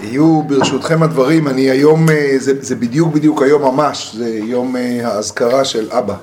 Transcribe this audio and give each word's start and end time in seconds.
יהיו 0.00 0.42
ברשותכם 0.42 1.02
הדברים, 1.02 1.48
אני 1.48 1.70
היום, 1.70 2.10
אה, 2.10 2.34
זה, 2.38 2.52
זה 2.62 2.76
בדיוק 2.76 3.14
בדיוק 3.14 3.42
היום 3.42 3.62
ממש, 3.62 4.14
זה 4.14 4.28
יום 4.28 4.76
אה, 4.76 5.08
האזכרה 5.08 5.64
של 5.64 5.90
אבא. 5.90 6.16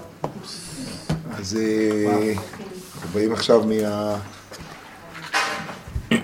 אז 1.40 1.58
אה, 1.62 2.34
אנחנו 2.96 3.10
באים 3.14 3.34
עכשיו 3.34 3.64
מה... 3.64 4.16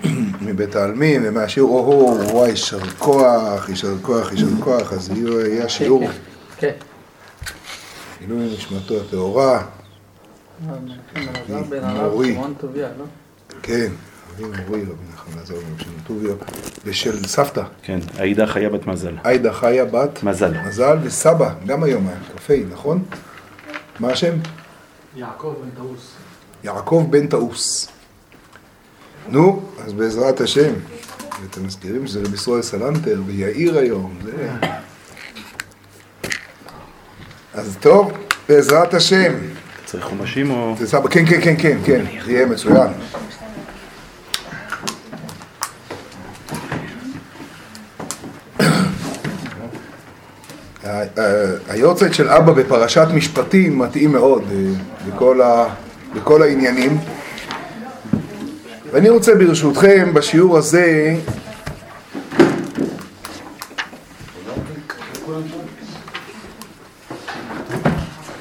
מבית 0.46 0.76
העלמין 0.76 1.22
ומהשיעור, 1.24 1.78
או-הו, 1.78 2.34
וואי, 2.34 2.50
יישר 2.50 2.80
כוח, 2.98 3.68
יישר 3.68 3.94
כוח, 4.02 4.32
יישר 4.32 4.46
כוח, 4.60 4.92
אז 4.92 5.10
יהיה 5.16 5.64
השיעור. 5.64 6.02
כן. 6.58 6.72
עילוי 8.20 8.54
נשמתו 8.54 8.94
הטהורה. 9.00 9.62
מורי. 11.94 12.38
כן, 13.62 13.92
אבי 14.34 14.44
מורי, 14.44 14.82
רבי 14.82 14.92
נחמן 15.14 15.42
עזר 15.42 15.54
רבי 15.54 15.82
שמעון 15.84 16.00
טוביו, 16.06 16.34
ושל 16.84 17.26
סבתא, 17.26 17.62
כן, 17.82 17.98
עאידה 18.18 18.46
חיה 18.46 18.70
בת 18.70 18.86
מזל. 18.86 19.16
עאידה 19.24 19.52
חיה 19.52 19.84
בת 19.84 20.22
מזל. 20.22 20.54
מזל, 20.66 20.98
וסבא, 21.02 21.54
גם 21.66 21.82
היום 21.82 22.08
היה 22.08 22.16
קפה, 22.34 22.54
נכון? 22.70 23.02
מה 24.00 24.08
השם? 24.08 24.34
יעקב 25.16 25.54
בן 25.62 25.70
תעוס. 25.76 26.14
יעקב 26.64 27.06
בן 27.10 27.26
תעוס. 27.26 27.88
נו, 29.28 29.62
אז 29.84 29.92
בעזרת 29.92 30.40
השם, 30.40 30.72
אתם 31.50 31.66
מזכירים 31.66 32.06
שזה 32.06 32.20
רבי 32.20 32.34
ישראל 32.34 32.62
סלנטר 32.62 33.22
ויאיר 33.26 33.78
היום, 33.78 34.18
זה... 34.24 34.50
אז 37.54 37.76
טוב, 37.80 38.12
בעזרת 38.48 38.94
השם. 38.94 39.32
צריך 39.84 40.04
חומשים 40.04 40.50
או... 40.50 40.74
זה 40.78 40.88
סבא, 40.88 41.08
כן, 41.08 41.26
כן, 41.26 41.40
כן, 41.40 41.54
כן, 41.58 41.78
כן, 41.84 42.04
זה 42.24 42.32
יהיה 42.32 42.46
מצוין. 42.46 42.92
היורצייט 51.68 52.12
של 52.12 52.28
אבא 52.28 52.52
בפרשת 52.52 53.06
משפטים 53.14 53.78
מתאים 53.78 54.12
מאוד 54.12 54.42
אה, 55.20 55.66
בכל 56.14 56.42
העניינים. 56.42 56.98
ואני 58.92 59.08
רוצה 59.10 59.34
ברשותכם 59.34 60.14
בשיעור 60.14 60.58
הזה 60.58 61.14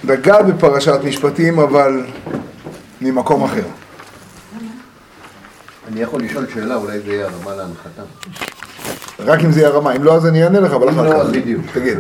לגעת 0.04 0.46
בפרשת 0.46 1.00
משפטים 1.04 1.60
אבל 1.60 2.06
ממקום 3.02 3.44
אחר. 3.44 3.64
אני 5.88 6.02
יכול 6.02 6.22
לשאול 6.22 6.46
שאלה, 6.54 6.76
אולי 6.76 7.00
זה 7.00 7.14
יהיה 7.14 7.28
הרמה 7.28 7.56
להנחתה. 7.56 8.02
רק 9.20 9.44
אם 9.44 9.52
זה 9.52 9.60
יהיה 9.60 9.70
רמה, 9.70 9.96
אם 9.96 10.04
לא 10.04 10.16
אז 10.16 10.26
אני 10.26 10.44
אענה 10.44 10.60
לך, 10.60 10.72
אבל 10.74 10.90
אחר 10.90 11.04
לא, 11.04 11.10
כך. 11.10 11.16
אז 11.16 11.32
בדיוק. 11.32 11.62
תגיד. 11.74 11.98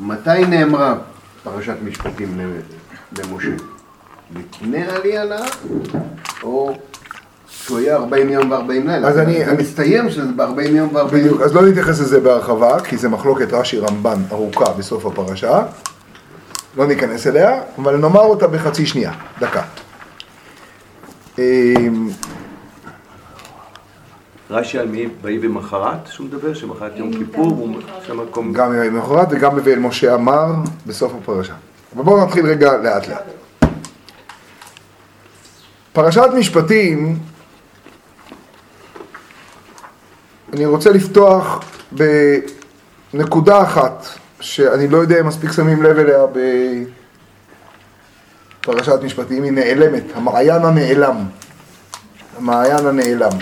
מתי 0.00 0.44
נאמרה 0.48 0.94
פרשת 1.44 1.74
משפטים 1.84 2.38
למשה? 3.18 3.48
לפני 4.36 4.84
העלייה 4.86 5.24
להר, 5.24 5.44
או 6.42 6.72
שהוא 7.48 7.78
היה 7.78 7.96
40 7.96 8.28
יום 8.28 8.50
ו-40 8.50 8.58
לילה? 8.86 9.08
אז 9.08 9.18
אני- 9.18 9.44
זה 9.44 9.52
מסתיים 9.52 10.10
שזה 10.10 10.32
ב-40 10.36 10.60
יום 10.70 10.88
ו-40 10.94 11.04
בדיוק, 11.12 11.40
אז 11.42 11.54
לא 11.54 11.62
נתייחס 11.62 12.00
לזה 12.00 12.20
בהרחבה, 12.20 12.80
כי 12.80 12.96
זה 12.96 13.08
מחלוקת 13.08 13.52
רש"י 13.52 13.78
רמב"ן 13.78 14.22
ארוכה 14.32 14.64
בסוף 14.78 15.06
הפרשה. 15.06 15.62
לא 16.76 16.86
ניכנס 16.86 17.26
אליה, 17.26 17.50
אבל 17.78 17.96
נאמר 17.96 18.20
אותה 18.20 18.46
בחצי 18.46 18.86
שנייה, 18.86 19.12
דקה. 19.40 19.62
רש"י 24.52 24.78
על 24.78 24.88
מי 24.88 25.08
ויהי 25.22 25.38
במחרת, 25.38 26.06
שהוא 26.06 26.26
מדבר, 26.26 26.54
שמחרת 26.54 26.92
יום 26.96 27.12
כיפור, 27.12 27.46
הוא 27.46 27.76
שם 28.06 28.20
מקום... 28.20 28.52
גם 28.52 28.72
למחרת 28.72 29.28
וגם 29.30 29.56
בבית 29.56 29.78
משה 29.78 30.14
אמר 30.14 30.46
בסוף 30.86 31.12
הפרשה. 31.22 31.54
אבל 31.96 32.04
בואו 32.04 32.24
נתחיל 32.24 32.46
רגע 32.46 32.76
לאט 32.76 33.08
לאט. 33.08 33.24
פרשת 35.92 36.28
משפטים, 36.38 37.18
אני 40.52 40.66
רוצה 40.66 40.90
לפתוח 40.90 41.60
בנקודה 43.12 43.62
אחת, 43.62 44.06
שאני 44.40 44.88
לא 44.88 44.96
יודע 44.96 45.20
אם 45.20 45.26
מספיק 45.26 45.52
שמים 45.52 45.82
לב 45.82 45.98
אליה 45.98 46.20
בפרשת 48.60 49.02
משפטים, 49.02 49.42
היא 49.42 49.52
נעלמת, 49.52 50.04
המעיין 50.14 50.64
הנעלם. 50.64 51.16
המעיין 52.38 52.86
הנעלם. 52.86 53.38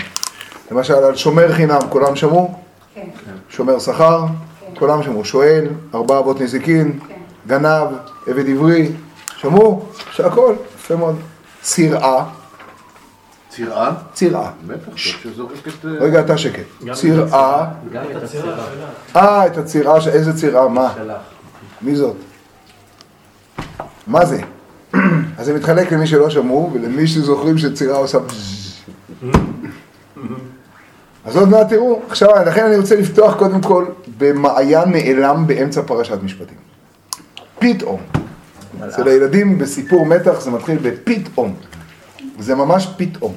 למשל 0.71 0.93
על 0.93 1.15
שומר 1.15 1.53
חינם, 1.53 1.79
כולם 1.89 2.15
שמעו? 2.15 2.53
כן, 2.95 3.07
שומר 3.49 3.79
שכר, 3.79 4.25
כולם 4.79 5.03
שמעו, 5.03 5.25
שואל, 5.25 5.65
ארבע 5.95 6.19
אבות 6.19 6.41
נזיקין, 6.41 6.99
גנב, 7.47 7.87
עבד 8.27 8.49
עברי, 8.49 8.91
שמעו? 9.37 9.85
שהכל, 10.11 10.53
יפה 10.75 10.95
מאוד. 10.95 11.15
צירעה, 11.61 12.25
צירעה? 13.49 13.91
צירעה. 14.13 14.51
בטח. 14.67 14.87
אה, 15.85 15.91
רגע, 15.99 16.19
אתה 16.19 16.37
שקט. 16.37 16.63
צירעה, 16.93 17.67
גם 17.93 18.03
את 18.11 18.23
הצירה. 18.23 18.55
אה, 19.15 19.45
את 19.47 19.57
הצירעה, 19.57 20.01
ש- 20.01 20.07
איזה 20.07 20.37
צירעה, 20.37 20.67
מה? 20.67 20.93
שלך. 20.95 21.17
מי 21.81 21.95
זאת? 21.95 22.15
מה 24.07 24.25
זה? 24.25 24.41
אז 25.37 25.45
זה 25.45 25.53
מתחלק 25.53 25.91
למי 25.91 26.07
שלא 26.07 26.29
שמעו 26.29 26.69
ולמי 26.73 27.07
שזוכרים 27.07 27.57
שצירה 27.57 27.97
עושה. 27.97 28.17
אז 31.25 31.35
עוד 31.35 31.49
מעט 31.49 31.69
תראו. 31.69 31.99
עכשיו, 32.09 32.29
לכן 32.45 32.65
אני 32.65 32.77
רוצה 32.77 32.95
לפתוח 32.95 33.35
קודם 33.35 33.61
כל 33.61 33.85
במעיין 34.17 34.89
נעלם 34.91 35.47
באמצע 35.47 35.81
פרשת 35.81 36.17
משפטים. 36.23 36.57
פתאום. 37.59 37.99
אצל 38.87 39.07
הילדים 39.07 39.57
בסיפור 39.57 40.05
מתח 40.05 40.41
זה 40.41 40.51
מתחיל 40.51 40.77
בפתאום. 40.81 41.55
זה 42.39 42.55
ממש 42.55 42.87
פתאום. 42.97 43.33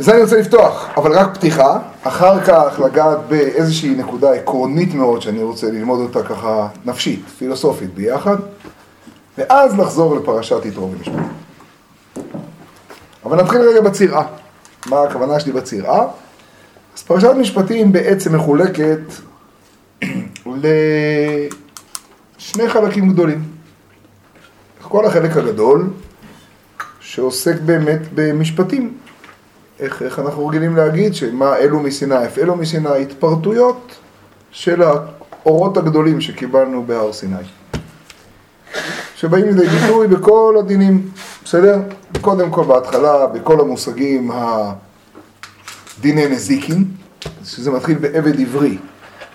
וזה 0.00 0.12
אני 0.12 0.22
רוצה 0.22 0.36
לפתוח, 0.36 0.88
אבל 0.96 1.12
רק 1.12 1.34
פתיחה, 1.34 1.78
אחר 2.02 2.40
כך 2.44 2.80
לגעת 2.84 3.18
באיזושהי 3.28 3.94
נקודה 3.94 4.32
עקרונית 4.32 4.94
מאוד 4.94 5.22
שאני 5.22 5.42
רוצה 5.42 5.66
ללמוד 5.66 6.00
אותה 6.00 6.22
ככה 6.22 6.68
נפשית, 6.84 7.24
פילוסופית 7.38 7.94
ביחד, 7.94 8.36
ואז 9.38 9.78
לחזור 9.78 10.16
לפרשת 10.16 10.64
יתרו 10.64 10.90
ומשפט. 10.92 11.12
אבל 13.24 13.42
נתחיל 13.42 13.60
רגע 13.60 13.80
בצירעה. 13.80 14.26
מה 14.88 15.02
הכוונה 15.02 15.40
שלי 15.40 15.52
בצירעה? 15.52 16.06
אז 16.96 17.02
פרשת 17.02 17.30
משפטים 17.40 17.92
בעצם 17.92 18.36
מחולקת 18.36 19.00
לשני 20.46 21.48
חלקים 22.68 23.12
גדולים. 23.12 23.44
כל 24.82 25.06
החלק 25.06 25.36
הגדול, 25.36 25.90
שעוסק 27.00 27.60
באמת 27.60 28.00
במשפטים. 28.14 28.98
איך, 29.80 30.02
איך 30.02 30.18
אנחנו 30.18 30.46
רגילים 30.46 30.76
להגיד, 30.76 31.14
שמה 31.14 31.56
אלו 31.56 31.80
מסיני, 31.80 32.26
אף 32.26 32.38
אלו 32.38 32.56
מסיני, 32.56 33.02
התפרטויות 33.02 33.94
של 34.50 34.82
האורות 34.82 35.76
הגדולים 35.76 36.20
שקיבלנו 36.20 36.84
בהר 36.86 37.12
סיני. 37.12 37.36
שבאים 39.16 39.44
לידי 39.46 39.66
ביטוי 39.66 40.06
בכל 40.06 40.56
הדינים, 40.58 41.08
בסדר? 41.44 41.78
קודם 42.20 42.50
כל 42.50 42.64
בהתחלה, 42.64 43.26
בכל 43.26 43.60
המושגים 43.60 44.30
הדיני 45.98 46.26
נזיקין, 46.28 46.84
שזה 47.44 47.70
מתחיל 47.70 47.98
בעבד 47.98 48.40
עברי, 48.40 48.78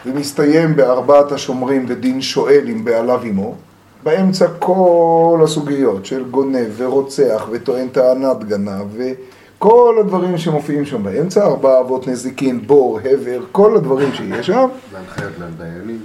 ומסתיים 0.05 0.75
בארבעת 0.75 1.31
השומרים 1.31 1.87
בדין 1.87 2.21
שואל 2.21 2.63
עם 2.67 2.85
בעליו 2.85 3.21
עמו, 3.23 3.55
באמצע 4.03 4.47
כל 4.59 5.41
הסוגיות 5.43 6.05
של 6.05 6.23
גונב 6.23 6.67
ורוצח 6.77 7.47
וטוען 7.51 7.87
טענת 7.87 8.43
גנב 8.43 8.87
וכל 8.97 9.97
הדברים 9.99 10.37
שמופיעים 10.37 10.85
שם 10.85 11.03
באמצע, 11.03 11.45
ארבע 11.45 11.79
אבות 11.79 12.07
נזיקין, 12.07 12.67
בור, 12.67 12.99
הבר, 12.99 13.41
כל 13.51 13.75
הדברים 13.75 14.13
שיש 14.13 14.47
שם, 14.47 14.67
והנחיות 14.91 15.31
לדיינים. 15.39 15.99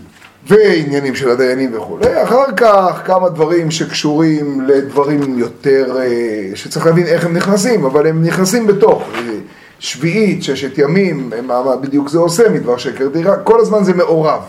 ועניינים 0.46 1.14
של 1.14 1.30
הדיינים 1.30 1.70
וכולי. 1.74 2.22
אחר 2.22 2.52
כך 2.56 3.02
כמה 3.04 3.28
דברים 3.28 3.70
שקשורים 3.70 4.60
לדברים 4.60 5.38
יותר, 5.38 5.96
אה, 6.00 6.50
שצריך 6.54 6.86
להבין 6.86 7.06
איך 7.06 7.24
הם 7.24 7.36
נכנסים, 7.36 7.84
אבל 7.84 8.06
הם 8.06 8.24
נכנסים 8.24 8.66
בתוך 8.66 9.02
אה, 9.14 9.20
שביעית, 9.78 10.42
ששת 10.42 10.78
ימים, 10.78 11.30
מה, 11.42 11.62
מה 11.62 11.76
בדיוק 11.76 12.08
זה 12.08 12.18
עושה, 12.18 12.48
מדבר 12.48 12.76
שקר 12.76 13.08
דירה, 13.08 13.36
כל 13.36 13.60
הזמן 13.60 13.84
זה 13.84 13.94
מעורב. 13.94 14.42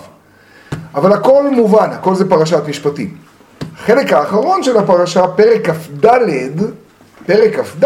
אבל 0.95 1.13
הכל 1.13 1.43
מובן, 1.51 1.89
הכל 1.91 2.15
זה 2.15 2.29
פרשת 2.29 2.61
משפטים. 2.67 3.15
החלק 3.75 4.13
האחרון 4.13 4.63
של 4.63 4.77
הפרשה, 4.77 5.27
פרק 5.27 5.69
כ"ד, 5.69 6.07
פרק 7.25 7.59
כ"ד, 7.59 7.85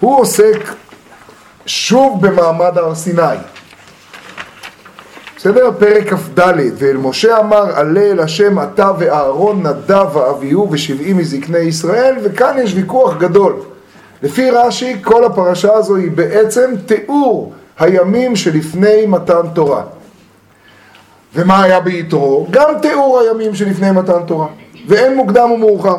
הוא 0.00 0.20
עוסק 0.20 0.68
שוב 1.66 2.26
במעמד 2.26 2.78
הר 2.78 2.94
סיני. 2.94 3.36
בסדר? 5.38 5.70
פרק 5.78 6.14
כ"ד, 6.14 6.40
ואל 6.78 6.96
משה 6.96 7.38
אמר 7.38 7.78
עלה 7.78 8.00
אל 8.00 8.20
השם 8.20 8.62
אתה 8.62 8.90
ואהרון 8.98 9.66
נדב 9.66 10.16
ואביהו 10.16 10.68
ושבעים 10.70 11.16
מזקני 11.18 11.58
ישראל, 11.58 12.14
וכאן 12.22 12.56
יש 12.62 12.74
ויכוח 12.74 13.16
גדול. 13.16 13.56
לפי 14.22 14.50
רש"י 14.50 14.96
כל 15.02 15.24
הפרשה 15.24 15.74
הזו 15.74 15.96
היא 15.96 16.10
בעצם 16.10 16.70
תיאור 16.86 17.52
הימים 17.78 18.36
שלפני 18.36 19.06
מתן 19.06 19.48
תורה. 19.54 19.82
ומה 21.34 21.62
היה 21.62 21.80
ביתרו? 21.80 22.46
גם 22.50 22.68
תיאור 22.82 23.20
הימים 23.20 23.54
שלפני 23.54 23.90
מתן 23.90 24.22
תורה. 24.26 24.46
ואין 24.88 25.16
מוקדם 25.16 25.50
ומאוחר. 25.50 25.96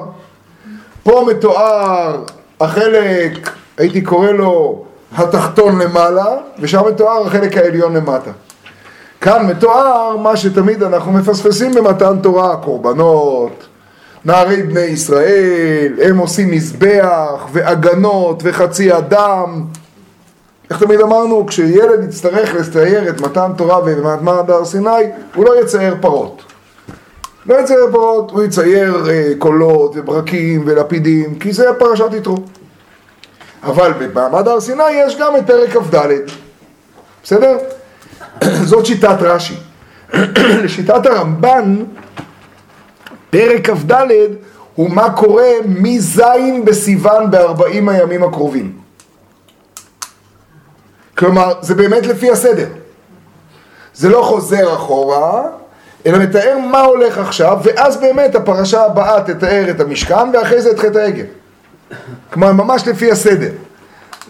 פה 1.04 1.26
מתואר 1.30 2.24
החלק, 2.62 3.50
הייתי 3.78 4.02
קורא 4.02 4.32
לו 4.32 4.84
התחתון 5.18 5.80
למעלה, 5.82 6.38
ושם 6.60 6.82
מתואר 6.88 7.28
החלק 7.28 7.58
העליון 7.58 7.96
למטה. 7.96 8.32
כאן 9.21 9.48
מתואר 9.48 10.18
מה 10.18 10.38
שתמיד 10.38 10.83
אנחנו 10.83 11.12
מפספסים 11.12 11.71
במתן 11.74 12.19
תורה, 12.21 12.57
קורבנות, 12.57 13.68
נערי 14.25 14.63
בני 14.63 14.80
ישראל, 14.80 15.94
הם 16.04 16.18
עושים 16.18 16.51
מזבח 16.51 17.48
והגנות 17.51 18.42
וחצי 18.45 18.98
אדם. 18.98 19.63
איך 20.69 20.83
תמיד 20.83 21.01
אמרנו, 21.01 21.45
כשילד 21.45 22.04
יצטרך 22.04 22.54
לצייר 22.54 23.10
את 23.10 23.21
מתן 23.21 23.51
תורה 23.57 23.80
ומתן 23.86 24.51
הר 24.54 24.66
סיני, 24.66 24.89
הוא 25.36 25.45
לא 25.45 25.62
יצייר 25.62 25.95
פרות. 26.01 26.42
לא 27.45 27.60
יצייר 27.60 27.88
פרות, 27.92 28.31
הוא 28.31 28.44
יצייר 28.44 29.10
אה, 29.10 29.31
קולות 29.39 29.92
וברקים 29.95 30.63
ולפידים, 30.66 31.39
כי 31.39 31.54
זה 31.54 31.66
פרשת 31.80 32.13
יתרו. 32.13 32.38
אבל 33.63 33.94
במעמד 34.00 34.48
הר 34.48 34.62
סיני 34.62 34.92
יש 34.92 35.18
גם 35.19 35.36
את 35.36 35.48
פרק 35.48 35.69
כ"ד, 35.69 36.07
בסדר? 37.24 37.57
זאת 38.70 38.86
שיטת 38.86 39.18
רש"י. 39.22 39.56
לשיטת 40.64 41.06
הרמב"ן, 41.06 41.76
פרק 43.30 43.70
כ"ד 43.70 43.92
הוא 44.76 44.90
מה 44.90 45.10
קורה 45.10 45.50
מז' 45.66 46.22
בסיוון 46.66 47.32
בארבעים 47.32 47.90
הימים 47.90 48.24
הקרובים. 48.24 48.78
כלומר, 51.18 51.54
זה 51.62 51.76
באמת 51.76 52.06
לפי 52.08 52.32
הסדר. 52.32 52.68
זה 53.94 54.10
לא 54.10 54.22
חוזר 54.22 54.74
אחורה, 54.74 55.44
אלא 56.06 56.18
מתאר 56.18 56.58
מה 56.72 56.80
הולך 56.80 57.18
עכשיו, 57.18 57.58
ואז 57.64 57.98
באמת 57.98 58.36
הפרשה 58.36 58.86
הבאה 58.86 59.22
תתאר 59.22 59.70
את 59.70 59.80
המשכן, 59.80 60.30
ואחרי 60.34 60.62
זה 60.62 60.72
את 60.72 60.80
חטא 60.80 60.98
העגל. 60.98 61.26
כלומר, 62.34 62.52
ממש 62.52 62.88
לפי 62.88 63.12
הסדר. 63.12 63.52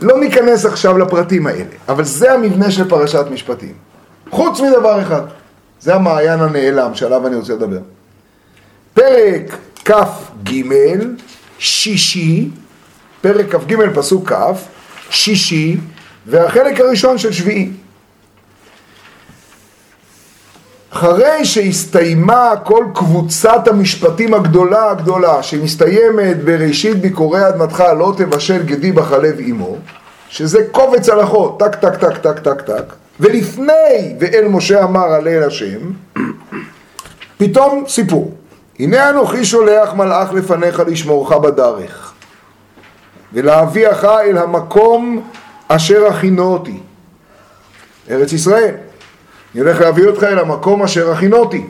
לא 0.02 0.20
ניכנס 0.20 0.66
עכשיו 0.66 0.98
לפרטים 0.98 1.48
האלה, 1.48 1.64
אבל 1.90 2.04
זה 2.04 2.34
המבנה 2.34 2.72
של 2.72 2.90
פרשת 2.90 3.26
משפטים. 3.32 3.89
חוץ 4.32 4.60
מדבר 4.60 5.02
אחד, 5.02 5.22
זה 5.82 5.96
המעיין 5.96 6.40
הנעלם 6.40 6.96
שעליו 6.96 7.28
אני 7.28 7.36
רוצה 7.36 7.54
לדבר. 7.54 7.80
פרק 8.94 9.58
כ"ג, 9.86 10.52
שישי, 11.60 12.50
פרק 13.22 13.56
כ"ג 13.56 13.76
פסוק 13.96 14.32
כ', 14.32 14.36
שישי, 15.10 15.78
והחלק 16.26 16.80
הראשון 16.80 17.18
של 17.18 17.32
שביעי. 17.32 17.72
אחרי 20.90 21.46
שהסתיימה 21.46 22.52
כל 22.64 22.86
קבוצת 22.96 23.68
המשפטים 23.68 24.34
הגדולה 24.34 24.92
הגדולה 24.92 25.44
שמסתיימת 25.44 26.44
בראשית 26.44 26.98
ביקורי 27.02 27.48
אדמתך 27.48 27.84
לא 28.00 28.14
תבשל 28.18 28.64
גדי 28.64 28.92
בחלב 28.92 29.40
אמו 29.50 29.78
שזה 30.30 30.60
קובץ 30.72 31.10
הלכות, 31.10 31.60
טק 31.60 31.76
טק 31.76 31.96
טק 31.96 32.18
טק 32.18 32.40
טק 32.40 32.62
טק 32.62 32.94
ולפני 33.20 34.16
ואל 34.20 34.48
משה 34.48 34.84
אמר 34.84 35.00
עלה 35.00 35.16
אל 35.16 35.44
השם 35.44 35.92
פתאום 37.38 37.84
סיפור 37.88 38.34
הנה 38.80 39.10
אנוכי 39.10 39.46
שולח 39.46 39.94
מלאך 39.94 40.34
לפניך 40.34 40.82
לשמורך 40.88 41.32
בדרך 41.32 42.14
ולהביאך 43.34 44.06
אל 44.06 44.38
המקום 44.38 45.30
אשר 45.68 46.08
הכינותי 46.08 46.80
ארץ 48.10 48.34
ישראל 48.34 48.76
אני 49.56 49.62
הולך 49.62 49.82
להביא 49.82 50.08
אותך 50.08 50.24
אל 50.24 50.40
המקום 50.40 50.84
אשר 50.84 51.12
הכינותי. 51.12 51.64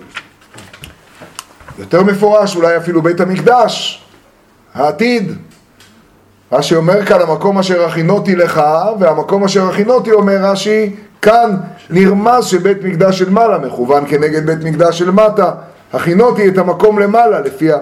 יותר 1.80 2.04
מפורש, 2.04 2.56
אולי 2.56 2.78
אפילו 2.78 3.02
בית 3.02 3.20
המקדש, 3.20 4.04
העתיד. 4.74 5.38
רש"י 6.52 6.76
אומר 6.76 7.06
כאן, 7.06 7.22
המקום 7.22 7.60
אשר 7.60 7.86
הכינותי 7.86 8.36
לך, 8.36 8.62
והמקום 9.00 9.44
אשר 9.44 9.70
הכינותי, 9.70 10.12
אומר 10.12 10.38
רש"י, 10.42 10.96
כאן 11.22 11.56
נרמז 11.90 12.46
שבית 12.46 12.84
מקדש 12.84 13.20
של 13.20 13.30
מעלה 13.30 13.58
מכוון 13.58 14.06
כנגד 14.08 14.46
בית 14.46 14.64
מקדש 14.64 15.00
של 15.00 15.12
מטה. 15.12 15.52
הכינותי 15.94 16.48
את 16.48 16.58
המקום 16.58 17.00
למעלה, 17.00 17.40
לפי 17.40 17.74
ה... 17.74 17.78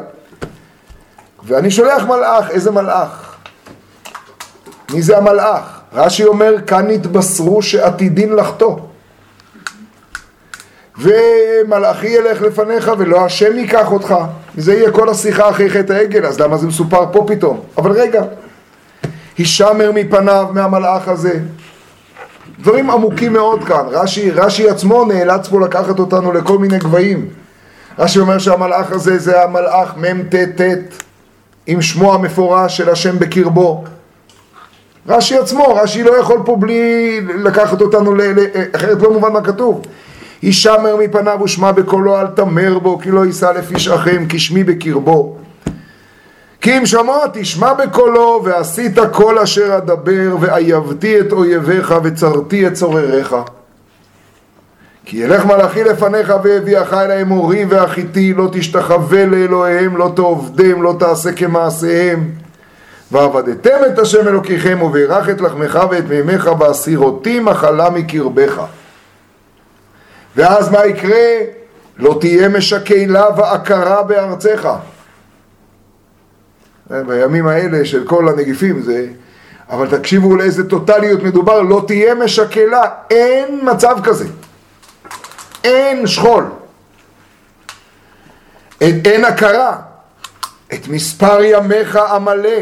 ואני 1.44 1.72
שולח 1.72 2.04
מלאך, 2.04 2.50
איזה 2.50 2.72
מלאך? 2.72 3.36
מי 4.94 5.02
זה 5.02 5.18
המלאך? 5.18 5.80
רש"י 5.94 6.26
אומר, 6.26 6.56
כאן 6.68 6.88
נתבשרו 6.88 7.62
שעתידין 7.62 8.34
לחטוא. 8.34 8.76
ומלאכי 11.00 12.08
ילך 12.08 12.42
לפניך 12.42 12.92
ולא 12.98 13.26
השם 13.26 13.58
ייקח 13.58 13.92
אותך. 13.92 14.16
וזה 14.56 14.74
יהיה 14.74 14.92
כל 14.92 15.10
השיחה 15.10 15.50
אחרי 15.50 15.70
חטא 15.70 15.94
העגל, 15.94 16.26
אז 16.26 16.40
למה 16.40 16.58
זה 16.58 16.68
מסופר 16.68 17.06
פה 17.12 17.26
פתאום? 17.28 17.60
אבל 17.78 17.92
רגע, 17.92 18.24
הישמר 19.38 19.92
מפניו 19.94 20.48
מהמלאך 20.54 21.08
הזה. 21.08 21.40
דברים 22.60 22.90
עמוקים 22.90 23.34
מאוד 23.34 23.64
כאן. 23.64 23.84
רש"י, 23.92 24.32
רש"י 24.32 24.70
עצמו 24.70 25.06
נאלץ 25.06 25.48
פה 25.48 25.60
לקחת 25.62 26.00
אותנו 26.00 26.32
לכל 26.32 26.58
מיני 26.58 26.80
גבהים. 26.80 27.30
רש"י 28.00 28.20
אומר 28.20 28.40
שהמלאך 28.40 28.92
הזה 28.92 29.18
זה 29.18 29.44
המלאך 29.44 29.98
מ"ט 29.98 30.62
עם 31.68 31.82
שמו 31.82 32.14
המפורש 32.14 32.78
של 32.78 32.90
השם 32.90 33.20
בקרבו. 33.20 33.84
רש"י 35.08 35.38
עצמו, 35.38 35.76
רש"י 35.76 36.04
לא 36.04 36.18
יכול 36.20 36.40
פה 36.46 36.56
בלי 36.56 37.22
לקחת 37.22 37.82
אותנו, 37.82 38.16
ל, 38.16 38.22
אחרת 38.76 39.02
לא 39.02 39.14
מובן 39.14 39.34
מה 39.34 39.42
כתוב. 39.42 39.82
הישמר 40.42 40.96
מפניו 40.96 41.40
ושמע 41.44 41.72
בקולו 41.72 42.20
אל 42.20 42.28
תמר 42.28 42.80
בו 42.80 43.00
כי 43.00 43.12
לא 43.12 43.26
יישא 43.26 43.46
לפי 43.46 43.80
שכם 43.80 44.26
כי 44.30 44.40
שמי 44.40 44.64
בקרבו 44.64 45.38
כי 46.62 46.78
אם 46.78 46.86
שמוע 46.86 47.26
תשמע 47.34 47.74
בקולו 47.74 48.42
ועשית 48.44 48.98
כל 49.12 49.40
אשר 49.40 49.78
אדבר 49.78 50.36
ואייבתי 50.40 51.20
את 51.20 51.32
אויביך 51.32 51.96
וצרתי 52.04 52.68
את 52.68 52.74
צורריך 52.74 53.36
כי 55.06 55.18
ילך 55.18 55.46
מלאכי 55.46 55.84
לפניך 55.84 56.34
והביאך 56.44 56.94
אל 56.94 57.12
האמורי 57.12 57.66
והחיתי 57.66 58.34
לא 58.34 58.50
תשתחווה 58.52 59.26
לאלוהיהם 59.26 59.98
לא 59.98 60.12
תעובדם 60.16 60.84
לא 60.84 60.96
תעשה 61.00 61.32
כמעשיהם 61.32 62.30
ועבדתם 63.12 63.78
את 63.88 64.00
השם 64.00 64.28
אלוקיכם 64.28 64.82
ובירך 64.82 65.30
את 65.30 65.42
לחמך 65.42 65.80
ואת 65.92 66.04
מימיך 66.10 66.50
והסירותי 66.60 67.40
מחלה 67.40 67.90
מקרבך 67.90 68.62
ואז 70.38 70.72
מה 70.72 70.86
יקרה? 70.86 71.26
לא 71.98 72.18
תהיה 72.20 72.50
משקלה 72.50 73.26
ועקרה 73.38 74.04
בארצך. 74.04 74.70
בימים 76.90 77.48
האלה 77.48 77.86
של 77.86 78.08
כל 78.08 78.30
הנגיפים 78.30 78.82
זה... 78.82 79.08
אבל 79.70 79.98
תקשיבו 79.98 80.36
לאיזה 80.36 80.70
טוטליות 80.70 81.24
מדובר, 81.24 81.62
לא 81.62 81.84
תהיה 81.88 82.16
משקלה, 82.16 82.84
אין 83.10 83.60
מצב 83.64 83.98
כזה. 84.04 84.26
אין 85.64 86.08
שכול. 86.08 86.46
אין 88.82 89.26
הכרה. 89.26 89.78
את 90.74 90.88
מספר 90.88 91.44
ימיך 91.44 91.96
המלא. 91.96 92.60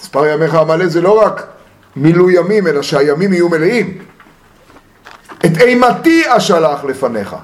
מספר 0.00 0.26
ימיך 0.26 0.54
המלא 0.54 0.86
זה 0.86 1.00
לא 1.00 1.22
רק 1.22 1.46
מילוי 1.96 2.36
ימים, 2.36 2.66
אלא 2.66 2.82
שהימים 2.82 3.32
יהיו 3.32 3.48
מלאים. 3.48 3.98
את 5.46 5.60
אימתי 5.60 6.22
אשלח 6.28 6.84
לפניך. 6.84 7.36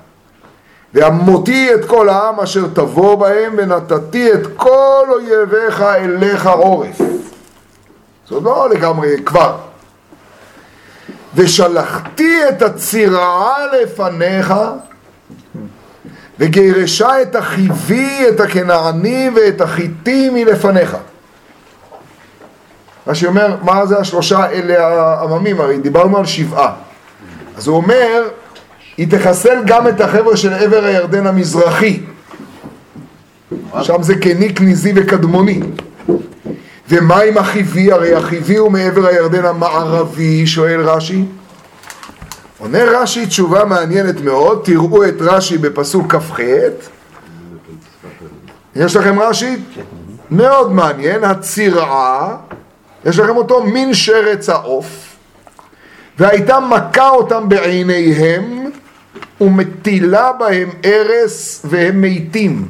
והמותי 0.94 1.74
את 1.74 1.84
כל 1.84 2.08
העם 2.08 2.40
אשר 2.40 2.66
תבוא 2.74 3.14
בהם 3.14 3.54
ונתתי 3.56 4.32
את 4.32 4.46
כל 4.56 5.06
אויביך 5.08 5.80
אליך 5.80 6.46
עורף. 6.46 7.00
זאת 8.28 8.42
לא 8.42 8.68
לגמרי 8.70 9.16
כבר. 9.24 9.56
ושלחתי 11.34 12.48
את 12.48 12.62
הצירה 12.62 13.56
לפניך 13.72 14.54
וגירשה 16.38 17.22
את 17.22 17.36
החיבי, 17.36 18.28
את 18.28 18.40
הכנעני 18.40 19.30
ואת 19.36 19.60
החיטי 19.60 20.30
מלפניך. 20.30 20.96
מה 23.06 23.14
שאומר, 23.14 23.56
מה 23.62 23.86
זה 23.86 23.98
השלושה 23.98 24.50
אלה 24.50 24.86
העממים? 24.86 25.60
הרי 25.60 25.78
דיברנו 25.78 26.18
על 26.18 26.26
שבעה. 26.26 26.72
אז 27.56 27.66
הוא 27.66 27.76
אומר, 27.76 28.28
היא 28.96 29.08
תחסל 29.10 29.58
גם 29.66 29.88
את 29.88 30.00
החבר'ה 30.00 30.36
של 30.36 30.52
עבר 30.52 30.84
הירדן 30.84 31.26
המזרחי. 31.26 32.00
שם 33.82 34.02
זה 34.02 34.14
כניק 34.14 34.60
ניזי 34.60 34.92
וקדמוני. 34.96 35.60
ומה 36.88 37.20
עם 37.20 37.38
החיבי? 37.38 37.92
הרי 37.92 38.14
החיבי 38.14 38.56
הוא 38.56 38.72
מעבר 38.72 39.06
הירדן 39.06 39.44
המערבי, 39.44 40.46
שואל 40.46 40.80
רש"י. 40.80 41.24
עונה 42.58 42.84
רש"י 42.84 43.26
תשובה 43.26 43.64
מעניינת 43.64 44.20
מאוד, 44.20 44.60
תראו 44.64 45.04
את 45.04 45.14
רש"י 45.20 45.58
בפסוק 45.58 46.14
כ"ח. 46.14 46.38
יש 48.76 48.96
לכם 48.96 49.20
רש"י? 49.20 49.56
מאוד 50.30 50.72
מעניין, 50.72 51.24
הצירעה, 51.24 52.36
יש 53.04 53.18
לכם 53.18 53.36
אותו 53.36 53.64
מין 53.64 53.94
שרץ 53.94 54.48
העוף. 54.48 55.16
והייתה 56.18 56.60
מכה 56.60 57.08
אותם 57.08 57.48
בעיניהם 57.48 58.63
ומטילה 59.44 60.32
בהם 60.32 60.68
ארס 60.84 61.66
והם 61.68 62.00
מתים. 62.00 62.68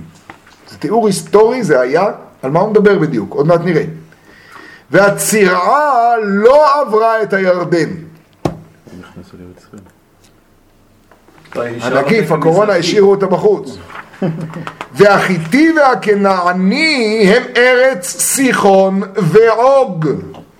זה 0.70 0.78
תיאור 0.78 1.06
היסטורי, 1.06 1.62
זה 1.62 1.80
היה, 1.80 2.06
על 2.42 2.50
מה 2.50 2.60
הוא 2.60 2.70
מדבר 2.70 2.98
בדיוק? 2.98 3.34
עוד 3.34 3.46
מעט 3.46 3.60
נראה. 3.64 3.84
והצירעה 4.90 6.16
לא 6.22 6.80
עברה 6.80 7.22
את 7.22 7.32
הירדן. 7.32 7.90
הנגיף, 11.56 12.32
הקורונה, 12.32 12.72
השאירו 12.72 13.10
אותה 13.10 13.26
בחוץ. 13.26 13.78
והחיטי 14.96 15.72
והכנעני 15.76 17.24
הם 17.28 17.42
ארץ 17.56 18.06
סיחון 18.20 19.02
ועוג, 19.16 20.08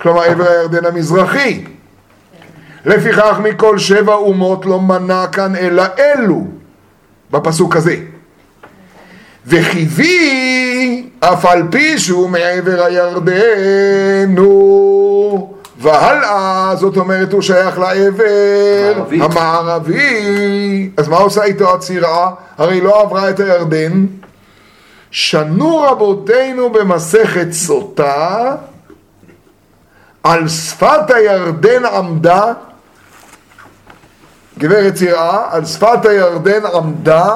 כלומר 0.01 0.21
עבר 0.21 0.49
הירדן 0.49 0.85
המזרחי. 0.85 1.74
לפיכך 2.85 3.39
מכל 3.43 3.77
שבע 3.77 4.13
אומות 4.13 4.65
לא 4.65 4.81
מנה 4.81 5.27
כאן 5.27 5.55
אלא 5.55 5.83
אלו, 5.99 6.43
בפסוק 7.31 7.75
הזה. 7.75 7.95
וחיבי, 9.47 11.09
אף 11.19 11.45
על 11.45 11.63
פי 11.71 11.99
שהוא 11.99 12.29
מעבר 12.29 12.83
הירדן, 12.83 14.37
הוא 14.37 15.55
והלאה, 15.79 16.71
זאת 16.75 16.97
אומרת 16.97 17.33
הוא 17.33 17.41
שייך 17.41 17.79
לעבר 17.79 18.93
המערבי. 18.95 19.21
המערבי. 19.21 20.89
אז 20.97 21.07
מה 21.07 21.17
עושה 21.17 21.43
איתו 21.43 21.73
הצירה? 21.73 22.31
הרי 22.57 22.81
לא 22.81 23.01
עברה 23.01 23.29
את 23.29 23.39
הירדן. 23.39 24.05
שנו 25.11 25.77
רבותינו 25.77 26.69
במסכת 26.69 27.51
סוטה, 27.51 28.55
על 30.23 30.47
שפת 30.47 31.11
הירדן 31.11 31.85
עמדה, 31.85 32.53
גברת 34.57 34.93
צירה, 34.93 35.47
על 35.51 35.65
שפת 35.65 36.05
הירדן 36.05 36.65
עמדה 36.73 37.33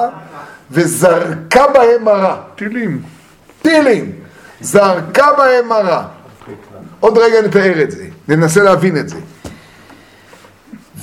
וזרקה 0.70 1.66
בהם 1.74 2.04
מרה. 2.04 2.36
טילים. 2.56 3.02
טילים, 3.62 4.12
זרקה 4.60 5.26
בהם 5.38 5.68
מרה. 5.68 6.04
עוד 7.00 7.18
רגע 7.18 7.42
נתאר 7.42 7.82
את 7.82 7.90
זה, 7.90 8.04
ננסה 8.28 8.62
להבין 8.62 8.96
את 8.96 9.08
זה. 9.08 9.16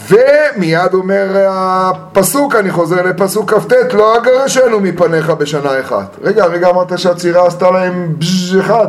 ומיד 0.08 0.94
אומר 0.94 1.48
הפסוק, 1.50 2.56
אני 2.56 2.72
חוזר 2.72 3.02
לפסוק 3.02 3.54
כ"ט, 3.54 3.74
לא 3.94 4.18
אגרשנו 4.18 4.80
מפניך 4.80 5.30
בשנה 5.30 5.80
אחת. 5.80 6.16
רגע, 6.22 6.46
רגע 6.46 6.70
אמרת 6.70 7.00
שהצירה 7.00 7.48
עשתה 7.48 7.72
להם 7.72 8.16
בז' 8.20 8.60
אחד. 8.60 8.88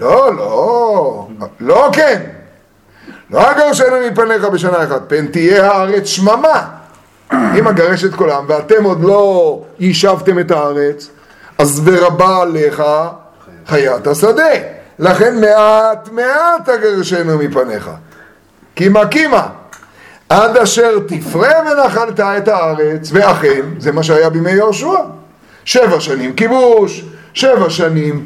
לא, 0.00 0.36
לא, 0.36 1.28
לא 1.60 1.90
כן. 1.92 2.22
לא 3.30 3.50
אגרשנו 3.50 3.96
מפניך 4.10 4.44
בשנה 4.44 4.84
אחת, 4.84 5.02
פן 5.08 5.26
תהיה 5.26 5.70
הארץ 5.72 6.06
שממה. 6.06 6.68
אם 7.32 7.68
אגרש 7.68 8.04
את 8.04 8.14
כולם 8.14 8.44
ואתם 8.48 8.84
עוד 8.84 9.04
לא 9.04 9.62
יישבתם 9.78 10.38
את 10.38 10.50
הארץ, 10.50 11.08
אז 11.58 11.82
ורבה 11.84 12.42
עליך 12.42 12.82
חיית 13.66 14.06
השדה. 14.06 14.52
לכן 14.98 15.40
מעט 15.40 16.08
מעט 16.12 16.68
אגרשנו 16.68 17.38
מפניך. 17.38 17.90
קימה 18.74 19.06
קימה. 19.06 19.48
עד 20.28 20.56
אשר 20.56 20.98
תפרה 21.08 21.52
ונחלת 21.60 22.20
את 22.20 22.48
הארץ, 22.48 23.10
ואכן, 23.12 23.60
זה 23.78 23.92
מה 23.92 24.02
שהיה 24.02 24.30
בימי 24.30 24.50
יהושע. 24.50 24.98
שבע 25.64 26.00
שנים 26.00 26.32
כיבוש, 26.34 27.04
שבע 27.34 27.70
שנים 27.70 28.24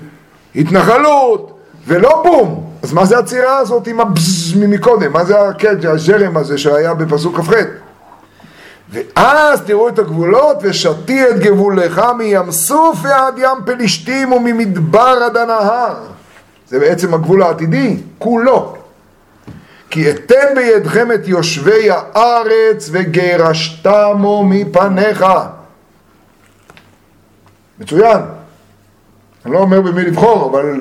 התנחלות, 0.57 1.59
ולא 1.87 2.23
בום. 2.25 2.72
אז 2.83 2.93
מה 2.93 3.05
זה 3.05 3.19
הצירה 3.19 3.59
הזאת 3.59 3.87
עם 3.87 4.01
הבז 4.01 4.55
ממקודם? 4.57 5.13
מה 5.13 5.25
זה 5.25 5.41
הקטע, 5.41 5.91
הז'רם 5.91 6.37
הזה 6.37 6.59
שהיה 6.59 6.95
בפסוק 6.95 7.41
כ"ח? 7.41 7.53
ואז 8.91 9.61
תראו 9.61 9.89
את 9.89 9.99
הגבולות, 9.99 10.57
ושתי 10.63 11.29
את 11.29 11.39
גבולך 11.39 12.03
מים 12.19 12.51
סוף 12.51 12.99
ועד 13.03 13.35
ים 13.39 13.59
פלישתים 13.65 14.33
וממדבר 14.33 15.19
עד 15.25 15.37
הנהר. 15.37 15.95
זה 16.69 16.79
בעצם 16.79 17.15
הגבול 17.15 17.43
העתידי, 17.43 17.97
כולו. 18.19 18.77
כי 19.91 20.11
אתן 20.11 20.55
בידכם 20.55 21.13
את 21.13 21.29
יושבי 21.29 21.89
הארץ 21.91 22.89
וגירשתמו 22.93 24.45
מפניך. 24.45 25.25
מצוין. 27.79 28.42
אני 29.47 29.55
לא 29.55 29.59
אומר 29.59 29.81
במי 29.81 30.03
לבחור, 30.03 30.51
אבל 30.51 30.81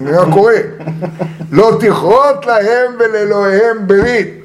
אני 0.00 0.12
רק 0.12 0.28
קורא. 0.32 0.52
לא 1.50 1.78
תכרות 1.80 2.46
להם 2.46 2.92
ולאלוהיהם 2.98 3.86
ברית. 3.86 4.44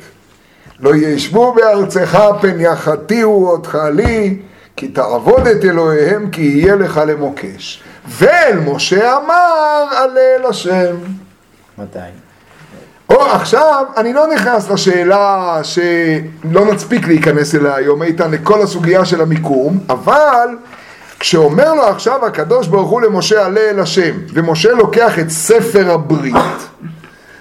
לא 0.80 0.96
ישבו 0.96 1.54
בארצך 1.54 2.20
פן 2.42 2.60
יחתיהו 2.60 3.48
אותך 3.48 3.78
לי, 3.94 4.40
כי 4.76 4.88
תעבוד 4.88 5.48
את 5.48 5.66
אלוהיהם 5.66 6.30
כי 6.30 6.42
יהיה 6.42 6.76
לך 6.76 7.02
למוקש. 7.08 7.84
ואל 8.08 8.60
משה 8.66 9.18
אמר 9.18 9.86
אל 10.16 10.46
השם. 10.46 10.96
מתי? 11.78 12.00
או 13.10 13.22
עכשיו, 13.26 13.86
אני 13.98 14.14
לא 14.14 14.28
נכנס 14.28 14.70
לשאלה 14.70 15.60
שלא 15.64 16.66
נספיק 16.66 17.08
להיכנס 17.08 17.56
אליה 17.56 17.76
היום, 17.76 18.04
איתן, 18.04 18.32
לכל 18.32 18.62
הסוגיה 18.62 19.06
של 19.06 19.22
המיקום, 19.22 19.80
אבל 19.90 20.48
כשאומר 21.22 21.74
לו 21.74 21.84
עכשיו 21.84 22.26
הקדוש 22.26 22.68
ברוך 22.68 22.90
הוא 22.90 23.02
למשה 23.02 23.46
עלה 23.46 23.62
אל 23.62 23.80
השם, 23.80 24.16
ומשה 24.34 24.72
לוקח 24.72 25.20
את 25.20 25.30
ספר 25.30 25.92
הברית, 25.92 26.36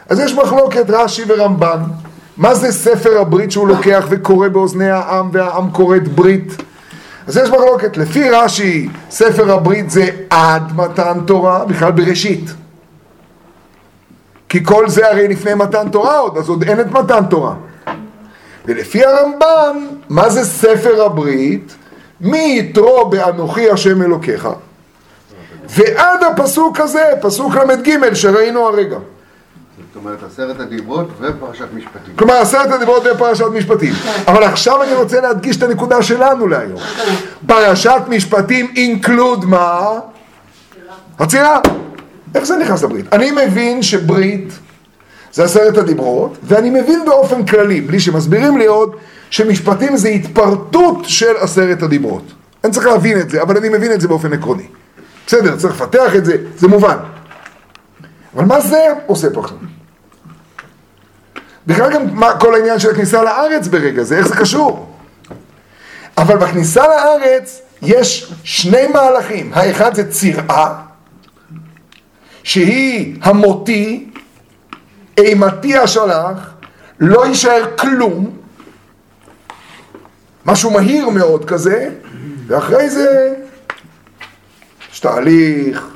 אז 0.09 0.21
יש 0.21 0.35
מחלוקת 0.35 0.85
רש"י 0.89 1.25
ורמב"ן, 1.29 1.79
מה 2.37 2.55
זה 2.55 2.73
ספר 2.73 3.21
הברית 3.21 3.53
שהוא 3.53 3.69
לוקח 3.69 4.07
וקורא 4.09 4.49
באוזני 4.49 4.91
העם 4.91 5.29
והעם 5.33 5.71
קוראת 5.71 6.09
ברית? 6.09 6.63
אז 7.27 7.37
יש 7.37 7.51
מחלוקת, 7.51 7.97
לפי 7.97 8.31
רש"י 8.31 8.89
ספר 9.11 9.53
הברית 9.53 9.91
זה 9.91 10.09
עד 10.31 10.77
מתן 10.77 11.19
תורה, 11.27 11.65
בכלל 11.65 11.93
בראשית. 11.93 12.51
כי 14.49 14.65
כל 14.65 14.89
זה 14.89 15.11
הרי 15.11 15.29
לפני 15.29 15.55
מתן 15.55 15.89
תורה 15.89 16.19
עוד, 16.19 16.39
אז 16.39 16.49
עוד 16.49 16.63
אין 16.63 16.81
את 16.81 16.93
מתן 16.93 17.25
תורה. 17.31 17.55
ולפי 18.67 19.05
הרמב"ן, 19.05 19.87
מה 20.09 20.29
זה 20.31 20.45
ספר 20.45 21.05
הברית? 21.05 21.75
מי 22.21 22.57
יתרו 22.59 23.11
באנוכי 23.11 23.71
השם 23.71 24.03
אלוקיך? 24.03 24.49
ועד 25.69 26.23
הפסוק 26.23 26.81
הזה, 26.81 27.13
פסוק 27.21 27.55
ל"ג 27.55 28.15
שראינו 28.15 28.67
הרגע. 28.67 28.97
זאת 28.97 29.97
אומרת, 29.97 30.19
עשרת 30.23 30.61
הדיברות 30.61 31.09
ופרשת 31.21 31.65
משפטים. 31.75 32.15
כלומר, 32.17 32.35
עשרת 32.35 32.73
הדיברות 32.73 33.03
בפרשת 33.05 33.45
משפטים. 33.45 33.93
אבל 34.27 34.45
עכשיו 34.45 34.83
אני 34.83 34.95
רוצה 34.95 35.21
להדגיש 35.21 35.57
את 35.57 35.63
הנקודה 35.63 36.03
שלנו 36.03 36.47
להיום. 36.49 36.79
פרשת 37.47 38.01
משפטים 38.09 38.73
אינקלוד 38.77 39.45
מה? 39.45 39.99
עצירה. 41.19 41.61
איך 42.35 42.45
זה 42.45 42.57
נכנס 42.57 42.83
לברית? 42.83 43.13
אני 43.13 43.31
מבין 43.31 43.83
שברית 43.83 44.53
זה 45.33 45.45
עשרת 45.45 45.79
הדיברות, 45.79 46.39
ואני 46.43 46.71
מבין 46.71 47.05
באופן 47.05 47.47
כללי, 47.47 47.81
בלי 47.81 48.01
שמסבירים 48.01 48.59
לי 48.59 48.67
עוד, 48.67 48.97
שמשפטים 49.31 49.97
זה 49.97 50.09
התפרטות 50.09 50.99
של 51.05 51.37
עשרת 51.37 51.83
הדיברות. 51.83 52.33
אני 52.65 52.73
צריך 52.73 52.87
להבין 52.87 53.21
את 53.21 53.31
זה, 53.31 53.43
אבל 53.43 53.57
אני 53.57 53.69
מבין 53.69 53.93
את 53.93 54.01
זה 54.01 54.09
באופן 54.09 54.33
עקרוני. 54.33 54.67
בסדר, 55.27 55.57
צריך 55.57 55.75
לפתח 55.75 56.17
את 56.17 56.25
זה, 56.25 56.37
זה 56.57 56.69
מובן. 56.69 56.97
אבל 58.37 58.45
מה 58.45 58.61
זה 58.61 58.87
עושה 59.07 59.31
פה 59.35 59.41
עכשיו? 59.41 59.57
בכלל 61.67 61.93
גם 61.93 62.15
מה, 62.15 62.39
כל 62.41 62.55
העניין 62.55 62.79
של 62.79 62.91
הכניסה 62.91 63.23
לארץ 63.23 63.69
ברגע 63.69 64.03
זה, 64.03 64.19
איך 64.19 64.29
זה 64.29 64.37
קשור? 64.37 64.95
אבל 66.19 66.37
בכניסה 66.37 66.83
לארץ 66.83 67.63
יש 67.83 68.33
שני 68.45 68.87
מהלכים. 68.87 69.51
האחד 69.55 69.95
זה 69.95 70.11
צירעה, 70.11 70.83
שהיא 72.43 73.17
המותי, 73.23 74.11
אימתי 75.19 75.77
השלח, 75.77 76.51
לא 77.01 77.27
יישאר 77.27 77.65
כלום, 77.79 78.40
משהו 80.47 80.71
מהיר 80.71 81.09
מאוד 81.09 81.45
כזה, 81.45 81.91
ואחרי 82.47 82.91
זה 82.91 83.35
יש 84.93 85.01
תהליך. 85.01 85.87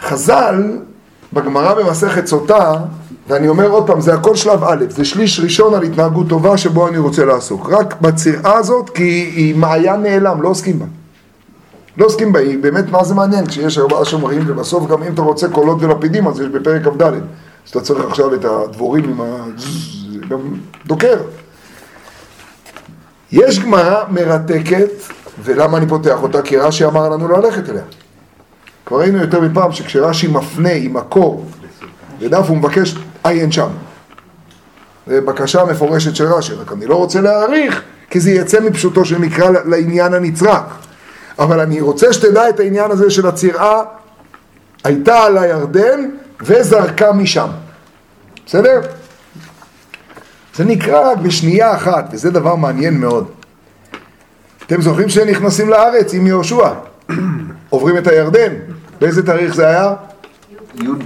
חז"ל, 0.00 0.78
בגמרא 1.32 1.74
במסכת 1.74 2.26
סוטה, 2.26 2.74
ואני 3.28 3.48
אומר 3.48 3.68
עוד 3.68 3.86
פעם, 3.86 4.00
זה 4.00 4.14
הכל 4.14 4.36
שלב 4.36 4.64
א', 4.64 4.84
זה 4.88 5.04
שליש 5.04 5.40
ראשון 5.40 5.74
על 5.74 5.82
התנהגות 5.82 6.28
טובה 6.28 6.56
שבו 6.56 6.88
אני 6.88 6.98
רוצה 6.98 7.24
לעסוק. 7.24 7.68
רק 7.70 8.00
בצירה 8.00 8.56
הזאת, 8.56 8.90
כי 8.90 9.32
היא 9.36 9.56
מעיין 9.56 10.02
נעלם, 10.02 10.42
לא 10.42 10.48
עוסקים 10.48 10.78
בה. 10.78 10.86
לא 11.98 12.06
עוסקים 12.06 12.32
בה, 12.32 12.40
היא 12.40 12.58
באמת 12.58 12.90
מה 12.90 13.04
זה 13.04 13.14
מעניין, 13.14 13.46
כשיש 13.46 13.78
ארבעה 13.78 14.04
שומרים, 14.04 14.42
ובסוף 14.46 14.90
גם 14.90 15.02
אם 15.02 15.14
אתה 15.14 15.22
רוצה 15.22 15.48
קולות 15.48 15.82
ולפידים, 15.82 16.28
אז 16.28 16.40
יש 16.40 16.48
בפרק 16.48 16.82
כ"ד. 16.82 17.02
אז 17.02 17.70
אתה 17.70 17.80
צריך 17.80 18.04
עכשיו 18.04 18.34
את 18.34 18.44
הדבורים 18.44 19.04
עם 19.04 19.20
ה... 19.20 19.46
גם 20.28 20.40
דוקר. 20.86 21.22
יש 23.32 23.58
גמרא 23.58 24.04
מרתקת, 24.10 24.90
ולמה 25.44 25.78
אני 25.78 25.88
פותח 25.88 26.22
אותה? 26.22 26.42
כי 26.42 26.56
רש"י 26.56 26.84
אמר 26.84 27.08
לנו 27.08 27.28
ללכת 27.28 27.68
אליה. 27.68 27.82
כבר 28.86 28.98
ראינו 29.00 29.18
יותר 29.18 29.40
מפעם 29.40 29.72
שכשרש"י 29.72 30.26
מפנה 30.26 30.72
עם 30.72 30.94
מקור 30.94 31.46
לדף 32.20 32.44
הוא 32.48 32.56
מבקש 32.56 32.94
עיין 33.24 33.52
שם. 33.52 33.68
זו 35.06 35.14
בקשה 35.24 35.64
מפורשת 35.64 36.16
של 36.16 36.24
רש"י, 36.24 36.52
רק 36.52 36.72
אני 36.72 36.86
לא 36.86 36.94
רוצה 36.94 37.20
להאריך, 37.20 37.82
כי 38.10 38.20
זה 38.20 38.30
יצא 38.30 38.60
מפשוטו 38.60 39.04
של 39.04 39.18
מקרא 39.18 39.50
לעניין 39.64 40.14
הנצרך. 40.14 40.62
אבל 41.38 41.60
אני 41.60 41.80
רוצה 41.80 42.12
שתדע 42.12 42.48
את 42.48 42.60
העניין 42.60 42.90
הזה 42.90 43.10
של 43.10 43.26
הצירעה 43.26 43.82
הייתה 44.84 45.18
על 45.18 45.38
הירדן 45.38 46.10
וזרקה 46.40 47.12
משם. 47.12 47.48
בסדר? 48.46 48.80
זה 50.56 50.64
נקרא 50.64 51.10
רק 51.12 51.18
בשנייה 51.18 51.74
אחת, 51.74 52.08
וזה 52.12 52.30
דבר 52.30 52.54
מעניין 52.54 53.00
מאוד. 53.00 53.26
אתם 54.66 54.82
זוכרים 54.82 55.08
שהם 55.08 55.28
נכנסים 55.28 55.68
לארץ 55.68 56.14
עם 56.14 56.26
יהושע? 56.26 56.68
עוברים 57.70 57.98
את 57.98 58.06
הירדן. 58.06 58.52
באיזה 59.00 59.26
תאריך 59.26 59.54
זה 59.54 59.68
היה? 59.68 59.94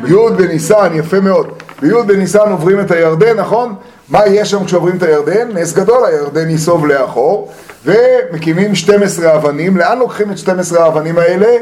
י' 0.06 0.36
בניסן, 0.36 0.90
יפה 0.94 1.20
מאוד. 1.20 1.52
בי' 1.82 2.02
בניסן 2.06 2.50
עוברים 2.50 2.80
את 2.80 2.90
הירדן, 2.90 3.36
נכון? 3.36 3.74
מה 4.08 4.26
יש 4.26 4.50
שם 4.50 4.64
כשעוברים 4.64 4.96
את 4.96 5.02
הירדן? 5.02 5.48
נס 5.54 5.72
גדול, 5.72 6.04
הירדן 6.04 6.50
ייסוב 6.50 6.86
לאחור, 6.86 7.52
ומקימים 7.84 8.74
12 8.74 9.34
אבנים. 9.36 9.76
לאן 9.76 9.98
לוקחים 9.98 10.32
את 10.32 10.38
12 10.38 10.84
האבנים 10.84 11.18
האלה? 11.18 11.56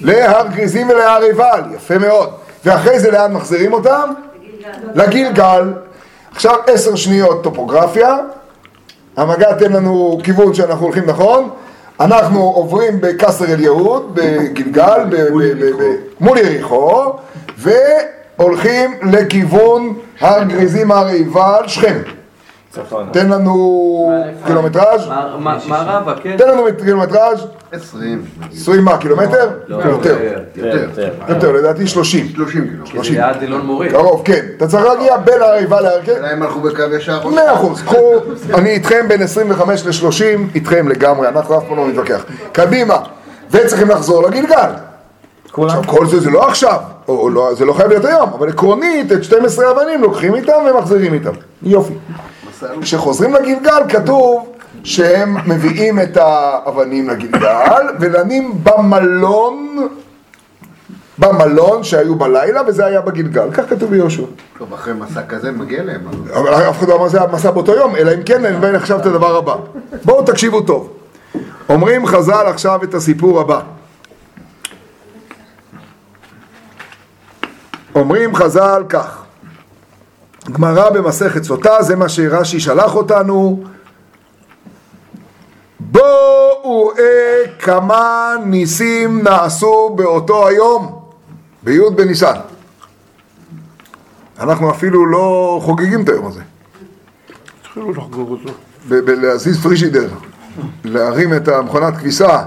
להר 0.00 0.46
גריזים 0.54 0.88
ולהר 0.88 1.22
עיבל, 1.22 1.60
יפה 1.76 1.98
מאוד. 1.98 2.30
ואחרי 2.64 3.00
זה 3.00 3.10
לאן 3.10 3.32
מחזירים 3.32 3.72
אותם? 3.72 4.10
לגילגל. 4.94 5.72
עכשיו 6.34 6.56
עשר 6.66 6.96
שניות 6.96 7.42
טופוגרפיה. 7.42 8.16
המגע 9.16 9.52
תן 9.54 9.72
לנו 9.72 10.18
כיוון 10.24 10.54
שאנחנו 10.54 10.86
הולכים 10.86 11.06
נכון. 11.06 11.48
אנחנו 12.00 12.40
עוברים 12.40 13.00
בקסר 13.00 13.44
אל 13.44 13.60
יהוד, 13.60 14.10
בגלגל, 14.14 15.00
מול 16.20 16.38
יריחו, 16.38 17.12
והולכים 17.58 18.94
לכיוון 19.02 19.94
הר 20.20 20.44
גריזים, 20.44 20.92
הר 20.92 21.06
עיבל, 21.06 21.62
שכם. 21.66 21.98
תן 23.12 23.28
לנו 23.28 24.12
קילומטראז', 24.46 25.08
מערבה, 25.68 26.14
כן? 26.22 26.36
תן 26.36 26.48
לנו 26.48 26.62
קילומטראז', 26.84 27.46
עשרים. 27.72 28.24
20 28.52 28.84
מה, 28.84 28.98
קילומטר? 28.98 29.50
לא, 29.66 29.76
יותר, 29.76 30.16
יותר. 30.56 31.10
יותר, 31.28 31.52
לדעתי 31.52 31.86
30. 31.86 32.28
שלושים 32.28 32.68
קילו. 32.84 33.02
כי 33.02 33.14
זה 33.14 33.20
ליד 33.20 33.42
אילון 33.42 33.66
מורה. 33.66 33.88
קרוב, 33.88 34.22
כן. 34.24 34.46
אתה 34.56 34.66
צריך 34.66 34.84
להגיע 34.84 35.16
בין 35.16 35.42
הר 35.42 35.52
עיבל 35.52 35.80
להר 35.80 36.02
כן? 36.04 36.12
אלא 36.16 36.26
הם 36.26 36.42
הלכו 36.42 36.60
בקו 36.60 36.82
ישר. 36.96 37.28
מאה 37.28 37.54
אחוז, 37.54 37.82
קחו, 37.82 38.14
אני 38.54 38.70
איתכם 38.70 39.08
בין 39.08 39.22
25 39.22 39.86
ל-30, 39.86 40.54
איתכם 40.54 40.88
לגמרי, 40.88 41.28
אנחנו 41.28 41.58
אף 41.58 41.62
פעם 41.68 41.76
לא 41.76 41.88
נתווכח. 41.88 42.24
קדימה, 42.52 42.96
וצריכים 43.50 43.88
לחזור 43.88 44.22
לגלגל. 44.22 44.70
עכשיו, 45.52 45.82
כל 45.86 46.06
זה 46.06 46.20
זה 46.20 46.30
לא 46.30 46.48
עכשיו, 46.48 46.78
או, 47.08 47.18
או 47.18 47.30
לא, 47.30 47.54
זה 47.54 47.64
לא 47.64 47.72
חייב 47.72 47.88
להיות 47.88 48.04
היום, 48.04 48.30
אבל 48.32 48.48
עקרונית 48.48 49.12
את 49.12 49.24
12 49.24 49.68
האבנים 49.68 50.02
לוקחים 50.02 50.34
איתם 50.34 50.52
ומחזירים 50.70 51.14
איתם. 51.14 51.32
יופי. 51.62 51.94
כשחוזרים 52.82 53.34
לגלגל 53.34 53.82
כתוב 53.88 54.52
שהם 54.84 55.36
מביאים 55.50 56.00
את 56.00 56.16
האבנים 56.16 57.10
לגלגל 57.10 57.86
ודנים 58.00 58.52
במלון, 58.62 59.88
במלון 61.18 61.84
שהיו 61.84 62.14
בלילה 62.14 62.60
וזה 62.66 62.86
היה 62.86 63.00
בגלגל, 63.00 63.50
כך 63.52 63.70
כתוב 63.70 63.90
ביהושע. 63.90 64.22
טוב, 64.58 64.74
אחרי 64.74 64.94
מסע 64.94 65.22
כזה 65.28 65.50
מגיע 65.52 65.82
להם. 65.82 66.00
אבל- 66.08 66.32
אבל 66.50 66.68
אף 66.70 66.78
אחד 66.78 66.88
לא 66.88 66.96
אמר 66.96 67.08
זה 67.08 67.22
המסע 67.22 67.50
באותו 67.50 67.72
יום, 67.74 67.96
אלא 67.96 68.14
אם 68.14 68.22
כן 68.22 68.44
אני 68.44 68.56
מבין 68.56 68.74
עכשיו 68.74 69.00
את 69.00 69.06
הדבר 69.06 69.36
הבא. 69.36 69.56
בואו 70.04 70.22
תקשיבו 70.24 70.60
טוב. 70.60 70.90
אומרים 71.68 72.06
חז"ל 72.06 72.44
עכשיו 72.46 72.84
את 72.84 72.94
הסיפור 72.94 73.40
הבא. 73.40 73.60
אומרים 77.94 78.34
חז"ל 78.34 78.82
כך, 78.88 79.22
גמרא 80.50 80.90
במסכת 80.90 81.44
סוטה, 81.44 81.82
זה 81.82 81.96
מה 81.96 82.08
שרש"י 82.08 82.60
שלח 82.60 82.94
אותנו. 82.94 83.62
בואו 85.80 86.86
ראה 86.86 87.42
כמה 87.58 88.34
ניסים 88.44 89.22
נעשו 89.22 89.90
באותו 89.96 90.48
היום, 90.48 91.02
בי' 91.62 91.80
בניסן. 91.96 92.34
אנחנו 94.40 94.70
אפילו 94.70 95.06
לא 95.06 95.60
חוגגים 95.62 96.04
את 96.04 96.08
היום 96.08 96.26
הזה. 96.26 96.40
התחילו 97.60 97.92
לחגוג 97.92 98.30
אותו. 98.30 98.52
ב- 98.88 98.94
ב- 98.94 99.10
להזיז 99.10 99.62
פרישידר, 99.62 100.08
להרים 100.84 101.34
את 101.34 101.48
המכונת 101.48 101.96
כביסה. 101.96 102.44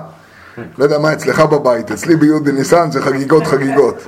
לא 0.77 0.83
יודע 0.83 0.99
מה 0.99 1.13
אצלך 1.13 1.39
בבית, 1.39 1.91
אצלי 1.91 2.15
בי' 2.15 2.39
בניסן 2.43 2.91
זה 2.91 3.01
חגיגות 3.01 3.47
חגיגות. 3.47 4.07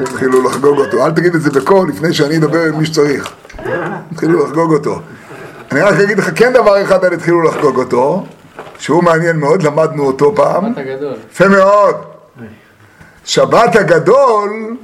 התחילו 0.00 0.42
לחגוג 0.42 0.78
אותו. 0.78 1.06
אל 1.06 1.10
תגיד 1.10 1.34
את 1.34 1.42
זה 1.42 1.50
בקול 1.50 1.88
לפני 1.88 2.12
שאני 2.12 2.36
אדבר 2.36 2.64
עם 2.64 2.78
מי 2.78 2.86
שצריך. 2.86 3.32
התחילו 4.12 4.44
לחגוג 4.46 4.72
אותו. 4.72 5.00
אני 5.72 5.80
רק 5.80 5.94
אגיד 6.00 6.18
לך 6.18 6.30
כן 6.34 6.52
דבר 6.52 6.82
אחד 6.82 7.04
על 7.04 7.12
התחילו 7.12 7.42
לחגוג 7.42 7.76
אותו, 7.76 8.26
שהוא 8.78 9.04
מעניין 9.04 9.36
מאוד, 9.36 9.62
למדנו 9.62 10.06
אותו 10.06 10.34
פעם. 10.36 10.64
שבת 10.64 10.78
הגדול. 10.78 11.14
יפה 11.30 11.48
מאוד. 11.48 11.94
שבת 13.24 13.76
הגדול 13.76 14.76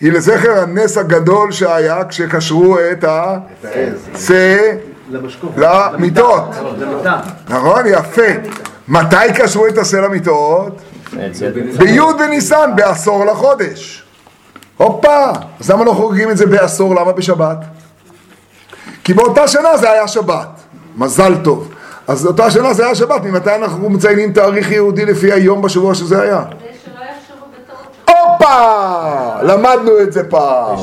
היא 0.00 0.12
לזכר 0.12 0.62
הנס 0.62 0.98
הגדול 0.98 1.52
שהיה 1.52 2.04
כשקשרו 2.04 2.78
את 2.78 3.04
הצה 3.04 4.72
למיטות. 5.56 6.44
נכון? 7.48 7.82
יפה. 7.86 8.22
מתי 8.88 9.32
קשרו 9.34 9.66
את 9.66 9.78
השה 9.78 10.00
למיטות? 10.00 10.72
בי' 11.78 11.98
בניסן, 12.18 12.70
בעשור 12.76 13.24
לחודש. 13.24 14.02
הופה! 14.76 15.26
אז 15.60 15.70
למה 15.70 15.84
לא 15.84 15.92
חוגגים 15.92 16.30
את 16.30 16.36
זה 16.36 16.46
בעשור? 16.46 16.94
למה 16.94 17.12
בשבת? 17.12 17.56
כי 19.04 19.14
באותה 19.14 19.48
שנה 19.48 19.76
זה 19.76 19.90
היה 19.90 20.08
שבת. 20.08 20.48
מזל 20.96 21.34
טוב. 21.44 21.68
אז 22.08 22.26
אותה 22.26 22.50
שנה 22.50 22.74
זה 22.74 22.84
היה 22.84 22.94
שבת, 22.94 23.24
ממתי 23.24 23.54
אנחנו 23.54 23.90
מציינים 23.90 24.32
תאריך 24.32 24.70
יהודי 24.70 25.04
לפי 25.04 25.32
היום 25.32 25.62
בשבוע 25.62 25.94
שזה 25.94 26.22
היה? 26.22 26.42
הופה! 28.08 29.42
למדנו 29.42 30.00
את 30.00 30.12
זה 30.12 30.30
פעם. 30.30 30.76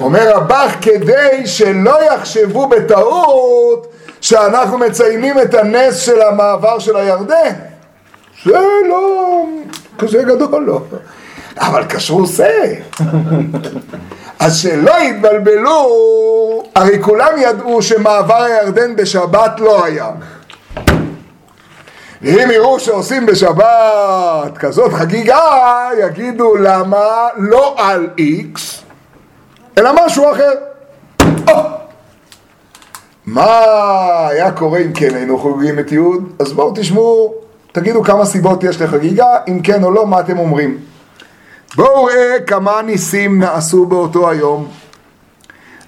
אומר 0.00 0.36
רבך, 0.36 0.74
כדי 0.80 1.46
שלא 1.46 1.98
יחשבו 2.04 2.68
בטעות 2.68 3.86
שאנחנו 4.24 4.78
מציינים 4.78 5.38
את 5.38 5.54
הנס 5.54 5.98
של 5.98 6.22
המעבר 6.22 6.78
של 6.78 6.96
הירדן. 6.96 7.54
זה 8.44 8.58
לא 8.88 9.44
כזה 9.98 10.22
גדול, 10.22 10.64
לא. 10.64 10.80
אבל 11.58 11.84
קשרו 11.84 12.26
שא. 12.26 12.74
אז 14.38 14.56
שלא 14.56 14.92
יתבלבלו, 15.00 16.62
הרי 16.74 17.02
כולם 17.02 17.32
ידעו 17.38 17.82
שמעבר 17.82 18.42
הירדן 18.42 18.96
בשבת 18.96 19.60
לא 19.60 19.84
היה. 19.84 20.10
ואם 22.22 22.50
יראו 22.50 22.80
שעושים 22.80 23.26
בשבת 23.26 24.58
כזאת 24.58 24.92
חגיגה, 24.92 25.40
יגידו 25.98 26.56
למה 26.56 27.28
לא 27.36 27.74
על 27.78 28.08
איקס, 28.18 28.82
אלא 29.78 29.90
משהו 30.06 30.32
אחר. 30.32 30.52
מה 33.26 34.28
היה 34.28 34.52
קורה 34.52 34.78
אם 34.78 34.92
כן 34.92 35.14
היינו 35.14 35.38
חוגגים 35.38 35.78
את 35.78 35.92
י'? 35.92 35.98
אז 36.38 36.52
בואו 36.52 36.72
תשמעו, 36.74 37.34
תגידו 37.72 38.02
כמה 38.02 38.24
סיבות 38.24 38.64
יש 38.64 38.80
לחגיגה, 38.80 39.26
אם 39.48 39.60
כן 39.62 39.84
או 39.84 39.90
לא, 39.90 40.06
מה 40.06 40.20
אתם 40.20 40.38
אומרים. 40.38 40.78
בואו 41.76 42.04
ראה 42.04 42.40
כמה 42.46 42.82
ניסים 42.82 43.38
נעשו 43.38 43.86
באותו 43.86 44.30
היום. 44.30 44.68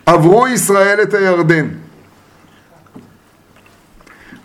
עברו 0.07 0.49
ישראל 0.49 1.03
את 1.03 1.15
הירדן. 1.15 1.69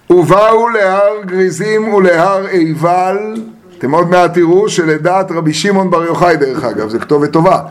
ובאו 0.09 0.69
להר 0.69 1.21
גריזים 1.25 1.93
ולהר 1.93 2.45
עיבל, 2.45 3.33
אתם 3.77 3.91
עוד 3.91 4.09
מעט 4.09 4.33
תראו 4.33 4.69
שלדעת 4.69 5.31
רבי 5.31 5.53
שמעון 5.53 5.91
בר 5.91 6.03
יוחאי 6.03 6.37
דרך 6.37 6.63
אגב, 6.63 6.89
זה 6.89 6.99
כתובת 6.99 7.31
טובה, 7.31 7.61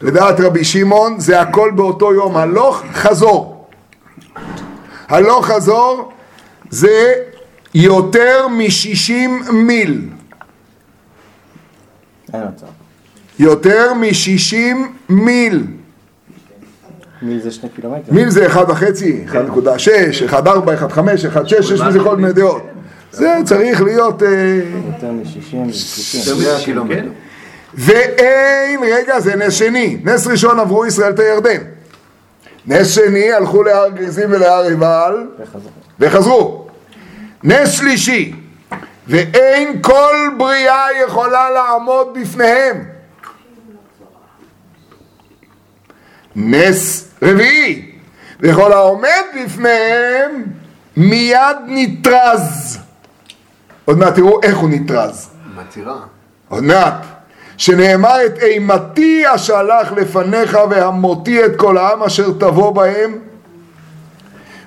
לדעת 0.00 0.40
רבי 0.40 0.64
שמעון 0.64 1.20
זה 1.20 1.40
הכל 1.40 1.70
באותו 1.74 2.14
יום, 2.14 2.36
הלוך 2.36 2.82
חזור. 2.92 3.53
הלוך 5.08 5.46
חזור 5.46 6.12
זה 6.70 7.14
יותר 7.74 8.48
מ-60 8.48 9.52
מיל. 9.52 10.08
יותר 13.38 13.94
מ-60 13.94 14.56
מיל. 15.08 15.66
מיל 17.22 17.40
זה 17.40 17.50
שני 17.50 17.68
קילומטר. 17.68 18.12
מיל 18.12 18.30
זה 18.30 18.46
1.5, 18.46 18.52
1.6, 19.32 20.30
1.4, 20.30 20.34
1.5, 20.34 20.98
1.6, 21.34 21.54
יש 21.54 21.80
בזה 21.80 21.98
כל 21.98 22.16
מיני 22.16 22.32
דעות. 22.32 22.62
זה 23.12 23.34
צריך 23.44 23.82
להיות... 23.82 24.22
אה, 24.22 24.60
יותר 24.86 25.12
מ-60, 25.12 25.72
30. 25.72 26.88
כן? 26.88 27.06
ואין, 27.74 28.80
רגע, 28.82 29.20
זה 29.20 29.36
נס 29.36 29.54
שני. 29.54 29.98
נס 30.04 30.26
ראשון 30.26 30.58
עברו 30.58 30.86
ישראל 30.86 31.12
את 31.12 31.18
הירדן. 31.18 31.73
נס 32.66 32.94
שני 32.94 33.32
הלכו 33.32 33.62
להר 33.62 33.88
גריזים 33.88 34.32
ולהר 34.32 34.64
עיבל 34.64 35.26
וחזרו. 35.38 35.70
וחזרו. 36.00 36.68
נס 37.42 37.70
שלישי, 37.70 38.34
ואין 39.06 39.82
כל 39.82 40.28
בריאה 40.38 40.86
יכולה 41.06 41.50
לעמוד 41.50 42.18
בפניהם. 42.20 42.84
נס 46.36 47.08
רביעי, 47.22 47.92
וכל 48.40 48.72
העומד 48.72 49.22
בפניהם 49.44 50.44
מיד 50.96 51.56
נתרז. 51.66 52.78
עוד 53.84 53.98
מעט 53.98 54.14
תראו 54.14 54.42
איך 54.42 54.56
הוא 54.56 54.70
נתרז. 54.70 55.30
מצהירה. 55.56 55.96
עוד 56.48 56.64
מעט. 56.64 57.13
שנאמר 57.56 58.16
את 58.26 58.42
אימתי 58.42 59.24
אשלח 59.34 59.92
לפניך 59.92 60.58
והמותי 60.70 61.44
את 61.44 61.56
כל 61.56 61.78
העם 61.78 62.02
אשר 62.02 62.30
תבוא 62.38 62.70
בהם 62.70 63.18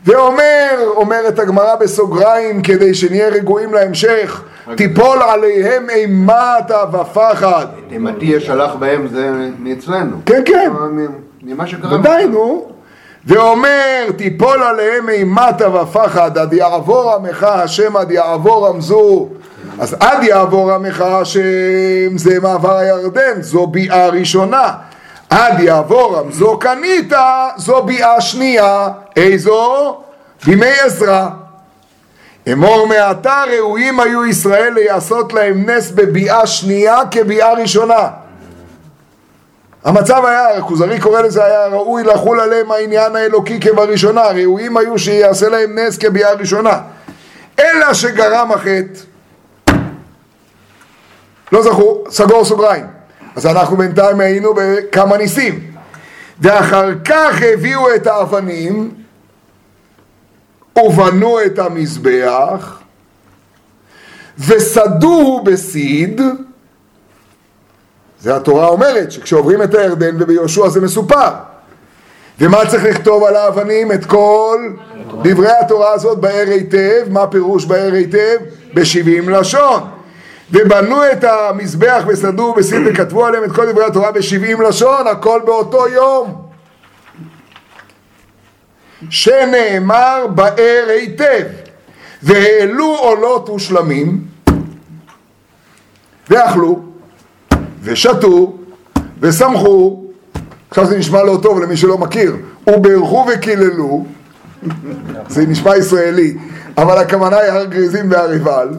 ואומר, 0.05 0.69
אומרת 0.85 1.39
הגמרא 1.39 1.75
בסוגריים 1.75 2.61
כדי 2.61 2.93
שנהיה 2.93 3.29
רגועים 3.29 3.73
להמשך 3.73 4.43
תיפול 4.75 5.21
עליהם 5.21 5.89
אימתה 5.89 6.83
ופחד 6.93 7.65
אימתי 7.91 8.25
ישלח 8.25 8.75
בהם 8.75 9.07
זה 9.07 9.31
מאצלנו. 9.59 10.17
כן, 10.25 10.41
כן. 10.45 10.71
ממה 11.43 11.67
שקרה. 11.67 11.95
ודאי 11.95 12.27
נו 12.27 12.71
ואומר 13.25 14.05
תיפול 14.17 14.63
עליהם 14.63 15.09
אימתה 15.09 15.75
ופחד 15.75 16.37
עד 16.37 16.53
יעבור 16.53 17.13
עמך 17.13 17.43
השם 17.43 17.97
עד 17.97 18.11
יעבור 18.11 18.67
רמזו 18.67 19.29
אז 19.79 19.95
עד 19.99 20.23
יעבור 20.23 20.71
השם 20.99 22.17
זה 22.17 22.39
מעבר 22.39 22.77
הירדן 22.77 23.41
זו 23.41 23.67
ביאה 23.67 24.09
ראשונה. 24.09 24.73
עד 25.29 25.59
יעבור 25.59 26.17
רמזו 26.17 26.59
קנית 26.59 27.13
זו 27.57 27.83
ביאה 27.83 28.21
שנייה. 28.21 28.89
איזו? 29.15 29.97
בימי 30.45 30.71
עזרא. 30.85 31.27
אמור 32.51 32.87
מעתה 32.87 33.43
ראויים 33.57 33.99
היו 33.99 34.25
ישראל 34.25 34.73
לעשות 34.75 35.33
להם 35.33 35.69
נס 35.69 35.91
בביאה 35.91 36.47
שנייה 36.47 36.99
כביאה 37.11 37.53
ראשונה. 37.53 38.09
המצב 39.83 40.25
היה, 40.25 40.57
הכוזרי 40.57 40.99
קורא 40.99 41.21
לזה, 41.21 41.45
היה 41.45 41.67
ראוי 41.67 42.03
לחול 42.03 42.39
עליהם 42.39 42.71
העניין 42.71 43.15
האלוקי 43.15 43.59
כבראשונה, 43.59 44.21
ראויים 44.21 44.77
היו 44.77 44.99
שיעשה 44.99 45.49
להם 45.49 45.79
נס 45.79 45.97
כביאה 45.97 46.33
ראשונה. 46.33 46.79
אלא 47.59 47.93
שגרם 47.93 48.51
החטא, 48.51 48.99
לא 51.51 51.63
זכו, 51.63 52.03
סגור 52.09 52.45
סוגריים. 52.45 52.85
אז 53.35 53.45
אנחנו 53.45 53.77
בינתיים 53.77 54.19
היינו 54.19 54.53
בכמה 54.53 55.17
ניסים. 55.17 55.71
ואחר 56.39 56.89
כך 57.05 57.41
הביאו 57.53 57.95
את 57.95 58.07
האבנים 58.07 58.91
ובנו 60.85 61.41
את 61.45 61.59
המזבח 61.59 62.79
וסדוהו 64.47 65.43
בסיד 65.43 66.21
זה 68.21 68.35
התורה 68.35 68.67
אומרת 68.67 69.11
שכשעוברים 69.11 69.63
את 69.63 69.75
הירדן 69.75 70.15
וביהושע 70.19 70.69
זה 70.69 70.81
מסופר 70.81 71.31
ומה 72.39 72.65
צריך 72.67 72.83
לכתוב 72.83 73.23
על 73.23 73.35
האבנים? 73.35 73.91
את 73.91 74.05
כל 74.05 74.57
דברי 75.23 75.51
התורה 75.61 75.93
הזאת 75.93 76.17
באר 76.17 76.47
היטב, 76.47 77.05
מה 77.09 77.27
פירוש 77.27 77.65
באר 77.65 77.93
היטב? 77.93 78.37
בשבעים 78.73 79.29
לשון 79.29 79.96
ובנו 80.51 81.11
את 81.11 81.23
המזבח 81.23 82.03
וסדו 82.07 82.53
בסין 82.53 82.87
וכתבו 82.87 83.25
עליהם 83.25 83.43
את 83.43 83.51
כל 83.51 83.71
דברי 83.71 83.85
התורה 83.85 84.11
בשבעים 84.11 84.61
לשון, 84.61 85.07
הכל 85.07 85.41
באותו 85.45 85.87
יום. 85.87 86.47
שנאמר 89.09 90.27
באר 90.35 90.85
היטב 90.87 91.43
והעלו 92.23 92.95
עולות 92.95 93.49
ושלמים 93.49 94.21
ואכלו 96.29 96.79
ושתו 97.83 98.57
ושמחו. 99.19 100.03
עכשיו 100.69 100.85
זה 100.85 100.97
נשמע 100.97 101.23
לא 101.23 101.39
טוב 101.41 101.59
למי 101.59 101.77
שלא 101.77 101.97
מכיר. 101.97 102.35
וברכו 102.69 103.25
וקיללו 103.33 104.05
זה 105.29 105.45
נשמע 105.45 105.77
ישראלי 105.77 106.37
אבל 106.77 106.97
הכוונה 106.97 107.37
היא 107.37 107.51
הר 107.51 107.65
גריזים 107.65 108.11
והר 108.11 108.29
עיבל 108.29 108.69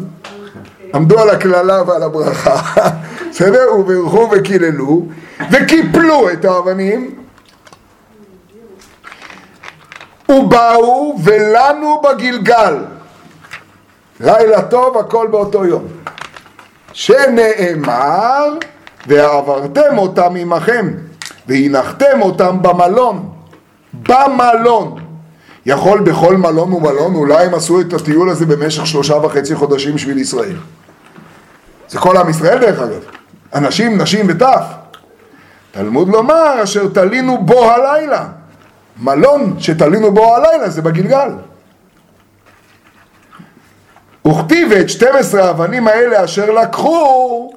עמדו 0.95 1.21
על 1.21 1.31
הקללה 1.31 1.83
ועל 1.87 2.03
הברכה 2.03 2.57
בסדר? 3.31 3.75
וברכו 3.79 4.31
וקיללו 4.33 5.03
וקיפלו 5.51 6.31
את 6.31 6.45
האבנים. 6.45 7.15
ובאו 10.29 11.19
ולנו 11.25 12.03
בגלגל. 12.03 12.77
לילה 14.21 14.63
טוב 14.63 14.99
הכל 14.99 15.27
באותו 15.27 15.65
יום. 15.65 15.85
שנאמר 16.93 18.45
ועברתם 19.07 19.99
אותם 19.99 20.37
עמכם 20.37 20.91
והנחתם 21.47 22.23
אותם 22.23 22.63
במלון. 22.63 23.31
במלון 23.95 24.98
יכול 25.69 26.01
בכל 26.01 26.37
מלון 26.37 26.73
ומלון 26.73 27.15
אולי 27.15 27.47
הם 27.47 27.55
עשו 27.55 27.81
את 27.81 27.93
הטיול 27.93 28.31
הזה 28.31 28.47
במשך 28.47 28.87
שלושה 28.87 29.15
וחצי 29.15 29.55
חודשים 29.55 29.95
בשביל 29.95 30.19
ישראל. 30.19 30.57
זה 31.89 31.99
כל 31.99 32.17
עם 32.17 32.31
ישראל 32.31 32.59
דרך 32.59 32.79
אגב. 32.79 33.01
אנשים, 33.55 34.01
נשים 34.01 34.27
וטף. 34.29 34.65
תלמוד 35.71 36.09
לומר 36.09 36.63
אשר 36.63 36.89
תלינו 36.89 37.39
בו 37.47 37.71
הלילה. 37.71 38.27
מלון 39.03 39.57
שתלינו 39.59 40.13
בו 40.13 40.37
הלילה 40.37 40.69
זה 40.71 40.83
בגלגל. 40.83 41.31
וכתיב 44.27 44.73
את 44.73 44.89
12 44.89 45.45
האבנים 45.45 45.89
האלה 45.89 46.25
אשר 46.25 46.51
לקחו 46.51 47.51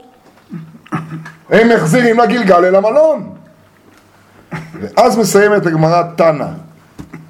הם 1.49 1.69
מחזירים 1.69 2.19
לגלגל 2.19 2.65
אל 2.65 2.75
המלון. 2.75 3.33
ואז 4.81 5.17
מסיימת 5.17 5.65
הגמרא 5.65 6.03
תנא 6.15 6.45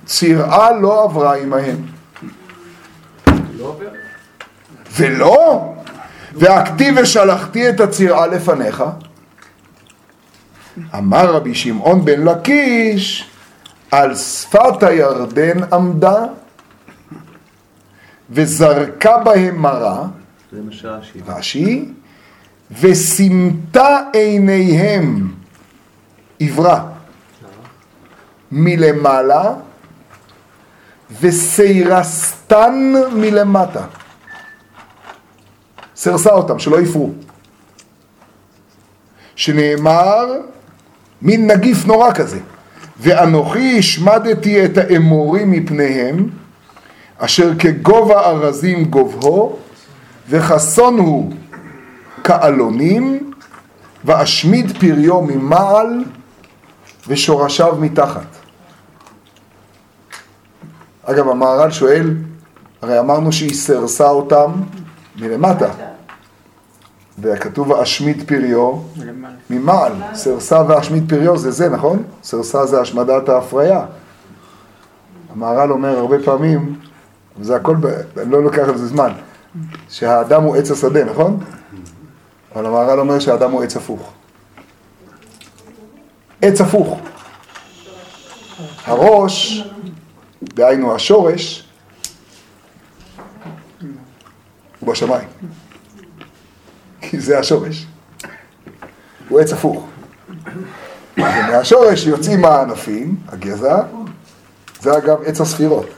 צירעה 0.06 0.72
לא 0.72 1.04
עברה 1.04 1.36
עמהם. 1.38 1.78
ולא? 4.98 5.74
והכתיב 6.34 6.96
ושלחתי 7.02 7.70
את 7.70 7.80
הצירעה 7.80 8.28
לפניך. 8.28 8.84
אמר 10.98 11.36
רבי 11.36 11.56
שמעון 11.56 12.06
בן 12.06 12.22
לקיש 12.22 13.30
על 13.92 14.16
שפת 14.16 14.84
הירדן 14.84 15.74
עמדה 15.74 16.26
וזרקה 18.30 19.18
בהם 19.18 19.62
מרה, 19.62 20.06
זה 20.52 20.62
מה 20.62 20.72
שרש"י. 20.72 21.20
רש"י, 21.28 21.86
וסימתה 22.82 23.98
עיניהם 24.14 25.32
עברה. 26.40 26.88
מלמעלה 28.52 29.54
וסיירסתן 31.20 32.94
מלמטה. 33.14 33.86
סרסה 35.96 36.30
אותם, 36.30 36.60
שלא 36.60 36.82
יפרו. 36.82 37.10
שנאמר, 39.36 40.26
מין 41.22 41.52
נגיף 41.52 41.86
נורא 41.86 42.12
כזה. 42.12 42.40
ואנוכי 43.00 43.80
השמדתי 43.80 44.66
את 44.66 44.78
האמורים 44.78 45.52
מפניהם, 45.52 46.30
אשר 47.18 47.52
כגובה 47.60 48.20
ארזים 48.20 48.86
גובהו, 48.86 49.60
וחסון 50.30 51.00
הוא 51.00 51.32
כעלונים, 52.24 53.32
ואשמיד 54.06 54.78
פריו 54.78 55.22
ממעל, 55.22 56.04
ושורשיו 57.08 57.76
מתחת. 57.80 58.41
אגב, 61.04 61.30
המהר"ל 61.30 61.72
שואל, 61.72 62.14
הרי 62.82 63.00
אמרנו 63.00 63.32
שהיא 63.32 63.54
סרסה 63.54 64.10
אותם 64.10 64.52
מלמטה, 65.16 65.70
וכתוב 67.20 67.70
ואשמיד 67.70 68.28
פריו 68.28 68.78
ממעל, 69.50 69.94
סרסה 70.14 70.64
ואשמיד 70.68 71.10
פריו 71.10 71.38
זה 71.38 71.52
זה, 71.52 71.70
נכון? 71.70 72.04
סרסה 72.24 72.66
זה 72.66 72.82
השמדת 72.82 73.30
ההפריה. 73.30 73.86
המהר"ל 75.34 75.72
אומר 75.72 75.98
הרבה 75.98 76.16
פעמים, 76.26 76.76
וזה 77.40 77.56
הכל. 77.56 77.76
אני 78.22 78.32
לא 78.32 78.44
לוקח 78.44 78.68
על 78.68 78.78
זה 78.78 78.88
זמן, 78.88 79.12
שהאדם 79.90 80.44
הוא 80.44 80.56
עץ 80.56 80.72
השדה, 80.72 81.04
נכון? 81.04 81.40
אבל 82.56 82.66
המהר"ל 82.66 83.00
אומר 83.00 83.20
שהאדם 83.20 83.52
הוא 83.52 83.64
עץ 83.64 83.78
הפוך. 83.78 84.12
עץ 86.42 86.62
הפוך. 86.62 87.00
הראש, 88.86 89.68
דהיינו 90.44 90.96
השורש, 90.96 91.68
הוא 94.80 94.92
בשמיים. 94.92 95.28
כי 97.02 97.20
זה 97.20 97.40
השורש. 97.40 97.88
הוא 99.30 99.40
עץ 99.40 99.54
הפוך. 99.54 99.88
ומהשורש 101.18 102.06
יוצאים 102.06 102.46
הענפים, 102.46 103.16
הגזע, 103.28 103.82
זה 104.82 104.98
אגב 104.98 105.18
עץ 105.26 105.42
הספירות. 105.42 105.90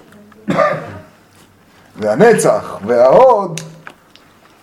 והנצח 1.95 2.79
וההוד 2.85 3.61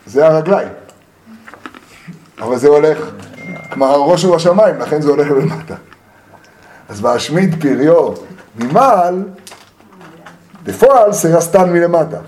זה 0.07 0.27
הרגליים. 0.27 0.73
אבל 2.40 2.57
זה 2.57 2.69
הולך, 2.69 2.99
כלומר 3.71 3.87
הראש 3.87 4.23
הוא 4.23 4.37
השמיים, 4.37 4.79
לכן 4.79 5.01
זה 5.01 5.11
הולך 5.11 5.31
למטה. 5.31 5.75
אז 6.88 7.01
בהשמיד 7.01 7.61
פריו 7.61 8.14
ממעל, 8.57 9.23
בפועל 10.70 11.12
סרסתן 11.12 11.72
מלמטה. 11.72 12.18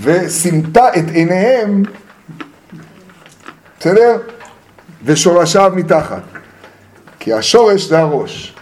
וסימטה 0.00 0.88
את 0.88 1.04
עיניהם, 1.12 1.82
בסדר? 3.80 4.16
ושורשיו 5.04 5.72
מתחת. 5.76 6.22
כי 7.18 7.32
השורש 7.32 7.82
זה 7.82 7.98
הראש. 7.98 8.54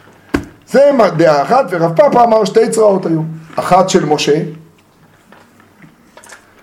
זה 0.68 0.90
דעה 1.16 1.42
אחת, 1.42 1.64
ורב 1.70 1.96
פאפה 1.96 2.24
אמר 2.24 2.44
שתי 2.44 2.70
צרעות 2.70 3.06
היו. 3.06 3.20
אחת 3.56 3.88
של 3.88 4.04
משה, 4.04 4.42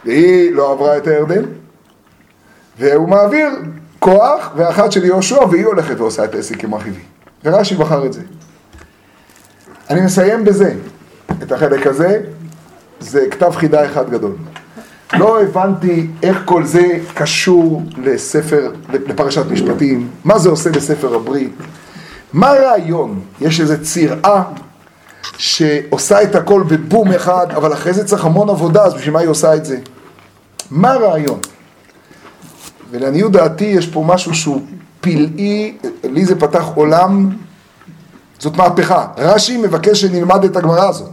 והיא 0.05 0.51
לא 0.51 0.71
עברה 0.71 0.97
את 0.97 1.07
הירדן, 1.07 1.43
והוא 2.79 3.09
מעביר 3.09 3.49
כוח, 3.99 4.51
ואחת 4.55 4.91
של 4.91 5.05
יהושע, 5.05 5.43
והיא 5.45 5.65
הולכת 5.65 5.99
ועושה 5.99 6.23
את 6.23 6.35
העסק 6.35 6.63
עם 6.63 6.73
אחיבי. 6.73 7.01
ורש"י 7.43 7.75
בחר 7.75 8.05
את 8.05 8.13
זה. 8.13 8.21
אני 9.89 10.01
מסיים 10.01 10.45
בזה, 10.45 10.73
את 11.43 11.51
החלק 11.51 11.87
הזה, 11.87 12.21
זה 12.99 13.25
כתב 13.31 13.51
חידה 13.55 13.85
אחד 13.85 14.09
גדול. 14.09 14.35
לא 15.13 15.41
הבנתי 15.41 16.07
איך 16.23 16.41
כל 16.45 16.65
זה 16.65 16.97
קשור 17.13 17.81
לספר, 17.97 18.71
לפרשת 18.89 19.45
משפטים, 19.51 20.09
מה 20.23 20.39
זה 20.39 20.49
עושה 20.49 20.69
לספר 20.69 21.15
הברית, 21.15 21.51
מה 22.33 22.49
הרעיון? 22.49 23.19
יש 23.41 23.61
איזו 23.61 23.73
צירעה 23.81 24.43
שעושה 25.37 26.23
את 26.23 26.35
הכל 26.35 26.63
בבום 26.67 27.11
אחד, 27.11 27.47
אבל 27.49 27.73
אחרי 27.73 27.93
זה 27.93 28.05
צריך 28.05 28.25
המון 28.25 28.49
עבודה, 28.49 28.83
אז 28.83 28.93
בשביל 28.93 29.13
מה 29.13 29.19
היא 29.19 29.29
עושה 29.29 29.55
את 29.55 29.65
זה? 29.65 29.77
מה 30.71 30.91
הרעיון? 30.91 31.39
ולעניות 32.91 33.31
דעתי 33.31 33.65
יש 33.65 33.87
פה 33.87 34.03
משהו 34.07 34.35
שהוא 34.35 34.61
פלאי, 35.01 35.77
לי 36.03 36.25
זה 36.25 36.39
פתח 36.39 36.63
עולם, 36.75 37.29
זאת 38.39 38.57
מהפכה. 38.57 39.07
רש"י 39.17 39.57
מבקש 39.57 40.01
שנלמד 40.01 40.43
את 40.43 40.55
הגמרא 40.55 40.89
הזאת. 40.89 41.11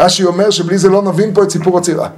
רש"י 0.00 0.24
אומר 0.24 0.50
שבלי 0.50 0.78
זה 0.78 0.88
לא 0.88 1.02
נבין 1.02 1.34
פה 1.34 1.42
את 1.42 1.50
סיפור 1.50 1.78
הצירה. 1.78 2.08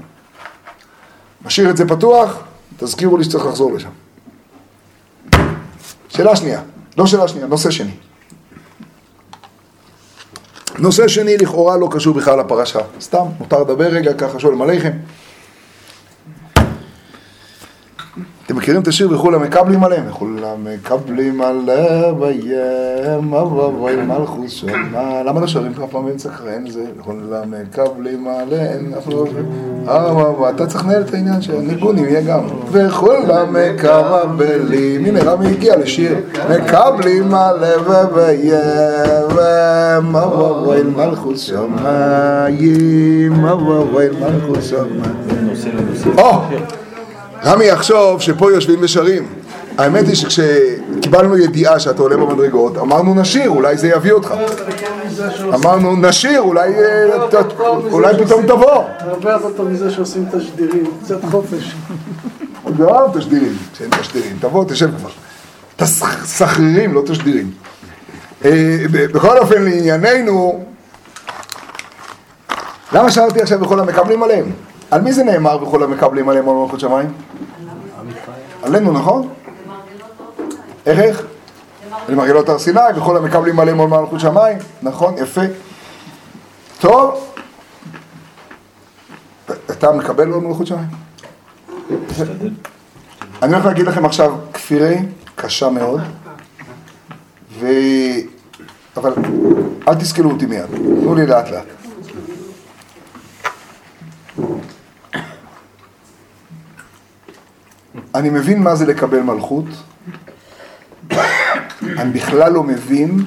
משאיר 1.45 1.71
את 1.71 1.77
זה 1.77 1.89
פתוח, 1.89 2.39
תזכירו 2.77 3.17
לי 3.17 3.25
שצריך 3.25 3.47
לחזור 3.47 3.73
לשם. 3.73 3.89
שאלה 6.09 6.37
שנייה, 6.37 6.61
לא 6.99 7.07
שאלה 7.07 7.29
שנייה, 7.29 7.47
נושא 7.47 7.71
שני. 7.71 7.91
נושא 10.79 11.09
שני 11.09 11.37
לכאורה 11.37 11.77
לא 11.77 11.89
קשור 11.91 12.15
בכלל 12.15 12.41
לפרשה, 12.41 12.81
סתם, 13.01 13.25
מותר 13.39 13.61
לדבר 13.61 13.87
רגע 13.87 14.15
ככה 14.15 14.39
שואל 14.39 14.63
עליכם. 14.63 14.93
אתם 18.47 18.57
מכירים 18.57 18.83
את 18.83 18.89
השיר 18.89 19.15
וכולם 19.15 19.43
מקבלים 19.43 19.85
עליהם? 19.85 20.05
וכולם 20.09 20.65
מקבלים 20.65 21.41
עליהם 21.41 23.35
אבוי 23.35 23.97
מלכוס 23.97 24.51
שמה 24.51 25.23
למה 25.23 25.41
לא 25.41 25.47
שרים 25.47 25.75
כמה 25.75 25.87
פעמים 25.87 26.19
סקרן 26.19 26.71
זה? 26.71 26.85
וכולם 26.99 27.55
מקבלים 27.63 28.29
עליהם 28.29 28.93
אה, 29.89 30.51
אתה 30.51 30.67
צריך 30.67 30.85
לנהל 30.85 31.03
את 31.03 31.15
העניין 31.15 31.43
של 31.43 31.59
ניגונים 31.59 32.05
יהיה 32.05 32.23
גם. 32.23 32.41
וכולם 32.71 33.57
מקבלים 33.57 35.05
הנה 35.05 35.23
רמי 35.23 35.47
הגיע 35.47 35.77
לשיר. 35.77 36.17
מקבלים 36.51 37.35
עליהם 37.35 37.81
אבוי 40.17 40.83
מלכוס 40.97 41.41
שמיים 41.41 41.85
אבוי 43.45 44.09
מלכוס 44.21 44.65
שמיים 44.65 45.53
רמי 47.45 47.65
יחשוב 47.65 48.21
שפה 48.21 48.53
יושבים 48.53 48.79
ושרים. 48.83 49.27
האמת 49.79 50.07
היא 50.07 50.15
שכשקיבלנו 50.15 51.39
ידיעה 51.39 51.81
שאתה 51.81 52.03
עולה 52.03 52.17
במדרגות, 52.17 52.79
אמרנו 52.79 53.15
נשיר, 53.15 53.51
אולי 53.51 53.77
זה 53.77 53.89
יביא 53.89 54.13
אותך. 54.13 54.35
אמרנו 55.55 55.97
נשיר, 55.97 56.41
אולי, 56.41 56.75
אולי 57.91 58.25
פתאום 58.25 58.47
תבוא. 58.47 58.85
הרבה 58.99 59.33
יותר 59.33 59.63
מזה 59.63 59.91
שעושים 59.91 60.25
תשדירים, 60.33 60.85
קצת 61.05 61.25
חופש. 61.31 61.75
לא 62.79 63.07
תשדירים, 63.15 63.57
שאין 63.79 63.91
תשדירים. 63.91 64.37
תבוא, 64.41 64.65
תשב 64.69 64.91
כבר. 64.97 65.11
תסחררים, 65.77 66.95
לא 66.95 67.03
תשדירים. 67.07 67.51
בכל 68.93 69.39
אופן, 69.39 69.63
לענייננו, 69.63 70.65
למה 72.93 73.11
שאלתי 73.11 73.41
עכשיו 73.43 73.59
בכל 73.59 73.81
המקבלים 73.81 74.23
עליהם? 74.23 74.53
על 74.93 75.01
מי 75.01 75.13
זה 75.13 75.25
נאמר 75.25 75.63
וכל 75.63 75.83
המקבלים 75.83 76.29
עליהם 76.29 76.49
על 76.49 76.55
מלכות 76.55 76.81
שמיים? 76.81 77.13
עלינו, 78.63 78.93
נכון? 78.93 79.29
איך 80.87 80.99
איך? 80.99 81.27
למרגלות 82.09 82.49
הר 82.49 82.59
סיני 82.59 82.81
וכל 82.97 83.17
המקבלים 83.17 83.61
עליהם 83.61 83.81
על 83.81 83.87
מלכות 83.87 84.21
שמיים, 84.21 84.59
נכון, 84.83 85.15
יפה. 85.19 85.41
טוב, 86.81 87.35
אתה 89.71 89.93
מקבל 89.93 90.33
על 90.33 90.41
מלכות 90.41 90.67
שמיים? 90.67 90.89
אני 93.43 93.53
הולך 93.53 93.67
להגיד 93.67 93.87
לכם 93.87 94.05
עכשיו 94.05 94.35
כפירי 94.53 94.99
קשה 95.37 95.71
מאוד, 95.71 96.01
ו... 97.59 97.67
אבל 98.97 99.13
אל 99.89 99.95
תסכלו 99.95 100.31
אותי 100.31 100.47
מיד, 100.47 100.67
תנו 100.67 101.15
לי 101.15 101.27
לאט 101.27 101.51
לאט. 101.51 101.67
אני 108.15 108.31
מבין 108.31 108.63
מה 108.63 108.75
זה 108.75 108.87
לקבל 108.87 109.21
מלכות, 109.21 109.65
אני 111.83 112.13
בכלל 112.13 112.53
לא 112.53 112.63
מבין 112.63 113.25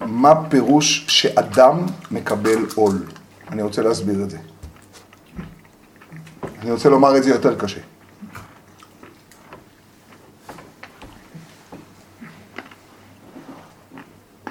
מה 0.00 0.48
פירוש 0.48 1.04
שאדם 1.08 1.86
מקבל 2.10 2.66
עול. 2.74 3.02
אני 3.50 3.62
רוצה 3.62 3.82
להסביר 3.82 4.22
את 4.22 4.30
זה. 4.30 4.38
אני 6.62 6.70
רוצה 6.70 6.88
לומר 6.88 7.16
את 7.16 7.22
זה 7.22 7.30
יותר 7.30 7.58
קשה. 7.58 7.80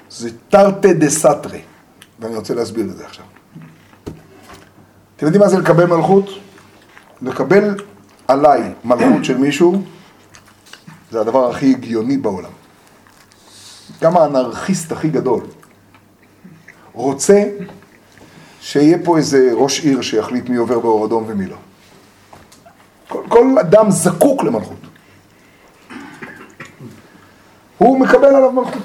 זה 0.09 0.29
תרתי 0.49 0.93
דה 0.93 1.09
סתרי, 1.09 1.61
ואני 2.19 2.35
רוצה 2.35 2.53
להסביר 2.53 2.85
את 2.85 2.97
זה 2.97 3.05
עכשיו. 3.05 3.25
אתם 5.15 5.25
יודעים 5.25 5.43
מה 5.43 5.49
זה 5.49 5.59
לקבל 5.59 5.85
מלכות? 5.85 6.29
לקבל 7.21 7.75
עליי 8.27 8.73
מלכות 8.85 9.25
של 9.25 9.37
מישהו, 9.37 9.81
זה 11.11 11.21
הדבר 11.21 11.49
הכי 11.49 11.71
הגיוני 11.71 12.17
בעולם. 12.17 12.51
גם 14.01 14.17
האנרכיסט 14.17 14.91
הכי 14.91 15.09
גדול 15.09 15.41
רוצה 16.93 17.43
שיהיה 18.61 18.97
פה 19.03 19.17
איזה 19.17 19.49
ראש 19.53 19.79
עיר 19.79 20.01
שיחליט 20.01 20.49
מי 20.49 20.55
עובר 20.55 20.79
באור 20.79 21.05
אדום 21.05 21.23
ומי 21.27 21.45
לא. 21.45 21.55
כל, 23.07 23.21
כל 23.27 23.55
אדם 23.59 23.91
זקוק 23.91 24.43
למלכות. 24.43 24.77
הוא 27.77 27.99
מקבל 27.99 28.35
עליו 28.35 28.51
מלכות. 28.51 28.83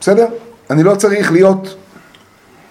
בסדר? 0.00 0.26
אני 0.70 0.82
לא 0.82 0.94
צריך 0.94 1.32
להיות 1.32 1.76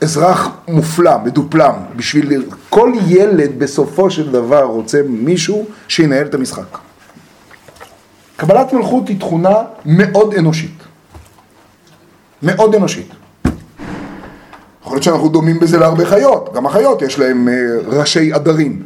אזרח 0.02 0.50
מופלא, 0.68 1.18
מדופלם, 1.24 1.74
בשביל... 1.96 2.46
כל 2.70 2.92
ילד 3.08 3.60
בסופו 3.60 4.12
של 4.12 4.32
דבר 4.32 4.64
רוצה 4.64 5.02
מישהו 5.08 5.66
שינהל 5.88 6.26
את 6.26 6.34
המשחק. 6.34 6.78
קבלת 8.36 8.74
מלכות 8.74 9.08
היא 9.08 9.20
תכונה 9.20 9.56
מאוד 9.86 10.34
אנושית. 10.34 10.84
מאוד 12.44 12.76
אנושית. 12.76 13.10
יכול 14.82 14.96
להיות 14.96 15.04
שאנחנו 15.04 15.30
דומים 15.30 15.60
בזה 15.60 15.78
להרבה 15.78 16.06
חיות, 16.06 16.54
גם 16.56 16.66
החיות 16.66 17.02
יש 17.02 17.20
להם 17.20 17.50
ראשי 17.88 18.34
עדרים. 18.34 18.82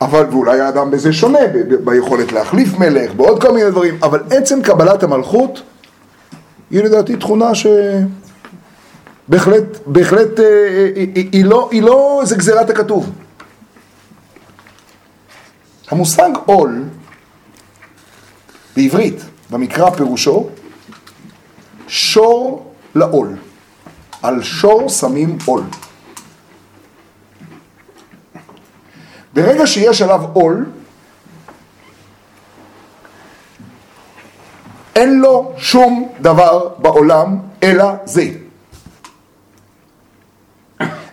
אבל, 0.00 0.26
ואולי 0.30 0.60
האדם 0.60 0.90
בזה 0.90 1.12
שונה, 1.12 1.38
ב- 1.54 1.74
ביכולת 1.74 2.32
להחליף 2.32 2.78
מלך, 2.78 3.14
בעוד 3.14 3.42
כל 3.42 3.52
מיני 3.52 3.70
דברים, 3.70 3.98
אבל 4.02 4.22
עצם 4.30 4.62
קבלת 4.62 5.02
המלכות 5.02 5.62
היא 6.70 6.82
לדעתי 6.82 7.16
תכונה 7.16 7.54
ש... 7.54 7.66
בהחלט, 9.30 9.64
בהחלט, 9.86 10.40
אה, 10.40 10.90
היא, 10.94 11.28
היא, 11.32 11.44
לא, 11.44 11.68
היא 11.72 11.82
לא 11.82 12.18
איזה 12.22 12.36
גזירת 12.36 12.70
הכתוב. 12.70 13.10
המושג 15.88 16.30
עול, 16.44 16.84
בעברית, 18.76 19.22
במקרא 19.50 19.90
פירושו, 19.90 20.48
שור 21.88 22.72
לעול. 22.94 23.36
על 24.22 24.42
שור 24.42 24.88
שמים 24.88 25.38
עול. 25.44 25.62
ברגע 29.32 29.66
שיש 29.66 30.02
עליו 30.02 30.20
עול, 30.32 30.66
אין 34.96 35.20
לו 35.20 35.52
שום 35.56 36.12
דבר 36.20 36.68
בעולם 36.78 37.38
אלא 37.62 37.84
זה. 38.04 38.49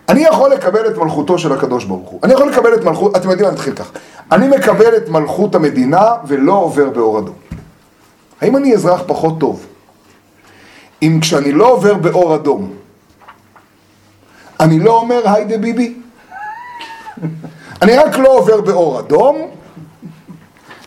אני 0.10 0.20
יכול 0.20 0.52
לקבל 0.52 0.88
את 0.88 0.98
מלכותו 0.98 1.40
של 1.40 1.54
הקדוש 1.54 1.86
ברוך 1.86 2.10
הוא. 2.10 2.20
אני 2.24 2.34
יכול 2.34 2.50
לקבל 2.50 2.74
את 2.74 2.84
מלכות, 2.84 3.18
אתם 3.18 3.30
יודעים 3.30 3.50
מה, 3.50 3.54
נתחיל 3.54 3.74
כך. 3.74 3.92
אני 4.32 4.48
מקבל 4.48 4.98
את 4.98 5.10
מלכות 5.10 5.56
המדינה 5.56 6.06
ולא 6.28 6.54
עובר 6.54 6.90
באור 6.90 7.20
אדום. 7.20 7.36
האם 8.42 8.58
אני 8.58 8.76
אזרח 8.76 9.02
פחות 9.06 9.40
טוב? 9.40 9.66
אם 11.02 11.20
כשאני 11.22 11.52
לא 11.52 11.72
עובר 11.72 11.94
באור 11.94 12.36
אדום, 12.36 12.74
אני 14.60 14.80
לא 14.80 14.98
אומר 14.98 15.30
היידה 15.30 15.58
ביבי? 15.58 15.96
אני 17.82 17.96
רק 17.96 18.18
לא 18.18 18.30
עובר 18.30 18.62
באור 18.62 19.00
אדום 19.00 19.38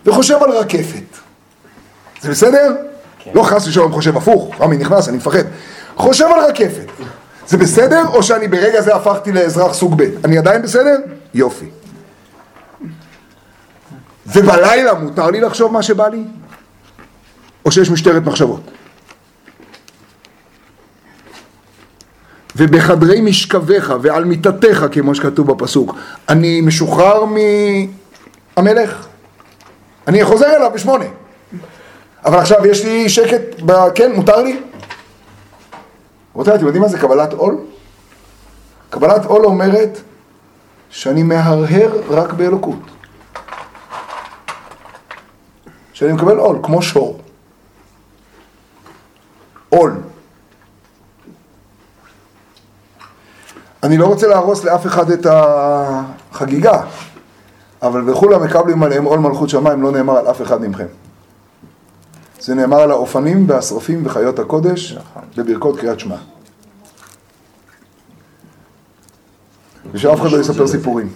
וחושב 0.06 0.36
על 0.42 0.50
רקפת. 0.50 1.16
זה 2.20 2.30
בסדר? 2.30 2.76
כן. 3.18 3.30
לא 3.34 3.42
חס 3.42 3.66
ושלום 3.66 3.92
חושב 3.92 4.16
הפוך, 4.16 4.54
רמי 4.60 4.76
נכנס, 4.76 5.08
אני 5.08 5.16
מפחד. 5.16 5.42
חושב 5.96 6.24
על 6.24 6.44
רקפת. 6.48 6.86
זה 7.50 7.56
בסדר 7.56 8.02
או 8.06 8.22
שאני 8.22 8.48
ברגע 8.48 8.80
זה 8.80 8.94
הפכתי 8.94 9.32
לאזרח 9.32 9.74
סוג 9.74 10.02
ב'? 10.02 10.24
אני 10.24 10.38
עדיין 10.38 10.62
בסדר? 10.62 10.96
יופי. 11.34 11.66
ובלילה 14.26 14.94
מותר 14.94 15.30
לי 15.30 15.40
לחשוב 15.40 15.72
מה 15.72 15.82
שבא 15.82 16.08
לי? 16.08 16.24
או 17.64 17.70
שיש 17.70 17.90
משטרת 17.90 18.22
מחשבות? 18.22 18.60
ובחדרי 22.56 23.20
משכביך 23.20 23.94
ועל 24.02 24.24
מיטתך, 24.24 24.86
כמו 24.92 25.14
שכתוב 25.14 25.52
בפסוק, 25.52 25.96
אני 26.28 26.60
משוחרר 26.60 27.24
מהמלך. 28.56 29.06
אני 30.08 30.24
חוזר 30.24 30.56
אליו 30.56 30.70
בשמונה. 30.74 31.04
אבל 32.24 32.38
עכשיו 32.38 32.66
יש 32.66 32.84
לי 32.84 33.08
שקט, 33.08 33.62
ב... 33.66 33.72
כן, 33.94 34.12
מותר 34.12 34.42
לי? 34.42 34.60
רבותיי, 36.40 36.54
אתם 36.54 36.64
יודעים 36.64 36.82
מה 36.82 36.88
זה 36.88 36.98
קבלת 36.98 37.32
עול? 37.32 37.56
קבלת 38.90 39.24
עול 39.24 39.44
אומרת 39.44 40.00
שאני 40.90 41.22
מהרהר 41.22 41.90
רק 42.08 42.32
באלוקות. 42.32 42.78
שאני 45.92 46.12
מקבל 46.12 46.36
עול, 46.36 46.58
כמו 46.62 46.82
שור. 46.82 47.20
עול. 49.68 50.00
אני 53.82 53.98
לא 53.98 54.06
רוצה 54.06 54.26
להרוס 54.26 54.64
לאף 54.64 54.86
אחד 54.86 55.10
את 55.10 55.26
החגיגה, 55.30 56.82
אבל 57.82 58.10
וכולם 58.10 58.44
מקבלים 58.44 58.82
עליהם 58.82 59.04
עול 59.04 59.18
מלכות 59.18 59.48
שמיים, 59.48 59.82
לא 59.82 59.92
נאמר 59.92 60.16
על 60.16 60.30
אף 60.30 60.42
אחד 60.42 60.66
מכם. 60.66 60.99
זה 62.40 62.54
נאמר 62.54 62.80
על 62.80 62.90
האופנים 62.90 63.44
והשרפים 63.48 64.06
וחיות 64.06 64.38
הקודש 64.38 64.98
בברכות 65.36 65.80
קריאת 65.80 66.00
שמע. 66.00 66.16
ושאף 69.92 70.20
אחד 70.20 70.30
לא 70.30 70.38
יספר 70.40 70.66
סיפורים. 70.66 71.08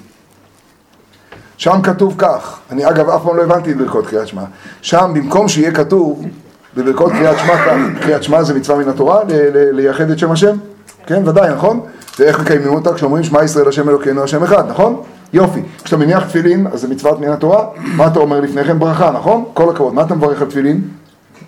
שם 1.57 1.83
כתוב 1.83 2.15
כך, 2.19 2.59
אני 2.71 2.89
אגב 2.89 3.09
אף 3.09 3.23
פעם 3.23 3.37
לא 3.37 3.43
הבנתי 3.43 3.73
את 3.73 3.77
ברכות 3.77 4.07
קריאת 4.07 4.29
שמע, 4.29 4.43
שם 4.83 5.11
במקום 5.15 5.49
שיהיה 5.49 5.73
כתוב 5.73 6.25
בברכות 6.77 7.13
קריאת 7.13 7.39
שמע, 7.39 7.55
קריאת 8.01 8.23
שמע 8.23 8.43
זה 8.43 8.55
מצווה 8.55 8.79
מן 8.79 8.89
התורה, 8.89 9.21
לייחד 9.73 10.11
את 10.11 10.19
שם 10.19 10.31
השם? 10.31 10.57
כן, 11.07 11.29
ודאי, 11.29 11.55
נכון? 11.55 11.81
ואיך 12.19 12.41
מקיימים 12.41 12.75
אותה 12.75 12.95
כשאומרים 12.95 13.25
שמע 13.25 13.45
ישראל 13.45 13.69
השם 13.69 13.89
אלוקינו 13.89 14.23
השם 14.23 14.43
אחד, 14.43 14.71
נכון? 14.71 15.03
יופי. 15.33 15.63
כשאתה 15.85 15.97
מניח 15.97 16.25
תפילין, 16.29 16.67
אז 16.67 16.81
זה 16.81 16.89
מצוות 16.89 17.21
מן 17.21 17.29
התורה, 17.29 17.67
מה 17.77 18.07
אתה 18.07 18.19
אומר 18.19 18.41
לפני 18.41 18.65
כן? 18.65 18.79
ברכה, 18.79 19.11
נכון? 19.11 19.45
כל 19.55 19.71
הכבוד. 19.71 19.95
מה 19.95 20.03
אתה 20.03 20.15
מברך 20.15 20.43
על 20.43 20.49
תפילין? 20.49 20.81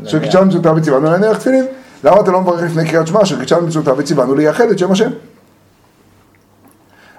שקידשנו 0.05 0.45
מצוותיו 0.47 0.75
וציוונו 0.77 1.11
להניח 1.11 1.39
תפילין. 1.39 1.67
למה 2.05 2.21
אתה 2.21 2.31
לא 2.31 2.41
מברך 2.41 2.63
לפני 2.63 2.89
קריאת 2.89 3.07
שמע? 3.07 3.25
שקידשנו 3.25 3.67
מצוותיו 3.67 3.95
וציוונו 3.99 4.35
לייחד 4.35 4.65
את 4.71 4.79
שם 4.79 4.93
השם. 4.93 5.11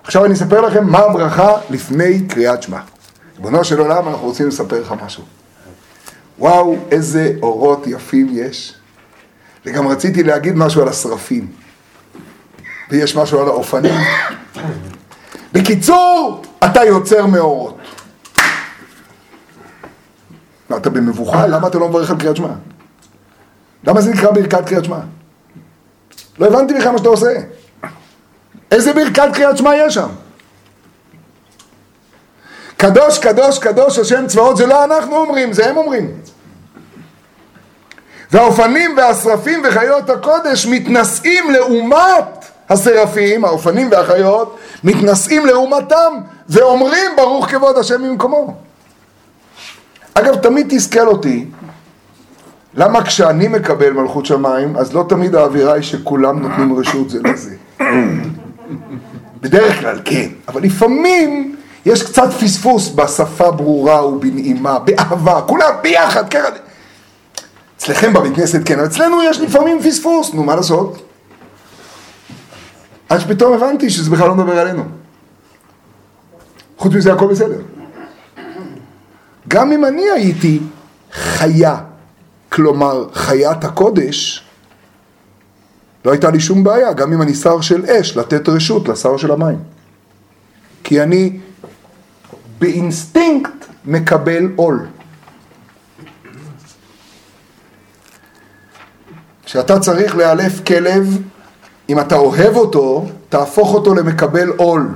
עכשיו 0.03 0.25
אני 0.25 0.33
אספר 0.33 0.61
לכם 0.61 0.87
מה 0.87 0.99
הברכה 0.99 1.51
לפני 1.69 2.27
קריאת 2.27 2.63
שמע. 2.63 2.79
ריבונו 3.37 3.63
של 3.63 3.79
עולם, 3.79 4.07
אנחנו 4.07 4.27
רוצים 4.27 4.47
לספר 4.47 4.81
לך 4.81 4.93
משהו. 5.05 5.23
וואו, 6.39 6.75
איזה 6.91 7.33
אורות 7.41 7.87
יפים 7.87 8.27
יש. 8.31 8.73
וגם 9.65 9.87
רציתי 9.87 10.23
להגיד 10.23 10.55
משהו 10.55 10.81
על 10.81 10.87
השרפים. 10.87 11.47
ויש 12.91 13.15
משהו 13.15 13.41
על 13.41 13.47
האופנים. 13.47 13.95
בקיצור, 15.53 16.41
אתה 16.65 16.83
יוצר 16.83 17.25
מאורות. 17.25 17.76
אתה 20.75 20.89
במבוכה? 20.89 21.47
למה 21.47 21.67
אתה 21.67 21.77
לא 21.77 21.89
מברך 21.89 22.11
על 22.11 22.19
קריאת 22.19 22.35
שמע? 22.35 22.53
למה 23.83 24.01
זה 24.01 24.11
נקרא 24.11 24.31
ברכת 24.31 24.65
קריאת 24.67 24.85
שמע? 24.85 24.99
לא 26.39 26.45
הבנתי 26.45 26.73
בכלל 26.73 26.91
מה 26.91 26.97
שאתה 26.97 27.09
עושה. 27.09 27.31
איזה 28.71 28.93
ברכת 28.93 29.33
קריאת 29.33 29.57
שמע 29.57 29.75
יש 29.75 29.93
שם? 29.93 30.09
קדוש, 32.77 33.19
קדוש, 33.19 33.59
קדוש, 33.59 33.99
השם 33.99 34.27
צבאות, 34.27 34.57
זה 34.57 34.65
לא 34.65 34.83
אנחנו 34.83 35.15
אומרים, 35.15 35.53
זה 35.53 35.69
הם 35.69 35.77
אומרים. 35.77 36.11
והאופנים 38.31 38.97
והשרפים 38.97 39.63
וחיות 39.69 40.09
הקודש 40.09 40.65
מתנשאים 40.65 41.51
לעומת 41.51 42.45
השרפים, 42.69 43.45
האופנים 43.45 43.91
והחיות, 43.91 44.57
מתנשאים 44.83 45.45
לעומתם 45.45 46.13
ואומרים 46.49 47.11
ברוך 47.17 47.49
כבוד 47.49 47.77
השם 47.77 48.01
ממקומו. 48.01 48.66
אגב, 50.19 50.35
תמיד 50.35 50.67
תסכל 50.69 51.07
אותי, 51.07 51.45
למה 52.73 53.03
כשאני 53.03 53.47
מקבל 53.47 53.89
מלכות 53.89 54.25
שמיים, 54.25 54.75
אז 54.77 54.93
לא 54.93 55.05
תמיד 55.09 55.35
האווירה 55.35 55.73
היא 55.73 55.83
שכולם 55.83 56.39
נותנים 56.39 56.79
רשות 56.79 57.09
זה 57.09 57.19
לזה. 57.23 57.55
בדרך 59.41 59.79
כלל 59.79 59.99
כן, 60.05 60.27
אבל 60.47 60.63
לפעמים 60.63 61.55
יש 61.85 62.03
קצת 62.03 62.29
פספוס 62.41 62.89
בשפה 62.89 63.51
ברורה 63.51 64.07
ובנעימה, 64.07 64.79
באהבה, 64.79 65.41
כולם 65.41 65.73
ביחד, 65.81 66.29
ככה. 66.29 66.47
אצלכם 67.77 68.13
בבית 68.13 68.35
כנסת 68.35 68.59
כן, 68.65 68.79
אבל 68.79 68.87
אצלנו 68.87 69.23
יש 69.23 69.39
לפעמים 69.39 69.79
פספוס, 69.83 70.33
נו 70.33 70.43
מה 70.43 70.55
לעשות? 70.55 71.01
עד 73.09 73.19
שפתאום 73.19 73.53
הבנתי 73.53 73.89
שזה 73.89 74.11
בכלל 74.11 74.27
לא 74.27 74.35
מדבר 74.35 74.59
עלינו. 74.59 74.83
חוץ 76.77 76.93
מזה 76.93 77.13
הכל 77.13 77.27
בסדר. 77.27 77.76
גם 79.47 79.71
אם 79.71 79.85
אני 79.85 80.09
הייתי 80.09 80.59
חיה, 81.11 81.77
כלומר 82.49 83.07
חיית 83.13 83.63
הקודש, 83.63 84.43
לא 86.05 86.11
הייתה 86.11 86.31
לי 86.31 86.39
שום 86.39 86.63
בעיה, 86.63 86.93
גם 86.93 87.13
אם 87.13 87.21
אני 87.21 87.33
שר 87.33 87.61
של 87.61 87.85
אש, 87.85 88.17
לתת 88.17 88.49
רשות 88.49 88.87
לשר 88.87 89.17
של 89.17 89.31
המים. 89.31 89.59
כי 90.83 91.03
אני 91.03 91.39
באינסטינקט 92.59 93.65
מקבל 93.85 94.49
עול. 94.55 94.85
כשאתה 99.45 99.79
צריך 99.79 100.15
לאלף 100.15 100.65
כלב, 100.65 101.21
אם 101.89 101.99
אתה 101.99 102.15
אוהב 102.15 102.55
אותו, 102.55 103.05
תהפוך 103.29 103.73
אותו 103.73 103.95
למקבל 103.95 104.49
עול. 104.49 104.87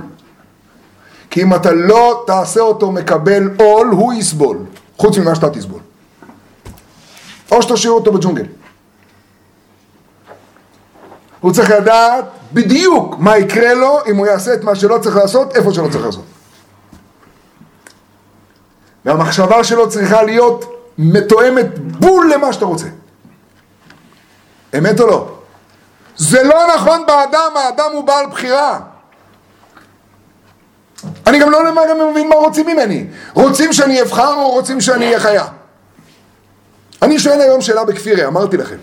כי 1.32 1.42
אם 1.42 1.54
אתה 1.54 1.72
לא 1.72 2.24
תעשה 2.26 2.60
אותו 2.60 2.92
מקבל 2.92 3.50
עול, 3.58 3.88
הוא 3.88 4.12
יסבול, 4.12 4.58
חוץ 4.96 5.18
ממה 5.18 5.34
שאתה 5.34 5.50
תסבול. 5.50 5.80
או 7.52 7.62
שתשאיר 7.62 7.92
אותו 7.92 8.12
בג'ונגל. 8.12 8.44
הוא 11.40 11.52
צריך 11.52 11.70
לדעת 11.70 12.24
בדיוק 12.52 13.16
מה 13.18 13.38
יקרה 13.38 13.74
לו 13.74 13.98
אם 14.06 14.16
הוא 14.16 14.26
יעשה 14.26 14.54
את 14.54 14.64
מה 14.64 14.74
שלא 14.74 14.98
צריך 14.98 15.16
לעשות, 15.16 15.56
איפה 15.56 15.72
שלא 15.72 15.88
צריך 15.92 16.04
לעשות. 16.04 16.24
והמחשבה 19.04 19.64
שלו 19.64 19.88
צריכה 19.88 20.22
להיות 20.22 20.64
מתואמת 20.98 21.78
בול 21.78 22.32
למה 22.34 22.52
שאתה 22.52 22.64
רוצה. 22.64 22.86
אמת 24.78 25.00
או 25.00 25.06
לא? 25.06 25.34
זה 26.16 26.42
לא 26.42 26.74
נכון 26.74 27.04
באדם, 27.06 27.50
האדם 27.56 27.90
הוא 27.92 28.04
בעל 28.04 28.26
בחירה. 28.26 28.91
אני 31.26 31.38
גם 31.38 31.50
לא 31.50 31.64
למעלה 31.64 32.10
מבין 32.10 32.28
מה 32.28 32.34
רוצים 32.34 32.66
ממני. 32.66 33.06
רוצים 33.32 33.72
שאני 33.72 34.02
אבחר 34.02 34.34
או 34.34 34.50
רוצים 34.50 34.80
שאני 34.80 35.06
אהיה 35.06 35.20
חיה? 35.20 35.44
אני 37.02 37.18
שואל 37.18 37.40
היום 37.40 37.60
שאלה 37.60 37.84
בכפירי, 37.84 38.26
אמרתי 38.26 38.56
לכם. 38.56 38.76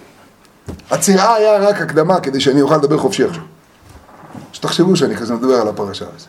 הצירה 0.91 1.36
היה 1.36 1.57
רק 1.57 1.82
הקדמה 1.82 2.20
כדי 2.20 2.39
שאני 2.39 2.61
אוכל 2.61 2.78
לדבר 2.78 2.97
חופשי 2.97 3.24
עכשיו. 3.24 3.43
שתחשבו 4.53 4.95
שאני 4.95 5.15
כזה 5.15 5.34
מדבר 5.34 5.61
על 5.61 5.67
הפרשה 5.67 6.05
הזאת. 6.15 6.28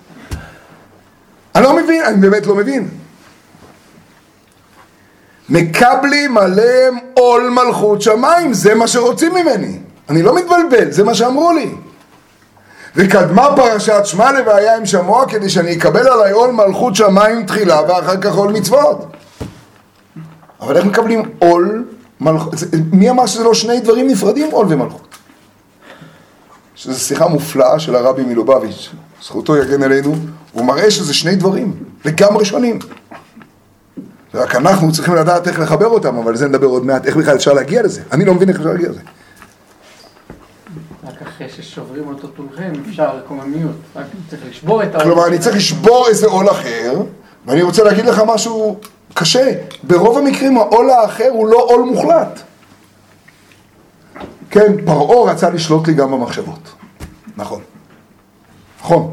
אני 1.55 1.65
לא 1.65 1.77
מבין, 1.77 2.03
אני 2.05 2.17
באמת 2.17 2.47
לא 2.47 2.55
מבין. 2.55 2.89
מקבלים 5.49 6.39
עליהם 6.39 6.99
עול 7.15 7.51
מלכות 7.51 8.03
שמיים, 8.03 8.55
זה 8.55 8.75
מה 8.75 8.87
שרוצים 8.87 9.35
ממני. 9.35 9.79
אני 10.09 10.23
לא 10.23 10.35
מתבלבל, 10.35 10.91
זה 10.91 11.05
מה 11.05 11.15
שאמרו 11.15 11.53
לי. 11.53 11.75
וקדמה 12.97 13.49
פרשת 13.57 14.01
שמע 14.05 14.33
לבעיה 14.33 14.77
עם 14.77 14.87
שמוע 14.87 15.29
כדי 15.29 15.51
שאני 15.51 15.77
אקבל 15.77 16.09
עליי 16.09 16.33
עול 16.33 16.51
מלכות 16.51 16.97
שמיים 16.97 17.47
תחילה 17.47 17.81
ואחר 17.83 18.21
כך 18.21 18.35
עול 18.35 18.53
מצוות. 18.53 19.07
אבל 20.61 20.77
איך 20.77 20.85
מקבלים 20.85 21.23
עול 21.39 21.85
מלכות? 22.21 22.55
מי 22.93 23.11
אמר 23.11 23.27
שזה 23.27 23.45
לא 23.45 23.55
שני 23.55 23.81
דברים 23.81 24.09
נפרדים, 24.09 24.51
עול 24.51 24.67
ומלכות? 24.69 25.19
שזו 26.75 27.01
שיחה 27.01 27.29
מופלאה 27.29 27.81
של 27.81 27.97
הרבי 27.97 28.23
מלובביץ', 28.23 28.91
זכותו 29.23 29.57
יגן 29.57 29.83
עלינו, 29.83 30.15
הוא 30.53 30.65
מראה 30.65 30.91
שזה 30.91 31.15
שני 31.15 31.37
דברים, 31.37 31.73
לגמרי 32.05 32.45
שונים. 32.45 32.79
רק 34.35 34.57
אנחנו 34.57 34.93
צריכים 34.93 35.15
לדעת 35.15 35.49
איך 35.49 35.61
לחבר 35.61 35.87
אותם, 35.87 36.17
אבל 36.17 36.37
זה 36.37 36.49
נדבר 36.49 36.67
עוד 36.67 36.87
מעט, 36.87 37.07
איך 37.07 37.17
בכלל 37.17 37.37
אפשר 37.37 37.53
להגיע 37.53 37.83
לזה. 37.83 38.03
אני 38.13 38.25
לא 38.25 38.35
מבין 38.35 38.49
איך 38.49 38.59
אפשר 38.59 38.69
להגיע 38.69 38.89
לזה. 38.89 39.01
אחרי 41.47 41.63
ששוברים 41.63 42.09
אותו 42.09 42.29
תולכם, 42.29 42.73
אפשר 42.89 43.21
קוממיות. 43.29 43.77
רק 43.97 44.07
צריך 44.31 44.43
לשבור 44.51 44.83
את 44.83 44.95
העול. 44.95 45.05
כלומר, 45.05 45.27
אני 45.27 45.39
צריך 45.39 45.57
לשבור 45.57 46.09
איזה 46.09 46.27
עול 46.27 46.51
אחר, 46.51 47.03
ואני 47.47 47.63
רוצה 47.63 47.85
להגיד 47.85 48.05
לך 48.05 48.23
משהו 48.27 48.79
קשה. 49.15 49.53
ברוב 49.83 50.19
המקרים 50.19 50.59
העול 50.59 50.91
האחר 50.91 51.29
הוא 51.29 51.49
לא 51.49 51.67
עול 51.69 51.83
מוחלט. 51.83 52.41
כן, 54.51 54.85
פרעה 54.87 55.33
רצה 55.33 55.51
לשלוט 55.51 55.89
לי 55.89 55.95
גם 55.95 56.11
במחשבות. 56.13 56.73
נכון. 57.37 57.61
נכון. 58.81 59.11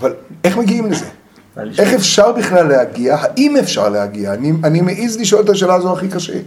אבל 0.00 0.14
איך 0.44 0.56
מגיעים 0.56 0.90
לזה? 0.90 1.06
איך 1.78 1.94
אפשר 1.94 2.32
בכלל 2.32 2.68
להגיע? 2.68 3.16
האם 3.20 3.56
אפשר 3.56 3.88
להגיע? 3.88 4.34
אני, 4.34 4.52
אני 4.64 4.80
מעז 4.80 5.16
לשאול 5.16 5.44
את 5.44 5.48
השאלה 5.48 5.74
הזו 5.74 5.92
הכי 5.92 6.08
קשה. 6.08 6.38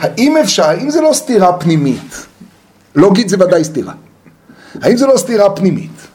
האם 0.00 0.36
אפשר, 0.36 0.64
האם 0.64 0.90
זה 0.90 1.00
לא 1.00 1.12
סתירה 1.12 1.52
פנימית? 1.52 2.26
לוגית 2.96 3.28
זה 3.28 3.36
ודאי 3.40 3.64
סתירה. 3.64 3.92
האם 4.82 4.96
זה 4.96 5.06
לא 5.06 5.16
סתירה 5.16 5.50
פנימית? 5.50 6.06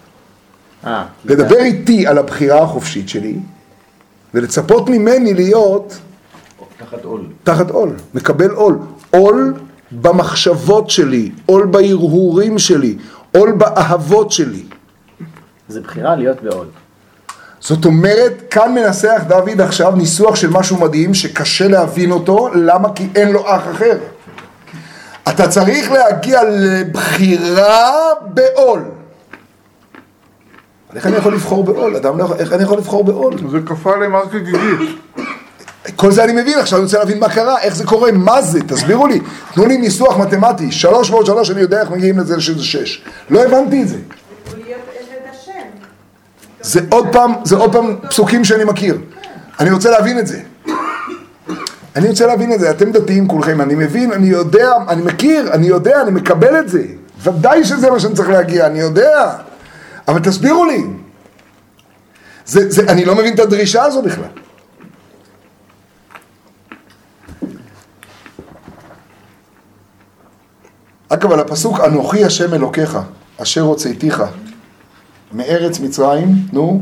אה, 0.86 1.06
לדבר 1.26 1.60
איתי 1.60 2.08
על 2.08 2.18
הבחירה 2.18 2.64
החופשית 2.64 3.10
שלי, 3.10 3.36
ולצפות 4.34 4.90
ממני 4.90 5.34
להיות 5.34 6.00
תחת 6.78 7.06
עול. 7.06 7.22
תחת 7.44 7.70
עול, 7.70 7.96
מקבל 8.14 8.50
עול. 8.50 8.78
עול 9.10 9.54
במחשבות 9.92 10.90
שלי, 10.90 11.32
עול 11.46 11.66
בהרהורים 11.66 12.60
שלי, 12.60 12.98
עול 13.32 13.52
באהבות 13.52 14.32
שלי. 14.32 14.64
זה 15.68 15.82
בחירה 15.82 16.16
להיות 16.16 16.42
בעול. 16.44 16.68
זאת 17.60 17.86
אומרת, 17.86 18.34
כאן 18.50 18.76
מנסח 18.76 19.22
דוד 19.28 19.62
עכשיו 19.62 19.96
ניסוח 19.96 20.36
של 20.36 20.50
משהו 20.50 20.78
מדהים 20.78 21.14
שקשה 21.14 21.68
להבין 21.68 22.12
אותו, 22.12 22.50
למה? 22.56 22.94
כי 22.94 23.08
אין 23.16 23.32
לו 23.32 23.42
אח 23.56 23.62
אחר. 23.72 23.98
אתה 25.30 25.48
צריך 25.48 25.92
להגיע 25.92 26.42
לבחירה 26.50 27.92
בעול. 28.22 28.84
איך 30.96 31.08
אני 31.08 31.16
יכול 31.16 31.34
לבחור 31.34 31.64
בעול? 31.64 31.96
אדם 31.96 32.18
לא 32.18 32.24
יכול, 32.24 32.38
איך 32.38 32.54
אני 32.54 32.64
יכול 32.64 32.78
לבחור 32.78 33.04
בעול? 33.04 33.34
זה 33.52 33.58
כפה 33.66 33.94
עליהם 33.94 34.16
הר 34.16 34.30
כגיגית. 34.30 34.80
כל 35.96 36.12
זה 36.12 36.24
אני 36.24 36.42
מבין, 36.42 36.60
עכשיו 36.60 36.78
אני 36.80 36.86
רוצה 36.86 37.00
להבין 37.00 37.20
מה 37.20 37.30
קרה, 37.30 37.62
איך 37.62 37.76
זה 37.76 37.86
קורה, 37.86 38.12
מה 38.12 38.42
זה, 38.42 38.60
תסבירו 38.68 39.08
לי. 39.08 39.20
תנו 39.54 39.66
לי 39.66 39.78
ניסוח 39.78 40.18
מתמטי, 40.18 40.72
שלוש 40.72 41.10
ועוד 41.10 41.26
שלוש, 41.26 41.52
אני 41.52 41.62
יודע 41.62 41.82
איך 41.82 41.90
מגיעים 41.90 42.20
לזה 42.20 42.42
שזה 42.42 42.64
שש. 42.64 43.04
לא 43.30 43.44
הבנתי 43.44 43.84
את 43.84 43.88
זה. 43.88 43.98
זה 46.62 46.80
עוד 46.90 47.08
פעם, 47.12 47.34
זה 47.44 47.56
עוד 47.56 47.74
פעם 47.74 47.96
פסוקים 48.10 48.44
שאני 48.44 48.64
מכיר. 48.64 48.98
אני 49.60 49.72
רוצה 49.72 49.90
להבין 49.90 50.20
את 50.20 50.28
זה. 50.28 50.40
אני 51.96 52.10
רוצה 52.10 52.26
להבין 52.26 52.54
את 52.54 52.60
זה, 52.60 52.72
אתם 52.72 52.92
דתיים 52.92 53.28
כולכם, 53.28 53.62
אני 53.62 53.76
מבין, 53.76 54.12
אני 54.12 54.28
יודע, 54.28 54.72
אני 54.90 55.02
מכיר, 55.02 55.54
אני 55.54 55.68
יודע, 55.68 56.02
אני 56.02 56.12
מקבל 56.12 56.60
את 56.60 56.70
זה. 56.70 56.84
ודאי 57.24 57.66
שזה 57.66 57.92
מה 57.92 58.00
שאני 58.00 58.16
צריך 58.16 58.30
להגיע, 58.30 58.68
אני 58.68 58.80
יודע. 58.80 59.38
אבל 60.08 60.20
תסבירו 60.20 60.66
לי. 60.66 60.84
זה, 62.46 62.70
זה, 62.72 62.84
אני 62.88 63.06
לא 63.06 63.16
מבין 63.16 63.34
את 63.34 63.40
הדרישה 63.40 63.84
הזו 63.84 64.02
בכלל. 64.02 64.24
אגב, 71.10 71.32
על 71.32 71.40
הפסוק, 71.40 71.80
אנוכי 71.80 72.26
השם 72.26 72.54
אלוקיך, 72.54 72.98
אשר 73.38 73.62
הוצאתיך 73.62 74.24
מארץ 75.34 75.80
מצרים, 75.80 76.28
נו, 76.54 76.82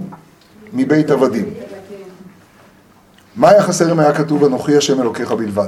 מבית 0.73 1.09
עבדים. 1.09 1.45
מה 3.39 3.49
היה 3.49 3.63
חסר 3.63 3.91
אם 3.91 3.99
היה 3.99 4.13
כתוב 4.13 4.43
אנוכי 4.43 4.77
השם 4.77 5.01
אלוקיך 5.01 5.31
בלבד? 5.31 5.67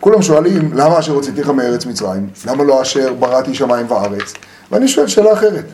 כולם 0.00 0.22
שואלים, 0.22 0.72
למה 0.72 0.98
אשר 0.98 1.12
הוצאתיך 1.12 1.48
מארץ 1.48 1.86
מצרים? 1.86 2.28
למה 2.46 2.64
לא 2.64 2.82
אשר 2.82 3.12
בראתי 3.12 3.54
שמיים 3.54 3.90
וארץ? 3.90 4.32
ואני 4.70 4.88
שואל 4.88 5.06
שאלה 5.06 5.32
אחרת. 5.32 5.64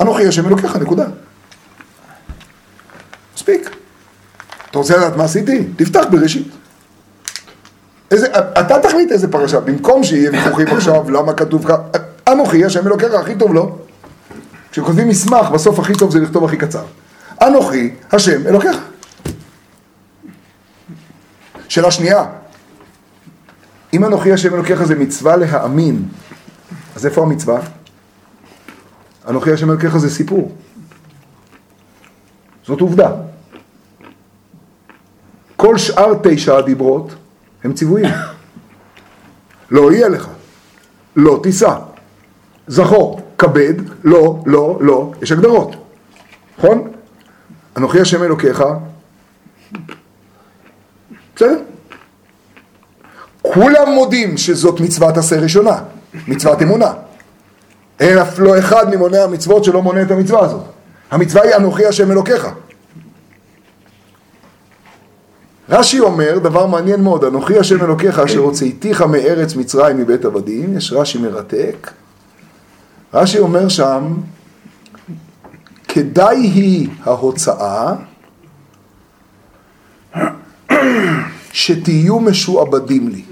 אנוכי 0.00 0.26
השם 0.26 0.46
אלוקיך, 0.46 0.76
נקודה. 0.76 1.04
מספיק. 3.34 3.70
אתה 4.70 4.78
רוצה 4.78 4.96
לדעת 4.96 5.16
מה 5.16 5.24
עשיתי? 5.24 5.64
תפתח 5.76 6.04
בראשית. 6.10 6.48
איזה, 8.10 8.26
אתה 8.60 8.80
תחליט 8.82 9.12
איזה 9.12 9.32
פרשה, 9.32 9.60
במקום 9.60 10.04
שיהיה 10.04 10.30
ויכוחים 10.30 10.66
עכשיו, 10.66 11.10
למה 11.10 11.32
כתוב 11.32 11.64
כך, 11.68 11.76
אנוכי 12.28 12.64
השם 12.64 12.86
אלוקיך, 12.86 13.14
הכי 13.14 13.34
טוב 13.34 13.54
לא. 13.54 13.76
כשכותבים 14.70 15.08
מסמך, 15.08 15.50
בסוף 15.50 15.78
הכי 15.78 15.92
טוב 15.92 16.12
זה 16.12 16.20
לכתוב 16.20 16.44
הכי 16.44 16.56
קצר. 16.56 16.84
אנוכי 17.42 17.90
השם 18.12 18.46
אלוקיך. 18.46 18.76
שאלה 21.68 21.90
שנייה, 21.90 22.24
אם 23.92 24.04
אנוכי 24.04 24.32
השם 24.32 24.54
אלוקיך 24.54 24.84
זה 24.84 24.94
מצווה 24.94 25.36
להאמין, 25.36 26.08
אז 26.96 27.06
איפה 27.06 27.22
המצווה? 27.22 27.60
אנוכי 29.28 29.52
השם 29.52 29.70
אלוקיך 29.70 29.96
זה 29.96 30.10
סיפור. 30.10 30.56
זאת 32.66 32.80
עובדה. 32.80 33.10
כל 35.56 35.78
שאר 35.78 36.12
תשע 36.22 36.56
הדיברות 36.56 37.14
הם 37.64 37.72
ציוויים. 37.72 38.10
לא 39.70 39.92
יהיה 39.92 40.08
לך, 40.08 40.28
לא 41.16 41.40
תישא, 41.42 41.78
זכור, 42.66 43.20
כבד, 43.38 43.74
לא, 44.04 44.42
לא, 44.46 44.78
לא, 44.80 45.12
יש 45.22 45.32
הגדרות, 45.32 45.76
נכון? 46.58 46.93
אנוכי 47.76 48.00
השם 48.00 48.22
אלוקיך, 48.22 48.64
בסדר? 51.36 51.58
כולם 53.42 53.90
מודים 53.94 54.36
שזאת 54.36 54.80
מצוות 54.80 55.16
עשה 55.16 55.40
ראשונה, 55.40 55.78
מצוות 56.28 56.62
אמונה. 56.62 56.92
אין 58.00 58.18
אף 58.18 58.38
לא 58.38 58.58
אחד 58.58 58.94
ממוני 58.94 59.18
המצוות 59.18 59.64
שלא 59.64 59.82
מונה 59.82 60.02
את 60.02 60.10
המצווה 60.10 60.44
הזאת. 60.44 60.62
המצווה 61.10 61.42
היא 61.42 61.54
אנוכי 61.54 61.86
השם 61.86 62.10
אלוקיך. 62.10 62.48
רש"י 65.68 66.00
אומר 66.00 66.38
דבר 66.38 66.66
מעניין 66.66 67.00
מאוד, 67.00 67.24
אנוכי 67.24 67.58
השם 67.58 67.84
אלוקיך 67.84 68.18
אשר 68.18 68.38
הוצאתיך 68.38 69.02
מארץ 69.02 69.56
מצרים 69.56 69.98
מבית 69.98 70.24
עבדים, 70.24 70.76
יש 70.76 70.92
רש"י 70.92 71.18
מרתק. 71.18 71.90
רש"י 73.14 73.38
אומר 73.38 73.68
שם, 73.68 74.14
כדאי 75.94 76.36
היא 76.36 76.88
ההוצאה 77.04 77.94
שתהיו 81.52 82.20
משועבדים 82.20 83.08
לי. 83.08 83.22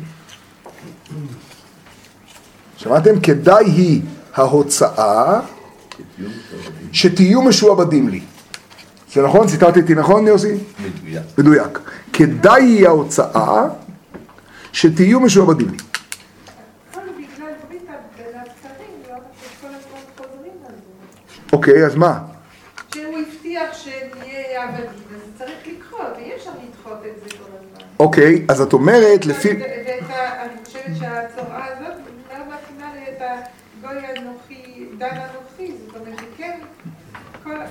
שמעתם? 2.76 3.20
כדאי 3.20 3.64
היא 3.64 4.02
ההוצאה 4.34 5.40
שתהיו 6.92 7.42
משועבדים 7.42 8.08
לי. 8.08 8.20
זה 9.12 9.22
נכון? 9.22 9.46
ציטטתי 9.46 9.94
נכון, 9.94 10.26
יוסי? 10.26 10.48
מדויק. 10.48 11.22
מדויק. 11.38 11.78
כדאי 12.12 12.62
היא 12.62 12.86
ההוצאה 12.86 13.64
שתהיו 14.72 15.20
משועבדים 15.20 15.68
לי. 15.68 15.76
לא. 16.96 17.02
אוקיי, 21.52 21.86
אז 21.86 21.94
מה? 21.94 22.31
אז 24.68 25.38
צריך 25.38 25.58
לקחות, 25.66 26.06
ואי 26.16 26.32
אפשר 26.36 26.50
לדחות 26.50 26.98
את 27.06 27.22
זה 27.22 27.36
כל 27.36 27.44
הזמן. 27.44 27.86
אוקיי, 28.00 28.44
אז 28.48 28.60
את 28.60 28.72
אומרת 28.72 29.26
לפי... 29.26 29.50
אני 29.50 30.64
חושבת 30.64 30.96
שהצורעה 30.98 31.66
הזאת 31.66 31.96
לא 32.32 32.44
מתאימה 32.44 32.92
לי 32.94 33.04
את 33.16 33.22
הגוי 33.22 34.02
אנוכי, 34.18 34.86
דן 34.98 35.06
אנוכי, 35.06 35.72
זאת 35.86 35.96
אומרת 36.00 36.22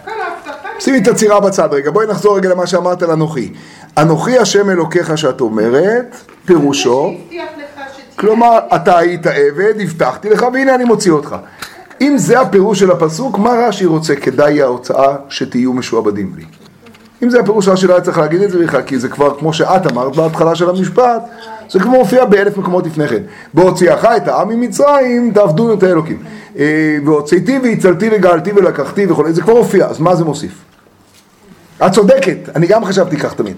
ההבטחה... 0.06 0.70
שימי 0.80 0.98
את 0.98 1.08
הצירה 1.08 1.40
בצד 1.40 1.70
רגע, 1.72 1.92
בואי 1.92 2.08
נחזור 2.08 2.38
רגע 2.38 2.50
למה 2.50 2.68
שאמרת 2.68 3.04
על 3.04 3.12
אנוכי. 3.12 3.54
אנוכי 3.98 4.38
השם 4.38 4.70
אלוקיך 4.70 5.18
שאת 5.18 5.42
אומרת, 5.42 6.16
פירושו, 6.46 7.14
כלומר, 8.16 8.60
אתה 8.76 8.98
היית 8.98 9.28
עבד, 9.28 9.74
הבטחתי 9.82 10.30
לך, 10.30 10.46
והנה 10.54 10.76
אני 10.76 10.84
מוציא 10.84 11.12
אותך. 11.12 11.36
אם 12.02 12.18
זה 12.18 12.40
הפירוש 12.40 12.80
של 12.80 12.92
הפסוק, 12.92 13.38
מה 13.38 13.50
רש"י 13.50 13.86
רוצה? 13.86 14.16
כדאי 14.16 14.62
ההוצאה 14.62 15.16
שתהיו 15.30 15.74
משועבדים 15.74 16.34
לי. 16.36 16.61
אם 17.24 17.30
זה 17.30 17.40
הפירוש 17.40 17.68
רש"י 17.68 17.88
לא 17.88 17.94
היה 17.94 18.02
צריך 18.02 18.18
להגיד 18.18 18.42
את 18.42 18.52
זה 18.52 18.60
בכלל, 18.60 18.82
כי 18.82 19.00
זה 19.00 19.10
כבר, 19.10 19.40
כמו 19.40 19.54
שאת 19.54 19.92
אמרת 19.92 20.16
בהתחלה 20.16 20.56
של 20.56 20.70
המשפט, 20.70 21.22
זה 21.70 21.80
כמו 21.80 21.92
מופיע 21.92 22.26
באלף 22.26 22.58
מקומות 22.58 22.86
לפני 22.86 23.08
כן. 23.08 23.22
בהוציאך 23.54 24.06
את 24.06 24.28
העם 24.28 24.50
ממצרים, 24.50 25.32
תעבדו 25.34 25.74
את 25.74 25.84
האלוקים. 25.84 26.24
אה, 26.60 26.98
והוצאתי 27.06 27.60
והצלתי 27.64 28.10
וגאלתי 28.12 28.52
ולקחתי 28.52 29.06
וכו', 29.06 29.24
זה 29.32 29.42
כבר 29.42 29.54
הופיע, 29.54 29.86
אז 29.86 30.00
מה 30.00 30.16
זה 30.16 30.24
מוסיף? 30.24 30.52
את 31.86 31.92
צודקת, 31.92 32.38
אני 32.56 32.68
גם 32.68 32.86
חשבתי 32.86 33.18
כך 33.18 33.34
תמיד. 33.34 33.56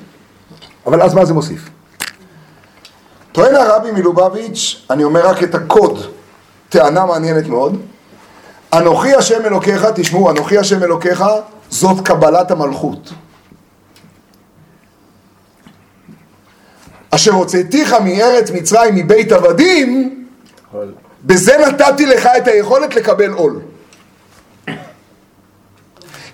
אבל 0.86 1.02
אז 1.02 1.14
מה 1.14 1.26
זה 1.26 1.34
מוסיף? 1.34 1.70
טוען 3.32 3.56
הרבי 3.56 3.92
מלובביץ', 3.92 4.86
אני 4.90 5.04
אומר 5.04 5.28
רק 5.28 5.44
את 5.44 5.56
הקוד, 5.56 6.00
טענה 6.70 7.06
מעניינת 7.06 7.48
מאוד. 7.48 7.82
אנוכי 8.74 9.14
השם 9.14 9.46
אלוקיך, 9.46 9.86
תשמעו, 9.96 10.32
אנוכי 10.32 10.58
השם 10.58 10.84
אלוקיך, 10.84 11.24
זאת 11.70 12.08
קבלת 12.08 12.52
המלכות. 12.52 13.14
אשר 17.16 17.32
הוצאתיך 17.32 17.94
מארץ 17.94 18.52
מצרים 18.52 18.96
מבית 18.96 19.32
עבדים. 19.32 20.26
בזה 21.24 21.58
נתתי 21.58 22.06
לך 22.06 22.30
את 22.38 22.48
היכולת 22.48 22.96
לקבל 22.96 23.32
עול. 23.32 23.62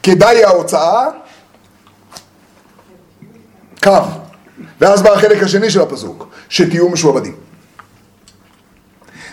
כדאי 0.04 0.44
ההוצאה, 0.44 1.06
קו. 3.84 3.92
ואז 4.82 5.02
בא 5.02 5.14
החלק 5.14 5.44
השני 5.44 5.70
של 5.70 5.82
הפסוק, 5.82 6.28
שתהיו 6.50 6.90
משועבדים. 6.90 7.36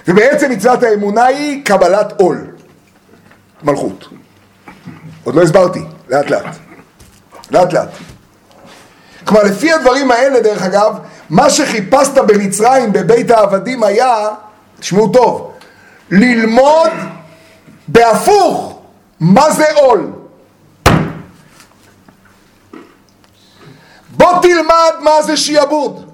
ובעצם 0.08 0.50
מצוות 0.50 0.82
האמונה 0.82 1.24
היא 1.24 1.64
קבלת 1.64 2.20
עול, 2.20 2.46
מלכות. 3.62 4.08
עוד 5.24 5.34
לא 5.34 5.42
הסברתי, 5.42 5.82
לאט 6.08 6.30
לאט. 6.30 6.56
לאט 7.50 7.72
לאט. 7.72 7.88
כלומר, 9.24 9.44
לפי 9.44 9.72
הדברים 9.72 10.10
האלה, 10.10 10.40
דרך 10.40 10.62
אגב, 10.62 10.98
מה 11.30 11.50
שחיפשת 11.50 12.18
במצרים, 12.18 12.92
בבית 12.92 13.30
העבדים, 13.30 13.82
היה, 13.82 14.28
תשמעו 14.80 15.08
טוב, 15.08 15.52
ללמוד 16.10 16.90
בהפוך 17.88 18.78
מה 19.20 19.50
זה 19.50 19.72
עול. 19.74 20.12
בוא 24.10 24.42
תלמד 24.42 24.92
מה 25.00 25.22
זה 25.22 25.36
שיעבוד. 25.36 26.12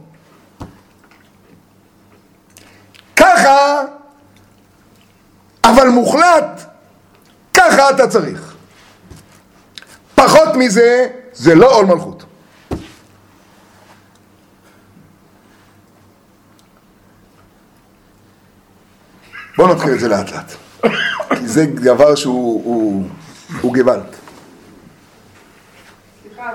ככה, 3.16 3.82
אבל 5.64 5.88
מוחלט, 5.88 6.60
ככה 7.54 7.90
אתה 7.90 8.08
צריך. 8.08 8.54
פחות 10.14 10.48
מזה, 10.54 11.08
זה 11.32 11.54
לא 11.54 11.74
עול 11.74 11.86
מלכות. 11.86 12.24
בואו 19.56 19.74
נתחיל 19.74 19.92
את 19.92 20.00
זה 20.00 20.08
לאט 20.08 20.30
לאט. 20.32 20.52
כי 21.38 21.48
זה 21.48 21.66
דבר 21.66 22.14
שהוא 22.14 22.64
הוא, 22.64 23.08
הוא 23.60 23.74
גוואלד. 23.74 24.02
סליחה, 26.22 26.50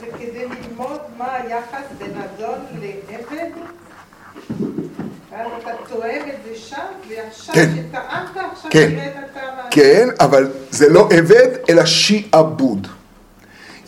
זה 0.00 0.06
כדי 0.18 0.44
ללמוד 0.44 1.00
מה 1.18 1.34
היחס 1.34 1.84
בין 1.98 2.12
אדון 2.16 2.58
לעבד? 2.80 3.50
כן. 7.52 7.70
כן. 8.70 8.90
כן, 9.70 10.08
אבל 10.20 10.50
זה 10.70 10.88
לא 10.88 11.08
עבד, 11.12 11.48
אלא 11.68 11.86
שיעבוד. 11.86 12.88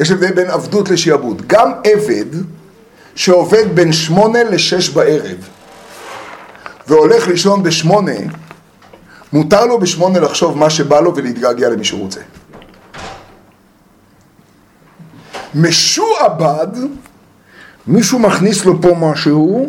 יש 0.01 0.11
הבדל 0.11 0.33
בין 0.33 0.51
עבדות 0.51 0.91
לשיעבוד. 0.91 1.43
גם 1.47 1.73
עבד 1.85 2.25
שעובד 3.15 3.75
בין 3.75 3.93
שמונה 3.93 4.45
לשש 4.45 4.89
בערב 4.89 5.49
והולך 6.89 7.29
לישון 7.29 7.63
בשמונה, 7.63 8.13
מותר 9.33 9.67
לו 9.67 9.79
בשמונה 9.79 10.21
לחשוב 10.21 10.59
מה 10.59 10.71
שבא 10.71 11.01
לו 11.01 11.17
ולהתגעגע 11.17 11.69
למי 11.69 11.85
שהוא 11.85 12.01
רוצה. 12.01 12.21
משועבד, 15.55 16.67
מישהו 17.87 18.19
מכניס 18.19 18.65
לו 18.65 18.83
פה 18.83 18.95
משהו, 19.01 19.67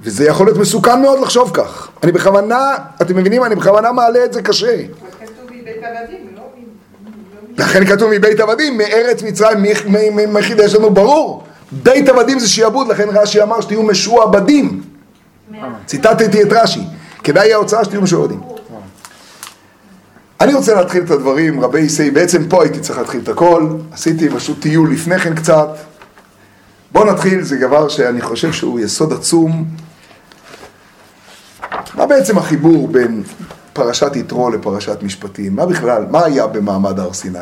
וזה 0.00 0.24
יכול 0.24 0.46
להיות 0.46 0.58
מסוכן 0.58 1.02
מאוד 1.02 1.20
לחשוב 1.20 1.50
כך. 1.54 1.88
אני 2.02 2.12
בכוונה, 2.12 2.74
אתם 3.02 3.16
מבינים? 3.16 3.44
אני 3.44 3.54
בכוונה 3.54 3.92
מעלה 3.92 4.24
את 4.24 4.32
זה 4.32 4.42
קשה. 4.42 4.76
לכן 7.58 7.84
כתוב 7.86 8.10
מבית 8.10 8.40
עבדים, 8.40 8.78
מארץ 8.78 9.22
מצרים, 9.22 9.58
מ- 9.62 9.92
מ- 9.92 10.16
מ- 10.16 10.34
מחידש 10.34 10.74
לנו 10.74 10.90
ברור. 10.90 11.44
בית 11.72 12.08
עבדים 12.08 12.38
זה 12.38 12.48
שיעבוד, 12.48 12.88
לכן 12.88 13.08
רש"י 13.08 13.42
אמר 13.42 13.60
שתהיו 13.60 13.82
משועבדים. 13.82 14.82
ציטטתי 15.86 16.42
את 16.42 16.52
רש"י. 16.52 16.80
כדאי 17.24 17.52
ההוצאה 17.52 17.84
שתהיו 17.84 18.02
משועבדים. 18.02 18.40
אני 20.40 20.54
רוצה 20.54 20.74
להתחיל 20.74 21.04
את 21.04 21.10
הדברים, 21.10 21.60
רבי 21.60 21.80
ישי, 21.80 22.10
בעצם 22.10 22.48
פה 22.48 22.62
הייתי 22.62 22.80
צריך 22.80 22.98
להתחיל 22.98 23.20
את 23.20 23.28
הכל, 23.28 23.68
עשיתי 23.92 24.28
פשוט 24.30 24.60
טיול 24.60 24.92
לפני 24.92 25.18
כן 25.18 25.34
קצת. 25.34 25.68
בואו 26.92 27.12
נתחיל, 27.12 27.42
זה 27.42 27.56
דבר 27.56 27.88
שאני 27.88 28.20
חושב 28.20 28.52
שהוא 28.52 28.80
יסוד 28.80 29.12
עצום. 29.12 29.64
מה 31.94 32.06
בעצם 32.06 32.38
החיבור 32.38 32.88
בין 32.88 33.22
פרשת 33.72 34.16
יתרו 34.16 34.50
לפרשת 34.50 35.02
משפטים? 35.02 35.56
מה 35.56 35.66
בכלל, 35.66 36.06
מה 36.10 36.24
היה 36.24 36.46
במעמד 36.46 36.98
הר 36.98 37.12
סיני? 37.12 37.38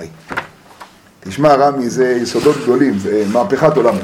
תשמע 1.20 1.54
רמי, 1.54 1.90
זה 1.90 2.18
יסודות 2.22 2.56
גדולים, 2.62 2.98
זה 2.98 3.24
מהפכת 3.32 3.76
עולם. 3.76 3.94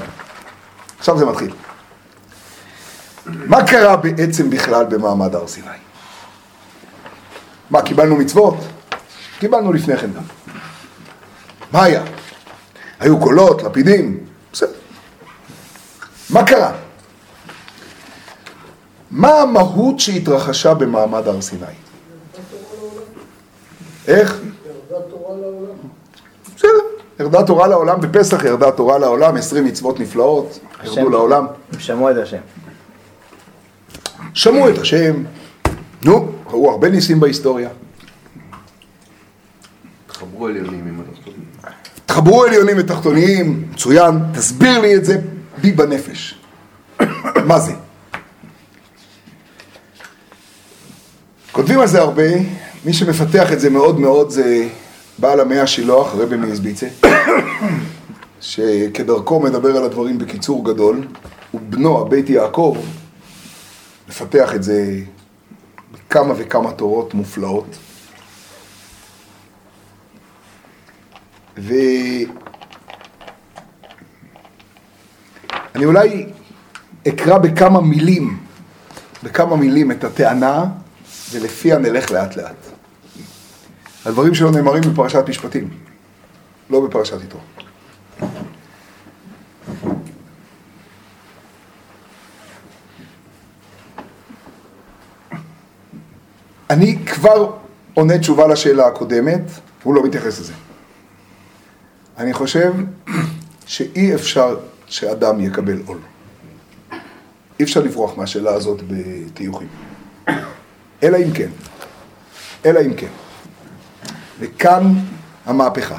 עכשיו 0.99 1.19
זה 1.19 1.27
מתחיל. 1.27 1.51
מה 3.29 3.66
קרה 3.66 3.97
בעצם 3.97 4.51
בכלל 4.51 4.85
במעמד 4.85 5.35
הר 5.35 5.49
סיני? 5.49 5.66
מה, 7.70 7.83
קיבלנו 7.83 8.16
מצוות? 8.16 8.55
קיבלנו 9.39 9.72
לפני 9.72 9.97
כן 9.97 10.11
גם. 10.12 10.22
מה 11.72 11.85
היה? 11.85 12.03
היו 13.01 13.20
קולות, 13.20 13.62
לפידים, 13.62 14.18
בסדר. 14.53 14.72
מה 16.31 16.45
קרה? 16.45 16.72
מה 19.11 19.29
המהות 19.29 20.01
שהתרחשה 20.01 20.74
במעמד 20.74 21.29
הר 21.29 21.41
סיני? 21.41 21.66
איך? 24.07 24.41
בסדר, 26.57 26.68
ירדה 27.20 27.43
תורה 27.43 27.66
לעולם, 27.66 28.01
בפסח 28.01 28.45
ירדה 28.45 28.70
תורה 28.70 28.99
לעולם, 28.99 29.37
עשרים 29.37 29.64
מצוות 29.64 30.01
נפלאות, 30.01 30.59
ירדו 30.85 31.11
לעולם. 31.11 31.47
הם 31.72 31.81
שמעו 31.81 32.11
את 32.11 32.16
השם. 32.16 32.39
שמעו 34.39 34.68
את 34.68 34.78
השם, 34.78 35.14
נו, 36.03 36.28
ראו 36.47 36.70
הרבה 36.70 36.89
ניסים 36.89 37.20
בהיסטוריה. 37.20 37.68
חברו 40.09 40.47
עליונים 40.47 40.86
עם 40.89 41.01
התחתונים. 41.01 41.45
תחברו 42.07 42.45
עליונים 42.45 42.76
ותחתוניים, 42.78 43.68
מצוין, 43.70 44.18
תסביר 44.34 44.78
לי 44.78 44.97
את 44.97 45.05
זה 45.05 45.18
בי 45.61 45.72
בנפש. 45.72 46.34
מה 47.47 47.61
זה? 47.61 47.72
כותבים 51.53 51.80
על 51.80 51.86
זה 51.86 52.01
הרבה, 52.01 52.28
מי 52.84 52.93
שמפתח 52.93 53.53
את 53.53 53.61
זה 53.61 53.70
מאוד 53.70 54.01
מאוד 54.01 54.30
זה 54.30 54.68
בעל 55.18 55.41
המאה 55.41 55.66
שילוח, 55.66 56.14
רבי 56.14 56.36
מאזביצה, 56.36 56.86
שכדרכו 58.41 59.41
מדבר 59.41 59.76
על 59.76 59.84
הדברים 59.84 60.18
בקיצור 60.18 60.64
גדול, 60.64 61.07
ובנו, 61.55 62.01
הבית 62.01 62.30
יעקב, 62.30 62.76
מפתח 64.09 64.55
את 64.55 64.63
זה 64.63 65.01
בכמה 65.93 66.35
וכמה 66.37 66.73
תורות 66.73 67.15
מופלאות. 67.15 67.77
ואני 71.57 72.27
אולי 75.85 76.27
אקרא 77.09 77.39
בכמה 77.39 77.81
מילים, 77.81 78.39
בכמה 79.23 79.57
מילים 79.57 79.91
את 79.91 80.05
הטענה, 80.05 80.65
ולפיה 81.33 81.79
נלך 81.79 82.11
לאט 82.11 82.37
לאט. 82.37 82.67
הדברים 84.05 84.35
שלו 84.35 84.51
נאמרים 84.51 84.83
בפרשת 84.83 85.25
משפטים, 85.29 85.69
לא 86.71 86.87
בפרשת 86.87 87.17
יתרו. 87.25 87.41
אני 96.71 96.99
כבר 97.07 97.53
עונה 97.95 98.19
תשובה 98.19 98.47
לשאלה 98.47 98.87
הקודמת, 98.87 99.41
הוא 99.83 99.95
לא 99.95 100.03
מתייחס 100.03 100.41
לזה. 100.41 100.53
אני 102.19 102.33
חושב 102.33 102.73
שאי 103.66 104.14
אפשר 104.14 104.57
שאדם 104.87 105.41
יקבל 105.41 105.83
עול. 105.87 105.99
אי 107.61 107.64
אפשר 107.64 107.81
לברוח 107.81 108.19
מהשאלה 108.19 108.55
הזאת 108.55 108.83
בטיוחים. 108.89 109.69
אלא 111.03 111.16
אם 111.16 111.33
כן. 111.35 111.49
אלא 112.66 112.81
אם 112.81 112.95
כן. 112.95 113.07
וכאן 114.41 114.95
המהפכה. 115.47 115.99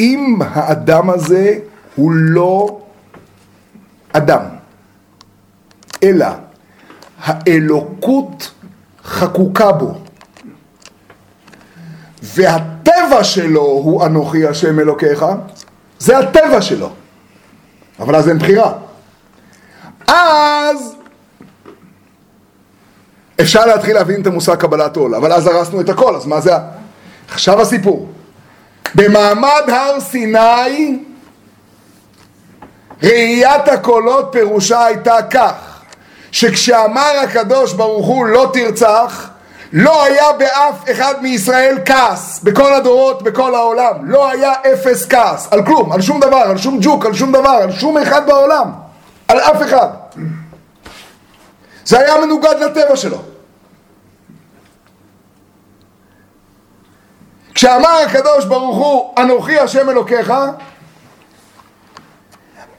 אם 0.00 0.38
האדם 0.40 1.10
הזה 1.10 1.58
הוא 2.00 2.12
לא 2.12 2.78
אדם, 4.12 4.42
אלא 6.02 6.26
האלוקות 7.18 8.50
חקוקה 9.04 9.72
בו, 9.72 9.94
והטבע 12.22 13.24
שלו 13.24 13.62
הוא 13.62 14.06
אנוכי 14.06 14.46
השם 14.46 14.80
אלוקיך, 14.80 15.24
זה 15.98 16.18
הטבע 16.18 16.62
שלו. 16.62 16.90
אבל 17.98 18.16
אז 18.16 18.28
אין 18.28 18.38
בחירה. 18.38 18.72
אז 20.06 20.94
אפשר 23.40 23.66
להתחיל 23.66 23.94
להבין 23.94 24.22
את 24.22 24.26
המושג 24.26 24.54
קבלת 24.54 24.96
עול, 24.96 25.14
אבל 25.14 25.32
אז 25.32 25.46
הרסנו 25.46 25.80
את 25.80 25.88
הכל, 25.88 26.16
אז 26.16 26.26
מה 26.26 26.40
זה. 26.40 26.52
עכשיו 27.28 27.60
הסיפור. 27.60 28.08
במעמד 28.94 29.62
הר 29.68 30.00
סיני 30.00 31.09
ראיית 33.02 33.68
הקולות 33.68 34.28
פירושה 34.32 34.84
הייתה 34.84 35.16
כך 35.30 35.80
שכשאמר 36.32 37.12
הקדוש 37.24 37.72
ברוך 37.72 38.06
הוא 38.06 38.26
לא 38.26 38.50
תרצח 38.52 39.30
לא 39.72 40.04
היה 40.04 40.32
באף 40.32 40.90
אחד 40.90 41.14
מישראל 41.22 41.78
כעס 41.84 42.40
בכל 42.42 42.74
הדורות, 42.74 43.22
בכל 43.22 43.54
העולם. 43.54 43.94
לא 44.02 44.30
היה 44.30 44.52
אפס 44.72 45.06
כעס 45.08 45.48
על 45.50 45.66
כלום, 45.66 45.92
על 45.92 46.00
שום 46.00 46.20
דבר, 46.20 46.36
על 46.36 46.58
שום 46.58 46.78
ג'וק, 46.82 47.06
על 47.06 47.14
שום 47.14 47.32
דבר, 47.32 47.50
על 47.50 47.72
שום 47.72 47.98
אחד 47.98 48.26
בעולם. 48.26 48.70
על 49.28 49.40
אף 49.40 49.62
אחד. 49.62 49.88
זה 51.84 51.98
היה 51.98 52.20
מנוגד 52.20 52.54
לטבע 52.60 52.96
שלו. 52.96 53.18
כשאמר 57.54 58.02
הקדוש 58.06 58.44
ברוך 58.44 58.76
הוא 58.76 59.14
אנוכי 59.18 59.58
השם 59.58 59.90
אלוקיך 59.90 60.32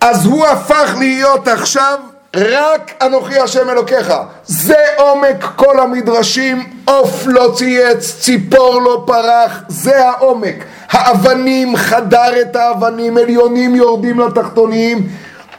אז 0.01 0.25
הוא 0.25 0.47
הפך 0.47 0.95
להיות 0.99 1.47
עכשיו 1.47 1.99
רק 2.35 2.91
אנוכי 3.01 3.39
השם 3.39 3.69
אלוקיך. 3.69 4.13
זה 4.45 4.83
עומק 4.97 5.43
כל 5.55 5.79
המדרשים, 5.79 6.69
עוף 6.85 7.23
לא 7.25 7.53
צייץ, 7.55 8.15
ציפור 8.19 8.81
לא 8.81 9.03
פרח, 9.07 9.61
זה 9.67 10.07
העומק. 10.07 10.55
האבנים 10.89 11.75
חדר 11.75 12.41
את 12.41 12.55
האבנים, 12.55 13.17
עליונים 13.17 13.75
יורדים 13.75 14.19
לתחתונים, 14.19 15.09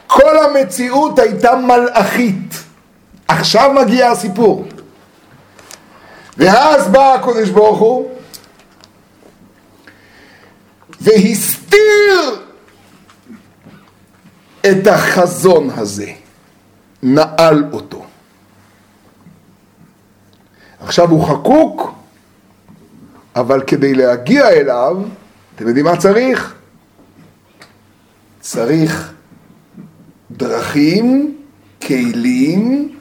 כל 0.07 0.37
המציאות 0.37 1.19
הייתה 1.19 1.55
מלאכית. 1.55 2.55
עכשיו 3.27 3.71
מגיע 3.73 4.11
הסיפור. 4.11 4.65
ואז 6.37 6.87
בא 6.87 7.13
הקדוש 7.13 7.49
ברוך 7.49 7.79
הוא 7.79 8.09
והסתיר 11.01 12.42
את 14.65 14.87
החזון 14.87 15.69
הזה, 15.69 16.11
נעל 17.03 17.63
אותו. 17.73 18.05
עכשיו 20.79 21.09
הוא 21.09 21.27
חקוק, 21.27 21.93
אבל 23.35 23.63
כדי 23.67 23.93
להגיע 23.93 24.49
אליו, 24.49 24.97
אתם 25.55 25.67
יודעים 25.67 25.85
מה 25.85 25.97
צריך? 25.97 26.55
צריך 28.39 29.13
דרכים, 30.31 31.37
כלים, 31.87 32.95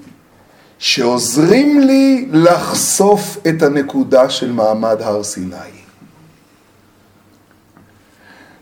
שעוזרים 0.79 1.81
לי 1.81 2.29
לחשוף 2.33 3.39
את 3.49 3.63
הנקודה 3.63 4.31
של 4.31 4.53
מעמד 4.53 4.97
הר 5.03 5.23
סיני. 5.23 5.57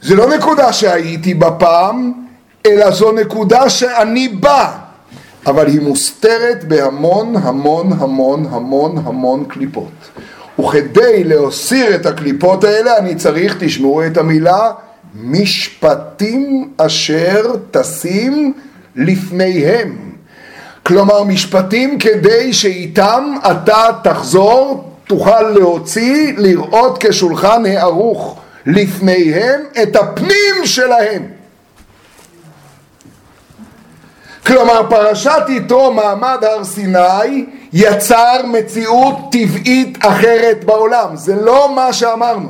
זה 0.00 0.14
לא 0.14 0.36
נקודה 0.36 0.72
שהייתי 0.72 1.34
בה 1.34 1.50
פעם, 1.50 2.26
אלא 2.66 2.90
זו 2.90 3.12
נקודה 3.12 3.70
שאני 3.70 4.28
בא, 4.28 4.76
אבל 5.46 5.66
היא 5.66 5.80
מוסתרת 5.80 6.64
בהמון 6.64 7.36
המון 7.36 7.92
המון 7.92 8.46
המון 8.50 8.98
המון 9.04 9.44
קליפות. 9.44 9.92
וכדי 10.58 11.24
להסיר 11.24 11.94
את 11.94 12.06
הקליפות 12.06 12.64
האלה 12.64 12.98
אני 12.98 13.14
צריך, 13.14 13.56
תשמעו 13.60 14.06
את 14.06 14.16
המילה, 14.16 14.70
משפטים 15.14 16.70
אשר 16.76 17.52
תשים 17.70 18.52
לפניהם. 18.96 19.96
כלומר 20.82 21.24
משפטים 21.24 21.98
כדי 21.98 22.52
שאיתם 22.52 23.34
אתה 23.50 23.86
תחזור, 24.04 24.90
תוכל 25.06 25.42
להוציא, 25.42 26.32
לראות 26.36 27.04
כשולחן 27.04 27.66
הערוך 27.66 28.40
לפניהם 28.66 29.60
את 29.82 29.96
הפנים 29.96 30.54
שלהם. 30.64 31.39
כלומר 34.46 34.82
פרשת 34.90 35.42
יתרו 35.48 35.92
מעמד 35.92 36.38
הר 36.44 36.64
סיני 36.64 37.44
יצר 37.72 38.40
מציאות 38.44 39.14
טבעית 39.32 39.98
אחרת 40.00 40.64
בעולם, 40.64 41.16
זה 41.16 41.34
לא 41.34 41.72
מה 41.74 41.92
שאמרנו. 41.92 42.48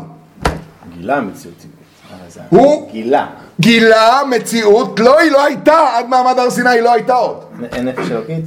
גילה 0.96 1.20
מציאות 1.20 1.54
טבעית. 1.56 1.70
אה, 2.38 2.42
הוא- 2.50 2.90
גילה. 2.92 3.26
גילה 3.60 4.20
מציאות, 4.30 5.00
לא 5.00 5.18
היא 5.18 5.30
לא 5.32 5.44
הייתה, 5.44 5.88
עד 5.96 6.08
מעמד 6.08 6.38
הר 6.38 6.50
סיני 6.50 6.70
היא 6.70 6.80
לא 6.80 6.92
הייתה 6.92 7.14
עוד. 7.14 7.36
אין 7.72 7.88
נפש 7.88 8.10
אלוקית? 8.10 8.44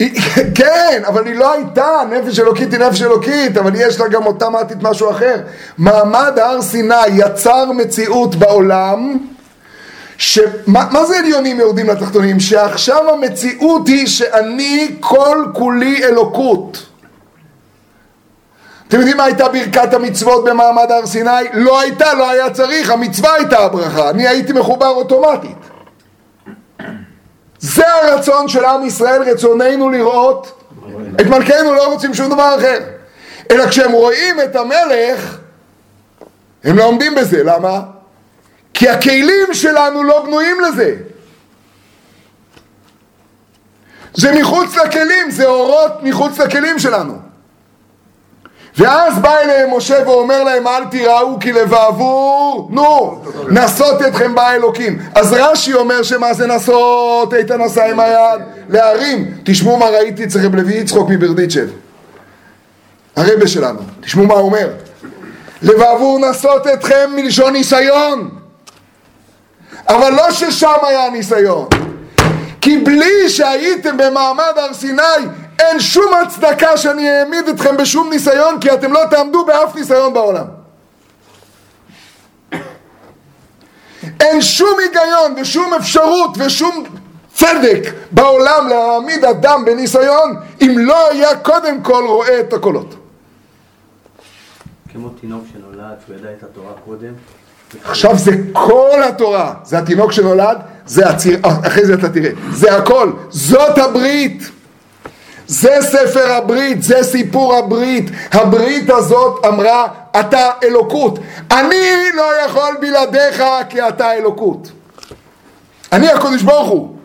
כן, 0.58 1.02
אבל 1.08 1.26
היא 1.26 1.34
לא 1.34 1.52
הייתה, 1.52 1.86
נפש 2.10 2.40
אלוקית 2.40 2.72
היא 2.72 2.80
נפש 2.80 3.02
אלוקית, 3.02 3.56
אבל 3.56 3.70
יש 3.74 4.00
לה 4.00 4.08
גם 4.08 4.26
אוטומטית 4.26 4.78
משהו 4.82 5.10
אחר. 5.10 5.36
מעמד 5.78 6.38
הר 6.38 6.62
סיני 6.62 6.94
יצר 7.14 7.72
מציאות 7.72 8.34
בעולם, 8.34 9.18
שמה 10.20 10.88
מה 10.90 11.04
זה 11.04 11.18
עליונים 11.18 11.60
יורדים 11.60 11.88
לתחתונים? 11.88 12.40
שעכשיו 12.40 13.10
המציאות 13.10 13.88
היא 13.88 14.06
שאני 14.06 14.96
כל 15.00 15.44
כולי 15.54 16.04
אלוקות. 16.04 16.86
אתם 18.88 18.98
יודעים 18.98 19.16
מה 19.16 19.24
הייתה 19.24 19.48
ברכת 19.48 19.94
המצוות 19.94 20.44
במעמד 20.44 20.90
הר 20.90 21.06
סיני? 21.06 21.30
לא 21.52 21.80
הייתה, 21.80 22.14
לא 22.14 22.30
היה 22.30 22.50
צריך, 22.50 22.90
המצווה 22.90 23.34
הייתה 23.34 23.58
הברכה, 23.58 24.10
אני 24.10 24.28
הייתי 24.28 24.52
מחובר 24.52 24.88
אוטומטית. 24.88 25.56
זה 27.58 27.84
הרצון 27.88 28.48
של 28.48 28.64
עם 28.64 28.86
ישראל, 28.86 29.22
רצוננו 29.22 29.90
לראות 29.90 30.62
את 31.20 31.26
מלכנו, 31.26 31.74
לא 31.74 31.92
רוצים 31.92 32.14
שום 32.14 32.30
דבר 32.30 32.56
אחר. 32.58 32.78
אלא 33.50 33.66
כשהם 33.66 33.92
רואים 33.92 34.40
את 34.40 34.56
המלך, 34.56 35.38
הם 36.64 36.76
לא 36.76 36.84
עומדים 36.84 37.14
בזה, 37.14 37.42
למה? 37.44 37.99
כי 38.80 38.88
הכלים 38.88 39.48
שלנו 39.52 40.02
לא 40.02 40.24
בנויים 40.24 40.60
לזה. 40.60 40.94
זה 44.14 44.32
מחוץ 44.32 44.76
לכלים, 44.76 45.30
זה 45.30 45.46
אורות 45.46 45.92
מחוץ 46.02 46.38
לכלים 46.38 46.78
שלנו. 46.78 47.18
ואז 48.78 49.18
בא 49.18 49.38
אליהם 49.38 49.76
משה 49.76 50.02
ואומר 50.06 50.44
להם 50.44 50.66
אל 50.66 50.84
תיראו 50.84 51.38
כי 51.40 51.52
לבעבור, 51.52 52.68
נו, 52.72 53.22
נסות 53.50 54.02
אתכם 54.02 54.34
בא 54.34 54.50
אלוקים. 54.50 54.98
אז 55.14 55.32
רש"י 55.32 55.74
אומר 55.74 56.02
שמה 56.02 56.34
זה 56.34 56.46
נסות, 56.46 57.34
איתן 57.34 57.60
עשה 57.60 57.90
עם 57.90 58.00
היד, 58.00 58.40
להרים. 58.68 59.34
תשמעו 59.44 59.76
מה 59.76 59.86
ראיתי 59.86 60.24
אצל 60.24 60.46
רב 60.46 60.54
לוי 60.54 60.74
יצחוק 60.74 61.08
מברדיצ'ב, 61.10 61.68
הרבה 63.16 63.46
שלנו, 63.46 63.80
תשמעו 64.00 64.26
מה 64.26 64.34
הוא 64.34 64.42
אומר. 64.42 64.68
לבעבור 65.62 66.18
נסות 66.30 66.66
אתכם 66.66 67.10
מלשון 67.16 67.52
ניסיון, 67.52 68.39
אבל 69.88 70.10
לא 70.12 70.30
ששם 70.30 70.78
היה 70.82 71.06
הניסיון. 71.06 71.68
כי 72.60 72.78
בלי 72.78 73.28
שהייתם 73.28 73.96
במעמד 73.96 74.52
הר 74.56 74.74
סיני 74.74 75.02
אין 75.58 75.80
שום 75.80 76.14
הצדקה 76.14 76.76
שאני 76.76 77.20
אעמיד 77.20 77.48
אתכם 77.48 77.76
בשום 77.76 78.10
ניסיון 78.10 78.60
כי 78.60 78.72
אתם 78.72 78.92
לא 78.92 79.00
תעמדו 79.10 79.44
באף 79.44 79.74
ניסיון 79.74 80.14
בעולם. 80.14 80.44
אין 84.20 84.42
שום 84.42 84.78
היגיון 84.78 85.34
ושום 85.40 85.74
אפשרות 85.74 86.30
ושום 86.38 86.84
צדק 87.34 87.82
בעולם 88.10 88.68
להעמיד 88.68 89.24
אדם 89.24 89.64
בניסיון 89.64 90.36
אם 90.60 90.74
לא 90.78 91.10
היה 91.10 91.36
קודם 91.36 91.82
כל 91.82 92.04
רואה 92.06 92.40
את 92.40 92.52
הקולות. 92.52 92.94
כמו 94.92 95.08
תינוק 95.08 95.44
שנולד, 95.52 95.96
שהוא 96.06 96.16
ידע 96.16 96.28
את 96.32 96.42
התורה 96.42 96.72
קודם. 96.84 97.12
עכשיו 97.84 98.18
זה 98.18 98.32
כל 98.52 99.02
התורה, 99.08 99.54
זה 99.64 99.78
התינוק 99.78 100.12
שנולד, 100.12 100.58
זה 100.86 101.08
הציר, 101.08 101.38
אחרי 101.42 101.86
זה 101.86 101.94
אתה 101.94 102.08
תראה, 102.08 102.30
זה 102.52 102.76
הכל, 102.76 103.12
זאת 103.30 103.78
הברית, 103.78 104.50
זה 105.46 105.76
ספר 105.80 106.32
הברית, 106.32 106.82
זה 106.82 107.02
סיפור 107.02 107.54
הברית, 107.54 108.10
הברית 108.32 108.90
הזאת 108.90 109.46
אמרה 109.46 109.86
אתה 110.20 110.50
אלוקות, 110.62 111.18
אני 111.50 111.86
לא 112.14 112.44
יכול 112.44 112.76
בלעדיך 112.80 113.44
כי 113.68 113.88
אתה 113.88 114.12
אלוקות, 114.12 114.70
אני 115.92 116.08
הקדוש 116.08 116.42
ברוך 116.42 116.68
הוא, 116.68 116.96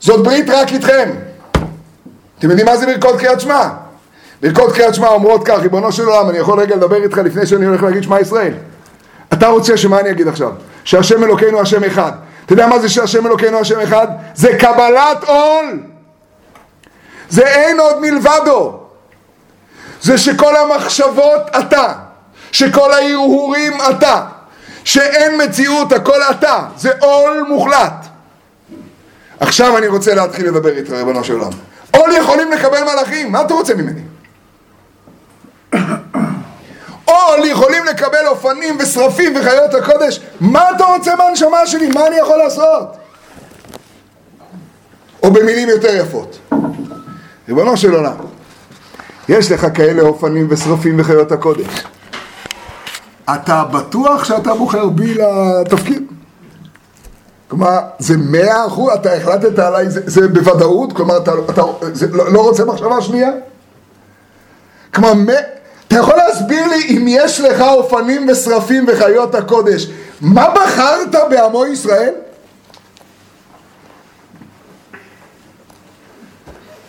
זאת 0.00 0.24
ברית 0.24 0.50
רק 0.50 0.72
איתכם, 0.72 1.10
אתם 2.38 2.50
יודעים 2.50 2.66
מה 2.66 2.76
זה 2.76 2.86
ברכות 2.86 3.20
קריאת 3.20 3.40
שמע? 3.40 3.68
ברכות 4.42 4.72
קריאת 4.72 4.94
שמע 4.94 5.08
אומרות 5.08 5.44
כך, 5.44 5.58
ריבונו 5.58 5.92
של 5.92 6.04
עולם, 6.04 6.30
אני 6.30 6.38
יכול 6.38 6.60
רגע 6.60 6.76
לדבר 6.76 7.02
איתך 7.02 7.18
לפני 7.18 7.46
שאני 7.46 7.66
הולך 7.66 7.82
להגיד 7.82 8.02
שמע 8.02 8.20
ישראל. 8.20 8.52
אתה 9.32 9.48
רוצה 9.48 9.76
שמה 9.76 10.00
אני 10.00 10.10
אגיד 10.10 10.28
עכשיו? 10.28 10.52
שהשם 10.84 11.24
אלוקינו 11.24 11.60
השם 11.60 11.84
אחד. 11.84 12.12
אתה 12.44 12.52
יודע 12.52 12.66
מה 12.66 12.78
זה 12.78 12.88
שהשם 12.88 13.26
אלוקינו 13.26 13.58
השם 13.58 13.80
אחד? 13.80 14.06
זה 14.34 14.56
קבלת 14.58 15.24
עול. 15.26 15.80
זה 17.28 17.46
אין 17.46 17.80
עוד 17.80 18.00
מלבדו. 18.00 18.80
זה 20.02 20.18
שכל 20.18 20.56
המחשבות 20.56 21.42
אתה, 21.58 21.92
שכל 22.52 22.92
ההרהורים 22.92 23.72
אתה, 23.90 24.22
שאין 24.84 25.42
מציאות, 25.42 25.92
הכל 25.92 26.22
אתה. 26.30 26.58
זה 26.76 26.90
עול 27.00 27.44
מוחלט. 27.48 28.06
עכשיו 29.40 29.78
אני 29.78 29.88
רוצה 29.88 30.14
להתחיל 30.14 30.46
לדבר 30.46 30.76
איתך, 30.76 30.90
ריבונו 30.90 31.24
של 31.24 31.32
עולם. 31.32 31.52
עול 31.90 32.10
יכולים 32.12 32.52
לקבל 32.52 32.84
מלאכים, 32.84 33.32
מה 33.32 33.40
אתה 33.40 33.54
רוצה 33.54 33.74
ממני? 33.74 34.00
כל 37.26 37.38
יכולים 37.44 37.84
לקבל 37.84 38.26
אופנים 38.26 38.76
ושרפים 38.80 39.36
וחיות 39.36 39.74
הקודש, 39.74 40.20
מה 40.40 40.70
אתה 40.76 40.84
רוצה 40.84 41.16
מהנשמה 41.16 41.66
שלי? 41.66 41.88
מה 41.88 42.06
אני 42.06 42.16
יכול 42.16 42.38
לעשות? 42.38 42.96
או 45.22 45.30
במילים 45.30 45.68
יותר 45.68 45.94
יפות. 45.94 46.38
ריבונו 47.48 47.76
של 47.76 47.94
עולם, 47.94 48.14
יש 49.28 49.52
לך 49.52 49.66
כאלה 49.74 50.02
אופנים 50.02 50.46
ושרפים 50.50 51.00
וחיות 51.00 51.32
הקודש. 51.32 51.84
אתה 53.34 53.64
בטוח 53.64 54.24
שאתה 54.24 54.54
בוחר 54.54 54.88
בי 54.88 55.14
לתפקיד? 55.14 56.02
כלומר, 57.48 57.78
זה 57.98 58.14
מאה 58.16 58.66
אחוז, 58.66 58.92
אתה 58.94 59.14
החלטת 59.14 59.58
עליי, 59.58 59.90
זה, 59.90 60.00
זה 60.06 60.28
בוודאות? 60.28 60.92
כלומר, 60.92 61.16
אתה, 61.16 61.32
אתה 61.50 61.62
זה, 61.92 62.06
לא, 62.12 62.32
לא 62.32 62.40
רוצה 62.40 62.64
מחשבה 62.64 63.00
שנייה? 63.00 63.30
כלומר. 64.94 65.34
אתה 65.90 65.98
יכול 65.98 66.14
להסביר 66.16 66.66
לי 66.68 66.96
אם 66.96 67.04
יש 67.08 67.40
לך 67.40 67.60
אופנים 67.60 68.28
ושרפים 68.28 68.84
וחיות 68.88 69.34
הקודש, 69.34 69.90
מה 70.20 70.46
בחרת 70.54 71.14
בעמו 71.30 71.66
ישראל? 71.66 72.14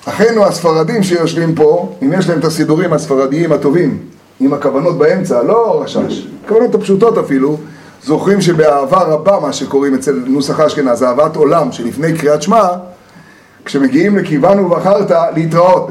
אחינו 0.06 0.46
הספרדים 0.46 1.04
שיושבים 1.04 1.56
פה, 1.56 1.96
אם 2.04 2.14
יש 2.14 2.30
להם 2.30 2.40
את 2.40 2.46
הסידורים 2.46 2.94
הספרדיים 2.94 3.52
הטובים, 3.52 4.00
עם 4.40 4.54
הכוונות 4.54 4.98
באמצע, 4.98 5.44
לא 5.44 5.82
רשש, 5.84 6.28
הכוונות 6.46 6.76
הפשוטות 6.76 7.18
אפילו, 7.18 7.58
זוכרים 8.04 8.42
שבאהבה 8.42 9.02
רבה, 9.02 9.40
מה 9.40 9.54
שקוראים 9.54 9.94
אצל 9.96 10.24
נוסח 10.26 10.60
אשכנז, 10.60 11.04
אהבת 11.04 11.36
עולם 11.36 11.72
שלפני 11.72 12.18
קריאת 12.18 12.42
שמע, 12.42 12.68
כשמגיעים 13.66 14.18
לקיוונו 14.18 14.66
ובחרת, 14.66 15.12
להתראות, 15.36 15.90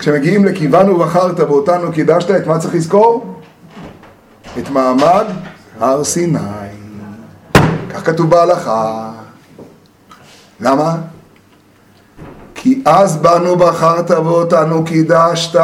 כשמגיעים 0.00 0.44
לקיוונו 0.44 0.94
ובחרת 0.94 1.40
ואותנו 1.40 1.92
קידשת, 1.92 2.30
את 2.30 2.46
מה 2.46 2.58
צריך 2.58 2.74
לזכור? 2.74 3.40
את 4.58 4.70
מעמד 4.70 5.24
הר 5.80 6.04
סיני. 6.04 6.38
כך 7.90 8.06
כתוב 8.06 8.30
בהלכה. 8.30 9.10
למה? 10.60 10.96
כי 12.54 12.82
אז 12.84 13.16
באנו 13.16 13.56
בחרת 13.56 14.10
ואותנו 14.10 14.84
קידשת. 14.84 15.60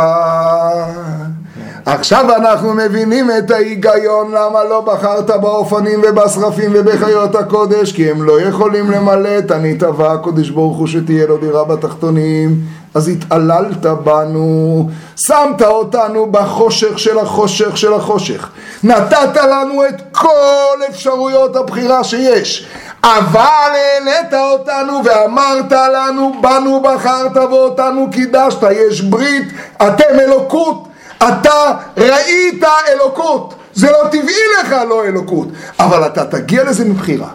עכשיו 1.86 2.36
אנחנו 2.36 2.74
מבינים 2.74 3.30
את 3.38 3.50
ההיגיון 3.50 4.30
למה 4.30 4.64
לא 4.64 4.80
בחרת 4.80 5.30
באופנים 5.30 6.02
ובשרפים 6.08 6.70
ובחיות 6.74 7.34
הקודש 7.34 7.92
כי 7.92 8.10
הם 8.10 8.22
לא 8.22 8.40
יכולים 8.40 8.90
למלא 8.90 9.38
את 9.38 9.50
הנתעבה 9.50 10.12
הקודש 10.12 10.50
ברוך 10.50 10.78
הוא 10.78 10.86
שתהיה 10.86 11.26
לו 11.26 11.36
דירה 11.36 11.64
בתחתונים 11.64 12.60
אז 12.96 13.08
התעללת 13.08 13.86
בנו, 13.86 14.88
שמת 15.16 15.62
אותנו 15.62 16.26
בחושך 16.32 16.98
של 16.98 17.18
החושך 17.18 17.76
של 17.76 17.94
החושך. 17.94 18.48
נתת 18.84 19.36
לנו 19.36 19.84
את 19.84 20.02
כל 20.12 20.78
אפשרויות 20.88 21.56
הבחירה 21.56 22.04
שיש 22.04 22.66
אבל 23.04 23.72
העלית 23.74 24.34
אותנו 24.34 25.00
ואמרת 25.04 25.72
לנו 25.72 26.32
בנו 26.42 26.82
בחרת 26.82 27.36
ואותנו 27.36 28.10
קידשת 28.12 28.62
יש 28.70 29.00
ברית 29.00 29.48
אתם 29.76 30.20
אלוקות 30.20 30.88
אתה 31.18 31.72
ראית 31.96 32.64
אלוקות, 32.88 33.54
זה 33.74 33.90
לא 33.90 34.08
טבעי 34.10 34.42
לך 34.60 34.74
לא 34.88 35.04
אלוקות, 35.04 35.48
אבל 35.80 36.06
אתה 36.06 36.24
תגיע 36.24 36.64
לזה 36.64 36.84
מבחירה. 36.84 37.28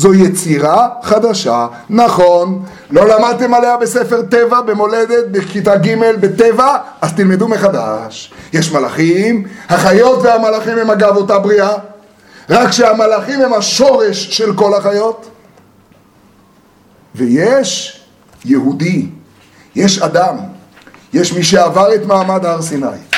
זו 0.00 0.14
יצירה 0.14 0.88
חדשה, 1.02 1.66
נכון, 1.90 2.62
לא 2.90 3.08
למדתם 3.08 3.54
עליה 3.54 3.76
בספר 3.76 4.22
טבע 4.22 4.60
במולדת 4.60 5.28
בכיתה 5.30 5.76
ג' 5.76 5.94
בטבע, 6.20 6.76
אז 7.00 7.12
תלמדו 7.12 7.48
מחדש. 7.48 8.32
יש 8.52 8.72
מלאכים, 8.72 9.46
החיות 9.68 10.22
והמלאכים 10.22 10.78
הם 10.78 10.90
אגב 10.90 11.16
אותה 11.16 11.38
בריאה, 11.38 11.72
רק 12.50 12.70
שהמלאכים 12.70 13.42
הם 13.42 13.52
השורש 13.52 14.36
של 14.36 14.54
כל 14.54 14.74
החיות. 14.74 15.30
ויש 17.14 18.00
יהודי, 18.44 19.06
יש 19.74 19.98
אדם, 19.98 20.36
יש 21.12 21.32
מי 21.32 21.42
שעבר 21.42 21.94
את 21.94 22.06
מעמד 22.06 22.44
הר 22.44 22.62
סיני. 22.62 23.09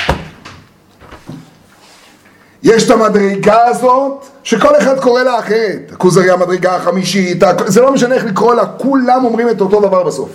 יש 2.63 2.87
את 2.87 2.91
המדרגה 2.91 3.67
הזאת, 3.67 4.27
שכל 4.43 4.77
אחד 4.79 5.01
קורא 5.01 5.23
לה 5.23 5.39
אחרת. 5.39 5.91
הכוזרי 5.93 6.31
המדרגה 6.31 6.77
החמישית, 6.77 7.43
זה 7.67 7.81
לא 7.81 7.93
משנה 7.93 8.15
איך 8.15 8.25
לקרוא 8.25 8.55
לה, 8.55 8.67
כולם 8.67 9.25
אומרים 9.25 9.49
את 9.49 9.61
אותו 9.61 9.81
דבר 9.81 10.03
בסוף. 10.03 10.31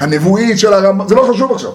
הנבואית 0.00 0.58
של 0.58 0.72
הרמב"ם, 0.72 1.08
זה 1.08 1.14
לא 1.14 1.22
חשוב 1.32 1.52
עכשיו. 1.52 1.70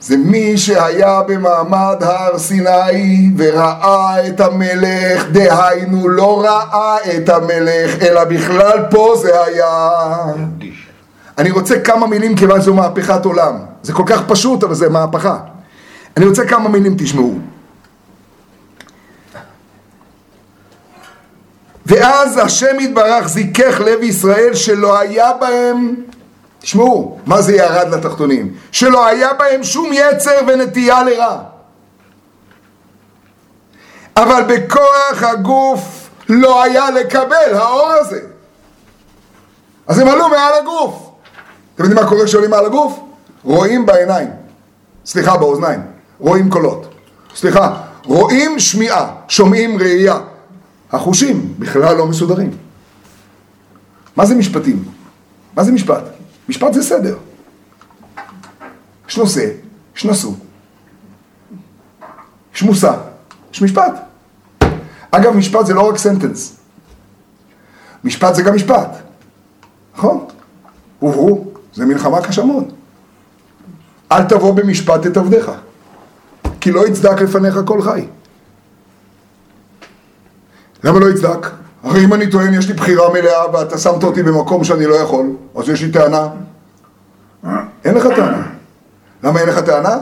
זה 0.00 0.16
מי 0.16 0.58
שהיה 0.58 1.22
במעמד 1.22 1.96
הר 2.00 2.38
סיני 2.38 3.30
וראה 3.36 4.26
את 4.26 4.40
המלך, 4.40 5.26
דהיינו 5.32 6.08
לא 6.08 6.44
ראה 6.44 6.96
את 7.16 7.28
המלך, 7.28 8.02
אלא 8.02 8.24
בכלל 8.24 8.78
פה 8.90 9.14
זה 9.22 9.44
היה... 9.44 9.90
אני 11.38 11.50
רוצה 11.50 11.80
כמה 11.80 12.06
מילים 12.06 12.36
כיוון 12.36 12.60
שזו 12.60 12.74
מהפכת 12.74 13.24
עולם. 13.24 13.56
זה 13.82 13.92
כל 13.92 14.02
כך 14.06 14.22
פשוט, 14.28 14.64
אבל 14.64 14.74
זה 14.74 14.88
מהפכה. 14.88 15.36
אני 16.16 16.26
רוצה 16.26 16.44
כמה 16.44 16.68
מילים 16.68 16.94
תשמעו. 16.98 17.38
ואז 21.86 22.38
השם 22.38 22.80
יתברך 22.80 23.28
זיכך 23.28 23.80
לב 23.80 24.02
ישראל 24.02 24.54
שלא 24.54 24.98
היה 24.98 25.32
בהם, 25.32 25.94
תשמעו, 26.58 27.18
מה 27.26 27.42
זה 27.42 27.56
ירד 27.56 27.88
לתחתונים? 27.94 28.54
שלא 28.72 29.06
היה 29.06 29.32
בהם 29.32 29.64
שום 29.64 29.90
יצר 29.92 30.38
ונטייה 30.46 31.02
לרע. 31.02 31.38
אבל 34.16 34.42
בכוח 34.48 35.22
הגוף 35.22 36.08
לא 36.28 36.62
היה 36.62 36.90
לקבל 36.90 37.54
האור 37.54 37.90
הזה. 37.90 38.20
אז 39.86 39.98
הם 39.98 40.08
עלו 40.08 40.28
מעל 40.28 40.52
הגוף. 40.62 41.10
אתם 41.74 41.84
יודעים 41.84 42.04
מה 42.04 42.10
קורה 42.10 42.24
כשעולים 42.24 42.50
מעל 42.50 42.66
הגוף? 42.66 43.00
רואים 43.44 43.86
בעיניים, 43.86 44.28
סליחה 45.04 45.36
באוזניים, 45.36 45.80
רואים 46.18 46.50
קולות, 46.50 46.94
סליחה, 47.34 47.76
רואים 48.04 48.58
שמיעה, 48.58 49.06
שומעים 49.28 49.78
ראייה, 49.78 50.18
החושים 50.92 51.54
בכלל 51.58 51.96
לא 51.96 52.06
מסודרים. 52.06 52.50
מה 54.16 54.26
זה 54.26 54.34
משפטים? 54.34 54.84
מה 55.56 55.64
זה 55.64 55.72
משפט? 55.72 56.02
משפט 56.48 56.72
זה 56.72 56.82
סדר. 56.82 57.16
יש 59.08 59.18
נושא, 59.18 59.50
יש 59.96 60.04
נשוא, 60.04 60.32
יש 62.54 62.62
מושא, 62.62 62.92
יש 63.52 63.62
משפט. 63.62 63.92
אגב, 65.10 65.36
משפט 65.36 65.66
זה 65.66 65.74
לא 65.74 65.88
רק 65.88 65.96
סנטנס. 65.96 66.56
משפט 68.04 68.34
זה 68.34 68.42
גם 68.42 68.54
משפט, 68.54 68.88
נכון? 69.96 70.26
וברו 71.02 71.44
זה 71.74 71.86
מלחמה 71.86 72.22
קשה 72.22 72.44
מאוד. 72.44 72.72
אל 74.12 74.24
תבוא 74.24 74.54
במשפט 74.54 75.06
את 75.06 75.16
עבדיך, 75.16 75.50
כי 76.60 76.72
לא 76.72 76.88
יצדק 76.88 77.20
לפניך 77.20 77.58
כל 77.64 77.82
חי. 77.82 78.06
למה 80.84 81.00
לא 81.00 81.10
יצדק? 81.10 81.46
הרי 81.82 82.04
אם 82.04 82.14
אני 82.14 82.30
טוען 82.30 82.54
יש 82.54 82.68
לי 82.68 82.74
בחירה 82.74 83.12
מלאה 83.12 83.52
ואתה 83.52 83.78
שמת 83.78 84.04
אותי 84.04 84.22
במקום 84.22 84.64
שאני 84.64 84.86
לא 84.86 84.94
יכול, 84.94 85.26
אז 85.56 85.68
יש 85.68 85.82
לי 85.82 85.92
טענה. 85.92 86.28
אין 87.84 87.94
לך 87.94 88.06
טענה. 88.06 88.46
למה 89.22 89.40
אין 89.40 89.48
לך 89.48 89.58
טענה? 89.58 89.98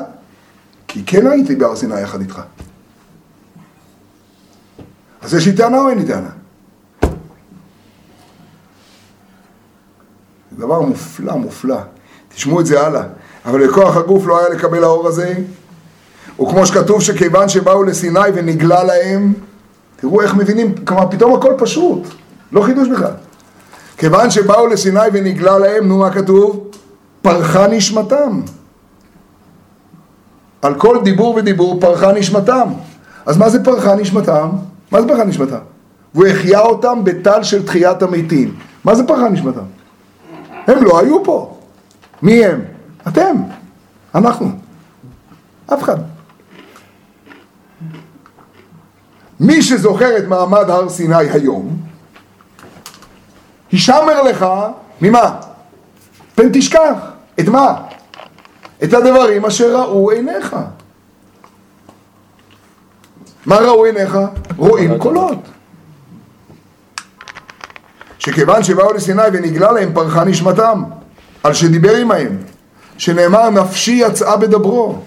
כי 0.88 1.04
כן 1.06 1.26
הייתי 1.26 1.56
בהר 1.56 1.76
סיני 1.76 2.00
יחד 2.00 2.20
איתך. 2.20 2.40
אז 5.22 5.34
יש 5.34 5.46
לי 5.46 5.56
טענה 5.56 5.78
או 5.78 5.88
אין 5.88 5.98
לי 5.98 6.04
טענה? 6.06 6.30
זה 10.50 10.58
דבר 10.58 10.80
מופלא, 10.80 11.36
מופלא. 11.36 11.78
תשמעו 12.34 12.60
את 12.60 12.66
זה 12.66 12.86
הלאה. 12.86 13.02
אבל 13.44 13.64
לכוח 13.64 13.96
הגוף 13.96 14.26
לא 14.26 14.40
היה 14.40 14.48
לקבל 14.48 14.84
האור 14.84 15.08
הזה. 15.08 15.34
וכמו 16.40 16.66
שכתוב 16.66 17.02
שכיוון 17.02 17.48
שבאו 17.48 17.82
לסיני 17.82 18.28
ונגלה 18.34 18.84
להם, 18.84 19.32
תראו 20.04 20.20
איך 20.20 20.34
מבינים, 20.34 20.74
כלומר 20.84 21.10
פתאום 21.10 21.34
הכל 21.34 21.54
פשוט, 21.58 22.02
לא 22.52 22.62
חידוש 22.62 22.88
בכלל. 22.88 23.12
כיוון 23.96 24.30
שבאו 24.30 24.66
לסיני 24.66 25.00
ונגלה 25.12 25.58
להם, 25.58 25.88
נו 25.88 25.98
מה 25.98 26.10
כתוב? 26.10 26.70
פרחה 27.22 27.66
נשמתם. 27.66 28.40
על 30.62 30.74
כל 30.74 30.98
דיבור 31.04 31.34
ודיבור 31.34 31.80
פרחה 31.80 32.12
נשמתם. 32.12 32.68
אז 33.26 33.36
מה 33.36 33.48
זה 33.48 33.64
פרחה 33.64 33.94
נשמתם? 33.94 34.48
מה 34.92 35.02
זה 35.02 35.08
פרחה 35.08 35.24
נשמתם? 35.24 35.58
והוא 36.14 36.26
החיה 36.26 36.60
אותם 36.60 37.04
בטל 37.04 37.42
של 37.42 37.66
תחיית 37.66 38.02
המתים. 38.02 38.54
מה 38.84 38.94
זה 38.94 39.06
פרחה 39.06 39.28
נשמתם? 39.28 39.64
הם 40.66 40.84
לא 40.84 41.00
היו 41.00 41.24
פה. 41.24 41.56
מי 42.22 42.44
הם? 42.44 42.60
אתם. 43.08 43.36
אנחנו. 44.14 44.50
אף 45.74 45.82
אחד. 45.82 46.13
מי 49.40 49.62
שזוכר 49.62 50.16
את 50.18 50.24
מעמד 50.24 50.70
הר 50.70 50.88
סיני 50.88 51.30
היום, 51.30 51.76
הישמר 53.72 54.22
לך, 54.22 54.46
ממה? 55.00 55.36
פן 56.34 56.48
תשכח. 56.52 57.14
את 57.40 57.48
מה? 57.48 57.74
את 58.84 58.94
הדברים 58.94 59.44
אשר 59.44 59.76
ראו 59.76 60.10
עיניך. 60.10 60.56
מה 63.46 63.56
ראו 63.56 63.84
עיניך? 63.84 64.18
רואים 64.56 64.98
קולות. 64.98 65.38
שכיוון 68.18 68.62
שבאו 68.62 68.92
לסיני 68.92 69.22
ונגלה 69.32 69.72
להם 69.72 69.94
פרחה 69.94 70.24
נשמתם, 70.24 70.82
על 71.42 71.54
שדיבר 71.54 71.96
עמהם, 71.96 72.38
שנאמר 72.98 73.50
נפשי 73.50 73.92
יצאה 73.92 74.36
בדברו. 74.36 74.98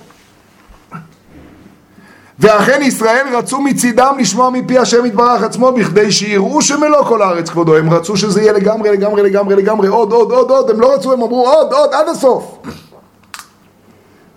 ואכן 2.39 2.81
ישראל 2.81 3.25
רצו 3.37 3.61
מצידם 3.61 4.15
לשמוע 4.19 4.49
מפי 4.49 4.77
השם 4.77 5.05
יתברך 5.05 5.43
עצמו 5.43 5.71
בכדי 5.71 6.11
שיראו 6.11 6.61
שמלוא 6.61 7.03
כל 7.03 7.21
הארץ 7.21 7.49
כבודו. 7.49 7.77
הם 7.77 7.89
רצו 7.89 8.17
שזה 8.17 8.41
יהיה 8.41 8.53
לגמרי 8.53 8.91
לגמרי 8.91 9.23
לגמרי 9.23 9.55
לגמרי. 9.55 9.87
עוד 9.87 10.11
עוד 10.11 10.31
עוד 10.31 10.49
עוד. 10.51 10.69
הם 10.69 10.79
לא 10.79 10.93
רצו 10.93 11.13
הם 11.13 11.21
אמרו 11.21 11.47
עוד 11.47 11.73
עוד 11.73 11.89
עד 11.93 12.09
הסוף. 12.09 12.57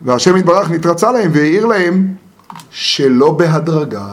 והשם 0.03 0.37
יתברך 0.37 0.71
נתרצה 0.71 1.13
להם 1.13 1.31
והעיר 1.35 1.67
להם 1.67 2.07
שלא 2.71 3.31
בהדרגה. 3.31 4.07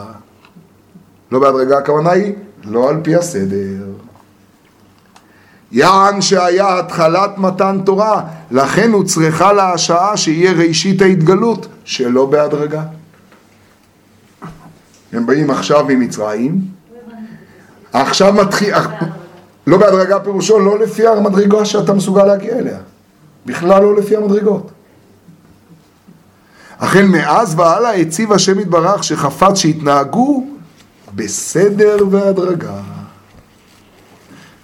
לא 1.32 1.38
בהדרגה 1.38 1.78
הכוונה 1.78 2.10
היא 2.10 2.32
לא 2.64 2.88
על 2.88 2.96
פי 3.02 3.16
הסדר. 3.16 3.84
יען 5.72 6.20
שהיה 6.20 6.78
התחלת 6.78 7.38
מתן 7.38 7.80
תורה 7.84 8.22
לכן 8.50 8.92
הוצרכה 8.92 9.52
לה 9.52 9.72
השעה 9.72 10.16
שיהיה 10.16 10.52
ראשית 10.52 11.02
ההתגלות 11.02 11.66
שלא 11.84 12.26
בהדרגה 12.26 12.82
הם 15.12 15.26
באים 15.26 15.50
עכשיו 15.50 15.84
ממצרים, 15.88 16.60
עכשיו 17.92 18.32
מתחיל, 18.32 18.74
לא 19.66 19.76
בהדרגה 19.76 20.20
פירושו, 20.20 20.58
לא 20.58 20.78
לפי 20.78 21.06
המדרגה 21.06 21.64
שאתה 21.64 21.92
מסוגל 21.92 22.24
להגיע 22.24 22.58
אליה, 22.58 22.78
בכלל 23.46 23.82
לא 23.82 23.96
לפי 23.96 24.16
המדרגות. 24.16 24.70
החל 26.80 27.02
מאז 27.02 27.54
והלאה 27.58 27.94
הציב 27.94 28.32
השם 28.32 28.60
יתברך 28.60 29.04
שחפץ 29.04 29.58
שיתנהגו 29.58 30.46
בסדר 31.14 31.96
והדרגה. 32.10 32.80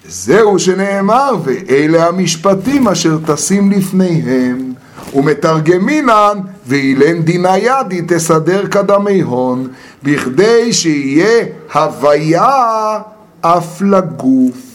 זהו 0.09 0.59
שנאמר, 0.59 1.33
ואלה 1.45 2.07
המשפטים 2.07 2.89
אשר 2.89 3.19
טסים 3.27 3.71
לפניהם, 3.73 4.73
ומתרגמינן, 5.15 6.39
ואילן 6.67 7.23
דינה 7.23 7.59
ידי 7.59 8.03
תסדר 8.09 8.67
קדמי 8.67 9.21
הון, 9.21 9.69
בכדי 10.03 10.73
שיהיה 10.73 11.47
הוויה 11.75 13.01
אף 13.41 13.83
לגוף. 13.83 14.75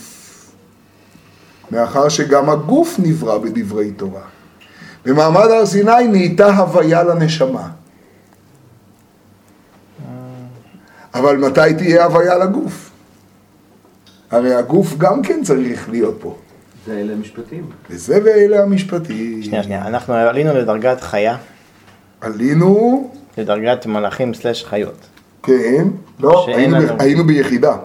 מאחר 1.72 2.10
שגם 2.10 2.50
הגוף 2.50 2.96
נברא 3.04 3.38
בדברי 3.38 3.92
תורה. 3.92 4.22
במעמד 5.06 5.46
הר 5.50 5.66
סיני 5.66 6.08
נהייתה 6.08 6.58
הוויה 6.58 7.04
לנשמה. 7.04 7.70
אבל 11.14 11.38
מתי 11.38 11.74
תהיה 11.78 12.06
הוויה 12.06 12.38
לגוף? 12.38 12.90
הרי 14.32 14.56
הגוף 14.56 14.98
גם 14.98 15.22
כן 15.22 15.44
צריך 15.44 15.90
להיות 15.90 16.18
פה. 16.22 16.38
זה 16.86 16.94
אלה 16.94 17.14
המשפטים. 17.14 17.66
וזה 17.90 18.20
ואלה 18.26 18.64
המשפטים. 18.64 19.44
שנייה, 19.44 19.64
שנייה, 19.64 19.88
אנחנו 19.88 20.14
עלינו 20.14 20.54
לדרגת 20.54 21.02
חיה, 21.02 21.38
עלינו, 22.22 23.10
לדרגת 23.38 23.86
מלאכים 23.86 24.34
סלש 24.34 24.66
חיות. 24.66 25.06
כן, 25.44 25.88
לא, 26.20 26.46
היינו, 26.48 26.76
לנו. 26.76 26.94
היינו 27.00 27.24
ביחידה. 27.24 27.76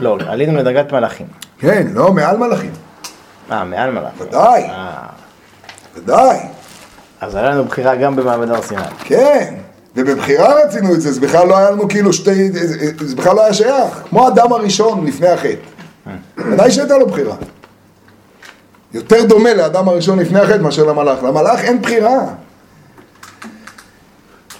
לא, 0.00 0.18
עלינו 0.26 0.58
לדרגת 0.58 0.92
מלאכים. 0.92 1.26
כן, 1.58 1.86
לא, 1.94 2.12
מעל 2.12 2.36
מלאכים. 2.36 2.70
אה, 3.50 3.64
מעל 3.64 3.90
מלאכים. 3.90 4.26
ודאי, 4.26 4.62
אה, 4.62 5.06
ודאי, 5.94 6.38
אז 7.20 7.34
היה 7.34 7.50
לנו 7.50 7.64
בחירה 7.64 7.96
גם 7.96 8.16
במעמד 8.16 8.50
הר 8.50 8.62
סיני. 8.62 8.82
כן. 9.04 9.54
ובבחירה 9.96 10.64
רצינו 10.64 10.94
את 10.94 11.00
זה, 11.00 11.12
זה 11.12 11.20
בכלל 11.20 11.48
לא 11.48 11.58
היה 11.58 11.70
לנו 11.70 11.88
כאילו 11.88 12.12
שתי, 12.12 12.52
זה 12.52 13.06
זה 13.06 13.16
בכלל 13.16 13.36
לא 13.36 13.44
היה 13.44 13.54
שייך. 13.54 14.02
כמו 14.08 14.26
האדם 14.26 14.52
הראשון 14.52 15.06
לפני 15.06 15.28
החטא. 15.28 15.56
ודאי 16.36 16.70
שהייתה 16.70 16.98
לו 16.98 17.06
בחירה. 17.06 17.36
יותר 18.94 19.24
דומה 19.24 19.54
לאדם 19.54 19.88
הראשון 19.88 20.18
לפני 20.18 20.40
החטא 20.40 20.62
מאשר 20.62 20.84
למלאך. 20.84 21.22
למלאך 21.22 21.60
אין 21.60 21.82
בחירה. 21.82 22.20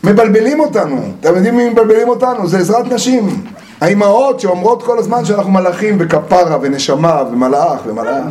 מבלבלים 0.07 0.61
אותנו. 0.61 1.01
אתם 1.21 1.35
יודעים 1.35 1.57
מי 1.57 1.69
מבלבלים 1.69 2.09
אותנו? 2.09 2.47
זה 2.47 2.59
עזרת 2.59 2.87
נשים. 2.87 3.45
האימהות 3.81 4.41
שאומרות 4.41 4.83
כל 4.83 4.99
הזמן 4.99 5.25
שאנחנו 5.25 5.51
מלאכים 5.51 5.97
וכפרה 6.01 6.59
ונשמה 6.63 7.23
ומלאך 7.33 7.81
ומלאך. 7.87 8.25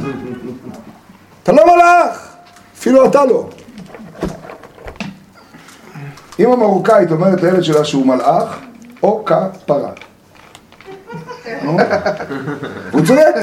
אתה 1.44 1.52
לא 1.52 1.64
מלאך, 1.66 2.36
אפילו 2.78 3.06
אתה 3.06 3.26
לא. 3.26 3.46
אמא 6.40 6.56
מרוקאית 6.56 7.12
אומרת 7.12 7.44
לילד 7.44 7.64
שלה 7.64 7.86
שהוא 7.86 8.06
מלאך 8.06 8.60
או 9.04 9.26
כפרה. 9.26 9.90
נו, 11.62 11.78
והוא 12.92 13.06
צודק. 13.06 13.36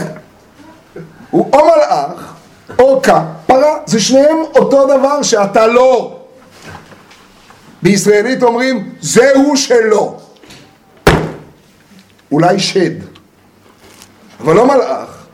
הוא 1.31 1.49
או 1.53 1.59
מלאך 1.65 2.35
או 2.79 3.03
כפרה, 3.03 3.77
זה 3.87 4.01
שניהם 4.01 4.37
אותו 4.55 4.87
דבר 4.87 5.23
שאתה 5.23 5.67
לא. 5.67 6.22
בישראלית 7.83 8.43
אומרים, 8.43 8.95
זהו 9.01 9.57
שלו. 9.57 10.21
אולי 12.33 12.61
שד, 12.61 12.95
אבל 14.41 14.55
לא 14.55 14.67
מלאך 14.67 15.27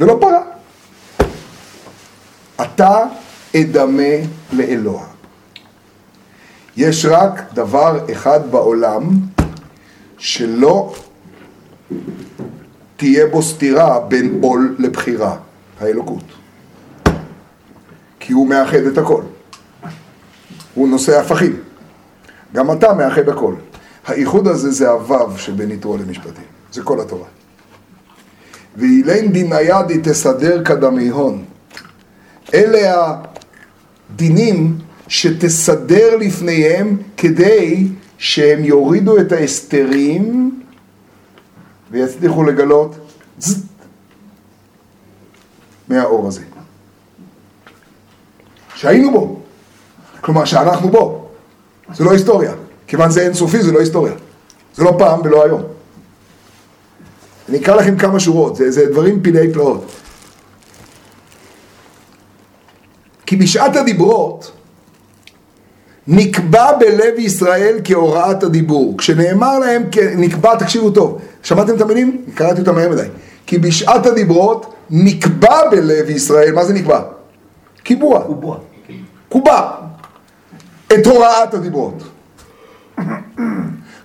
ולא 0.00 0.18
פרה. 0.20 0.42
אתה 2.62 3.04
אדמה 3.56 4.12
לאלוה. 4.52 5.04
יש 6.76 7.04
רק 7.04 7.42
דבר 7.54 8.12
אחד 8.12 8.50
בעולם 8.50 9.10
שלא 10.18 10.94
תהיה 12.96 13.26
בו 13.26 13.42
סתירה 13.42 14.00
בין 14.00 14.38
עול 14.42 14.76
לבחירה, 14.78 15.36
האלוקות. 15.80 16.24
כי 18.20 18.32
הוא 18.32 18.48
מאחד 18.48 18.78
את 18.92 18.98
הכל. 18.98 19.22
הוא 20.74 20.88
נושא 20.88 21.20
הפכים. 21.20 21.69
גם 22.54 22.72
אתה 22.72 22.92
מאחד 22.94 23.28
הכל. 23.28 23.54
האיחוד 24.06 24.48
הזה 24.48 24.70
זה 24.70 24.90
הוו 24.90 25.38
שבין 25.38 25.70
יתרו 25.70 25.96
למשפטים. 25.96 26.44
זה 26.72 26.82
כל 26.82 27.00
התורה. 27.00 27.26
ואילן 28.76 29.28
דינא 29.32 29.58
ידי 29.60 30.00
תסדר 30.02 30.64
כדמי 30.64 31.08
הון. 31.08 31.44
אלה 32.54 33.16
הדינים 34.14 34.78
שתסדר 35.08 36.16
לפניהם 36.16 36.96
כדי 37.16 37.88
שהם 38.18 38.64
יורידו 38.64 39.18
את 39.18 39.32
ההסתרים 39.32 40.60
ויצליחו 41.90 42.44
לגלות 42.44 42.96
מהאור 45.88 46.28
הזה. 46.28 46.42
שהיינו 48.74 49.10
בו. 49.10 49.40
כלומר 50.20 50.44
שאנחנו 50.44 50.88
בו. 50.88 51.29
זה 51.94 52.04
לא 52.04 52.12
היסטוריה. 52.12 52.52
כיוון 52.86 53.10
זה 53.10 53.20
אינסופי 53.20 53.62
זה 53.62 53.72
לא 53.72 53.80
היסטוריה. 53.80 54.12
זה 54.74 54.84
לא 54.84 54.94
פעם 54.98 55.20
ולא 55.24 55.44
היום. 55.44 55.62
אני 57.48 57.58
אקרא 57.58 57.76
לכם 57.76 57.96
כמה 57.96 58.20
שורות, 58.20 58.56
זה, 58.56 58.70
זה 58.70 58.86
דברים 58.86 59.22
פלאי 59.22 59.52
פלאות. 59.52 59.92
כי 63.26 63.36
בשעת 63.36 63.76
הדיברות 63.76 64.52
נקבע 66.06 66.72
בלב 66.78 67.18
ישראל 67.18 67.78
כהוראת 67.84 68.42
הדיבור. 68.42 68.98
כשנאמר 68.98 69.58
להם, 69.58 69.82
נקבע, 70.16 70.56
תקשיבו 70.56 70.90
טוב, 70.90 71.18
שמעתם 71.42 71.74
את 71.74 71.80
המילים? 71.80 72.24
קראתי 72.34 72.60
אותם 72.60 72.74
מהר 72.74 72.88
מדי. 72.88 73.02
כי 73.46 73.58
בשעת 73.58 74.06
הדיברות 74.06 74.74
נקבע 74.90 75.70
בלב 75.70 76.10
ישראל, 76.10 76.52
מה 76.52 76.64
זה 76.64 76.72
נקבע? 76.72 77.02
קיבוע. 77.82 78.24
קובוע. 78.24 78.58
קובע. 79.28 79.70
את 80.92 81.06
הוראת 81.06 81.54
הדיברות. 81.54 82.02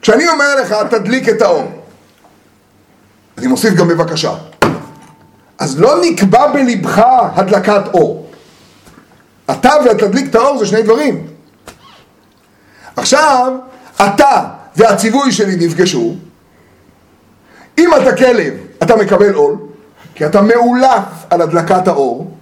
כשאני 0.02 0.28
אומר 0.30 0.56
לך, 0.62 0.76
תדליק 0.90 1.30
את 1.30 1.42
האור, 1.42 1.72
אני 3.38 3.48
מוסיף 3.48 3.74
גם 3.74 3.88
בבקשה. 3.88 4.36
אז 5.60 5.80
לא 5.80 5.96
נקבע 6.02 6.52
בלבך 6.52 7.02
הדלקת 7.36 7.82
אור. 7.94 8.32
אתה 9.52 9.72
ותדליק 9.86 10.30
את 10.30 10.36
האור 10.36 10.58
זה 10.58 10.66
שני 10.66 10.82
דברים. 10.82 11.28
עכשיו, 12.96 13.54
אתה 13.96 14.48
והציווי 14.76 15.32
שלי 15.32 15.66
נפגשו. 15.66 16.16
אם 17.78 17.90
אתה 17.96 18.16
כלב, 18.18 18.54
אתה 18.84 18.96
מקבל 18.96 19.34
עול, 19.34 19.56
כי 20.16 20.26
אתה 20.26 20.42
מאולף 20.42 21.04
על 21.30 21.42
הדלקת 21.42 21.88
האור. 21.88 22.35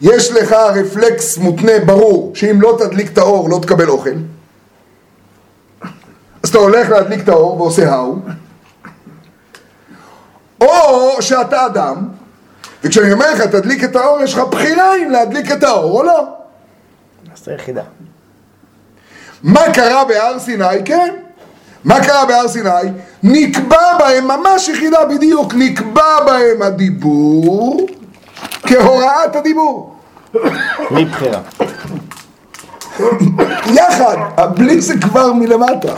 יש 0.00 0.32
לך 0.32 0.52
רפלקס 0.52 1.38
מותנה 1.38 1.72
ברור, 1.86 2.32
שאם 2.34 2.60
לא 2.60 2.78
תדליק 2.78 3.12
את 3.12 3.18
האור 3.18 3.50
לא 3.50 3.58
תקבל 3.62 3.88
אוכל. 3.88 4.10
אז 6.42 6.48
אתה 6.48 6.58
הולך 6.58 6.90
להדליק 6.90 7.24
את 7.24 7.28
האור 7.28 7.60
ועושה 7.60 7.92
האו. 7.94 8.16
או 10.60 11.22
שאתה 11.22 11.66
אדם, 11.66 12.08
וכשאני 12.84 13.12
אומר 13.12 13.34
לך 13.34 13.40
תדליק 13.40 13.84
את 13.84 13.96
האור, 13.96 14.20
יש 14.20 14.34
לך 14.34 14.40
בחירה 14.40 14.96
אם 14.96 15.10
להדליק 15.10 15.52
את 15.52 15.62
האור 15.62 15.98
או 15.98 16.02
לא. 16.02 16.28
אז 17.34 17.44
זה 17.44 17.52
יחידה. 17.52 17.82
מה 19.42 19.60
קרה 19.74 20.04
בהר 20.04 20.38
סיני? 20.38 20.64
כן. 20.84 21.14
מה 21.84 22.04
קרה 22.04 22.26
בהר 22.26 22.48
סיני? 22.48 22.70
נקבע 23.22 23.98
בהם, 23.98 24.28
ממש 24.28 24.68
יחידה 24.68 25.04
בדיוק, 25.04 25.54
נקבע 25.54 26.24
בהם 26.26 26.62
הדיבור 26.62 27.86
כהוראת 28.62 29.36
הדיבור. 29.36 29.96
מבחירה. 30.90 31.40
יחד, 33.66 34.16
בלי 34.54 34.80
זה 34.80 34.94
כבר 35.00 35.32
מלמטה. 35.32 35.94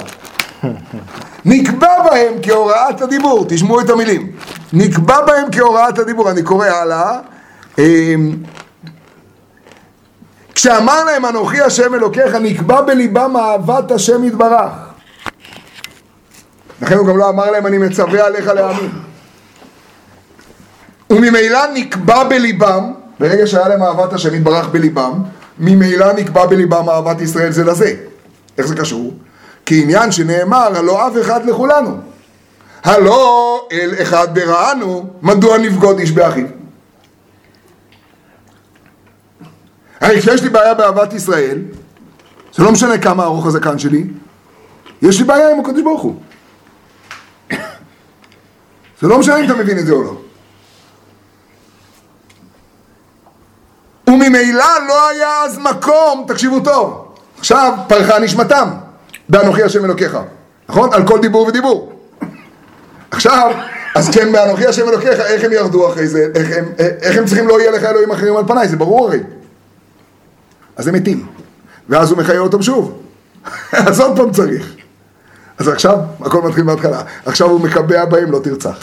נקבע 1.45 2.03
בהם 2.03 2.33
כהוראת 2.43 3.03
הדיבור, 3.03 3.45
תשמעו 3.49 3.81
את 3.81 3.91
המילים. 3.91 4.33
נקבע 4.73 5.21
בהם 5.21 5.47
כהוראת 5.53 5.99
הדיבור, 5.99 6.31
אני 6.31 6.43
קורא 6.43 6.67
הלאה. 6.67 7.19
אמ, 7.79 8.37
כשאמר 10.55 11.05
להם 11.05 11.27
אנוכי 11.27 11.61
השם 11.61 11.95
אלוקיך, 11.95 12.35
נקבע 12.35 12.81
בליבם 12.81 13.37
אהבת 13.37 13.91
השם 13.91 14.25
יתברך. 14.25 14.73
לכן 16.83 16.97
הוא 16.97 17.07
גם 17.07 17.17
לא 17.17 17.29
אמר 17.29 17.51
להם 17.51 17.67
אני 17.67 17.79
מצווה 17.79 18.27
עליך 18.27 18.47
להאמין. 18.47 18.91
וממילא 21.13 21.61
נקבע 21.75 22.25
בליבם, 22.25 22.93
ברגע 23.21 23.47
שהיה 23.47 23.69
להם 23.69 23.83
אהבת 23.83 24.13
השם 24.13 24.35
יתברך 24.35 24.69
בליבם, 24.69 25.13
ממילא 25.59 26.13
נקבע 26.13 26.47
בליבם 26.47 26.89
אהבת 26.89 27.21
ישראל 27.21 27.53
זה 27.53 27.65
לזה. 27.65 27.95
איך 28.59 28.67
זה 28.67 28.75
קשור? 28.77 29.15
כי 29.67 29.83
עניין 29.83 30.13
שנאמר, 30.13 30.77
הלא 30.77 31.09
אף 31.09 31.13
אחד 31.21 31.47
לכולנו. 31.47 31.99
הלא 32.85 33.69
אל 33.73 33.95
אחד 34.03 34.39
ברענו, 34.39 35.11
מדוע 35.23 35.59
נבגוד 35.59 35.99
איש 35.99 36.11
באחיו? 36.11 36.47
הרי 40.01 40.21
כשיש 40.21 40.43
לי 40.43 40.49
בעיה 40.49 40.75
באהבת 40.75 41.13
ישראל, 41.13 41.59
זה 42.55 42.63
לא 42.63 42.73
משנה 42.73 42.99
כמה 42.99 43.25
ארוך 43.25 43.47
הזקן 43.47 43.79
שלי, 43.79 44.05
יש 45.03 45.19
לי 45.19 45.25
בעיה 45.25 45.51
עם 45.51 45.61
הקדוש 45.61 45.83
ברוך 45.83 46.03
הוא. 46.03 46.15
זה 49.01 49.09
לא 49.09 49.19
משנה 49.19 49.41
אם 49.41 49.45
אתה 49.45 49.55
מבין 49.55 49.79
את 49.79 49.87
זה 49.87 49.93
או 49.93 50.03
לא. 50.03 50.22
וממילא 54.33 54.65
לא 54.89 55.09
היה 55.09 55.43
אז 55.45 55.59
מקום, 55.59 56.25
תקשיבו 56.29 56.61
טוב, 56.61 57.15
עכשיו 57.39 57.73
פרחה 57.89 58.19
נשמתם 58.19 58.69
באנוכי 59.29 59.63
השם 59.63 59.85
אלוקיך, 59.85 60.19
נכון? 60.69 60.93
על 60.93 61.07
כל 61.07 61.21
דיבור 61.21 61.47
ודיבור. 61.47 61.93
עכשיו, 63.11 63.51
אז 63.95 64.11
כן, 64.11 64.33
באנוכי 64.33 64.67
השם 64.67 64.89
אלוקיך, 64.89 65.21
איך 65.21 65.45
הם 65.45 65.53
ירדו 65.53 65.89
אחרי 65.89 66.07
זה? 66.07 66.27
איך 66.35 66.49
הם, 66.57 66.65
איך 66.79 67.19
הם 67.19 67.27
צריכים 67.27 67.49
לא 67.49 67.61
יהיה 67.61 67.71
לך 67.71 67.85
אלוהים 67.85 68.11
אחרים 68.11 68.37
על 68.37 68.45
פניי? 68.47 68.69
זה 68.69 68.77
ברור 68.77 69.07
הרי. 69.07 69.21
אז 70.77 70.89
הם 70.89 70.95
מתים, 70.95 71.27
ואז 71.89 72.11
הוא 72.11 72.19
מחיה 72.19 72.39
אותם 72.39 72.63
שוב. 72.63 73.03
אז 73.89 74.01
עוד 74.01 74.17
פעם 74.17 74.33
צריך. 74.33 74.75
אז 75.59 75.69
עכשיו, 75.69 75.99
הכל 76.21 76.43
מתחיל 76.43 76.65
מההתחלה. 76.65 77.03
עכשיו 77.27 77.51
הוא 77.51 77.61
מקבע 77.61 78.05
בהם, 78.05 78.31
לא 78.31 78.39
תרצח. 78.39 78.77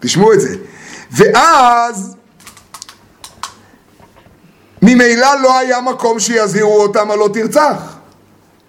תשמעו 0.00 0.32
את 0.32 0.40
זה. 0.40 0.56
ואז, 1.16 2.16
ממילא 4.82 5.28
לא 5.42 5.58
היה 5.58 5.80
מקום 5.80 6.20
שיזהירו 6.20 6.82
אותם 6.82 7.10
על 7.10 7.18
לא 7.18 7.28
תרצח. 7.32 8.02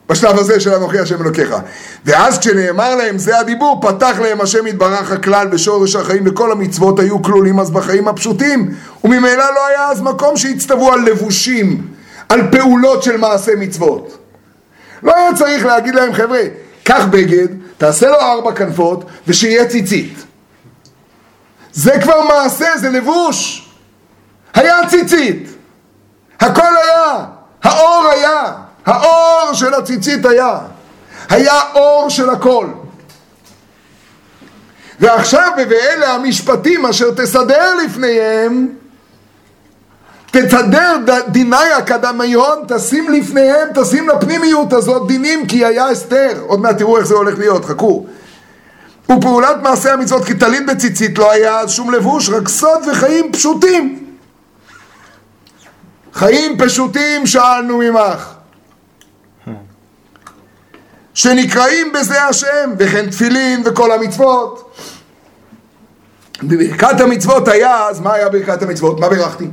בשלב 0.10 0.40
הזה 0.40 0.60
של 0.60 0.74
אנוכי 0.74 1.00
השם 1.00 1.22
אלוקיך. 1.22 1.56
ואז 2.06 2.40
כשנאמר 2.40 2.96
להם 2.96 3.18
זה 3.18 3.40
הדיבור, 3.40 3.82
פתח 3.82 4.16
להם 4.22 4.42
השם 4.42 4.68
יתברך 4.68 5.12
הכלל 5.12 5.48
בשורש 5.48 5.96
החיים 5.96 6.24
וכל 6.26 6.52
המצוות 6.52 7.00
היו 7.00 7.22
כלולים 7.22 7.60
אז 7.60 7.72
בחיים 7.72 8.08
הפשוטים 8.08 8.76
וממילא 9.04 9.54
לא 9.56 9.68
היה 9.68 9.90
אז 9.90 10.02
מקום 10.02 10.38
שהצטוו 10.38 10.94
על 10.94 11.00
לבושים, 11.00 11.88
על 12.30 12.42
פעולות 12.52 13.04
של 13.04 13.18
מעשה 13.18 13.56
מצוות. 13.56 14.18
לא 15.04 15.16
היה 15.16 15.36
צריך 15.36 15.66
להגיד 15.66 15.96
להם 15.96 16.14
חבר'ה, 16.14 16.42
קח 16.84 17.06
בגד, 17.10 17.48
תעשה 17.78 18.10
לו 18.10 18.20
ארבע 18.20 18.52
כנפות 18.52 19.06
ושיהיה 19.28 19.66
ציצית. 19.66 20.14
זה 21.74 21.92
כבר 22.02 22.22
מעשה, 22.28 22.78
זה 22.78 22.90
לבוש. 22.90 23.70
היה 24.54 24.78
ציצית. 24.90 25.50
הכל 26.44 26.78
היה. 26.84 27.26
האור 27.64 28.08
היה. 28.12 28.54
האור 28.86 29.54
של 29.54 29.74
הציצית 29.74 30.26
היה. 30.26 30.60
היה 31.30 31.62
אור 31.76 32.10
של 32.10 32.30
הכל. 32.30 32.68
ועכשיו 35.00 35.52
ואלה 35.70 36.14
המשפטים 36.14 36.86
אשר 36.86 37.12
תסדר 37.12 37.76
לפניהם 37.86 38.68
תסדר 40.42 40.96
דיני 41.28 41.72
הקדמיון, 41.78 42.60
תשים 42.68 43.14
לפניהם, 43.14 43.68
תשים 43.76 44.10
לפנימיות 44.10 44.74
הזאת 44.74 45.08
דינים 45.08 45.48
כי 45.48 45.66
היה 45.66 45.92
אסתר. 45.92 46.32
עוד 46.48 46.60
מעט 46.60 46.78
תראו 46.78 46.98
איך 46.98 47.06
זה 47.06 47.14
הולך 47.14 47.40
להיות, 47.40 47.66
חכו. 47.66 48.06
ופעולת 49.12 49.56
מעשה 49.64 49.94
המצוות 49.94 50.26
כי 50.26 50.34
טלית 50.34 50.66
בציצית 50.66 51.18
לא 51.18 51.32
היה 51.32 51.60
אז 51.60 51.72
שום 51.72 51.92
לבוש, 51.94 52.30
רק 52.30 52.48
סוד 52.48 52.88
וחיים 52.92 53.32
פשוטים. 53.32 54.03
חיים 56.14 56.58
פשוטים 56.58 57.28
שאלנו 57.28 57.78
ממך. 57.78 58.34
שנקראים 61.14 61.94
בזה 61.94 62.24
השם, 62.24 62.72
וכן 62.78 63.10
תפילין 63.10 63.62
וכל 63.66 63.92
המצוות. 63.92 64.76
בברכת 66.44 67.02
המצוות 67.02 67.48
היה, 67.48 67.88
אז 67.90 68.00
מה 68.00 68.14
היה 68.14 68.30
ברכת 68.30 68.62
המצוות? 68.62 69.00
מה 69.00 69.10
בירכתי? 69.10 69.48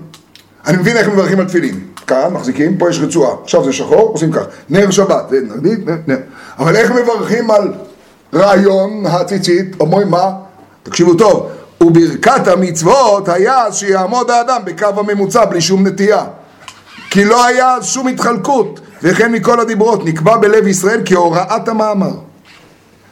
אני 0.66 0.76
מבין 0.76 0.96
איך 0.96 1.08
מברכים 1.08 1.40
על 1.40 1.48
תפילין. 1.48 1.80
כאן 2.06 2.32
מחזיקים, 2.32 2.78
פה 2.78 2.90
יש 2.90 2.98
רצועה, 2.98 3.34
עכשיו 3.42 3.64
זה 3.64 3.72
שחור, 3.72 4.10
עושים 4.12 4.32
כך, 4.32 4.42
נר 4.68 4.90
שבת, 4.90 5.32
נגדית, 5.32 5.78
נר. 6.06 6.16
אבל 6.58 6.76
איך 6.76 6.90
מברכים 6.90 7.50
על 7.50 7.72
רעיון 8.34 9.06
הציצית? 9.06 9.76
אומרים 9.80 10.08
מה? 10.08 10.30
תקשיבו 10.82 11.14
טוב, 11.14 11.50
וברכת 11.80 12.48
המצוות 12.48 13.28
היה 13.28 13.72
שיעמוד 13.72 14.30
האדם 14.30 14.60
בקו 14.64 14.86
הממוצע 14.96 15.44
בלי 15.44 15.60
שום 15.60 15.86
נטייה. 15.86 16.24
כי 17.10 17.24
לא 17.24 17.46
היה 17.46 17.76
שום 17.82 18.08
התחלקות, 18.08 18.80
וכן 19.02 19.32
מכל 19.32 19.60
הדיברות, 19.60 20.04
נקבע 20.04 20.36
בלב 20.36 20.66
ישראל 20.66 21.02
כהוראת 21.04 21.68
המאמר. 21.68 22.12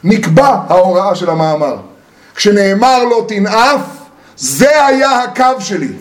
נקבע 0.05 0.49
ההוראה 0.69 1.15
של 1.15 1.31
המאמר. 1.31 1.77
כשנאמר 2.35 3.05
לו 3.05 3.23
תנאף, 3.25 3.81
זה 4.37 4.87
היה 4.87 5.23
הקו 5.23 5.61
שלי. 5.61 5.93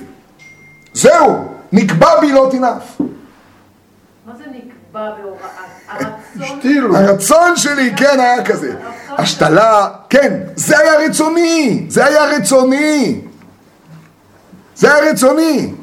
זהו, 0.93 1.47
נקבע 1.71 2.19
בי 2.19 2.31
לא 2.31 2.47
תנאף. 2.51 2.83
מה 2.99 4.33
זה 4.37 4.43
נקבע 4.51 5.09
בהוראה? 5.17 5.47
הרצון? 5.89 6.95
הרצון 6.95 7.55
שלי, 7.57 7.93
כן, 7.95 8.19
היה 8.19 8.45
כזה. 8.45 8.75
השתלה, 9.09 9.87
כן, 10.09 10.33
זה 10.55 10.79
היה 10.79 10.93
רצוני, 10.99 11.85
זה 11.89 12.05
היה 12.05 12.25
רצוני. 12.25 13.21
זה 14.75 14.93
היה 14.93 15.11
רצוני. 15.11 15.73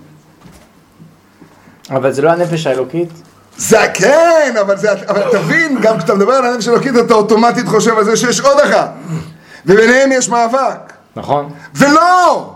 אבל 1.90 2.12
זה 2.12 2.22
לא 2.22 2.30
הנפש 2.30 2.66
האלוקית? 2.66 3.08
זה 3.56 3.78
כן, 3.94 4.54
אבל, 4.60 4.76
זה, 4.76 4.92
אבל 4.92 5.22
תבין, 5.32 5.78
גם 5.80 5.98
כשאתה 5.98 6.14
מדבר 6.14 6.32
על 6.32 6.46
הנפש 6.46 6.68
אלוקית 6.68 6.92
אתה 6.96 7.14
אוטומטית 7.14 7.68
חושב 7.68 7.98
על 7.98 8.04
זה 8.04 8.16
שיש 8.16 8.40
עוד 8.40 8.60
אחת. 8.60 8.90
וביניהם 9.66 10.12
יש 10.12 10.28
מאבק. 10.28 10.92
נכון. 11.16 11.50
ולא! 11.74 12.50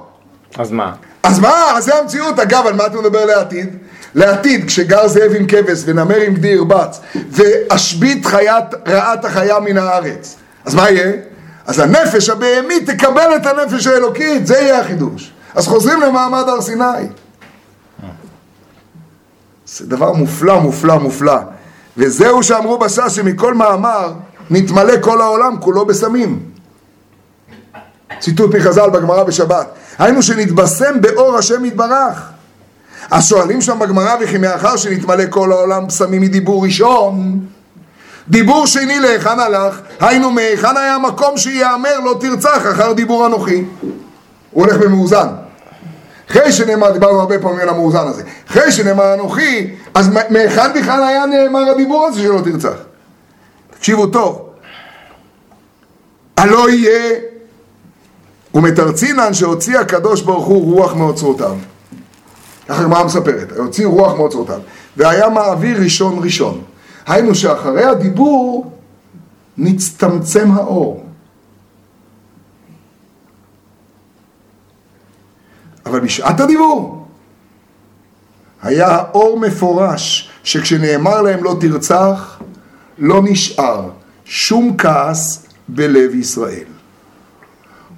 אז 0.58 0.70
מה? 0.70 0.92
אז 1.22 1.38
מה? 1.38 1.72
אז 1.76 1.84
זה 1.84 1.94
המציאות. 1.94 2.38
אגב, 2.38 2.66
על 2.66 2.74
מה 2.74 2.86
אתה 2.86 2.96
מדבר 2.96 3.24
לעתיד? 3.24 3.76
לעתיד, 4.14 4.66
כשגר 4.66 5.08
זאב 5.08 5.32
עם 5.36 5.46
כבש 5.46 5.82
ונמר 5.84 6.16
עם 6.16 6.34
גדי 6.34 6.48
ירבץ 6.48 7.00
ואשבית 7.30 8.26
חיית 8.26 8.64
רעת 8.88 9.24
החיה 9.24 9.60
מן 9.60 9.78
הארץ. 9.78 10.36
אז 10.64 10.74
מה 10.74 10.90
יהיה? 10.90 11.12
אז 11.66 11.78
הנפש 11.78 12.28
הבהמית 12.28 12.90
תקבל 12.90 13.36
את 13.36 13.46
הנפש 13.46 13.86
האלוקית, 13.86 14.46
זה 14.46 14.58
יהיה 14.58 14.80
החידוש. 14.80 15.32
אז 15.54 15.66
חוזרים 15.66 16.00
למעמד 16.00 16.44
הר 16.48 16.60
סיני. 16.60 16.84
זה 19.76 19.86
דבר 19.86 20.12
מופלא, 20.12 20.60
מופלא, 20.60 20.98
מופלא. 20.98 21.36
וזהו 21.96 22.42
שאמרו 22.42 22.78
בש"ס 22.78 23.12
שמכל 23.12 23.54
מאמר 23.54 24.12
נתמלא 24.50 24.94
כל 25.00 25.20
העולם 25.20 25.56
כולו 25.60 25.84
בסמים. 25.84 26.38
ציטוט 28.20 28.54
מחז"ל 28.54 28.90
בגמרא 28.90 29.22
בשבת. 29.22 29.66
היינו 29.98 30.22
שנתבשם 30.22 31.00
באור 31.00 31.36
השם 31.36 31.64
יתברך. 31.64 32.22
אז 33.10 33.28
שואלים 33.28 33.60
שם 33.60 33.78
בגמרא 33.78 34.14
וכי 34.20 34.38
מאחר 34.38 34.76
שנתמלא 34.76 35.24
כל 35.30 35.52
העולם 35.52 35.86
בשמים 35.86 36.22
מדיבור 36.22 36.64
ראשון, 36.64 37.40
דיבור 38.28 38.66
שני 38.66 39.00
להיכן 39.00 39.40
הלך? 39.40 39.80
היינו 40.00 40.30
מהיכן 40.30 40.76
היה 40.76 40.98
מקום 40.98 41.36
שיאמר 41.36 42.00
לא 42.04 42.16
תרצח 42.20 42.62
אחר 42.72 42.92
דיבור 42.92 43.26
אנוכי. 43.26 43.64
הוא 44.50 44.64
הולך 44.64 44.76
במאוזן. 44.76 45.28
אחרי 46.30 46.52
שנאמר, 46.52 46.90
דיברנו 46.90 47.20
הרבה 47.20 47.38
פעמים 47.38 47.60
על 47.60 47.68
המאוזן 47.68 48.06
הזה, 48.06 48.22
אחרי 48.48 48.72
שנאמר 48.72 49.14
אנוכי, 49.14 49.74
אז 49.94 50.10
מהיכן 50.30 50.72
בכלל 50.80 51.02
היה 51.02 51.26
נאמר 51.26 51.70
הדיבור 51.70 52.06
הזה 52.06 52.20
שלא 52.20 52.40
תרצח? 52.44 52.76
תקשיבו 53.70 54.06
טוב. 54.06 54.48
הלא 56.36 56.70
יהיה 56.70 57.14
ומתרצינן 58.54 59.34
שהוציא 59.34 59.78
הקדוש 59.78 60.22
ברוך 60.22 60.46
הוא 60.46 60.74
רוח 60.74 60.94
מאוצרותיו. 60.94 61.56
ככה 62.68 62.80
הגמרא 62.80 63.04
מספרת, 63.04 63.52
הוציא 63.56 63.86
רוח 63.86 64.14
מאוצרותיו, 64.14 64.60
והיה 64.96 65.28
מעביר 65.28 65.82
ראשון 65.82 66.18
ראשון. 66.22 66.62
היינו 67.06 67.34
שאחרי 67.34 67.84
הדיבור 67.84 68.72
נצטמצם 69.58 70.50
האור. 70.52 71.07
אבל 75.88 76.00
בשעת 76.00 76.40
הדיבור 76.40 77.06
היה 78.62 78.88
האור 78.88 79.40
מפורש 79.40 80.30
שכשנאמר 80.44 81.22
להם 81.22 81.44
לא 81.44 81.56
תרצח, 81.60 82.40
לא 82.98 83.22
נשאר 83.24 83.90
שום 84.24 84.76
כעס 84.78 85.46
בלב 85.68 86.14
ישראל. 86.14 86.64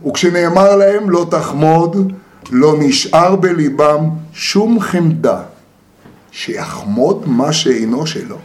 וכשנאמר 0.07 0.77
להם 0.77 1.11
לא 1.11 1.27
תחמוד, 1.31 2.13
לא 2.51 2.75
נשאר 2.79 3.37
בליבם 3.37 4.11
שום 4.33 4.81
חמדה, 4.81 5.43
שיחמוד 6.33 7.29
מה 7.29 7.53
שאינו 7.53 8.07
שלו. 8.07 8.39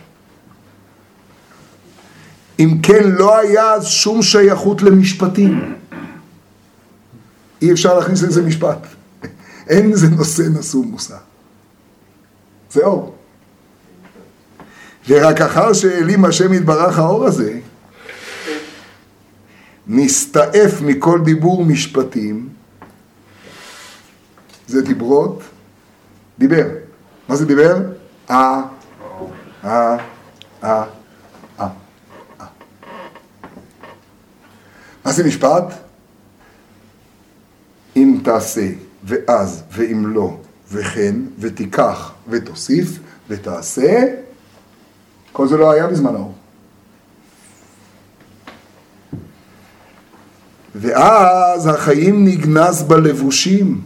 אם 2.59 2.77
כן, 2.83 3.03
לא 3.03 3.37
היה 3.37 3.73
אז 3.73 3.87
שום 3.87 4.21
שייכות 4.21 4.81
למשפטים. 4.81 5.75
אי 7.61 7.71
אפשר 7.71 7.97
להכניס 7.99 8.23
לזה 8.23 8.41
משפט. 8.41 8.94
אין 9.68 9.95
זה 9.95 10.09
נושא 10.09 10.41
נשוא 10.41 10.86
מושא. 10.86 11.18
זה 12.72 12.86
אור. 12.86 13.16
ורק 15.07 15.41
אחר 15.41 15.74
שהעלים 15.74 16.26
השם 16.26 16.53
יתברך 16.53 16.99
האור 16.99 17.26
הזה, 17.26 17.59
נסתעף 19.88 20.82
מכל 20.82 21.22
דיבור 21.26 21.66
משפטים, 21.66 22.49
זה 24.68 24.82
דיברות, 24.82 25.43
דיבר. 26.39 26.68
מה 27.30 27.36
זה 27.36 27.45
דיבר? 27.45 27.78
אה, 28.30 28.61
אה, 29.63 29.97
אה, 30.63 30.84
אה. 31.59 31.68
מה 35.05 35.11
זה 35.11 35.24
משפט? 35.24 35.74
אם 37.95 38.18
תעשה, 38.24 38.68
ואז, 39.05 39.63
ואם 39.71 40.13
לא, 40.13 40.37
וכן, 40.71 41.15
ותיקח, 41.39 42.11
ותוסיף, 42.29 42.99
ותעשה, 43.29 44.03
כל 45.31 45.47
זה 45.47 45.57
לא 45.57 45.71
היה 45.71 45.87
בזמן 45.87 46.15
האור. 46.15 46.33
ואז 50.75 51.67
החיים 51.67 52.25
נגנז 52.25 52.83
בלבושים. 52.83 53.81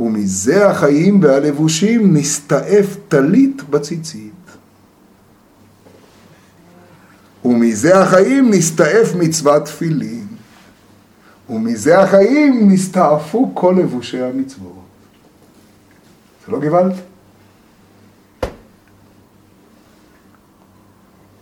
ומזה 0.00 0.70
החיים 0.70 1.22
והלבושים 1.22 2.16
נסתעף 2.16 2.86
טלית 3.08 3.62
בציצית. 3.70 4.32
ומזה 7.44 7.98
החיים 7.98 8.50
נסתעף 8.50 9.14
מצוות 9.14 9.64
תפילין. 9.64 10.27
ומזה 11.50 11.98
החיים 11.98 12.70
נסתעפו 12.70 13.50
כל 13.54 13.76
לבושי 13.78 14.22
המצוות. 14.22 14.72
זה 16.46 16.52
לא 16.52 16.60
גוואלד? 16.60 16.94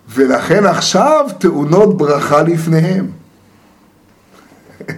ולכן 0.09 0.65
עכשיו 0.65 1.27
טעונות 1.39 1.97
ברכה 1.97 2.43
לפניהם. 2.43 3.11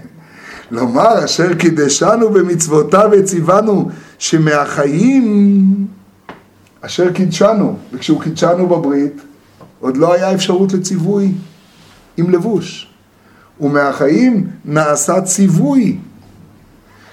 לומר 0.70 1.24
אשר 1.24 1.54
קידשנו 1.54 2.30
במצוותיו 2.30 3.10
וציוונו 3.12 3.90
שמהחיים 4.18 5.86
אשר 6.80 7.12
קידשנו, 7.12 7.76
וכשהוא 7.92 8.22
קידשנו 8.22 8.66
בברית 8.66 9.22
עוד 9.80 9.96
לא 9.96 10.14
היה 10.14 10.34
אפשרות 10.34 10.72
לציווי 10.72 11.32
עם 12.16 12.30
לבוש. 12.30 12.87
ומהחיים 13.60 14.50
נעשה 14.64 15.20
ציווי 15.20 15.98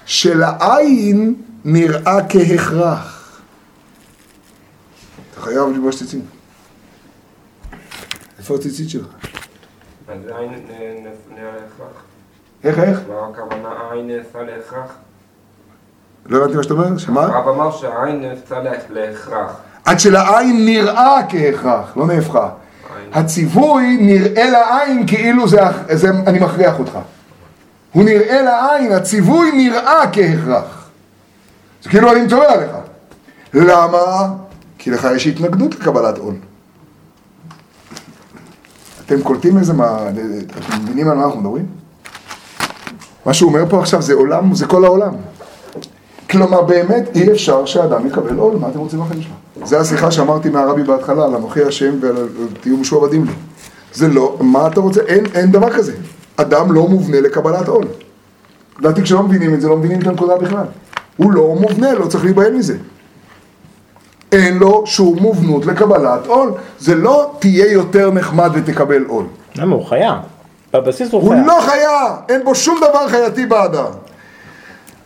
שלעין 0.05 1.35
נראה 1.65 2.17
כהכרח. 2.29 3.41
אתה 5.33 5.41
חייב 5.41 5.69
לבוש 5.75 5.95
ציצית. 5.97 6.23
איפה 8.39 8.55
הציצית 8.55 8.89
שלך? 8.89 9.07
אז 10.07 10.17
עין 10.37 10.49
נהיה 11.33 11.51
להכרח. 11.51 12.03
איך, 12.63 12.79
איך? 12.79 12.99
מה 13.09 13.27
הכוונה 13.33 13.69
עין 13.91 14.07
נעשה 14.07 14.41
להכרח? 14.43 14.91
לא 16.25 16.37
הבנתי 16.37 16.57
מה 16.57 16.63
שאתה 16.63 16.73
אומר, 16.73 16.97
שמה? 16.97 17.21
הרב 17.21 17.47
אמר 17.47 17.71
שהעין 17.71 18.21
נעשה 18.21 18.59
לה- 18.59 18.71
להכרח. 18.89 19.51
עד 19.85 19.99
שלעין 19.99 20.65
נראה 20.65 21.17
כהכרח, 21.29 21.97
לא 21.97 22.07
נהפכה. 22.07 22.49
הציווי 23.13 23.97
נראה 23.99 24.49
לעין 24.49 25.07
כאילו 25.07 25.47
זה, 25.47 25.59
זה 25.91 26.09
אני 26.27 26.39
מכריח 26.39 26.79
אותך. 26.79 26.99
הוא 27.91 28.03
נראה 28.03 28.41
לעין, 28.41 28.91
הציווי 28.91 29.51
נראה 29.51 30.11
כהכרח. 30.11 30.89
זה 31.83 31.89
כאילו 31.89 32.11
אני 32.11 32.21
מצווה 32.21 32.53
עליך. 32.53 32.71
למה? 33.53 34.33
כי 34.77 34.91
לך 34.91 35.07
יש 35.15 35.27
התנגדות 35.27 35.75
לקבלת 35.75 36.17
עול. 36.17 36.35
אתם 39.05 39.21
קולטים 39.21 39.57
איזה 39.57 39.73
מה... 39.73 39.97
אתם 40.09 40.81
מבינים 40.83 41.09
על 41.09 41.17
מה 41.17 41.25
אנחנו 41.25 41.39
מדברים? 41.39 41.65
מה 43.25 43.33
שהוא 43.33 43.49
אומר 43.49 43.69
פה 43.69 43.79
עכשיו 43.79 44.01
זה 44.01 44.13
עולם, 44.13 44.55
זה 44.55 44.65
כל 44.65 44.85
העולם. 44.85 45.13
כלומר 46.29 46.61
באמת 46.61 47.15
אי 47.15 47.31
אפשר 47.31 47.65
שאדם 47.65 48.07
יקבל 48.07 48.37
עול, 48.37 48.55
מה 48.55 48.69
אתם 48.69 48.79
רוצים 48.79 48.99
בחיים 48.99 49.21
שלו? 49.21 49.65
זה 49.67 49.79
השיחה 49.79 50.11
שאמרתי 50.11 50.49
מהרבי 50.49 50.83
בהתחלה, 50.83 51.25
על 51.25 51.35
אנוכי 51.35 51.63
השם 51.63 51.93
ועל 52.01 52.17
על 52.17 52.27
תהיו 52.61 52.77
משועבדים 52.77 53.25
לי. 53.25 53.31
זה 53.93 54.07
לא, 54.07 54.37
מה 54.39 54.67
אתה 54.67 54.79
רוצה? 54.79 55.01
אין, 55.01 55.25
אין 55.35 55.51
דבר 55.51 55.69
כזה. 55.73 55.93
אדם 56.37 56.71
לא 56.71 56.87
מובנה 56.87 57.21
לקבלת 57.21 57.67
עול. 57.67 57.85
לדעתי 58.79 59.01
כשלא 59.01 59.23
מבינים 59.23 59.53
את 59.53 59.61
זה, 59.61 59.67
לא 59.67 59.77
מבינים 59.77 60.01
את 60.01 60.07
הנקודה 60.07 60.37
בכלל. 60.37 60.65
הוא 61.17 61.31
לא 61.31 61.55
מובנה, 61.59 61.93
לא 61.93 62.05
צריך 62.05 62.23
להיבהל 62.23 62.53
מזה. 62.53 62.77
אין 64.31 64.57
לו 64.57 64.83
שום 64.85 65.19
מובנות 65.19 65.65
לקבלת 65.65 66.27
עול. 66.27 66.51
זה 66.79 66.95
לא 66.95 67.31
תהיה 67.39 67.71
יותר 67.71 68.11
נחמד 68.11 68.51
ותקבל 68.53 69.05
עול. 69.07 69.25
למה? 69.55 69.75
הוא 69.75 69.85
חיה. 69.85 70.19
בבסיס 70.73 71.11
הוא 71.11 71.21
הוא 71.21 71.29
חיה. 71.29 71.45
לא 71.45 71.59
חיה, 71.61 72.15
אין 72.29 72.43
בו 72.43 72.55
שום 72.55 72.77
דבר 72.77 73.07
חייתי 73.07 73.45
באדם. 73.45 73.91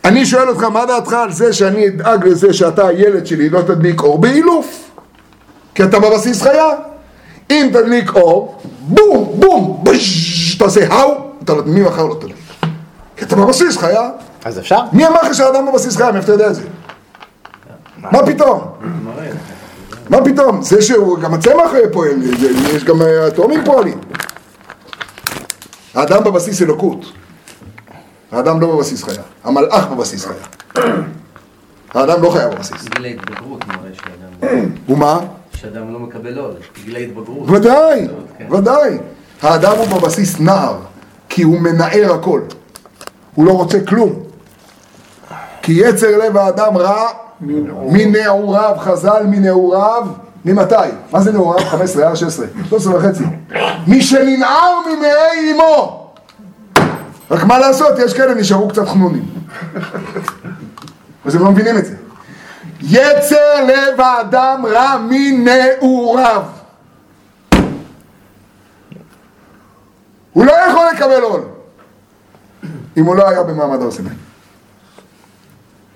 אני 0.06 0.26
שואל 0.26 0.50
אותך, 0.50 0.64
מה 0.64 0.86
דעתך 0.86 1.14
על 1.14 1.32
זה 1.32 1.54
שאני 1.54 1.88
אדאג 1.88 2.28
לזה 2.28 2.54
שאתה 2.54 2.88
הילד 2.88 3.26
שלי 3.26 3.50
לא 3.50 3.62
תדליק 3.62 4.02
אור 4.02 4.20
באילוף? 4.20 4.90
כי 5.76 5.84
אתה 5.84 6.00
בבסיס 6.00 6.42
חיה. 6.42 6.70
אם 7.50 7.70
תדליק 7.74 8.16
אור, 8.16 8.62
בום, 8.80 9.32
בום, 9.40 9.84
בש, 9.84 10.56
תעשה 10.56 10.94
האו, 10.94 11.14
אתה 11.44 11.54
לא, 11.54 11.64
מי 11.66 11.82
מחר 11.82 12.06
לא 12.06 12.16
תדליק? 12.20 12.36
כי 13.18 13.26
אתה 13.26 13.36
בבסיס 13.36 13.78
חיה. 13.78 14.10
אז 14.46 14.60
אפשר? 14.60 14.80
מי 14.94 15.08
אמר 15.08 15.22
לך 15.22 15.36
שהאדם 15.36 15.66
בבסיס 15.66 15.98
חיה? 15.98 16.12
מאיפה 16.12 16.26
אתה 16.26 16.32
יודע 16.32 16.48
את 16.48 16.56
זה? 16.56 16.62
מה 17.98 18.26
פתאום? 18.26 18.62
מה 20.10 20.18
פתאום? 20.26 20.62
זה 20.62 20.82
שהוא, 20.82 21.20
גם 21.20 21.34
הצמח 21.34 21.72
פועל, 21.92 22.24
יש 22.76 22.84
גם 22.84 23.02
אה, 23.02 23.28
התאומים 23.28 23.66
פועלים. 23.66 24.00
האדם 25.94 26.24
בבסיס 26.24 26.62
אלוקות. 26.62 27.06
האדם 28.32 28.62
לא 28.62 28.76
בבסיס 28.76 29.04
חיה. 29.04 29.24
המלאך 29.44 29.88
בבסיס 29.88 30.26
חיה. 30.26 30.84
האדם 31.94 32.22
לא 32.22 32.30
חיה 32.30 32.48
בבסיס. 32.50 32.86
גיל 32.86 33.06
ההתבגרות 33.06 33.68
מראה 33.68 33.90
שאדם, 33.94 34.60
ומה? 34.90 35.20
שאדם 35.54 35.94
לא 35.94 36.00
מקבל 36.00 36.38
עוד, 36.38 36.56
גיל 36.86 36.96
ההתבגרות. 36.96 37.50
ודאי, 37.50 38.08
כן. 38.38 38.54
ודאי. 38.54 38.98
האדם 39.42 39.76
הוא 39.78 40.00
בבסיס 40.00 40.40
נער, 40.40 40.78
כי 41.30 41.44
הוא 41.44 41.60
מנער 41.60 42.14
הכל. 42.14 42.42
הוא 43.36 43.46
לא 43.46 43.52
רוצה 43.52 43.80
כלום. 43.86 44.14
כי 45.62 45.72
יצר 45.72 46.18
לב 46.18 46.38
האדם 46.38 46.78
רע 46.78 47.08
מנעוריו, 47.92 48.76
חז"ל 48.80 49.24
מנעוריו, 49.28 50.08
ממתי? 50.46 50.76
מה 51.12 51.22
זה 51.22 51.32
נעוריו? 51.32 51.66
15, 51.66 52.10
אה? 52.10 52.16
16, 52.16 52.46
13 52.70 52.96
וחצי. 52.96 53.24
משננער 53.88 54.74
ממעי 54.88 55.52
אמו. 55.52 55.99
רק 57.32 57.44
מה 57.44 57.60
לעשות, 57.60 58.00
יש 58.00 58.14
כאלה 58.14 58.34
נשארו 58.34 58.70
קצת 58.70 58.88
חנונים. 58.88 59.26
אז 61.26 61.36
הם 61.36 61.42
לא 61.44 61.52
מבינים 61.52 61.78
את 61.78 61.86
זה. 61.86 61.96
יצר 62.82 63.66
לב 63.68 64.02
האדם 64.02 64.66
רע 64.66 64.98
מנעוריו. 65.10 66.44
הוא 70.34 70.46
לא 70.46 70.52
יכול 70.52 70.86
לקבל 70.94 71.22
עול 71.22 71.42
אם 72.98 73.06
הוא 73.06 73.16
לא 73.16 73.30
היה 73.30 73.44
במעמד 73.44 73.82
הר 73.82 73.92
סיני. 73.92 74.10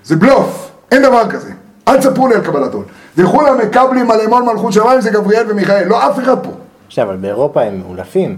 זה 0.04 0.16
בלוף, 0.16 0.70
אין 0.92 1.02
דבר 1.02 1.30
כזה. 1.30 1.52
אל 1.88 1.98
תספרו 1.98 2.28
לי 2.28 2.34
על 2.34 2.44
קבלת 2.44 2.74
עול. 2.74 2.84
וכולם 3.16 3.58
מקבלים 3.58 4.10
על 4.10 4.20
אמון 4.20 4.44
מלכות 4.46 4.72
שמיים 4.72 5.00
זה 5.00 5.10
גבריאל 5.10 5.50
ומיכאל, 5.50 5.88
לא 5.88 6.10
אף 6.10 6.18
אחד 6.18 6.44
פה. 6.44 6.50
עכשיו, 6.86 7.06
אבל 7.06 7.16
באירופה 7.16 7.62
הם 7.62 7.80
מאולפים. 7.80 8.36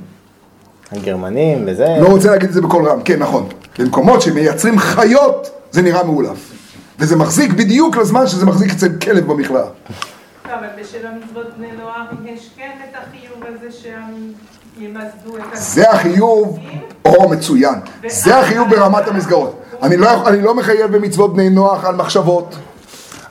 הגרמנים 0.92 1.64
וזה... 1.66 1.96
לא 2.00 2.08
רוצה 2.08 2.30
להגיד 2.30 2.48
את 2.48 2.54
זה 2.54 2.60
בקול 2.60 2.88
רם, 2.88 3.02
כן 3.02 3.18
נכון. 3.18 3.48
במקומות 3.78 4.22
שמייצרים 4.22 4.78
חיות 4.78 5.50
זה 5.70 5.82
נראה 5.82 6.04
מאולף. 6.04 6.52
וזה 6.98 7.16
מחזיק 7.16 7.52
בדיוק 7.52 7.96
לזמן 7.96 8.26
שזה 8.26 8.46
מחזיק 8.46 8.70
אצל 8.70 8.88
כלב 9.02 9.26
במכלאה. 9.26 9.62
לא, 9.62 10.54
אבל 10.54 10.66
בשל 10.80 11.06
המצוות 11.06 11.46
בני 11.58 11.68
נוער 11.78 12.04
יש 12.24 12.50
כן 12.56 12.70
את 12.84 12.96
החיוב 12.96 13.42
הזה 13.48 13.72
שהם 13.72 14.32
ימסדו 14.78 15.36
את 15.36 15.42
ה... 15.52 15.56
זה 15.56 15.90
החיוב, 15.90 16.58
או 17.04 17.28
מצוין, 17.28 17.74
זה 18.06 18.38
החיוב 18.38 18.70
ברמת 18.70 19.08
המסגרות. 19.08 19.62
אני 19.82 19.96
לא, 19.96 20.28
אני 20.28 20.42
לא 20.42 20.54
מחייב 20.54 20.96
במצוות 20.96 21.34
בני 21.34 21.50
נוח 21.50 21.84
על 21.84 21.94
מחשבות, 21.94 22.56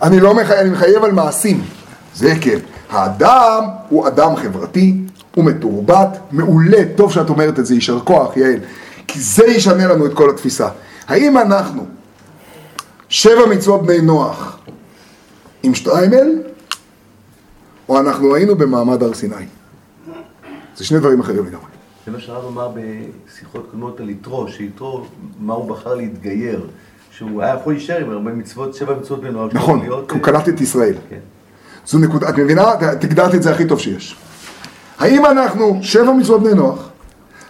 אני 0.01 0.19
לא 0.19 0.33
מחייב, 0.33 0.59
אני 0.59 0.69
מחייב 0.69 1.03
על 1.03 1.11
מעשים, 1.11 1.63
זה 2.15 2.33
כן. 2.41 2.57
האדם 2.91 3.63
הוא 3.89 4.07
אדם 4.07 4.35
חברתי, 4.35 4.95
הוא 5.35 5.45
מתורבת, 5.45 6.17
מעולה, 6.31 6.77
טוב 6.95 7.11
שאת 7.11 7.29
אומרת 7.29 7.59
את 7.59 7.65
זה, 7.65 7.75
יישר 7.75 7.99
כוח, 7.99 8.37
יעל, 8.37 8.59
כי 9.07 9.19
זה 9.19 9.45
ישנה 9.45 9.87
לנו 9.87 10.05
את 10.05 10.13
כל 10.13 10.29
התפיסה. 10.29 10.69
האם 11.07 11.37
אנחנו, 11.37 11.85
שבע 13.09 13.45
מצוות 13.45 13.85
בני 13.85 14.01
נוח, 14.01 14.57
עם 15.63 15.75
שטריימל, 15.75 16.41
או 17.89 17.99
אנחנו 17.99 18.35
היינו 18.35 18.55
במעמד 18.55 19.03
הר 19.03 19.13
סיני? 19.13 19.35
זה 20.75 20.85
שני 20.85 20.99
דברים 20.99 21.19
אחרים 21.19 21.45
לגמרי. 21.45 21.65
זה 22.05 22.11
מה 22.11 22.19
שהרב 22.19 22.45
אמר 22.45 22.71
בשיחות 22.75 23.67
קודמות 23.71 23.99
על 23.99 24.09
יתרו, 24.09 24.47
שיתרו, 24.47 25.05
מה 25.39 25.53
הוא 25.53 25.69
בחר 25.69 25.95
להתגייר, 25.95 26.67
שהוא 27.11 27.41
היה 27.41 27.55
יכול 27.55 27.73
להישאר 27.73 28.05
עם 28.05 28.11
הרבה 28.11 28.31
מצוות, 28.31 28.75
שבע 28.75 28.95
מצוות 28.99 29.21
בני 29.21 29.31
נוער. 29.31 29.47
נכון, 29.53 29.85
הוא 30.11 30.21
קלט 30.21 30.49
את 30.49 30.61
ישראל. 30.61 30.95
כן. 31.09 31.19
זו 31.85 31.99
נקודה, 31.99 32.29
את 32.29 32.37
מבינה? 32.37 32.73
את 32.73 33.03
הגדרת 33.03 33.35
את 33.35 33.43
זה 33.43 33.51
הכי 33.51 33.65
טוב 33.67 33.79
שיש. 33.79 34.15
האם 34.99 35.25
אנחנו 35.25 35.79
שבע 35.81 36.13
מצוות 36.13 36.43
בני 36.43 36.53
נוח, 36.53 36.89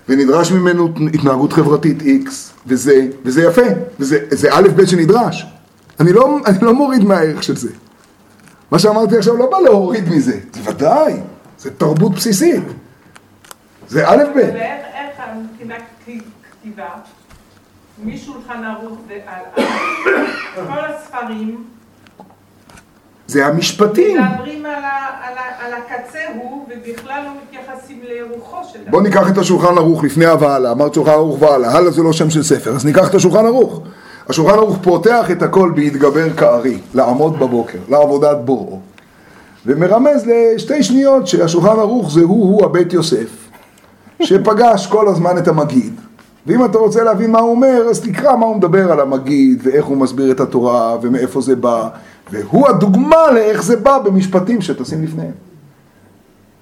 ונדרש 0.10 0.52
ממנו 0.52 0.90
התנהגות 1.14 1.54
חברתית 1.54 2.02
X, 2.02 2.30
וזה, 2.68 3.08
וזה 3.26 3.44
יפה, 3.44 3.62
וזה 4.00 4.20
זה 4.32 4.50
א' 4.54 4.68
ב' 4.76 4.86
שנדרש. 4.86 5.46
אני 6.00 6.14
לא, 6.14 6.38
אני 6.46 6.58
לא 6.62 6.74
מוריד 6.74 7.04
מהערך 7.04 7.44
של 7.44 7.56
זה. 7.56 7.70
מה 8.72 8.80
שאמרתי 8.80 9.18
עכשיו 9.18 9.38
לא 9.38 9.52
בא 9.52 9.60
להוריד 9.60 10.10
מזה, 10.10 10.40
בוודאי, 10.58 11.14
זה 11.60 11.72
תרבות 11.72 12.12
בסיסית. 12.12 12.64
זה 13.88 14.10
א' 14.10 14.24
ב'. 14.36 14.38
ואיך 14.38 14.86
כתיבה, 16.66 16.90
משולחן 18.04 18.64
ערוך 18.64 19.00
והלאה, 19.08 19.72
כל 20.56 20.86
הספרים 20.86 21.64
זה 23.28 23.46
המשפטים. 23.46 24.18
מדברים 24.22 24.66
על 24.66 24.74
על 25.24 25.38
על 25.66 25.74
הקצה 25.74 26.20
הוא, 26.36 26.66
ובכלל 26.70 27.24
לא 27.26 27.32
מתייחסים 27.44 28.00
לרוחו 28.04 28.58
של 28.74 28.80
דבר. 28.82 28.92
בוא 28.92 29.02
ניקח 29.02 29.30
את 29.30 29.38
השולחן 29.38 29.78
ערוך 29.78 30.04
לפני 30.04 30.26
הוועלה, 30.26 30.72
אמרת 30.72 30.94
שולחן 30.94 31.12
ערוך 31.12 31.42
והלאה, 31.42 31.78
הלאה 31.78 31.92
זה 31.92 32.04
לא 32.04 32.14
שם 32.14 32.30
של 32.30 32.44
ספר, 32.44 32.76
אז 32.76 32.86
ניקח 32.86 33.10
את 33.10 33.16
השולחן 33.16 33.46
ערוך. 33.46 33.82
השולחן 34.30 34.58
ערוך 34.58 34.78
פותח 34.82 35.32
את 35.32 35.44
הכל 35.44 35.72
בהתגבר 35.76 36.34
כארי, 36.34 36.78
לעמוד 36.94 37.40
בבוקר, 37.40 37.78
לעבודת 37.90 38.38
בוראו. 38.46 38.80
ומרמז 39.66 40.26
לשתי 40.26 40.84
שניות 40.84 41.28
שהשולחן 41.28 41.80
ערוך 41.80 42.12
זה 42.12 42.22
הוא-הוא 42.22 42.66
הבית 42.66 42.94
יוסף, 42.94 43.50
שפגש 44.24 44.88
כל 44.88 45.08
הזמן 45.08 45.38
את 45.38 45.48
המגיד. 45.48 45.94
ואם 46.48 46.66
אתה 46.66 46.78
רוצה 46.78 47.04
להבין 47.04 47.32
מה 47.32 47.40
הוא 47.40 47.52
אומר, 47.52 47.88
אז 47.90 48.02
תקרא 48.02 48.36
מה 48.36 48.46
הוא 48.46 48.56
מדבר 48.56 48.92
על 48.92 49.00
המגיד, 49.00 49.62
ואיך 49.64 49.86
הוא 49.86 49.98
מסביר 49.98 50.32
את 50.32 50.40
התורה, 50.40 50.98
ומאיפה 51.02 51.42
זה 51.42 51.56
בא, 51.56 51.90
והוא 52.32 52.70
הדוגמה 52.70 53.32
לאיך 53.32 53.64
זה 53.64 53.76
בא 53.76 53.98
במשפטים 53.98 54.62
שטסים 54.62 55.04
לפניהם. 55.04 55.32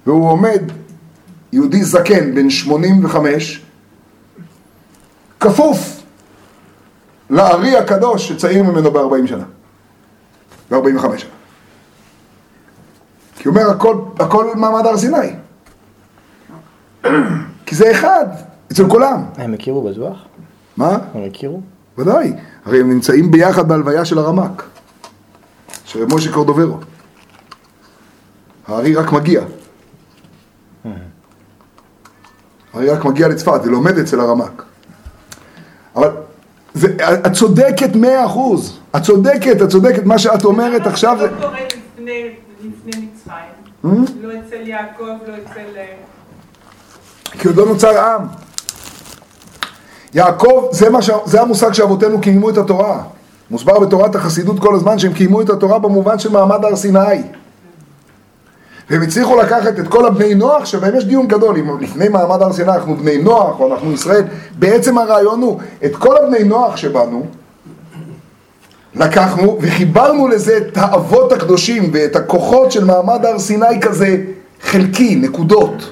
והוא 0.06 0.30
עומד 0.30 0.62
יהודי 1.54 1.84
זקן, 1.84 2.36
בן 2.36 2.50
85, 2.50 3.62
כפוף 5.40 6.04
לארי 7.30 7.78
הקדוש 7.78 8.28
שצעיר 8.28 8.64
ממנו 8.64 8.92
ב-40 8.92 9.28
שנה, 9.28 9.44
ב-45 10.72 11.18
שנה. 11.18 11.30
כי 13.38 13.48
הוא 13.48 13.58
אומר, 13.58 13.70
הכל, 13.70 13.96
הכל 14.20 14.56
מעמד 14.56 14.86
הר 14.86 14.98
סיני. 14.98 15.36
כי 17.66 17.76
זה 17.76 17.92
אחד, 17.92 18.26
אצל 18.72 18.90
כולם. 18.90 19.24
הם 19.38 19.54
הכירו 19.54 19.82
בטוח? 19.82 20.18
מה? 20.78 20.98
הם 21.14 21.22
הכירו? 21.28 21.62
ודאי. 21.98 22.34
הרי 22.66 22.80
הם 22.80 22.90
נמצאים 22.90 23.32
ביחד 23.32 23.68
בהלוויה 23.68 24.06
של 24.06 24.18
הרמק, 24.18 24.64
של 25.94 26.06
משה 26.14 26.32
קורדוברו. 26.32 26.78
הארי 28.68 28.96
רק 28.96 29.12
מגיע. 29.12 29.42
הארי 32.74 32.90
רק 32.90 33.06
מגיע 33.06 33.28
לצפת 33.28 33.62
ולומד 33.64 33.98
אצל 33.98 34.20
הרמק. 34.20 34.64
אבל 35.96 36.10
זה, 36.74 36.88
את 37.26 37.34
צודקת 37.34 37.96
מאה 37.96 38.26
אחוז. 38.26 38.80
את 38.96 39.02
צודקת, 39.04 39.62
את 39.62 39.70
צודקת. 39.70 40.06
מה 40.06 40.20
שאת 40.20 40.46
אומרת 40.46 40.88
עכשיו 40.88 41.18
זה... 41.20 41.32
לא 41.32 41.48
קורה 41.48 41.60
לפני 41.98 42.30
לפני 42.60 42.92
מצרים, 43.06 43.54
Hmm? 43.84 44.12
לא 44.22 44.30
אצל 44.40 44.68
יעקב, 44.68 45.04
לא 45.04 45.34
אצל... 45.34 45.78
אה, 45.78 45.96
כי 47.32 47.48
עוד 47.48 47.58
לא 47.58 47.66
נוצר 47.66 48.00
עם. 48.00 48.22
יעקב, 50.14 50.70
זה, 50.72 50.90
מה 50.90 51.02
ש... 51.02 51.10
זה 51.26 51.42
המושג 51.42 51.72
שאבותינו 51.72 52.22
קיימו 52.22 52.50
את 52.50 52.58
התורה. 52.58 53.04
מוסבר 53.52 53.80
בתורת 53.80 54.16
החסידות 54.16 54.60
כל 54.60 54.76
הזמן 54.76 55.00
שהם 55.00 55.14
קיימו 55.14 55.42
את 55.42 55.50
התורה 55.50 55.80
במובן 55.80 56.20
של 56.20 56.32
מעמד 56.32 56.66
הר 56.66 56.76
סיני. 56.76 57.24
והם 58.90 59.02
הצליחו 59.02 59.38
לקחת 59.38 59.80
את 59.80 59.88
כל 59.88 60.06
הבני 60.06 60.36
נוח, 60.36 60.66
שבהם 60.66 60.96
יש 60.96 61.06
דיון 61.06 61.28
גדול, 61.28 61.58
אם 61.58 61.80
לפני 61.80 62.10
מעמד 62.10 62.42
הר 62.42 62.54
סיני 62.54 62.72
אנחנו 62.72 62.96
בני 62.96 63.18
נוח 63.18 63.60
או 63.60 63.74
אנחנו 63.74 63.92
ישראל, 63.92 64.24
בעצם 64.60 64.98
הרעיון 64.98 65.42
הוא, 65.42 65.60
את 65.86 65.96
כל 65.96 66.18
הבני 66.18 66.44
נוח 66.44 66.78
שבנו, 66.78 67.26
לקחנו 68.96 69.58
וחיברנו 69.62 70.28
לזה 70.28 70.58
את 70.58 70.78
האבות 70.78 71.32
הקדושים 71.32 71.90
ואת 71.94 72.16
הכוחות 72.16 72.72
של 72.72 72.86
מעמד 72.86 73.26
הר 73.26 73.40
סיני 73.40 73.82
כזה 73.82 74.18
חלקי, 74.62 75.16
נקודות. 75.16 75.90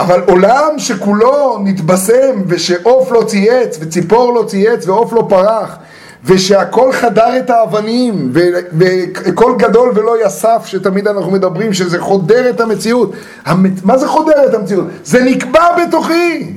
אבל 0.00 0.22
עולם 0.26 0.78
שכולו 0.78 1.58
נתבשם 1.64 2.42
ושעוף 2.46 3.12
לא 3.12 3.24
צייץ 3.26 3.78
וציפור 3.80 4.32
לא 4.34 4.44
צייץ 4.46 4.86
ועוף 4.86 5.12
לא 5.12 5.26
פרח 5.28 5.76
ושהכל 6.24 6.92
חדר 6.92 7.38
את 7.38 7.50
האבנים 7.50 8.30
ו- 8.34 8.78
וקול 8.78 9.56
גדול 9.58 9.92
ולא 9.94 10.26
יסף 10.26 10.62
שתמיד 10.66 11.08
אנחנו 11.08 11.30
מדברים 11.30 11.72
שזה 11.72 12.00
חודר 12.00 12.50
את 12.50 12.60
המציאות 12.60 13.12
המת... 13.44 13.84
מה 13.84 13.98
זה 13.98 14.08
חודר 14.08 14.46
את 14.48 14.54
המציאות? 14.54 14.86
זה 15.04 15.22
נקבע 15.24 15.66
בתוכי 15.82 16.52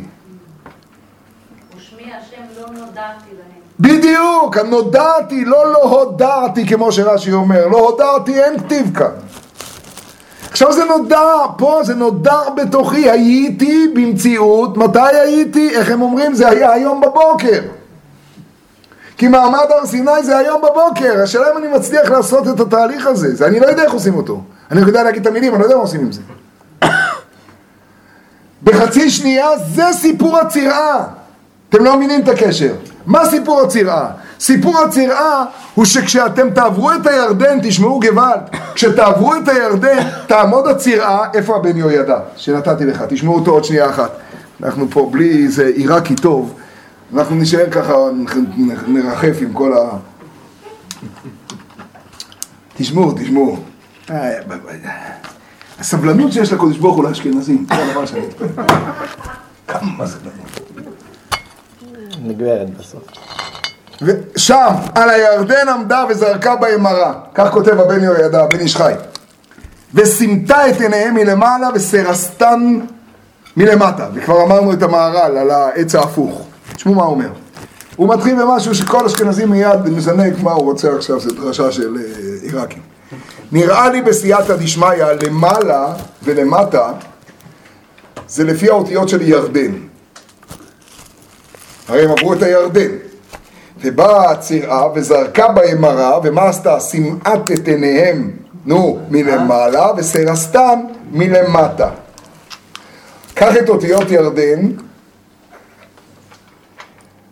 ושמי 1.77 2.11
השם 2.13 2.61
לא 2.61 2.67
נודעתי. 2.67 3.27
בדיוק, 3.79 4.57
הנודעתי, 4.57 5.45
לא 5.45 5.71
לא 5.71 5.83
הודעתי 5.83 6.67
כמו 6.67 6.91
שרש"י 6.91 7.31
אומר, 7.31 7.67
לא 7.67 7.77
הודעתי 7.77 8.43
אין 8.43 8.59
כתיב 8.59 8.97
כאן. 8.97 9.11
עכשיו 10.51 10.73
זה 10.73 10.85
נודע, 10.85 11.23
פה 11.57 11.79
זה 11.83 11.95
נודע 11.95 12.39
בתוכי, 12.57 13.09
הייתי 13.09 13.87
במציאות, 13.93 14.77
מתי 14.77 14.99
הייתי? 14.99 15.69
איך 15.75 15.91
הם 15.91 16.01
אומרים? 16.01 16.33
זה 16.33 16.49
היה 16.49 16.73
היום 16.73 17.01
בבוקר. 17.01 17.61
כי 19.17 19.27
מעמד 19.27 19.65
הר 19.69 19.85
סיני 19.85 20.23
זה 20.23 20.37
היום 20.37 20.61
בבוקר, 20.61 21.21
השאלה 21.23 21.51
אם 21.51 21.57
אני 21.57 21.67
מצליח 21.67 22.09
לעשות 22.09 22.47
את 22.47 22.59
התהליך 22.59 23.07
הזה, 23.07 23.35
זה 23.35 23.47
אני 23.47 23.59
לא 23.59 23.65
יודע 23.65 23.83
איך 23.83 23.93
עושים 23.93 24.15
אותו. 24.15 24.41
אני 24.71 24.81
יודע 24.81 25.03
להגיד 25.03 25.21
את 25.21 25.27
המילים, 25.27 25.53
אני 25.53 25.61
לא 25.61 25.65
יודע 25.65 25.75
מה 25.75 25.81
עושים 25.81 26.01
עם 26.01 26.11
זה. 26.11 26.21
בחצי 28.63 29.09
שנייה 29.09 29.47
זה 29.75 29.83
סיפור 29.91 30.37
הצירעה. 30.37 31.03
אתם 31.69 31.83
לא 31.83 31.97
מבינים 31.97 32.21
את 32.21 32.29
הקשר. 32.29 32.73
מה 33.05 33.25
סיפור 33.25 33.61
הצירעה? 33.61 34.11
סיפור 34.39 34.79
הצירעה 34.79 35.45
הוא 35.75 35.85
שכשאתם 35.85 36.49
תעברו 36.49 36.91
את 36.91 37.07
הירדן, 37.07 37.59
תשמעו 37.63 37.99
גוואלד, 37.99 38.41
כשתעברו 38.75 39.35
את 39.35 39.47
הירדן, 39.47 39.97
תעמוד 40.27 40.67
הצירעה, 40.67 41.27
איפה 41.33 41.55
הבן 41.55 41.77
יהוידע 41.77 42.19
שנתתי 42.35 42.85
לך, 42.85 43.03
תשמעו 43.09 43.35
אותו 43.35 43.51
עוד 43.51 43.63
שנייה 43.63 43.89
אחת. 43.89 44.11
אנחנו 44.63 44.87
פה 44.89 45.09
בלי 45.11 45.43
איזה 45.43 45.65
עיראקי 45.75 46.15
טוב, 46.15 46.53
אנחנו 47.13 47.35
נשאר 47.35 47.69
ככה, 47.71 47.93
נרחף 48.87 49.37
עם 49.41 49.53
כל 49.53 49.73
ה... 49.73 49.89
תשמעו, 52.77 53.11
תשמעו. 53.11 53.57
הסבלנות 55.79 56.33
שיש 56.33 56.53
לקדוש 56.53 56.77
ברוך 56.77 56.95
הוא 56.95 57.03
לאשכנזים, 57.03 57.65
זה 57.69 57.75
הדבר 57.75 58.05
שאני 58.05 58.21
מתפעל. 58.21 58.65
כמה 59.67 60.07
סבלנות. 60.07 60.71
נגמרת 62.21 62.77
בסוף. 62.77 63.03
ושם, 64.01 64.73
על 64.95 65.09
הירדן 65.09 65.69
עמדה 65.69 66.05
וזרקה 66.09 66.55
בהם 66.55 66.81
מרה. 66.83 67.13
כך 67.35 67.51
כותב 67.51 67.79
הבן 67.79 68.03
יהוידע, 68.03 68.43
הבן 68.43 68.59
איש 68.59 68.75
חי. 68.75 68.93
וסימתה 69.93 70.69
את 70.69 70.81
עיניהם 70.81 71.15
מלמעלה 71.15 71.69
וסרסתן 71.75 72.79
מלמטה. 73.57 74.07
וכבר 74.13 74.43
אמרנו 74.43 74.73
את 74.73 74.83
המהר"ל 74.83 75.37
על 75.37 75.51
העץ 75.51 75.95
ההפוך. 75.95 76.47
תשמעו 76.75 76.95
מה 76.95 77.03
הוא 77.03 77.11
אומר. 77.11 77.29
הוא 77.95 78.15
מתחיל 78.15 78.41
במשהו 78.41 78.75
שכל 78.75 79.05
אשכנזי 79.05 79.45
מיד 79.45 79.89
מזנק 79.89 80.33
מה 80.43 80.51
הוא 80.51 80.63
רוצה 80.63 80.95
עכשיו, 80.95 81.19
זו 81.19 81.31
דרשה 81.31 81.71
של 81.71 81.97
אה, 81.97 82.01
עיראקים. 82.41 82.81
נראה 83.51 83.89
לי 83.89 84.01
בסייעתא 84.01 84.55
דשמיא 84.55 85.03
למעלה 85.23 85.93
ולמטה 86.23 86.91
זה 88.27 88.43
לפי 88.43 88.69
האותיות 88.69 89.09
של 89.09 89.21
ירדן. 89.21 89.71
הרי 91.87 92.05
הם 92.05 92.11
עברו 92.11 92.33
את 92.33 92.43
הירדן. 92.43 92.89
ובאה 93.81 94.31
הצירעה 94.31 94.87
וזרקה 94.95 95.47
בהם 95.47 95.81
מרה, 95.81 96.19
ומה 96.23 96.43
עשתה? 96.43 96.79
סימאת 96.79 97.51
את 97.51 97.67
עיניהם 97.67 98.31
נו, 98.65 98.99
מלמעלה, 99.09 99.91
וסרסטן 99.97 100.79
מלמטה. 101.11 101.89
קח 103.33 103.57
את 103.57 103.69
אותיות 103.69 104.11
ירדן, 104.11 104.71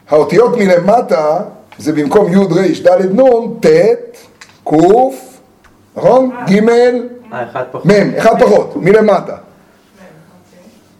האותיות 0.10 0.58
מלמטה 0.58 1.40
זה 1.78 1.94
במקום 1.94 2.34
י' 2.34 2.38
ר' 2.38 2.88
ד' 2.88 3.20
נ', 3.20 3.60
ט', 3.60 3.68
ק', 4.70 4.74
נכון? 5.96 6.32
ג', 6.50 6.70
אה, 7.34 7.44
אחד 7.52 7.64
פחות. 7.72 7.86
מ', 7.86 8.18
אחד 8.18 8.44
פחות, 8.44 8.76
מלמטה. 8.76 9.36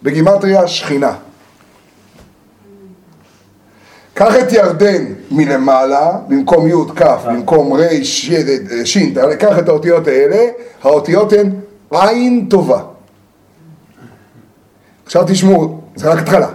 בגימטריה 0.04 0.68
שכינה. 0.68 1.14
קח 4.16 4.34
את 4.40 4.52
ירדן 4.52 5.06
מלמעלה, 5.32 6.12
במקום 6.28 6.68
י' 6.68 6.74
כ', 6.96 7.02
במקום 7.28 7.74
ר' 7.74 8.04
ש- 8.04 8.32
ש', 8.84 8.98
קח 9.40 9.60
את 9.60 9.70
האותיות 9.70 10.08
האלה, 10.08 10.46
האותיות 10.84 11.34
הן 11.34 11.50
עין 11.92 12.48
טובה. 12.50 12.82
עכשיו 15.06 15.24
תשמעו, 15.28 15.80
זה 15.96 16.10
רק 16.10 16.20
התחלה. 16.20 16.48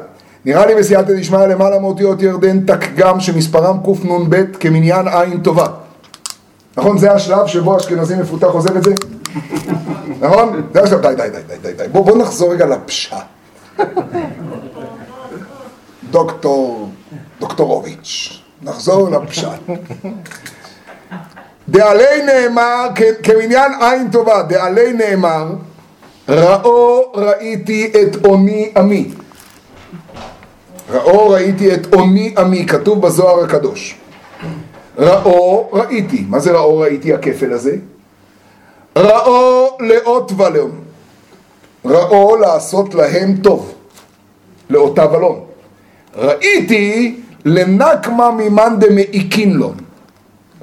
נראה 0.45 0.67
לי 0.67 0.75
בסייעתא 0.75 1.13
דשמיא 1.13 1.39
למעלה 1.39 1.79
מאותיות 1.79 2.23
ירדן 2.23 2.61
תקגם 2.61 3.21
שמספרם 3.21 3.79
קנ"ב 3.85 4.45
כמניין 4.61 5.09
עין 5.09 5.41
טובה. 5.43 5.67
נכון? 6.77 6.99
זה 6.99 7.13
השלב 7.13 7.47
שבו 7.47 7.77
אשכנזי 7.77 8.15
מפותח 8.15 8.49
עוזב 8.49 8.77
את 8.77 8.83
זה? 8.83 8.95
נכון? 10.23 10.63
זה 10.75 10.83
השלב, 10.83 11.01
די, 11.01 11.15
די, 11.17 11.29
די, 11.31 11.39
די, 11.49 11.55
די, 11.63 11.73
די. 11.73 11.89
בוא, 11.93 12.05
בוא 12.05 12.19
נחזור 12.19 12.53
רגע 12.53 12.67
לפשט. 12.67 13.17
דוקטור, 16.11 16.91
דוקטורוביץ', 17.41 18.41
נחזור 18.63 19.11
לפשט. 19.11 19.61
דעלי 21.69 22.23
נאמר, 22.27 22.89
כמניין 23.23 23.73
עין 23.81 24.11
טובה, 24.11 24.43
דעלי 24.43 24.93
נאמר, 24.93 25.53
ראו 26.29 27.13
ראיתי 27.15 27.93
את 28.03 28.25
אוני 28.25 28.73
עמי. 28.77 29.09
ראו 30.91 31.29
ראיתי 31.31 31.75
את 31.75 31.95
אוני 31.95 32.35
עמי, 32.39 32.67
כתוב 32.67 33.01
בזוהר 33.01 33.45
הקדוש. 33.45 33.97
ראו 34.99 35.69
ראיתי, 35.73 36.25
מה 36.29 36.39
זה 36.39 36.53
ראו 36.53 36.79
ראיתי 36.79 37.15
הכפל 37.15 37.53
הזה? 37.53 37.77
ראו 38.97 39.79
לאות 39.81 40.33
ולאום. 40.37 40.71
ראו 41.85 42.37
לעשות 42.37 42.95
להם 42.95 43.37
טוב, 43.43 43.75
לאותה 44.71 45.13
ולון. 45.13 45.41
ראיתי 46.17 47.21
לנקמה 47.45 48.31
ממאן 48.31 48.77
דמעיקין 48.79 49.53
לו. 49.53 49.73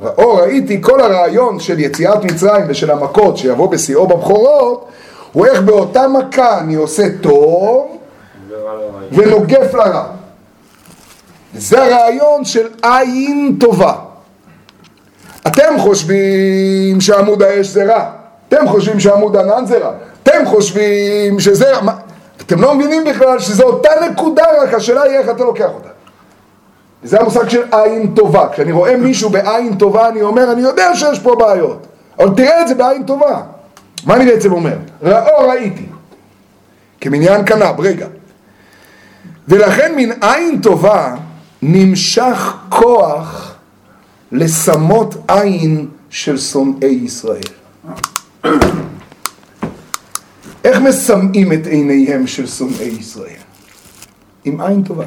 ראו 0.02 0.36
ראיתי 0.36 0.82
כל 0.82 1.02
הרעיון 1.02 1.60
של 1.60 1.80
יציאת 1.80 2.24
מצרים 2.24 2.66
ושל 2.68 2.92
המכות 2.92 3.38
שיבוא 3.38 3.70
בשיאו 3.70 4.08
בבכורות 4.08 4.88
הוא 5.32 5.46
איך 5.46 5.62
באותה 5.62 6.08
מכה 6.08 6.60
אני 6.60 6.76
עושה 6.76 7.04
טוב 7.22 7.98
ונוגף 9.12 9.74
לרע. 9.74 10.06
זה 11.56 11.84
הרעיון 11.84 12.46
של 12.46 12.68
עין 12.84 13.58
טובה. 13.60 13.94
אתם 15.48 15.80
חושבים 15.80 17.02
שעמוד 17.02 17.44
האש 17.44 17.68
זה 17.68 17.86
רע, 17.86 18.10
אתם 18.48 18.68
חושבים 18.68 19.00
שעמוד 19.00 19.38
ענן 19.38 19.66
זה 19.66 19.78
רע, 19.78 19.92
אתם 20.24 20.46
חושבים 20.46 21.40
שזה 21.40 21.72
רע? 21.72 21.94
אתם 22.42 22.62
לא 22.62 22.76
מבינים 22.76 23.04
בכלל 23.04 23.40
שזו 23.40 23.64
אותה 23.64 23.90
נקודה, 24.12 24.44
רק 24.62 24.74
השאלה 24.74 25.04
היא 25.04 25.18
איך 25.18 25.30
אתה 25.30 25.44
לוקח 25.44 25.70
אותה. 25.76 25.90
זה 27.04 27.22
המושג 27.22 27.50
של 27.50 27.62
עין 27.72 28.14
טובה. 28.16 28.50
כשאני 28.54 28.72
רואה 28.72 28.98
מישהו 28.98 29.30
בעין 29.30 29.76
טובה, 29.76 30.10
אני 30.10 30.22
אומר, 30.22 30.52
אני 30.52 30.62
יודע 30.62 30.96
שיש 30.96 31.20
פה 31.20 31.36
בעיות, 31.36 31.88
אבל 32.20 32.30
תראה 32.36 32.62
את 32.62 32.68
זה 32.68 32.76
בעין 32.76 33.04
טובה. 33.04 33.42
מה 34.06 34.16
אני 34.16 34.26
בעצם 34.26 34.52
אומר? 34.52 34.78
ראו 35.02 35.50
ראיתי. 35.50 35.86
כמניין 37.02 37.46
כנב, 37.46 37.80
רגע. 37.80 38.08
ולכן 39.48 39.94
מן 39.98 40.10
עין 40.22 40.62
טובה 40.62 41.16
נמשך 41.62 42.54
כוח 42.70 43.56
לשמות 44.32 45.16
עין 45.28 45.88
של 46.10 46.38
שונאי 46.38 46.88
ישראל. 46.88 47.42
איך 50.64 50.80
מסמאים 50.80 51.54
את 51.54 51.68
עיניהם 51.68 52.28
של 52.28 52.48
שונאי 52.48 52.96
ישראל? 53.00 53.42
עם 54.46 54.62
עין 54.62 54.84
טובה. 54.84 55.06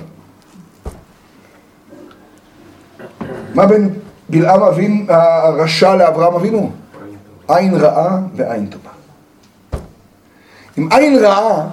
מה 3.55 3.67
בין 3.67 3.95
בלעם 4.29 4.63
אבין 4.63 5.07
הרשע 5.09 5.95
לאברהם 5.95 6.35
אבינו? 6.35 6.71
עין 7.49 7.75
רעה 7.75 8.19
ועין 8.35 8.67
טובה. 8.67 8.91
עם 10.77 10.89
עין 10.93 11.19
רעה 11.25 11.67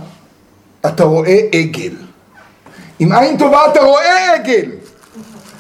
אתה 0.86 1.04
רואה 1.04 1.38
עגל. 1.52 1.96
עם 3.00 3.12
עין 3.12 3.38
טובה 3.38 3.72
אתה 3.72 3.80
רואה 3.80 4.34
עגל. 4.34 4.72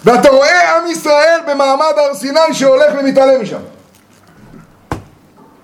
ואתה 0.05 0.29
רואה 0.29 0.77
עם 0.77 0.87
ישראל 0.91 1.39
במעמד 1.47 1.93
הר 1.97 2.13
סיני 2.13 2.53
שהולך 2.53 2.93
ומתעלם 2.99 3.41
משם. 3.41 3.59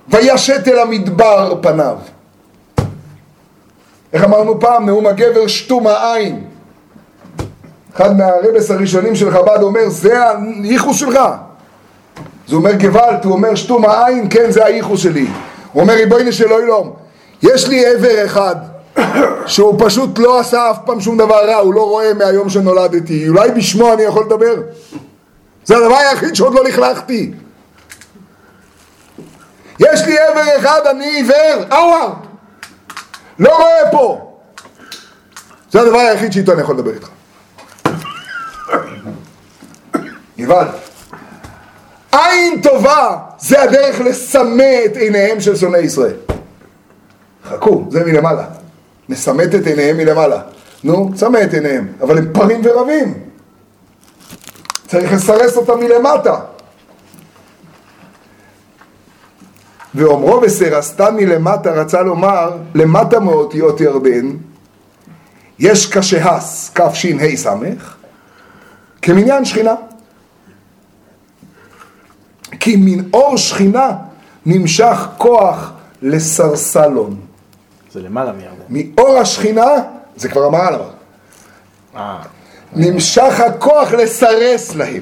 וישת 0.08 0.68
אל 0.68 0.80
המדבר 0.80 1.56
פניו. 1.62 1.98
איך 4.14 4.24
אמרנו 4.24 4.60
פעם? 4.60 4.86
נאום 4.86 5.08
הגבר 5.08 5.48
שתום 5.48 5.88
העין. 5.88 6.44
אחד 7.96 8.18
מהרבס 8.18 8.72
הראשונים 8.72 9.16
של 9.16 9.32
חב"ד 9.32 9.62
אומר, 9.62 9.90
זה 9.90 10.30
הייחוס 10.64 10.98
שלך. 10.98 11.20
הוא 12.50 12.58
אומר 12.58 12.74
גוואלד, 12.74 13.26
הוא 13.26 13.34
אומר 13.34 13.56
שתום 13.56 13.86
העין, 13.86 14.28
כן 14.30 14.52
זה 14.52 14.66
הייחוס 14.66 15.00
שלי. 15.00 15.28
הוא 15.74 15.82
אומר 15.82 15.94
ריבונו 15.94 16.32
של 16.32 16.54
אוילום, 16.54 16.94
יש 17.44 17.68
לי 17.68 17.86
עבר 17.86 18.26
אחד 18.26 18.56
שהוא 19.46 19.76
פשוט 19.86 20.20
לא 20.20 20.40
עשה 20.40 20.72
אף 20.72 20.78
פעם 20.86 21.02
שום 21.02 21.18
דבר 21.18 21.50
רע, 21.50 21.56
הוא 21.56 21.74
לא 21.74 21.84
רואה 21.84 22.14
מהיום 22.14 22.50
שנולדתי, 22.50 23.30
אולי 23.30 23.52
בשמו 23.52 23.94
אני 23.94 24.04
יכול 24.04 24.26
לדבר? 24.26 24.56
זה 25.66 25.78
הדבר 25.78 25.96
היחיד 25.96 26.36
שעוד 26.36 26.54
לא 26.54 26.64
לכלכתי. 26.64 27.34
יש 29.80 30.02
לי 30.06 30.20
עבר 30.20 30.58
אחד, 30.60 30.82
אני 30.90 31.06
עיוור, 31.06 31.64
אאווה, 31.72 32.14
לא 33.40 33.58
רואה 33.58 33.92
פה. 33.92 34.34
זה 35.72 35.82
הדבר 35.82 35.98
היחיד 35.98 36.34
שאיתו 36.34 36.54
אני 36.54 36.62
יכול 36.62 36.76
לדבר 36.76 36.94
איתך. 36.94 37.13
גבעד. 40.44 40.68
עין 42.12 42.62
טובה 42.62 43.18
זה 43.40 43.62
הדרך 43.62 44.02
לסמא 44.02 44.86
את 44.86 44.98
עיניהם 44.98 45.42
של 45.42 45.56
שונאי 45.56 45.80
ישראל. 45.80 46.16
חכו, 47.46 47.86
זה 47.90 48.06
מלמעלה. 48.06 48.46
מסמאת 49.10 49.56
את 49.56 49.68
עיניהם 49.68 49.98
מלמעלה. 49.98 50.42
נו, 50.84 51.12
סמא 51.16 51.38
את 51.44 51.54
עיניהם, 51.54 51.88
אבל 52.02 52.18
הם 52.18 52.34
פרים 52.34 52.62
ורבים. 52.64 53.14
צריך 54.88 55.14
לסרס 55.14 55.58
אותם 55.58 55.80
מלמטה. 55.80 56.40
ואומרו 59.96 60.42
וסרסתם 60.42 61.16
מלמטה 61.16 61.72
רצה 61.72 62.02
לומר, 62.02 62.58
למטה 62.76 63.20
מאותיות 63.20 63.82
ירדן, 63.82 64.30
יש 65.60 65.98
כשהס, 65.98 66.72
כ"ש-ה 66.76 67.38
סמך, 67.38 67.96
כמניין 69.02 69.46
שכינה. 69.46 69.74
כי 72.64 72.76
מן 72.76 73.04
אור 73.14 73.38
שכינה 73.38 73.92
נמשך 74.46 75.08
כוח 75.18 75.72
לסרסלון. 76.02 77.16
זה 77.92 78.02
למעלה 78.02 78.32
מירדן. 78.32 78.56
מאור 78.98 79.18
השכינה, 79.18 79.66
זה 80.16 80.30
כבר 80.30 80.44
המעל 80.46 80.76
אמר, 80.76 80.90
אה, 81.96 82.18
נמשך 82.76 83.40
הכוח 83.40 83.92
לסרס 83.92 84.76
להם. 84.76 85.02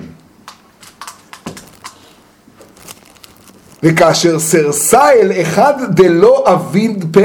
וכאשר 3.84 4.40
סרסה 4.40 5.12
אל 5.12 5.32
אחד 5.42 5.74
דלא 5.96 6.44
אביד, 6.54 7.18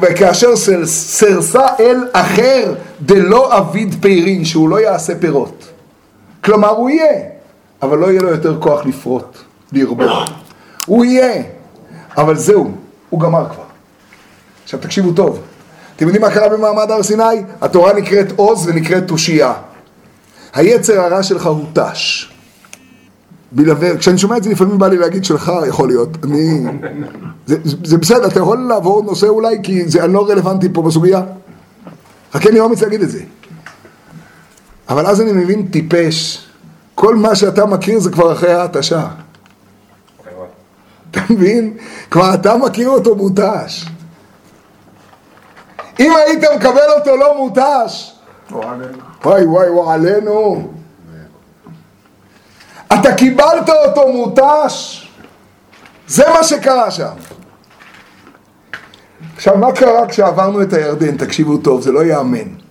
וכאשר 0.00 0.56
סר- 0.56 0.86
סרסה 0.86 1.66
אל 1.80 1.96
אחר 2.12 2.74
דלא 3.00 3.58
אביד 3.58 3.94
פירין, 4.00 4.44
שהוא 4.44 4.68
לא 4.68 4.80
יעשה 4.80 5.12
פירות. 5.20 5.64
כלומר 6.44 6.68
הוא 6.68 6.90
יהיה, 6.90 7.22
אבל 7.82 7.98
לא 7.98 8.06
יהיה 8.06 8.22
לו 8.22 8.28
יותר 8.28 8.60
כוח 8.60 8.86
לפרוט, 8.86 9.38
לרבות. 9.72 10.10
הוא 10.86 11.04
יהיה, 11.04 11.42
אבל 12.16 12.36
זהו, 12.36 12.70
הוא 13.10 13.20
גמר 13.20 13.46
כבר. 13.54 13.64
עכשיו 14.64 14.80
תקשיבו 14.80 15.12
טוב, 15.12 15.40
אתם 15.96 16.06
יודעים 16.06 16.22
מה 16.22 16.30
קרה 16.30 16.48
במעמד 16.48 16.90
הר 16.90 17.02
סיני? 17.02 17.42
התורה 17.60 17.92
נקראת 17.92 18.32
עוז 18.36 18.66
ונקראת 18.66 19.08
תושייה. 19.08 19.52
היצר 20.54 21.00
הרע 21.00 21.22
שלך 21.22 21.46
הוא 21.46 21.64
תש. 21.72 22.32
בלעבר, 23.52 23.98
כשאני 23.98 24.18
שומע 24.18 24.36
את 24.36 24.42
זה 24.42 24.50
לפעמים 24.50 24.78
בא 24.78 24.88
לי 24.88 24.96
להגיד 24.98 25.24
שלך 25.24 25.52
יכול 25.68 25.88
להיות, 25.88 26.24
אני... 26.24 26.64
זה, 27.46 27.56
זה, 27.64 27.98
בסדר, 27.98 28.26
אתה 28.26 28.40
יכול 28.40 28.58
לעבור 28.58 29.02
נושא 29.02 29.26
אולי 29.26 29.56
כי 29.62 29.88
זה, 29.88 30.06
לא 30.06 30.28
רלוונטי 30.28 30.68
פה 30.72 30.82
בסוגיה. 30.82 31.22
רק 32.34 32.46
אין 32.46 32.54
לי 32.54 32.60
אומץ 32.60 32.82
להגיד 32.82 33.02
את 33.02 33.10
זה. 33.10 33.20
אבל 34.88 35.06
אז 35.06 35.20
אני 35.20 35.32
מבין 35.32 35.68
טיפש, 35.68 36.46
כל 36.94 37.16
מה 37.16 37.34
שאתה 37.34 37.66
מכיר 37.66 37.98
זה 37.98 38.10
כבר 38.10 38.32
אחרי 38.32 38.52
ההתשה. 38.52 39.06
אתה 41.24 41.32
מבין? 41.32 41.76
כבר 42.10 42.34
אתה 42.34 42.56
מכיר 42.56 42.88
אותו 42.88 43.16
מותש. 43.16 43.86
אם 46.00 46.12
היית 46.16 46.44
מקבל 46.56 46.90
אותו 46.98 47.16
לא 47.16 47.36
מותש, 47.36 48.14
וואי 48.50 49.44
וואי 49.44 49.70
וואי 49.70 49.94
עלינו. 49.94 50.72
אתה 52.94 53.14
קיבלת 53.14 53.68
אותו 53.86 54.12
מותש, 54.12 55.08
זה 56.06 56.24
מה 56.34 56.44
שקרה 56.44 56.90
שם. 56.90 57.14
עכשיו, 59.36 59.56
מה 59.58 59.72
קרה 59.72 60.08
כשעברנו 60.08 60.62
את 60.62 60.72
הירדן? 60.72 61.16
תקשיבו 61.16 61.56
טוב, 61.58 61.80
זה 61.80 61.92
לא 61.92 62.00
ייאמן. 62.00 62.67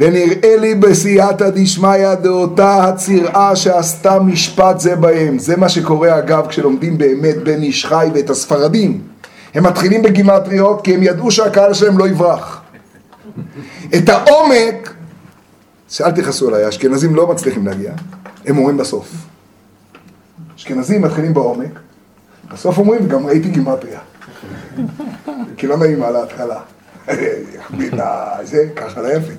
ונראה 0.00 0.56
לי 0.56 0.74
בסייעתא 0.74 1.50
דשמיא 1.50 2.14
דאותה 2.14 2.84
הצירעה 2.84 3.56
שעשתה 3.56 4.18
משפט 4.20 4.80
זה 4.80 4.96
בהם. 4.96 5.38
זה 5.38 5.56
מה 5.56 5.68
שקורה 5.68 6.18
אגב 6.18 6.46
כשלומדים 6.46 6.98
באמת 6.98 7.36
בן 7.36 7.62
איש 7.62 7.86
חי 7.86 8.08
ואת 8.14 8.30
הספרדים. 8.30 9.00
הם 9.54 9.66
מתחילים 9.66 10.02
בגימטריות 10.02 10.84
כי 10.84 10.94
הם 10.94 11.02
ידעו 11.02 11.30
שהקהל 11.30 11.74
שלהם 11.74 11.98
לא 11.98 12.08
יברח. 12.08 12.62
את 13.96 14.08
העומק, 14.08 14.94
שאל 15.88 16.10
תכעסו 16.10 16.48
עליי, 16.48 16.64
האשכנזים 16.64 17.14
לא 17.14 17.26
מצליחים 17.26 17.66
להגיע, 17.66 17.92
הם 18.46 18.58
אומרים 18.58 18.76
בסוף. 18.76 19.08
אשכנזים 20.56 21.02
מתחילים 21.02 21.34
בעומק, 21.34 21.80
בסוף 22.52 22.78
אומרים, 22.78 23.08
גם 23.08 23.26
ראיתי 23.26 23.48
גימטריה. 23.48 23.98
כי 25.56 25.66
לא 25.66 25.76
נעים 25.76 26.02
על 26.02 26.16
ההתחלה. 26.16 26.60
בינה, 27.78 28.14
זה, 28.42 28.64
ככה 28.76 29.00
לא 29.00 29.08
יפה. 29.08 29.32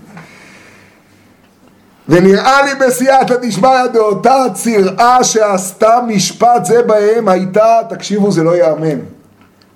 ונראה 2.10 2.66
לי 2.66 2.72
בסייעתא 2.86 3.36
דשמיא 3.36 3.88
דאותה 3.94 4.44
צירעה 4.54 5.24
שעשתה 5.24 6.00
משפט 6.08 6.66
זה 6.66 6.82
בהם 6.82 7.28
הייתה, 7.28 7.80
תקשיבו 7.90 8.32
זה 8.32 8.44
לא 8.44 8.56
ייאמן. 8.56 9.00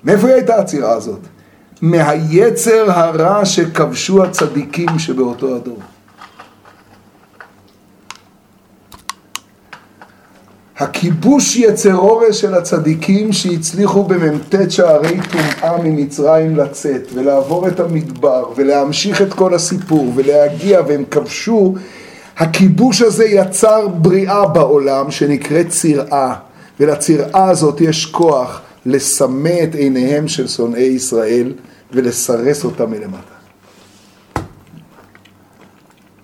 מאיפה 0.03 0.27
הייתה 0.27 0.55
הצירעה 0.55 0.93
הזאת? 0.93 1.19
מהיצר 1.81 2.91
הרע 2.91 3.45
שכבשו 3.45 4.23
הצדיקים 4.23 4.99
שבאותו 4.99 5.55
הדור. 5.55 5.79
הכיבוש 10.77 11.55
יצר 11.55 11.95
אורש 11.95 12.41
של 12.41 12.53
הצדיקים 12.53 13.33
שהצליחו 13.33 14.03
במ"ט 14.03 14.55
שערי 14.69 15.17
טומאה 15.31 15.77
ממצרים 15.83 16.55
לצאת 16.55 17.07
ולעבור 17.13 17.67
את 17.67 17.79
המדבר 17.79 18.45
ולהמשיך 18.55 19.21
את 19.21 19.33
כל 19.33 19.53
הסיפור 19.53 20.11
ולהגיע 20.15 20.81
והם 20.87 21.03
כבשו 21.11 21.75
הכיבוש 22.37 23.01
הזה 23.01 23.25
יצר 23.25 23.87
בריאה 23.87 24.47
בעולם 24.47 25.11
שנקראת 25.11 25.69
צירעה 25.69 26.39
ולצירעה 26.79 27.49
הזאת 27.49 27.81
יש 27.81 28.05
כוח 28.05 28.61
לסמא 28.85 29.63
את 29.63 29.75
עיניהם 29.75 30.27
של 30.27 30.47
שונאי 30.47 30.81
ישראל 30.81 31.53
ולסרס 31.91 32.65
אותם 32.65 32.91
מלמטה. 32.91 33.35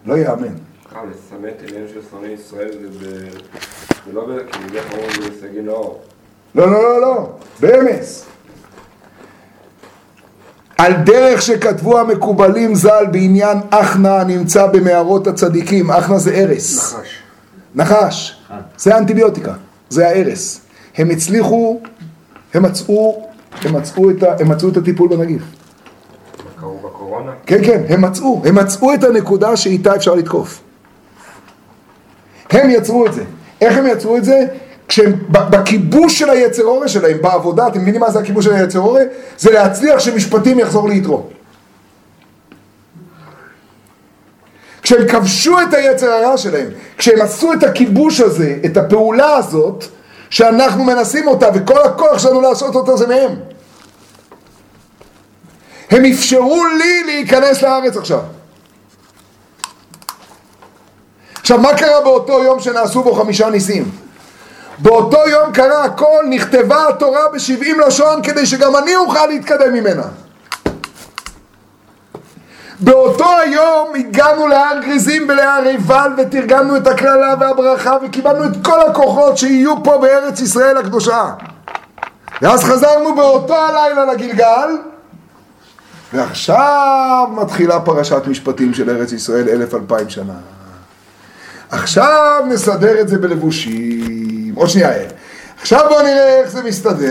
לא 0.06 0.18
יאמן. 0.18 0.54
לסמא 0.92 1.48
את 1.48 1.62
עיניהם 1.66 1.86
של 1.94 2.00
שונאי 2.12 2.30
ישראל 2.30 2.72
זה 3.00 4.14
לא 4.14 4.26
ב... 4.26 4.30
זה 4.72 4.78
איך 4.78 4.94
אומרים 4.94 5.32
בסגי 5.32 5.62
נאור. 5.62 6.02
לא, 6.56 6.72
לא, 6.72 6.84
לא, 6.84 7.02
לא, 7.02 7.30
באמס. 7.60 8.31
על 10.82 10.94
דרך 10.94 11.42
שכתבו 11.42 12.00
המקובלים 12.00 12.76
ז"ל 12.76 13.06
בעניין 13.12 13.58
אחנה 13.70 14.22
הנמצא 14.22 14.68
במערות 14.68 15.28
הצדיקים, 15.28 15.92
אחנה 15.92 16.18
זה 16.18 16.34
ארס. 16.34 16.94
נחש. 16.96 17.20
נחש. 17.76 18.42
זה 18.78 18.96
האנטיביוטיקה, 18.96 19.54
זה 19.90 20.08
הארס. 20.08 20.62
הם 20.98 21.10
הצליחו, 21.10 21.80
הם 22.54 22.64
מצאו, 22.64 23.26
הם 23.62 23.76
מצאו 23.76 24.10
את, 24.10 24.24
ה, 24.24 24.28
הם 24.40 24.50
מצאו 24.50 24.70
את 24.70 24.78
הטיפול 24.78 25.10
בנגיף. 25.10 25.42
בקורונה? 26.58 27.32
כן, 27.46 27.64
כן, 27.66 27.84
הם 27.90 28.02
מצאו, 28.02 28.42
הם 28.46 28.56
מצאו 28.56 28.94
את 28.94 29.04
הנקודה 29.04 29.58
שאיתה 29.58 29.96
אפשר 29.96 30.16
לתקוף. 30.16 30.62
הם 32.50 32.70
יצרו 32.70 33.06
את 33.06 33.14
זה. 33.14 33.24
איך 33.62 33.78
הם 33.78 33.88
יצרו 33.88 34.18
את 34.18 34.26
זה? 34.26 34.46
כשהם, 34.92 35.14
בכיבוש 35.30 36.20
של 36.20 36.30
היצר 36.30 36.64
אורה 36.64 36.88
שלהם, 36.88 37.18
בעבודה, 37.22 37.68
אתם 37.68 37.82
מבינים 37.82 38.02
מה 38.02 38.12
זה 38.12 38.20
הכיבוש 38.20 38.46
של 38.46 38.54
היצר 38.54 38.80
אורה? 38.80 39.02
זה 39.38 39.52
להצליח 39.52 40.00
שמשפטים 40.00 40.60
יחזור 40.60 40.90
ליתרו. 40.90 41.24
כשהם 44.82 45.08
כבשו 45.08 45.62
את 45.62 45.74
היצר 45.74 46.12
הרע 46.12 46.38
שלהם, 46.38 46.68
כשהם 46.98 47.22
עשו 47.22 47.54
את 47.54 47.64
הכיבוש 47.64 48.20
הזה, 48.20 48.58
את 48.66 48.78
הפעולה 48.78 49.36
הזאת, 49.36 49.86
שאנחנו 50.30 50.84
מנסים 50.84 51.28
אותה, 51.28 51.48
וכל 51.54 51.82
הכוח 51.82 52.20
שלנו 52.20 52.42
לעשות 52.42 52.76
אותה 52.76 52.96
זה 52.98 53.08
מהם. 53.08 53.36
הם 55.92 56.06
אפשרו 56.06 56.66
לי 56.66 57.04
להיכנס 57.06 57.62
לארץ 57.62 57.98
עכשיו. 57.98 58.22
עכשיו, 61.42 61.58
מה 61.58 61.78
קרה 61.78 62.02
באותו 62.02 62.44
יום 62.44 62.60
שנעשו 62.60 63.04
בו 63.04 63.14
חמישה 63.14 63.50
ניסים? 63.50 64.11
באותו 64.82 65.18
יום 65.28 65.52
קרה 65.52 65.84
הכל, 65.84 66.24
נכתבה 66.30 66.88
התורה 66.88 67.28
בשבעים 67.34 67.80
לשון 67.80 68.24
כדי 68.24 68.46
שגם 68.46 68.76
אני 68.76 68.96
אוכל 68.96 69.28
להתקדם 69.28 69.74
ממנה. 69.74 70.04
באותו 72.80 73.38
היום 73.38 73.94
הגענו 73.96 74.48
להר 74.48 74.80
גריזים 74.82 75.28
ולהר 75.30 75.64
עיבל 75.64 76.12
ותרגמנו 76.18 76.78
את 76.78 76.88
הקללה 76.88 77.36
והברכה 77.40 77.98
וקיבלנו 78.04 78.46
את 78.46 78.66
כל 78.66 78.82
הכוחות 78.82 79.38
שיהיו 79.38 79.84
פה 79.84 79.98
בארץ 79.98 80.40
ישראל 80.40 80.78
הקדושה. 80.78 81.34
ואז 82.42 82.64
חזרנו 82.64 83.16
באותו 83.16 83.56
הלילה 83.56 84.14
לגלגל 84.14 84.78
ועכשיו 86.14 87.28
מתחילה 87.32 87.80
פרשת 87.80 88.28
משפטים 88.28 88.74
של 88.74 88.90
ארץ 88.90 89.12
ישראל 89.12 89.50
אלף 89.50 89.74
אלפיים 89.74 90.10
שנה. 90.10 90.34
עכשיו 91.72 92.44
נסדר 92.50 93.02
את 93.02 93.08
זה 93.08 93.18
בלבושים. 93.18 94.21
עוד 94.56 94.70
שנייה, 94.70 94.96
אל. 94.96 95.06
עכשיו 95.62 95.86
בואו 95.90 96.02
נראה 96.02 96.40
איך 96.40 96.52
זה 96.52 96.64
מסתדר. 96.64 97.08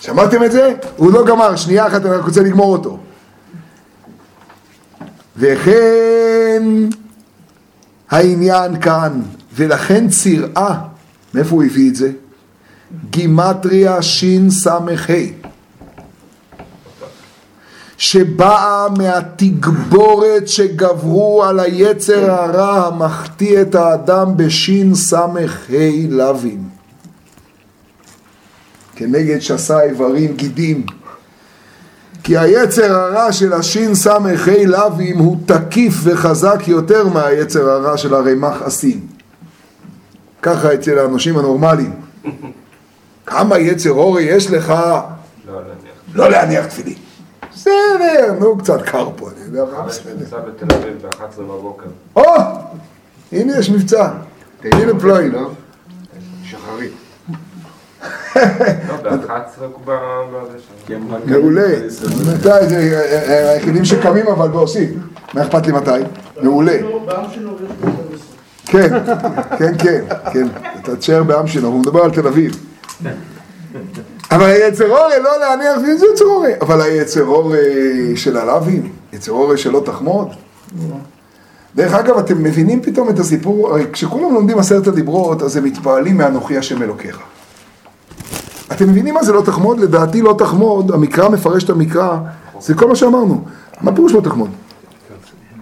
שמעתם 0.00 0.44
את 0.44 0.52
זה? 0.52 0.72
הוא 0.96 1.12
לא 1.12 1.26
גמר, 1.26 1.56
שנייה 1.56 1.86
אחת, 1.86 2.06
אני 2.06 2.14
רק 2.14 2.24
רוצה 2.24 2.40
לגמור 2.40 2.72
אותו. 2.72 2.98
וכן 5.36 6.62
העניין 8.10 8.80
כאן, 8.80 9.22
ולכן 9.54 10.08
צירעה, 10.08 10.80
מאיפה 11.34 11.54
הוא 11.54 11.64
הביא 11.64 11.90
את 11.90 11.96
זה? 11.96 12.10
גימטריה 13.10 14.02
שס"ה. 14.02 14.78
שבאה 17.98 18.86
מהתגבורת 18.98 20.48
שגברו 20.48 21.44
על 21.44 21.60
היצר 21.60 22.30
הרע 22.30 22.86
המחטיא 22.86 23.60
את 23.60 23.74
האדם 23.74 24.36
בשין 24.36 24.94
סמך 24.94 25.70
ה' 25.70 26.08
לווים. 26.08 26.68
כנגד 28.96 29.38
שסה 29.38 29.82
איברים 29.82 30.36
גידים. 30.36 30.86
כי 32.22 32.38
היצר 32.38 32.94
הרע 32.94 33.32
של 33.32 33.52
השין 33.52 33.94
סמך 33.94 34.48
ה' 34.48 34.66
לווים 34.66 35.18
הוא 35.18 35.36
תקיף 35.46 35.94
וחזק 36.02 36.62
יותר 36.66 37.08
מהיצר 37.08 37.70
הרע 37.70 37.96
של 37.96 38.14
הרמ"ח 38.14 38.62
אסים. 38.62 39.00
ככה 40.42 40.74
אצל 40.74 40.98
האנשים 40.98 41.38
הנורמליים. 41.38 41.92
כמה 43.26 43.58
יצר 43.58 43.90
אורי 43.90 44.22
יש 44.22 44.50
לך 44.50 44.68
לא, 44.68 45.54
להניח. 45.54 45.94
לא 46.14 46.30
להניח 46.30 46.66
תפילין. 46.66 47.03
בסדר, 47.64 48.32
נו, 48.40 48.58
קצת 48.58 48.82
קר 48.82 49.08
פה, 49.16 49.28
אני 49.30 49.44
יודע 49.58 49.64
מה, 49.72 49.82
בסדר. 49.82 50.12
נמצא 50.18 50.36
בתל 50.36 50.74
אביב 50.76 51.02
ב-11 51.02 51.40
בבוקר. 51.40 51.86
או, 52.16 52.22
הנה 53.32 53.58
יש 53.58 53.70
מבצע. 53.70 54.08
הנה 54.64 55.00
פלואים. 55.00 55.32
לא? 55.32 55.50
שחרית. 56.44 56.92
לא, 58.36 58.96
ב-11 59.02 59.60
הוא 59.60 59.68
כבר... 59.84 60.24
בזה 60.32 60.58
שם. 60.88 61.00
מעולה. 61.26 61.68
מתי 62.34 62.68
זה, 62.68 62.76
אה, 63.28 63.50
היחידים 63.50 63.84
שקמים 63.84 64.26
אבל 64.26 64.50
ועושים. 64.50 65.00
מה 65.34 65.42
אכפת 65.42 65.66
לי 65.66 65.72
מתי? 65.72 65.90
מעולה. 66.42 66.76
כן, 68.66 68.88
כן, 69.58 69.78
כן, 69.78 70.04
כן. 70.32 70.46
אתה 70.82 70.96
תשאר 70.96 71.22
בעם 71.22 71.46
שלו, 71.46 71.68
הוא 71.68 71.80
מדבר 71.80 72.00
על 72.02 72.10
תל 72.10 72.26
אביב. 72.26 72.66
אבל 74.34 74.46
היצר 74.46 74.90
אורי, 74.90 75.14
לא 75.22 75.40
להניח, 75.40 75.78
זה 75.78 76.06
יצר 76.12 76.24
אורי. 76.24 76.52
אבל 76.60 76.80
היצר 76.80 77.24
אורי 77.24 78.16
של 78.16 78.36
הלאווים, 78.36 78.92
יצר 79.12 79.32
אורי 79.32 79.58
שלא 79.58 79.82
תחמוד. 79.84 80.28
דרך 81.74 81.94
אגב, 81.94 82.18
אתם 82.18 82.42
מבינים 82.42 82.82
פתאום 82.82 83.08
את 83.08 83.18
הסיפור, 83.18 83.70
הרי 83.70 83.84
כשכולם 83.92 84.34
לומדים 84.34 84.58
עשרת 84.58 84.86
הדיברות, 84.86 85.42
אז 85.42 85.56
הם 85.56 85.64
מתפעלים 85.64 86.16
מאנוכי 86.16 86.58
השם 86.58 86.82
אלוקיך. 86.82 87.18
אתם 88.72 88.88
מבינים 88.88 89.14
מה 89.14 89.24
זה 89.24 89.32
לא 89.32 89.40
תחמוד? 89.40 89.80
לדעתי 89.80 90.22
לא 90.22 90.34
תחמוד, 90.38 90.90
המקרא 90.90 91.28
מפרש 91.28 91.64
את 91.64 91.70
המקרא, 91.70 92.16
זה 92.60 92.74
כל 92.74 92.88
מה 92.88 92.96
שאמרנו. 92.96 93.44
מה 93.80 93.94
פירוש 93.94 94.12
לא 94.12 94.20
תחמוד? 94.20 94.50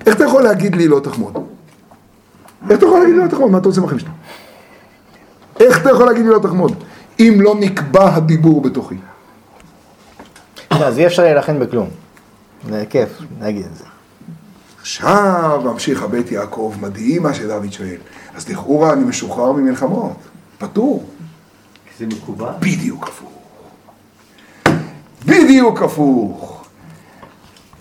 איך 0.06 0.16
אתה 0.16 0.24
יכול 0.24 0.42
להגיד 0.42 0.76
לי 0.76 0.88
לא 0.88 1.00
תחמוד? 1.00 1.34
איך 2.70 2.78
אתה 2.78 2.86
יכול 2.86 2.98
להגיד 3.00 3.14
לי 3.14 3.22
לא 3.22 3.28
תחמוד? 3.28 3.50
מה 3.50 3.58
אתה 3.58 3.68
רוצה 3.68 3.80
מהחיים 3.80 4.00
שלך? 4.00 4.10
איך 5.60 5.80
אתה 5.82 5.90
יכול 5.90 6.06
להגיד 6.06 6.24
לי 6.24 6.30
לא 6.30 6.38
תחמוד? 6.38 6.74
אם 7.28 7.40
לא 7.40 7.54
נקבע 7.60 8.14
הדיבור 8.14 8.60
בתוכי. 8.60 8.96
לא, 10.70 10.86
אז 10.86 10.98
אי 10.98 11.06
אפשר 11.06 11.22
להילחם 11.22 11.58
בכלום. 11.58 11.88
זה 12.68 12.84
כיף 12.90 13.08
להגיד 13.40 13.64
את 13.64 13.76
זה. 13.76 13.84
עכשיו 14.80 15.60
ממשיך 15.64 16.02
הבית 16.02 16.32
יעקב, 16.32 16.74
מדהים 16.80 17.22
מה 17.22 17.34
שדוד 17.34 17.72
שואל. 17.72 17.96
אז 18.34 18.48
לכאורה 18.48 18.92
אני 18.92 19.04
משוחרר 19.04 19.52
ממלחמות, 19.52 20.16
פטור. 20.58 21.04
זה 21.98 22.06
מקובל. 22.06 22.52
בדיוק 22.60 23.08
הפוך. 23.08 23.32
בדיוק 25.26 25.82
הפוך. 25.82 26.64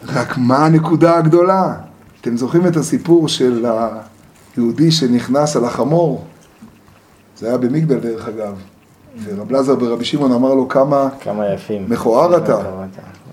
רק 0.04 0.38
מה 0.38 0.66
הנקודה 0.66 1.18
הגדולה? 1.18 1.74
אתם 2.22 2.38
זוכרים 2.38 2.68
את 2.68 2.78
הסיפור 2.78 3.28
של 3.28 3.66
היהודי 4.56 4.92
שנכנס 4.92 5.56
על 5.56 5.66
החמור? 5.66 6.26
זה 7.38 7.48
היה 7.48 7.58
במגדל 7.58 8.00
דרך 8.00 8.28
אגב. 8.28 8.56
ורב 9.24 9.52
לזר 9.52 9.76
ברבי 9.76 10.06
שמעון 10.06 10.32
אמר 10.32 10.54
לו 10.54 10.68
כמה 10.68 11.10
כמה 11.20 11.54
יפים. 11.54 11.86
מכוער 11.90 12.38
אתה, 12.38 12.58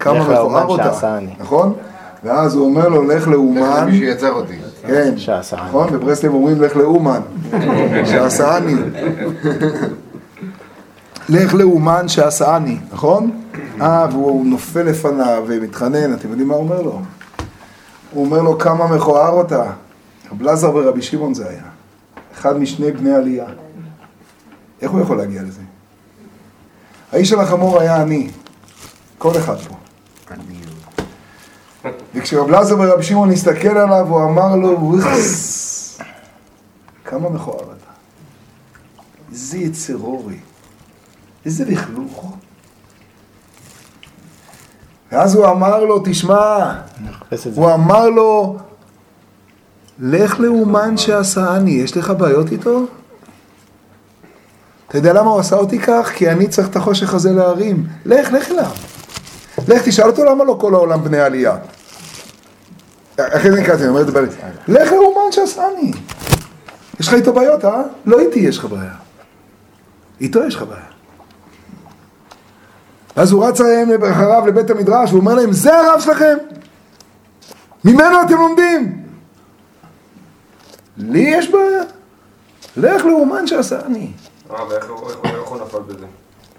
כמה 0.01 0.19
לך 0.19 0.29
מכוער 0.29 0.67
אותה. 0.67 1.19
נכון? 1.39 1.73
ואז 2.25 2.55
הוא 2.55 2.67
אומר 2.67 2.89
לו, 2.89 3.03
לך 3.03 3.23
לך 3.23 3.29
לאומן, 3.29 3.83
למי 3.83 3.99
שיצר 3.99 4.33
אותי. 4.33 4.59
כן, 4.87 5.13
שעשני. 5.17 5.61
נכון? 5.69 5.93
בברסלב 5.93 6.35
אומרים 6.35 6.63
לך 6.63 6.77
לאומן, 6.77 7.21
שעשני. 8.11 8.75
לך 11.29 11.55
לאומן 11.55 12.09
שעשני, 12.09 12.79
נכון? 12.93 13.31
אה, 13.81 14.07
והוא 14.13 14.47
נופל 14.47 14.83
לפניו 14.83 15.45
ומתחנן, 15.47 16.15
אתם 16.15 16.29
יודעים 16.29 16.49
מה 16.49 16.55
הוא 16.55 16.63
אומר 16.63 16.83
לו? 16.83 17.01
הוא 18.13 18.25
אומר 18.25 18.43
לו 18.43 18.59
כמה 18.59 18.87
מכוער 18.87 19.33
אותה. 19.33 19.65
רב 20.33 20.43
לזר 20.43 20.75
ורבי 20.75 21.03
שמעון 21.03 21.35
זה 21.35 21.49
היה. 21.49 21.63
אחד 22.35 22.59
משני 22.59 22.93
בני 22.93 23.15
עלייה. 23.15 23.47
איך 24.83 24.91
הוא 24.91 25.01
יכול 25.01 25.17
להגיע 25.17 25.43
לזה? 25.43 25.61
האיש 27.13 27.33
על 27.33 27.41
החמור 27.41 27.81
היה 27.81 28.03
אני. 28.03 28.31
כל 29.19 29.39
אחד 29.39 29.57
פה. 29.57 29.75
וכשרב 32.15 32.51
לזר 32.51 32.77
ורבי 32.79 33.03
שמעון 33.03 33.31
הסתכל 33.31 33.69
עליו, 33.69 34.07
הוא 34.09 34.25
אמר 34.25 34.57
לו, 34.57 34.81
"וואס, 34.81 36.01
כמה 37.05 37.29
מכוער 37.29 37.63
אתה. 37.63 37.91
איזה 39.33 39.59
יצר 39.59 39.97
אורי. 39.97 40.39
איזה 41.45 41.65
לכלוך. 41.65 42.37
ואז 45.13 45.35
הוא 45.35 45.47
אמר 45.47 45.85
לו, 45.85 46.03
תשמע. 46.05 46.75
הוא 47.55 47.75
אמר 47.75 48.09
לו, 48.09 48.57
לך 49.99 50.41
לאומן 50.41 50.97
שעשני, 50.97 51.71
יש 51.71 51.97
לך 51.97 52.11
בעיות 52.11 52.53
איתו? 52.53 52.87
אתה 54.89 54.99
יודע 54.99 55.13
למה 55.13 55.31
הוא 55.31 55.41
עשה 55.41 55.57
אותי 55.57 55.79
כך? 55.79 56.13
כי 56.15 56.31
אני 56.31 56.49
צריך 56.49 56.69
את 56.69 56.77
החושך 56.77 57.15
הזה 57.15 57.33
להרים. 57.33 57.87
לך, 58.07 58.33
לך 58.33 58.51
אליו. 58.51 58.71
לך, 59.69 59.83
תשאל 59.85 60.07
אותו 60.07 60.25
למה 60.25 60.45
לא 60.45 60.57
כל 60.61 60.75
העולם 60.75 61.05
בני 61.05 61.21
עלייה. 61.21 61.57
אחרי 63.17 63.51
זה 63.51 63.61
נקראתי, 63.61 63.83
אני 63.83 63.89
אומר 63.89 64.01
את 64.01 64.07
זה 64.07 64.13
בעלי. 64.13 64.27
לך 64.69 64.93
לאומן 64.93 65.33
שעשני. 65.33 65.93
יש 67.01 67.09
לך 67.09 67.15
איתו 67.15 67.33
בעיות, 67.33 67.65
אה? 67.65 67.83
לא 68.07 68.19
איתי 68.19 68.39
יש 68.39 68.59
לך 68.59 68.65
בעיה. 68.65 68.95
איתו 70.21 70.45
יש 70.45 70.55
לך 70.55 70.63
בעיה. 70.63 70.83
אז 73.17 73.33
הוא 73.33 73.47
רץ 73.47 73.61
אחריו 74.11 74.47
לבית 74.47 74.71
המדרש, 74.71 75.11
והוא 75.11 75.21
אומר 75.21 75.35
להם, 75.35 75.53
זה 75.53 75.79
הרב 75.79 76.01
שלכם? 76.01 76.37
ממנו 77.85 78.23
אתם 78.23 78.35
לומדים? 78.35 79.05
לי 80.97 81.21
יש 81.21 81.51
בעיה? 81.51 81.83
לך 82.77 83.05
לאומן 83.05 83.47
שעשה 83.47 83.81
אני. 83.87 84.11
אה? 86.03 86.09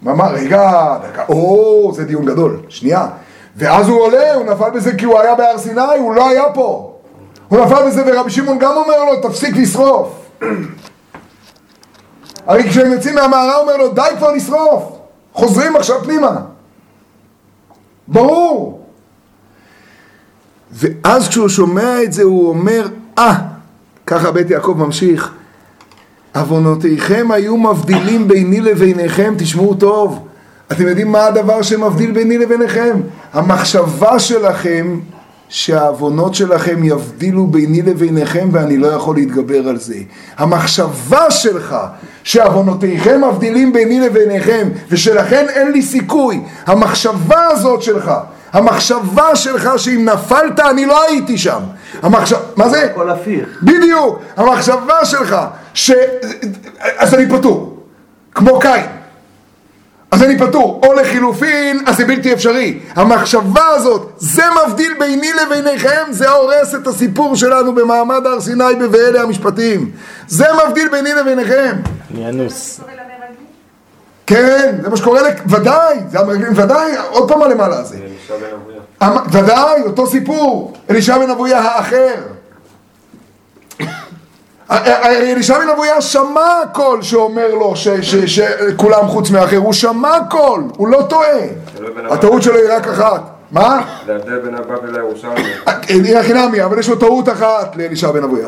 מה, 0.02 0.14
מה, 0.14 0.28
רגע, 0.28 0.96
דקה, 1.08 1.24
או, 1.28 1.90
זה 1.94 2.04
דיון 2.04 2.24
גדול, 2.24 2.60
שנייה. 2.68 3.06
ואז 3.56 3.88
הוא 3.88 4.00
עולה, 4.00 4.34
הוא 4.34 4.44
נפל 4.44 4.70
בזה 4.70 4.94
כי 4.96 5.04
הוא 5.04 5.18
היה 5.18 5.34
בהר 5.34 5.58
סיני, 5.58 5.98
הוא 5.98 6.14
לא 6.14 6.28
היה 6.28 6.44
פה. 6.54 6.96
הוא 7.48 7.64
נפל 7.64 7.86
בזה 7.86 8.02
ורבי 8.06 8.30
שמעון 8.30 8.58
גם 8.58 8.72
אומר 8.76 9.04
לו, 9.04 9.28
תפסיק 9.28 9.56
לשרוף. 9.56 10.30
הרי 12.46 12.68
כשהם 12.68 12.92
יוצאים 12.92 13.14
מהמערה 13.14 13.56
אומר 13.56 13.76
לו, 13.76 13.88
די 13.88 14.02
כבר 14.18 14.32
לשרוף. 14.32 14.98
חוזרים 15.32 15.76
עכשיו 15.76 16.02
פנימה. 16.04 16.36
ברור. 18.08 18.86
ואז 20.72 21.28
כשהוא 21.28 21.48
שומע 21.48 22.02
את 22.02 22.12
זה 22.12 22.22
הוא 22.22 22.48
אומר, 22.48 22.88
אה, 23.18 23.34
ככה 24.06 24.30
בית 24.30 24.50
יעקב 24.50 24.74
ממשיך, 24.78 25.32
עוונותיכם 26.34 27.28
היו 27.30 27.56
מבדילים 27.56 28.28
ביני 28.28 28.60
לביניכם, 28.60 29.34
תשמעו 29.38 29.74
טוב. 29.74 30.26
אתם 30.72 30.86
יודעים 30.86 31.12
מה 31.12 31.26
הדבר 31.26 31.62
שמבדיל 31.62 32.10
ביני 32.12 32.38
לביניכם? 32.38 33.00
המחשבה 33.32 34.18
שלכם 34.18 35.00
שהעוונות 35.48 36.34
שלכם 36.34 36.84
יבדילו 36.84 37.46
ביני 37.46 37.82
לביניכם 37.82 38.48
ואני 38.52 38.76
לא 38.76 38.86
יכול 38.86 39.16
להתגבר 39.16 39.68
על 39.68 39.78
זה. 39.78 39.96
המחשבה 40.36 41.30
שלך 41.30 41.76
שעוונותיכם 42.24 43.20
מבדילים 43.24 43.72
ביני 43.72 44.00
לביניכם 44.00 44.68
ושלכן 44.90 45.46
אין 45.48 45.72
לי 45.72 45.82
סיכוי. 45.82 46.40
המחשבה 46.66 47.46
הזאת 47.46 47.82
שלך, 47.82 48.10
המחשבה 48.52 49.36
שלך 49.36 49.70
שאם 49.76 50.08
נפלת 50.12 50.60
אני 50.60 50.86
לא 50.86 51.04
הייתי 51.04 51.38
שם. 51.38 51.60
המחשב... 52.02 52.36
מה 52.56 52.68
זה? 52.68 52.84
הכל 52.84 53.10
הפיך. 53.10 53.48
בדיוק, 53.62 54.22
המחשבה 54.36 55.04
שלך, 55.04 55.36
ש... 55.74 55.90
אז 56.98 57.14
אני 57.14 57.28
פטור, 57.30 57.76
כמו 58.34 58.60
קין. 58.60 58.86
אז 60.10 60.22
אני 60.22 60.38
פטור, 60.38 60.80
או 60.86 60.92
לחילופין, 60.92 61.84
אז 61.86 61.96
זה 61.96 62.04
בלתי 62.04 62.32
אפשרי. 62.32 62.80
המחשבה 62.94 63.66
הזאת, 63.66 64.12
זה 64.16 64.42
מבדיל 64.66 64.94
ביני 64.98 65.30
לביניכם, 65.32 66.02
זה 66.10 66.30
הורס 66.30 66.74
את 66.74 66.86
הסיפור 66.86 67.36
שלנו 67.36 67.74
במעמד 67.74 68.26
הר 68.26 68.40
סיני 68.40 68.64
ב"ואלה 68.80 69.22
המשפטים". 69.22 69.90
זה 70.28 70.46
מבדיל 70.66 70.88
ביני 70.88 71.12
לביניכם. 71.12 71.76
אני 72.14 72.28
אנוס. 72.28 72.80
כן, 74.30 74.76
זה 74.82 74.88
מה 74.88 74.96
שקורה. 74.96 75.20
ודאי, 75.46 75.98
זה 76.08 76.20
המרגלים, 76.20 76.52
ודאי, 76.56 76.92
עוד 77.10 77.28
פעם 77.28 77.42
הלמעלה 77.42 77.78
הזה. 77.78 77.96
ודאי, 79.32 79.82
אותו 79.82 80.06
סיפור, 80.06 80.72
אלישע 80.90 81.18
בן 81.18 81.30
אבויה 81.30 81.58
האחר. 81.58 82.14
אלישע 84.70 85.58
בן 85.58 85.68
אבויה 85.68 86.00
שמע 86.00 86.60
קול 86.72 87.02
שאומר 87.02 87.54
לו 87.54 87.74
שכולם 88.26 89.08
חוץ 89.08 89.30
מהאחר, 89.30 89.56
הוא 89.56 89.72
שמע 89.72 90.18
קול, 90.30 90.64
הוא 90.76 90.88
לא 90.88 91.02
טועה. 91.08 91.38
הטעות 92.10 92.42
שלו 92.42 92.54
היא 92.54 92.72
רק 92.76 92.88
אחת. 92.88 93.22
מה? 93.50 93.82
זה 94.06 94.12
ההבדל 94.12 94.38
בין 94.38 94.54
הבבלי 94.54 94.92
לירושלמי. 94.92 95.42
היא 95.88 96.18
הכי 96.18 96.32
נמי, 96.32 96.64
אבל 96.64 96.78
יש 96.78 96.88
לו 96.88 96.96
טעות 96.96 97.28
אחת 97.28 97.76
לאלישע 97.76 98.10
בן 98.10 98.24
אבויה. 98.24 98.46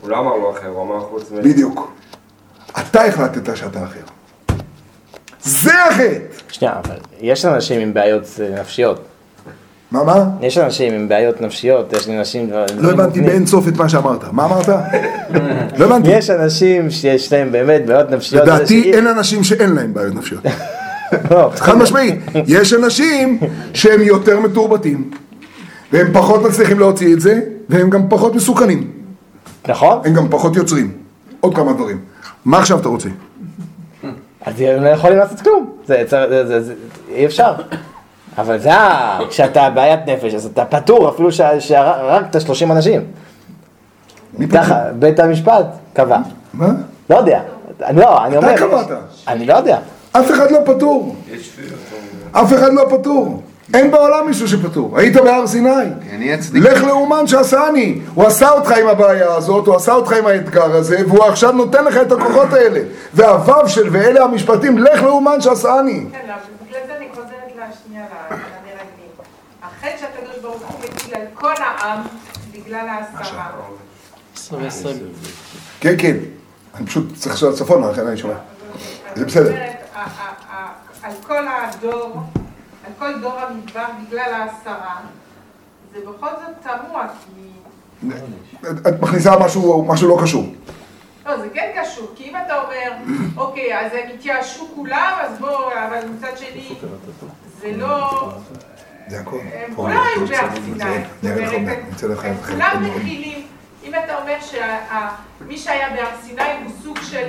הוא 0.00 0.10
לא 0.10 0.18
אמר 0.18 0.36
לו 0.36 0.52
אחר, 0.52 0.68
הוא 0.68 0.82
אמר 0.82 1.00
חוץ 1.00 1.30
מ... 1.30 1.42
בדיוק. 1.42 1.90
אתה 2.78 3.04
החלטת 3.04 3.56
שאתה 3.56 3.84
אחר. 3.84 4.17
זה 5.42 5.84
החטא. 5.84 6.18
שנייה, 6.50 6.74
אבל 6.84 6.96
יש 7.20 7.44
אנשים 7.44 7.80
עם 7.80 7.94
בעיות 7.94 8.40
אה, 8.40 8.60
נפשיות. 8.60 9.04
מה, 9.90 10.04
מה? 10.04 10.24
יש 10.40 10.58
אנשים 10.58 10.94
עם 10.94 11.08
בעיות 11.08 11.40
נפשיות, 11.40 11.92
יש 11.92 12.08
אנשים... 12.08 12.50
לא 12.78 12.90
הבנתי 12.90 13.20
באין 13.20 13.46
סוף 13.46 13.68
את 13.68 13.76
מה 13.76 13.88
שאמרת. 13.88 14.32
מה 14.32 14.44
אמרת? 14.44 14.68
לא 15.78 15.84
הבנתי. 15.84 16.08
יש 16.10 16.30
אנשים 16.30 16.90
שיש 16.90 17.32
להם 17.32 17.52
באמת 17.52 17.86
בעיות 17.86 18.10
נפשיות. 18.10 18.42
לדעתי 18.42 18.92
אין 18.92 19.06
אנשים 19.06 19.44
שאין 19.44 19.74
להם 19.74 19.94
בעיות 19.94 20.14
נפשיות. 20.14 20.42
לא, 21.30 21.50
חד 21.56 21.76
משמעית. 21.76 22.14
יש 22.46 22.72
אנשים 22.72 23.38
שהם 23.74 24.02
יותר 24.02 24.40
מתורבתים, 24.40 25.10
והם 25.92 26.06
פחות 26.12 26.42
מצליחים 26.42 26.78
להוציא 26.78 27.14
את 27.14 27.20
זה, 27.20 27.40
והם 27.68 27.90
גם 27.90 28.02
פחות 28.08 28.34
מסוכנים. 28.34 28.90
נכון? 29.68 29.98
הם 30.04 30.14
גם 30.14 30.28
פחות 30.30 30.56
יוצרים. 30.56 30.92
עוד 31.40 31.54
כמה 31.54 31.72
דברים. 31.72 31.98
מה 32.44 32.58
עכשיו 32.58 32.80
אתה 32.80 32.88
רוצה? 32.88 33.08
אז 34.46 34.60
הם 34.60 34.84
לא 34.84 34.88
יכולים 34.88 35.18
לעשות 35.18 35.40
כלום. 35.40 35.70
זה, 35.86 36.02
זה, 36.08 36.26
זה, 36.28 36.46
זה, 36.46 36.60
זה, 36.62 36.74
אי 37.10 37.26
אפשר. 37.26 37.52
אבל 38.38 38.58
זה, 38.58 38.74
ה- 38.74 39.18
כשאתה 39.30 39.70
בעיית 39.70 40.00
נפש, 40.06 40.34
אז 40.34 40.46
אתה 40.46 40.64
פטור 40.64 41.08
אפילו 41.08 41.32
שה- 41.32 41.60
שהרגת 41.60 42.40
30 42.40 42.72
אנשים. 42.72 43.04
ככה, 44.52 44.80
בית 44.98 45.20
המשפט 45.20 45.66
קבע. 45.92 46.18
מה? 46.54 46.68
לא 47.10 47.16
יודע. 47.16 47.40
אני 47.82 48.00
לא, 48.00 48.24
אני 48.26 48.36
אומר... 48.36 48.54
אתה 48.54 48.58
קבעת. 48.60 48.86
אני 49.28 49.46
לא 49.46 49.54
יודע. 49.54 49.78
אף 50.12 50.30
אחד 50.30 50.50
לא 50.50 50.58
פטור. 50.66 51.16
אף 52.32 52.52
אחד 52.52 52.72
לא 52.72 52.84
פטור. 52.90 53.42
אין 53.74 53.90
בעולם 53.90 54.26
מישהו 54.26 54.48
שפטור. 54.48 54.98
היית 54.98 55.16
בהר 55.16 55.46
סיני. 55.46 55.70
אני 56.12 56.34
אצדיק. 56.34 56.62
לך 56.64 56.84
לאומן 56.84 57.26
שעשני. 57.26 58.00
הוא 58.14 58.24
עשה 58.26 58.50
אותך 58.50 58.70
עם 58.70 58.86
הבעיה 58.86 59.34
הזאת, 59.34 59.66
הוא 59.66 59.76
עשה 59.76 59.92
אותך 59.92 60.12
עם 60.12 60.26
האתגר 60.26 60.76
הזה, 60.76 60.98
והוא 61.08 61.24
עכשיו 61.24 61.52
נותן 61.52 61.84
לך 61.84 61.96
את 61.96 62.12
הכוחות 62.12 62.52
האלה. 62.52 62.80
והוו 63.14 63.68
של 63.68 63.88
ואלה 63.92 64.24
המשפטים, 64.24 64.78
לך 64.78 65.02
לאומן 65.02 65.40
שעשני. 65.40 66.06
כן, 66.12 66.18
לא, 66.28 66.32
אבל 66.32 66.42
בגלל 66.68 66.80
זה 66.86 66.96
אני 66.96 67.06
חוזרת 67.10 67.28
לשנייה 67.52 68.04
ל- 68.04 68.34
למרגלים. 68.34 69.10
החטא 69.62 69.96
שהקדוש 70.00 70.38
ברוך 70.42 70.62
הוא 70.62 70.80
מטיל 70.80 71.14
על 71.14 71.26
כל 71.34 71.52
העם 71.58 72.00
בגלל 72.52 72.86
ועשרים. 74.52 74.96
כן, 75.80 75.94
כן. 75.98 76.16
אני 76.74 76.86
פשוט 76.86 77.04
צריך 77.16 77.34
לשאול 77.34 77.52
צפונה, 77.56 77.90
לכן 77.90 78.06
אני 78.06 78.16
שומע. 78.16 78.34
זה 79.16 79.24
בסדר. 79.24 79.54
על 81.02 81.12
כל 81.26 81.44
הדור, 81.48 82.16
על 82.88 82.94
כל 82.98 83.20
דור 83.20 83.38
המדבר 83.40 83.84
בגלל 84.06 84.34
העשרה, 84.34 84.96
זה 85.92 85.98
בכל 86.00 86.26
זאת 86.30 86.54
תמוה, 86.62 87.06
כי... 87.08 88.10
את- 88.88 89.00
מכניסה 89.02 89.38
משהו, 89.38 89.84
משהו 89.88 90.08
לא 90.08 90.18
קשור. 90.22 90.54
לא, 91.26 91.36
זה 91.38 91.48
כן 91.54 91.70
קשור, 91.82 92.08
כי 92.16 92.24
אם 92.24 92.36
אתה 92.46 92.62
אומר, 92.62 92.92
אוקיי, 93.36 93.78
אז 93.80 93.92
הם 93.92 94.10
התייאשו 94.14 94.68
כולם, 94.74 95.12
אז 95.20 95.38
בואו, 95.38 95.68
אבל 95.72 95.98
מצד 96.08 96.38
שני, 96.38 96.74
זה 97.60 97.72
לא... 97.76 98.32
זה. 99.08 99.18
הם 99.20 99.74
כולם 99.76 100.02
היו 100.16 100.26
בהר 100.26 100.48
כולם. 102.46 102.82
מכילים, 102.96 103.46
אם 103.84 103.92
אתה 104.04 104.18
אומר 104.18 104.36
שמי 104.40 105.58
שהיה 105.58 105.90
בהר 105.90 106.10
סיני 106.22 106.42
הוא 106.64 106.72
סוג 106.82 106.98
של 107.02 107.26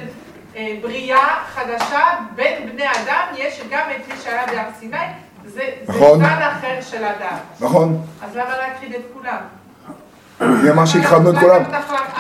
אה, 0.56 0.76
בריאה 0.81 1.44
חדשה, 1.53 2.03
בין 2.36 2.69
בני 2.69 2.86
אדם 2.91 3.23
יש 3.38 3.61
גם 3.69 3.90
את 3.95 4.07
מי 4.07 4.14
שהיה 4.23 4.45
בהר 4.48 4.69
סיני, 4.80 4.98
זה 5.45 5.52
זה 5.53 5.94
נכון. 5.94 6.20
זן 6.20 6.26
אחר 6.26 6.82
של 6.82 6.98
אדם. 6.98 7.38
נכון? 7.61 8.02
אז 8.24 8.36
למה 8.36 8.49
להכחיד 8.57 8.94
את 8.95 9.02
כולם? 9.14 9.38
מי 10.64 10.70
אמר 10.70 10.86
שהכחדנו 10.86 11.30
את 11.30 11.36
כולם? 11.40 11.61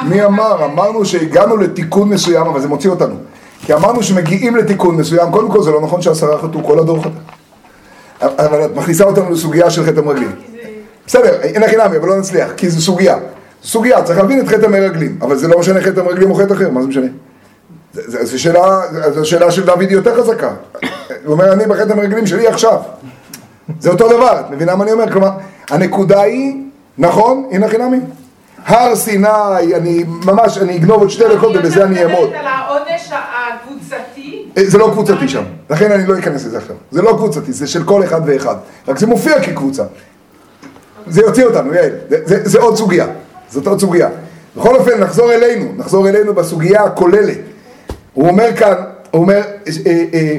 מי 0.09 0.25
אמר? 0.25 0.65
אמרנו 0.65 1.05
שהגענו 1.05 1.57
לתיקון 1.57 2.09
מסוים, 2.09 2.47
אבל 2.47 2.59
זה 2.61 2.67
מוציא 2.67 2.89
אותנו. 2.89 3.15
כי 3.65 3.73
אמרנו 3.73 4.03
שמגיעים 4.03 4.55
לתיקון 4.55 4.95
מסוים, 4.97 5.31
קודם 5.31 5.51
כל 5.51 5.63
זה 5.63 5.71
לא 5.71 5.81
נכון 5.81 6.01
שעשרה 6.01 6.37
חטאו, 6.41 6.63
כל 6.63 6.79
הדור 6.79 7.03
חטא. 7.03 7.09
אבל 8.43 8.65
את 8.65 8.75
מכניסה 8.75 9.03
אותנו 9.03 9.29
לסוגיה 9.31 9.69
של 9.69 9.83
חטא 9.85 9.99
המרגלים. 9.99 10.31
בסדר, 11.07 11.41
אין 11.41 11.63
הכי 11.63 11.75
נמי, 11.75 11.97
אבל 11.97 12.07
לא 12.07 12.19
נצליח, 12.19 12.51
כי 12.57 12.69
זו 12.69 12.81
סוגיה. 12.81 13.17
סוגיה, 13.63 14.03
צריך 14.03 14.19
להבין 14.19 14.39
את 14.39 14.47
חטא 14.47 14.65
המרגלים, 14.65 15.17
אבל 15.21 15.35
זה 15.35 15.47
לא 15.47 15.59
משנה 15.59 15.81
חטא 15.81 15.99
המרגלים 15.99 16.31
או 16.31 16.35
חטא 16.35 16.53
אחר, 16.53 16.69
מה 16.69 16.81
זה 16.81 16.87
משנה? 16.87 17.07
זה- 17.93 18.01
זה- 18.11 18.25
זו 19.11 19.25
שאלה, 19.29 19.51
של 19.51 19.65
דוד 19.65 19.91
יותר 19.91 20.21
חזקה. 20.23 20.49
הוא 21.25 21.33
אומר, 21.33 21.53
אני 21.53 21.65
בחטא 21.65 21.91
המרגלים 21.91 22.27
שלי 22.27 22.47
עכשיו. 22.47 22.79
זה 23.79 23.89
אותו 23.89 24.07
דבר, 24.07 24.39
את 24.39 24.51
מבינה 24.51 24.75
מה 24.75 24.83
אני 24.83 24.91
אומר? 24.91 25.11
כלומר, 25.11 25.29
הנקודה 25.69 26.21
היא, 26.21 26.63
נכון, 26.97 27.47
הנה 27.51 27.67
חינמי. 27.67 27.99
הר 28.65 28.95
סיני, 28.95 29.75
אני 29.75 30.05
ממש, 30.25 30.57
אני 30.57 30.77
אגנוב 30.77 31.01
עוד 31.01 31.09
שתי 31.09 31.23
דקות 31.35 31.55
ובזה 31.55 31.83
אני 31.83 32.03
אעמוד. 32.03 32.29
מדברת 32.29 32.39
על 32.39 32.47
העונש 32.47 33.11
הקבוצתי, 33.11 34.45
אה, 34.57 34.63
זה 34.65 34.77
לא 34.77 34.89
קבוצתי 34.93 35.27
שם, 35.27 35.43
לכן 35.69 35.91
אני 35.91 36.07
לא 36.07 36.19
אכנס 36.19 36.45
לזה 36.45 36.57
עכשיו. 36.57 36.75
זה 36.91 37.01
לא 37.01 37.11
קבוצתי, 37.11 37.53
זה 37.53 37.67
של 37.67 37.83
כל 37.83 38.03
אחד 38.03 38.21
ואחד. 38.25 38.55
רק 38.87 38.97
זה 38.97 39.07
מופיע 39.07 39.41
כקבוצה. 39.41 39.83
זה 41.07 41.21
יוציא 41.21 41.45
אותנו, 41.45 41.73
יעל. 41.73 41.91
זה, 42.09 42.17
זה, 42.25 42.49
זה 42.49 42.59
עוד 42.59 42.77
סוגיה. 42.77 43.07
זאת 43.49 43.67
עוד 43.67 43.79
סוגיה. 43.79 44.09
בכל 44.57 44.75
אופן, 44.75 44.99
נחזור 44.99 45.33
אלינו, 45.33 45.71
נחזור 45.77 46.09
אלינו 46.09 46.33
בסוגיה 46.33 46.83
הכוללת. 46.83 47.37
הוא 48.13 48.27
אומר 48.27 48.55
כאן, 48.55 48.73
הוא 49.11 49.21
אומר, 49.21 49.41
אה, 49.87 50.03
אה, 50.13 50.37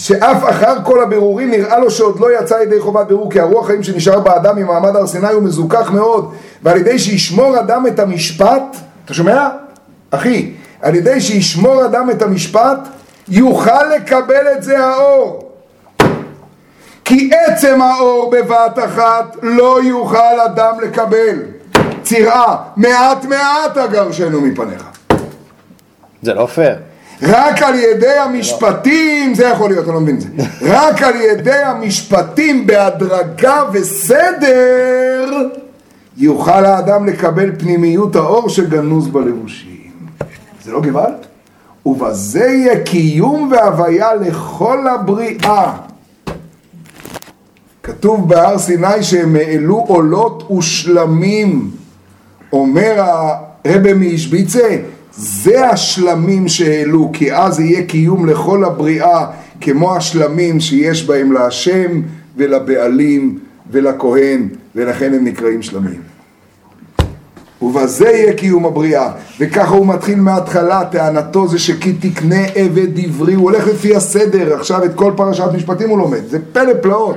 שאף 0.00 0.50
אחר 0.50 0.74
כל 0.84 1.02
הבירורים 1.02 1.50
נראה 1.50 1.78
לו 1.78 1.90
שעוד 1.90 2.20
לא 2.20 2.38
יצא 2.38 2.54
ידי 2.54 2.80
חובת 2.80 3.06
בירור 3.06 3.30
כי 3.30 3.40
הרוח 3.40 3.66
חיים 3.66 3.82
שנשאר 3.82 4.20
באדם 4.20 4.56
ממעמד 4.56 4.96
הר 4.96 5.06
סיני 5.06 5.28
הוא 5.28 5.42
מזוכח 5.42 5.90
מאוד 5.90 6.34
ועל 6.62 6.76
ידי 6.76 6.98
שישמור 6.98 7.60
אדם 7.60 7.86
את 7.86 7.98
המשפט, 7.98 8.76
אתה 9.04 9.14
שומע? 9.14 9.48
אחי, 10.10 10.52
על 10.82 10.94
ידי 10.94 11.20
שישמור 11.20 11.84
אדם 11.84 12.10
את 12.10 12.22
המשפט 12.22 12.78
יוכל 13.28 13.86
לקבל 13.96 14.48
את 14.56 14.62
זה 14.62 14.78
האור 14.78 15.50
כי 17.04 17.30
עצם 17.46 17.82
האור 17.82 18.30
בבת 18.30 18.78
אחת 18.84 19.36
לא 19.42 19.78
יוכל 19.82 20.40
אדם 20.44 20.80
לקבל 20.82 21.42
צירעה 22.02 22.56
מעט 22.76 23.24
מעט 23.24 23.76
אגרשנו 23.76 24.40
מפניך 24.40 24.84
זה 26.22 26.34
לא 26.34 26.46
פייר. 26.46 26.89
רק 27.22 27.62
על 27.62 27.74
ידי 27.74 28.12
המשפטים, 28.12 29.34
זה 29.34 29.44
יכול 29.44 29.70
להיות, 29.70 29.84
אני 29.84 29.94
לא 29.94 30.00
מבין 30.00 30.16
את 30.16 30.20
זה, 30.20 30.28
רק 30.62 31.02
על 31.02 31.16
ידי 31.16 31.62
המשפטים 31.62 32.66
בהדרגה 32.66 33.62
וסדר 33.72 35.48
יוכל 36.16 36.64
האדם 36.64 37.06
לקבל 37.06 37.50
פנימיות 37.58 38.16
האור 38.16 38.48
שגנוז 38.48 39.08
בלבושים. 39.08 39.90
זה 40.64 40.72
לא 40.72 40.80
גוואלד? 40.80 41.26
ובזה 41.86 42.44
יהיה 42.44 42.80
קיום 42.80 43.52
והוויה 43.52 44.14
לכל 44.14 44.88
הבריאה. 44.88 45.72
כתוב 47.82 48.28
בהר 48.28 48.58
סיני 48.58 49.02
שהם 49.02 49.36
העלו 49.36 49.76
עולות 49.88 50.50
ושלמים. 50.50 51.70
אומר 52.52 53.04
הרבי 53.64 53.92
מאישביצה, 53.92 54.76
זה 55.16 55.70
השלמים 55.70 56.48
שהעלו, 56.48 57.10
כי 57.12 57.34
אז 57.34 57.60
יהיה 57.60 57.82
קיום 57.84 58.26
לכל 58.26 58.64
הבריאה 58.64 59.26
כמו 59.60 59.96
השלמים 59.96 60.60
שיש 60.60 61.06
בהם 61.06 61.32
להשם 61.32 62.00
ולבעלים 62.36 63.38
ולכהן, 63.70 64.48
ולכן 64.74 65.14
הם 65.14 65.24
נקראים 65.24 65.62
שלמים. 65.62 66.00
ובזה 67.62 68.08
יהיה 68.08 68.32
קיום 68.32 68.66
הבריאה, 68.66 69.10
וככה 69.40 69.74
הוא 69.74 69.86
מתחיל 69.86 70.20
מההתחלה, 70.20 70.84
טענתו 70.84 71.48
זה 71.48 71.58
שכי 71.58 71.92
תקנה 71.92 72.44
עבד 72.54 72.98
עברי, 72.98 73.34
הוא 73.34 73.44
הולך 73.44 73.66
לפי 73.66 73.96
הסדר, 73.96 74.54
עכשיו 74.54 74.84
את 74.84 74.94
כל 74.94 75.12
פרשת 75.16 75.48
משפטים 75.54 75.88
הוא 75.88 75.98
לומד, 75.98 76.26
זה 76.28 76.38
פלא 76.52 76.72
פלאות. 76.80 77.16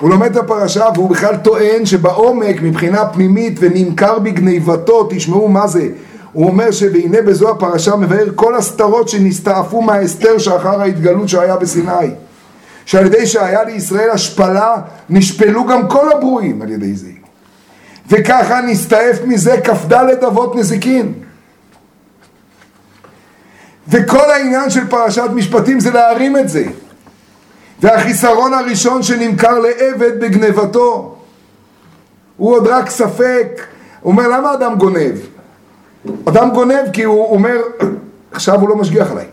הוא 0.00 0.10
לומד 0.10 0.30
את 0.30 0.36
הפרשה 0.36 0.84
והוא 0.94 1.10
בכלל 1.10 1.36
טוען 1.36 1.86
שבעומק 1.86 2.62
מבחינה 2.62 3.06
פנימית 3.06 3.56
ונמכר 3.60 4.18
בגניבתו, 4.18 5.08
תשמעו 5.10 5.48
מה 5.48 5.66
זה. 5.66 5.88
הוא 6.32 6.46
אומר 6.46 6.70
שהנה 6.70 7.22
בזו 7.22 7.50
הפרשה 7.50 7.96
מבאר 7.96 8.26
כל 8.34 8.54
הסתרות 8.54 9.08
שנסתעפו 9.08 9.82
מההסתר 9.82 10.38
שאחר 10.38 10.80
ההתגלות 10.80 11.28
שהיה 11.28 11.56
בסיני. 11.56 12.10
שעל 12.86 13.06
ידי 13.06 13.26
שהיה 13.26 13.64
לישראל 13.64 14.10
השפלה, 14.10 14.76
נשפלו 15.10 15.66
גם 15.66 15.88
כל 15.88 16.12
הברואים 16.12 16.62
על 16.62 16.70
ידי 16.70 16.94
זה. 16.94 17.10
וככה 18.08 18.60
נסתעף 18.60 19.16
מזה 19.24 19.60
כ"ד 19.64 20.24
אבות 20.24 20.56
נזיקין. 20.56 21.12
וכל 23.88 24.30
העניין 24.30 24.70
של 24.70 24.86
פרשת 24.86 25.30
משפטים 25.34 25.80
זה 25.80 25.90
להרים 25.90 26.36
את 26.36 26.48
זה. 26.48 26.64
והחיסרון 27.80 28.54
הראשון 28.54 29.02
שנמכר 29.02 29.58
לעבד 29.58 30.20
בגנבתו 30.20 31.16
הוא 32.36 32.52
עוד 32.52 32.66
רק 32.66 32.90
ספק, 32.90 33.66
הוא 34.00 34.12
אומר 34.12 34.28
למה 34.28 34.54
אדם 34.54 34.74
גונב? 34.78 35.16
אדם 36.28 36.50
גונב 36.50 36.90
כי 36.92 37.04
הוא 37.04 37.26
אומר 37.30 37.56
עכשיו 38.32 38.60
הוא 38.60 38.68
לא 38.68 38.76
משגיח 38.76 39.10
עליי. 39.10 39.26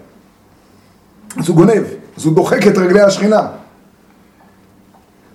אז 1.38 1.48
הוא 1.48 1.56
גונב, 1.56 1.84
אז 2.18 2.26
הוא 2.26 2.36
דוחק 2.36 2.68
את 2.68 2.78
רגלי 2.78 3.02
השכינה. 3.02 3.48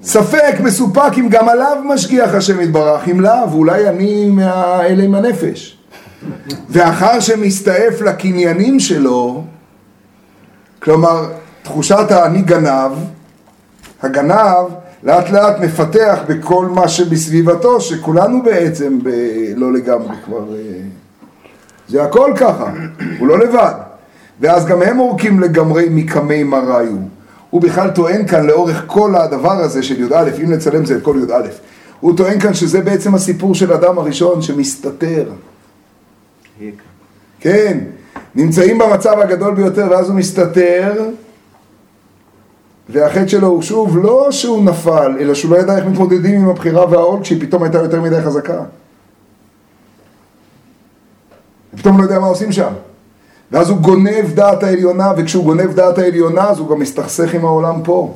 ספק, 0.03 0.55
מסופק 0.61 1.13
אם 1.19 1.29
גם 1.31 1.49
עליו 1.49 1.77
משגיח 1.85 2.35
השם 2.35 2.61
יתברך, 2.61 3.09
אם 3.09 3.21
לאו, 3.21 3.53
אולי 3.53 3.89
אני 3.89 4.27
מהאלה 4.31 5.05
עם 5.05 5.15
הנפש. 5.15 5.79
ואחר 6.69 7.21
שמסתעף 7.21 8.01
לקניינים 8.01 8.81
שלו 8.81 9.45
כלומר 10.83 11.27
תחושת 11.63 12.11
האני 12.11 12.43
גנב, 12.43 12.93
הגנב 14.03 14.67
לאט 15.03 15.31
לאט 15.31 15.59
מפתח 15.61 16.19
בכל 16.29 16.67
מה 16.67 16.89
שבסביבתו, 16.89 17.81
שכולנו 17.81 18.43
בעצם 18.43 18.99
ב... 19.03 19.09
לא 19.57 19.73
לגמרי 19.73 20.17
כבר... 20.25 20.45
זה 21.91 22.03
הכל 22.03 22.33
ככה, 22.37 22.73
הוא 23.19 23.29
לא 23.29 23.39
לבד. 23.39 23.75
ואז 24.41 24.67
גם 24.67 24.83
הם 24.83 24.97
עורקים 24.97 25.41
לגמרי 25.41 25.87
מקמי 25.91 26.43
מראיו. 26.43 26.97
הוא 27.51 27.61
בכלל 27.61 27.91
טוען 27.91 28.27
כאן 28.27 28.47
לאורך 28.47 28.85
כל 28.87 29.15
הדבר 29.17 29.53
הזה 29.53 29.83
של 29.83 30.01
י"א, 30.01 30.31
אם 30.45 30.51
נצלם 30.53 30.85
זה 30.85 30.97
את 30.97 31.03
כל 31.03 31.17
י"א. 31.23 31.49
הוא 32.01 32.17
טוען 32.17 32.41
כאן 32.41 32.55
שזה 32.55 32.81
בעצם 32.81 33.15
הסיפור 33.15 33.55
של 33.55 33.73
אדם 33.73 33.99
הראשון 33.99 34.43
שמסתתר. 34.43 35.25
כן, 37.41 37.79
נמצאים 38.35 38.79
במצב 38.79 39.19
הגדול 39.19 39.55
ביותר 39.55 39.87
ואז 39.91 40.09
הוא 40.09 40.17
מסתתר 40.17 41.09
והחטא 42.89 43.29
שלו 43.29 43.49
הוא 43.49 43.63
שוב 43.63 43.99
לא 43.99 44.29
שהוא 44.31 44.65
נפל, 44.65 45.17
אלא 45.21 45.35
שהוא 45.35 45.51
לא 45.51 45.57
ידע 45.57 45.77
איך 45.77 45.87
מתמודדים 45.87 46.41
עם 46.41 46.49
הבחירה 46.49 46.91
והעול 46.91 47.21
כשהיא 47.23 47.41
פתאום 47.41 47.63
הייתה 47.63 47.79
יותר 47.79 48.01
מדי 48.01 48.23
חזקה. 48.23 48.63
פתאום 51.77 51.99
לא 51.99 52.03
יודע 52.03 52.19
מה 52.19 52.27
עושים 52.27 52.53
שם. 52.53 52.73
ואז 53.51 53.71
הוא 53.71 53.79
גונב 53.79 54.35
דעת 54.35 54.63
העליונה, 54.63 55.13
וכשהוא 55.17 55.45
גונב 55.45 55.75
דעת 55.75 55.99
העליונה 55.99 56.49
אז 56.49 56.59
הוא 56.59 56.71
גם 56.71 56.79
מסתכסך 56.79 57.35
עם 57.35 57.45
העולם 57.45 57.83
פה. 57.83 58.15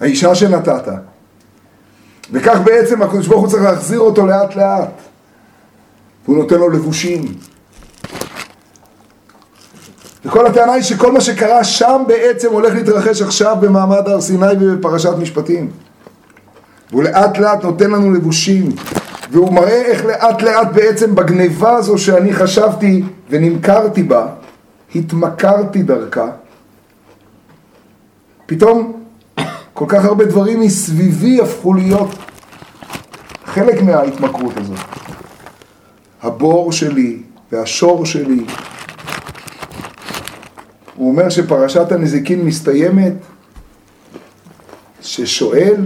האישה 0.00 0.34
שנתת. 0.34 0.88
וכך 2.32 2.58
בעצם 2.64 3.02
הקדוש 3.02 3.26
ברוך 3.26 3.40
הוא 3.40 3.48
צריך 3.48 3.62
להחזיר 3.62 4.00
אותו 4.00 4.26
לאט 4.26 4.56
לאט. 4.56 4.90
והוא 6.24 6.36
נותן 6.36 6.54
לו 6.54 6.70
לבושים. 6.70 7.24
וכל 10.24 10.46
הטענה 10.46 10.72
היא 10.72 10.82
שכל 10.82 11.12
מה 11.12 11.20
שקרה 11.20 11.64
שם 11.64 12.02
בעצם 12.06 12.52
הולך 12.52 12.74
להתרחש 12.74 13.22
עכשיו 13.22 13.56
במעמד 13.60 14.08
הר 14.08 14.20
סיני 14.20 14.46
ובפרשת 14.60 15.14
משפטים. 15.18 15.70
והוא 16.90 17.02
לאט 17.02 17.38
לאט 17.38 17.64
נותן 17.64 17.90
לנו 17.90 18.12
לבושים. 18.12 18.68
והוא 19.30 19.52
מראה 19.52 19.82
איך 19.82 20.04
לאט 20.04 20.42
לאט 20.42 20.68
בעצם 20.74 21.14
בגניבה 21.14 21.76
הזו 21.76 21.98
שאני 21.98 22.32
חשבתי 22.32 23.02
ונמכרתי 23.30 24.02
בה, 24.02 24.26
התמכרתי 24.94 25.82
דרכה, 25.82 26.28
פתאום 28.46 29.04
כל 29.74 29.84
כך 29.88 30.04
הרבה 30.04 30.24
דברים 30.24 30.60
מסביבי 30.60 31.40
הפכו 31.40 31.74
להיות 31.74 32.08
חלק 33.44 33.82
מההתמכרות 33.82 34.56
הזאת. 34.56 34.78
הבור 36.22 36.72
שלי 36.72 37.22
והשור 37.52 38.06
שלי. 38.06 38.44
הוא 40.96 41.10
אומר 41.10 41.28
שפרשת 41.28 41.92
הנזיקין 41.92 42.44
מסתיימת 42.44 43.12
ששואל 45.00 45.76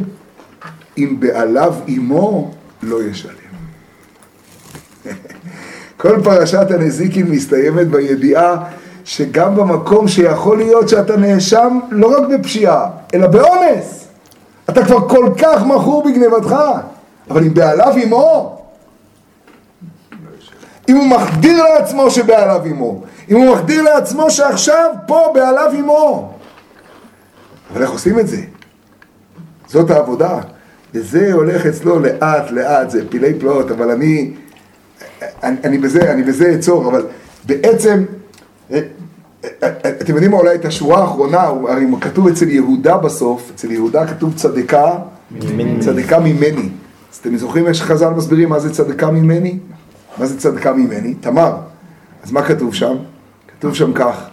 אם 0.99 1.17
בעליו 1.21 1.75
אמו 1.89 2.55
לא 2.83 3.03
ישלם. 3.03 3.33
כל 5.97 6.21
פרשת 6.25 6.71
הנזיקין 6.71 7.31
מסתיימת 7.31 7.89
בידיעה 7.89 8.65
שגם 9.05 9.57
במקום 9.57 10.09
שיכול 10.09 10.59
להיות 10.59 10.89
שאתה 10.89 11.17
נאשם 11.17 11.79
לא 11.91 12.19
רק 12.19 12.29
בפשיעה, 12.29 12.91
אלא 13.15 13.27
באונס. 13.27 14.09
אתה 14.71 14.85
כבר 14.85 15.09
כל 15.09 15.31
כך 15.39 15.63
מכור 15.63 16.05
בגנבתך, 16.05 16.55
אבל 17.31 17.45
אם 17.45 17.55
בעליו 17.55 17.95
אמו, 18.05 18.59
אם 20.89 20.97
הוא 20.97 21.07
מחדיר 21.07 21.63
לעצמו 21.63 22.11
שבעליו 22.11 22.63
אמו, 22.67 23.03
אם 23.31 23.37
הוא 23.37 23.55
מחדיר 23.55 23.83
לעצמו 23.83 24.31
שעכשיו 24.31 24.95
פה 25.07 25.33
בעליו 25.35 25.73
אמו. 25.81 26.33
אבל 27.73 27.83
איך 27.83 27.91
עושים 27.91 28.19
את 28.19 28.29
זה? 28.29 28.41
זאת 29.69 29.91
העבודה. 29.91 30.41
וזה 30.95 31.33
הולך 31.33 31.67
אצלו 31.67 31.99
לאט 31.99 32.51
לאט, 32.51 32.91
זה 32.91 33.09
פילי 33.09 33.35
פלאות, 33.35 33.71
אבל 33.71 33.91
אני, 33.91 34.31
אני, 35.43 35.57
אני 35.65 35.79
בזה, 35.79 36.13
אני 36.13 36.23
בזה 36.23 36.51
אעצור, 36.51 36.89
אבל 36.89 37.07
בעצם, 37.45 38.05
אתם 40.01 40.15
יודעים 40.15 40.31
מה 40.31 40.37
אולי 40.37 40.55
את 40.55 40.65
השורה 40.65 41.01
האחרונה, 41.01 41.43
הרי 41.43 41.87
כתוב 42.01 42.29
אצל 42.29 42.49
יהודה 42.49 42.97
בסוף, 42.97 43.51
אצל 43.55 43.73
יהודה 43.73 44.07
כתוב 44.07 44.35
צדקה, 44.37 44.95
ממני. 45.31 45.81
צדקה 45.81 46.21
ממני. 46.21 46.69
אז 47.13 47.17
אתם 47.21 47.37
זוכרים 47.37 47.67
איך 47.67 47.75
שחז"ל 47.75 48.09
מסבירים 48.09 48.49
מה 48.49 48.59
זה 48.59 48.75
צדקה 48.75 49.11
ממני? 49.11 49.59
מה 50.19 50.27
זה 50.27 50.39
צדקה 50.39 50.73
ממני? 50.73 51.15
תמר. 51.15 51.57
אז 52.23 52.33
מה 52.33 52.43
כתוב 52.43 52.75
שם? 52.75 52.97
כתוב 53.59 53.75
שם 53.75 53.93
כך. 53.93 54.29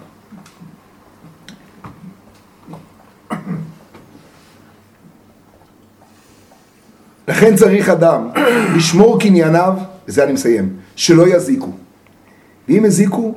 לכן 7.35 7.55
צריך 7.55 7.89
אדם 7.89 8.29
לשמור 8.75 9.19
קנייניו, 9.19 9.73
וזה 10.07 10.23
אני 10.23 10.33
מסיים, 10.33 10.75
שלא 10.95 11.27
יזיקו. 11.35 11.71
ואם 12.67 12.85
הזיקו, 12.85 13.35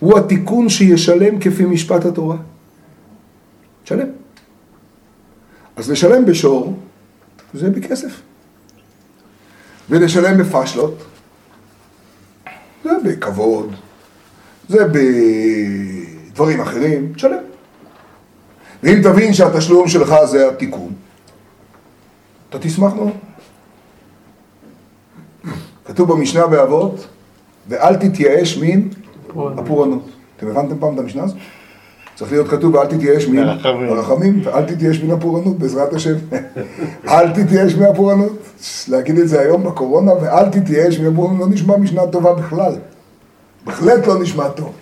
הוא 0.00 0.18
התיקון 0.18 0.68
שישלם 0.68 1.38
כפי 1.40 1.64
משפט 1.64 2.04
התורה. 2.04 2.36
שלם. 3.84 4.06
אז 5.76 5.90
לשלם 5.90 6.24
בשור, 6.24 6.78
זה 7.54 7.70
בכסף. 7.70 8.20
ולשלם 9.90 10.38
בפשלות, 10.38 11.02
זה 12.84 12.90
בכבוד, 13.04 13.74
זה 14.68 14.78
בדברים 14.84 16.60
אחרים, 16.60 17.12
תשלם. 17.16 17.42
ואם 18.82 19.02
תבין 19.02 19.34
שהתשלום 19.34 19.88
שלך 19.88 20.14
זה 20.24 20.48
התיקון, 20.48 20.92
אתה 22.50 22.58
תשמח 22.58 22.92
מאוד. 22.94 23.10
כתוב 25.84 26.12
במשנה 26.12 26.46
באבות, 26.46 27.06
ואל 27.68 27.96
תתייאש 27.96 28.58
מן 28.58 28.80
הפורענות. 29.34 30.10
אתם 30.36 30.46
הבנתם 30.46 30.78
פעם 30.78 30.94
את 30.94 30.98
המשנה 30.98 31.22
הזאת? 31.22 31.36
צריך 32.14 32.32
להיות 32.32 32.48
כתוב, 32.48 32.74
ואל 32.74 32.86
תתייאש 32.86 33.26
מן 33.26 33.48
הרחמים, 33.88 34.40
ואל 34.44 34.64
תתייאש 34.64 35.00
מן 35.00 35.10
הפורענות, 35.10 35.58
בעזרת 35.58 35.94
השם. 35.94 36.14
אל 37.08 37.30
תתייאש 37.30 37.74
מהפורענות. 37.74 38.32
להגיד 38.88 39.18
את 39.18 39.28
זה 39.28 39.40
היום 39.40 39.64
בקורונה, 39.64 40.12
ואל 40.12 40.48
תתייאש 40.48 40.98
מן 40.98 41.12
הפורענות, 41.12 41.40
לא 41.40 41.48
נשמע 41.48 41.76
משנה 41.76 42.06
טובה 42.06 42.34
בכלל. 42.34 42.72
בהחלט 43.64 44.06
לא 44.06 44.22
נשמע 44.22 44.48
טוב. 44.48 44.72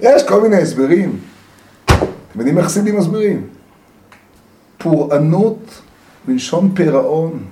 יש 0.00 0.22
כל 0.28 0.40
מיני 0.40 0.56
הסברים. 0.56 1.18
אתם 1.84 2.38
יודעים 2.38 2.58
איך 2.58 2.66
חסידים 2.66 2.98
מסבירים? 2.98 3.46
פורענות 4.78 5.58
מלשון 6.28 6.72
פירעון. 6.74 7.44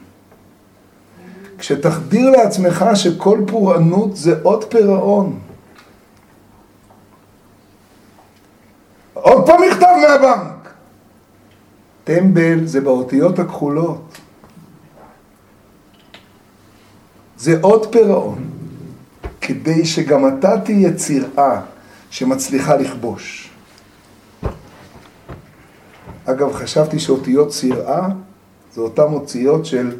כשתחדיר 1.58 2.30
לעצמך 2.30 2.84
שכל 2.94 3.40
פורענות 3.46 4.16
זה 4.16 4.34
עוד 4.42 4.64
פירעון. 4.64 5.38
עוד 9.14 9.46
פעם 9.46 9.56
מכתב 9.70 9.94
מהבנק. 10.02 10.72
טמבל 12.04 12.66
זה 12.66 12.80
באותיות 12.80 13.38
הכחולות. 13.38 14.18
זה 17.36 17.58
עוד 17.60 17.92
פירעון, 17.92 18.44
כדי 19.40 19.84
שגם 19.84 20.28
אתה 20.28 20.60
תהיה 20.60 20.94
צירעה 20.94 21.60
שמצליחה 22.10 22.76
לכבוש. 22.76 23.50
אגב, 26.24 26.52
חשבתי 26.52 26.98
שאותיות 26.98 27.48
צירעה 27.48 28.08
זה 28.74 28.80
אותן 28.80 29.02
אותיות 29.02 29.66
של 29.66 29.92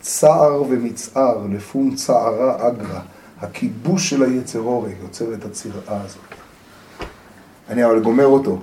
צער 0.00 0.62
ומצער, 0.68 1.38
לפום 1.50 1.94
צערה 1.94 2.68
אגרא. 2.68 3.00
הכיבוש 3.40 4.10
של 4.10 4.22
היצר 4.22 4.60
אורי 4.60 4.92
יוצר 5.02 5.34
את 5.34 5.44
הצירעה 5.44 6.02
הזאת. 6.04 6.22
אני 7.68 7.84
אבל 7.84 8.00
גומר 8.00 8.26
אותו. 8.26 8.58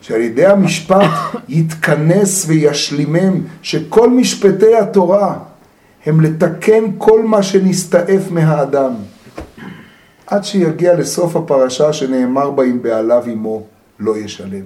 שעל 0.00 0.20
ידי 0.20 0.46
המשפט 0.46 1.10
יתכנס 1.48 2.44
וישלימם 2.48 3.40
שכל 3.62 4.10
משפטי 4.10 4.76
התורה 4.76 5.38
הם 6.06 6.20
לתקן 6.20 6.84
כל 6.98 7.24
מה 7.24 7.42
שנסתעף 7.42 8.30
מהאדם. 8.30 8.92
עד 10.26 10.44
שיגיע 10.44 10.94
לסוף 10.94 11.36
הפרשה 11.36 11.92
שנאמר 11.92 12.50
בה 12.50 12.64
אם 12.64 12.82
בעליו 12.82 13.22
עמו 13.26 13.62
לא 13.98 14.16
ישלם. 14.16 14.64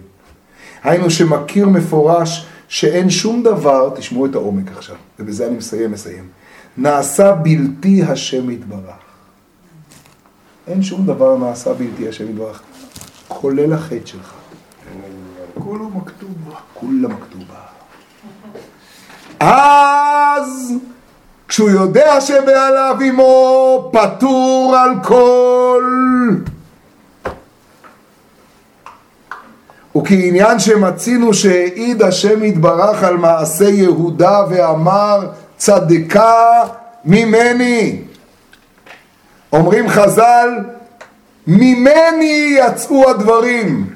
היינו 0.84 1.10
שמכיר 1.10 1.68
מפורש 1.68 2.46
שאין 2.68 3.10
שום 3.10 3.42
דבר, 3.42 3.90
תשמעו 3.96 4.26
את 4.26 4.34
העומק 4.34 4.72
עכשיו, 4.76 4.96
ובזה 5.18 5.46
אני 5.46 5.56
מסיים, 5.56 5.92
מסיים. 5.92 6.28
נעשה 6.76 7.32
בלתי 7.32 8.02
השם 8.02 8.50
יתברך. 8.50 8.94
אין 10.66 10.82
שום 10.82 11.06
דבר 11.06 11.36
נעשה 11.36 11.72
בלתי 11.74 12.08
השם 12.08 12.30
יתברך, 12.30 12.62
כולל 13.28 13.72
החטא 13.72 14.06
שלך. 14.06 14.34
כולו 15.54 15.90
מכתובה. 15.90 16.56
כולה 16.74 17.08
מכתובה. 17.08 17.60
אז 19.40 20.72
כשהוא 21.48 21.70
יודע 21.70 22.20
שבעליו 22.20 22.96
עמו 23.04 23.90
פטור 23.92 24.76
על 24.76 24.90
כל 25.02 25.84
וכעניין 29.96 30.58
שמצינו 30.58 31.34
שהעיד 31.34 32.02
השם 32.02 32.44
יתברך 32.44 33.02
על 33.02 33.16
מעשה 33.16 33.68
יהודה 33.68 34.42
ואמר 34.50 35.26
צדקה 35.56 36.62
ממני. 37.04 38.02
אומרים 39.52 39.88
חז"ל, 39.88 40.48
ממני 41.46 42.56
יצאו 42.58 43.10
הדברים. 43.10 43.86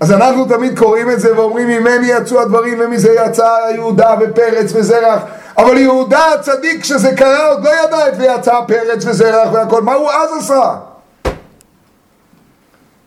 אז 0.00 0.12
אנחנו 0.12 0.44
תמיד 0.44 0.78
קוראים 0.78 1.10
את 1.10 1.20
זה 1.20 1.36
ואומרים 1.38 1.68
ממני 1.68 2.06
יצאו 2.06 2.40
הדברים 2.40 2.80
ומזה 2.80 3.14
יצא 3.26 3.56
יהודה 3.74 4.14
ופרץ 4.20 4.72
וזרח 4.74 5.22
אבל 5.58 5.78
יהודה 5.78 6.34
הצדיק 6.34 6.82
כשזה 6.82 7.16
קרה 7.16 7.48
עוד 7.48 7.64
לא 7.64 7.70
ידע 7.70 8.08
את 8.08 8.14
ויצא 8.18 8.60
פרץ 8.66 9.04
וזרח 9.06 9.48
והכל 9.52 9.82
מה 9.82 9.94
הוא 9.94 10.10
אז 10.10 10.30
עשה? 10.38 10.74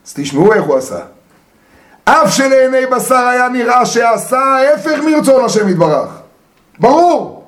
אז 0.06 0.12
תשמעו 0.14 0.52
איך 0.52 0.64
הוא 0.64 0.76
עשה 0.76 1.13
אף 2.04 2.30
שלעיני 2.30 2.86
בשר 2.86 3.14
היה 3.14 3.48
נראה 3.48 3.86
שעשה 3.86 4.38
ההפך 4.38 4.98
מרצון 5.04 5.44
השם 5.44 5.68
יתברך. 5.68 6.08
ברור. 6.78 7.44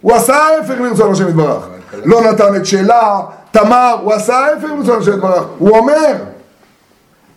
הוא 0.00 0.14
עשה 0.14 0.36
ההפך 0.36 0.80
מרצון 0.80 1.12
השם 1.12 1.28
יתברך. 1.28 1.68
לא 2.04 2.20
נתן 2.20 2.56
את 2.56 2.66
שלה, 2.66 3.20
תמר, 3.50 3.96
הוא 4.02 4.12
עשה 4.12 4.36
ההפך 4.36 4.68
מרצון 4.78 5.00
השם 5.00 5.12
יתברך. 5.12 5.44
הוא 5.58 5.76
אומר, 5.78 6.14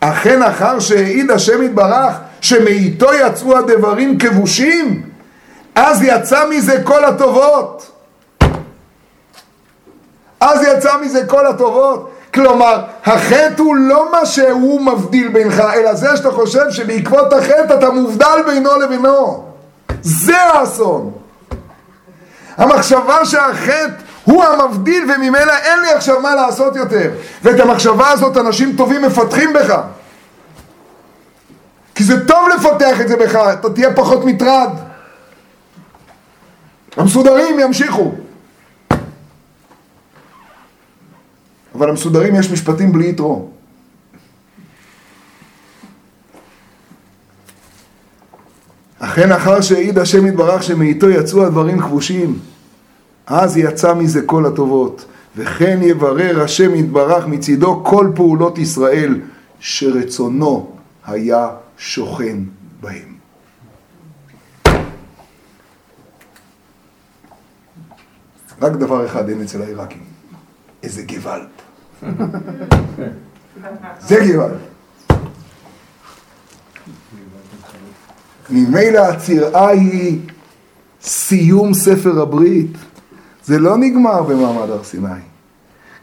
אכן 0.00 0.42
אחר 0.42 0.80
שהעיד 0.80 1.30
השם 1.30 1.62
יתברך 1.62 2.16
שמאיתו 2.40 3.14
יצאו 3.14 3.58
הדברים 3.58 4.18
כבושים, 4.18 5.02
אז 5.74 6.02
יצא 6.02 6.48
מזה 6.50 6.82
כל 6.84 7.04
הטובות. 7.04 7.90
אז 10.40 10.62
יצא 10.62 10.96
מזה 11.02 11.26
כל 11.26 11.46
הטובות. 11.46 12.10
כלומר, 12.34 12.82
החטא 13.04 13.62
הוא 13.62 13.76
לא 13.76 14.12
מה 14.12 14.26
שהוא 14.26 14.80
מבדיל 14.80 15.28
בינך, 15.28 15.62
אלא 15.74 15.94
זה 15.94 16.16
שאתה 16.16 16.30
חושב 16.30 16.70
שבעקבות 16.70 17.32
החטא 17.32 17.74
אתה 17.74 17.90
מובדל 17.90 18.42
בינו 18.46 18.78
לבינו. 18.78 19.44
זה 20.02 20.42
האסון. 20.42 21.12
המחשבה 22.56 23.24
שהחטא 23.24 23.94
הוא 24.24 24.44
המבדיל 24.44 25.10
וממילא 25.10 25.52
אין 25.52 25.80
לי 25.80 25.92
עכשיו 25.92 26.20
מה 26.20 26.34
לעשות 26.34 26.76
יותר. 26.76 27.10
ואת 27.42 27.60
המחשבה 27.60 28.10
הזאת 28.10 28.36
אנשים 28.36 28.76
טובים 28.76 29.02
מפתחים 29.02 29.52
בך. 29.52 29.76
כי 31.94 32.04
זה 32.04 32.26
טוב 32.26 32.48
לפתח 32.48 33.00
את 33.00 33.08
זה 33.08 33.16
בך, 33.16 33.36
אתה 33.36 33.70
תהיה 33.70 33.94
פחות 33.94 34.24
מטרד. 34.24 34.70
המסודרים 36.96 37.60
ימשיכו. 37.60 38.12
אבל 41.82 41.90
המסודרים 41.90 42.34
יש 42.34 42.50
משפטים 42.50 42.92
בלי 42.92 43.08
יתרו. 43.08 43.48
אכן 48.98 49.32
אחר 49.32 49.60
שהעיד 49.60 49.98
השם 49.98 50.26
יתברך 50.26 50.62
שמאיתו 50.62 51.10
יצאו 51.10 51.46
הדברים 51.46 51.80
כבושים, 51.80 52.38
אז 53.26 53.56
יצא 53.56 53.94
מזה 53.94 54.22
כל 54.26 54.46
הטובות, 54.46 55.04
וכן 55.36 55.78
יברר 55.82 56.42
השם 56.42 56.74
יתברך 56.74 57.26
מצידו 57.26 57.84
כל 57.84 58.12
פעולות 58.14 58.58
ישראל, 58.58 59.20
שרצונו 59.60 60.76
היה 61.06 61.48
שוכן 61.78 62.36
בהם. 62.80 63.12
רק 68.60 68.72
דבר 68.72 69.06
אחד 69.06 69.28
אין 69.28 69.42
אצל 69.42 69.62
העיראקים, 69.62 70.02
איזה 70.82 71.02
גוואלד. 71.02 71.51
זה 74.00 74.16
גוואלד. 74.32 74.58
ממילא 78.50 78.98
הצירעה 78.98 79.68
היא 79.68 80.18
סיום 81.02 81.74
ספר 81.74 82.20
הברית. 82.20 82.76
זה 83.44 83.58
לא 83.58 83.76
נגמר 83.76 84.22
במעמד 84.22 84.70
הר 84.70 84.84
סיני. 84.84 85.08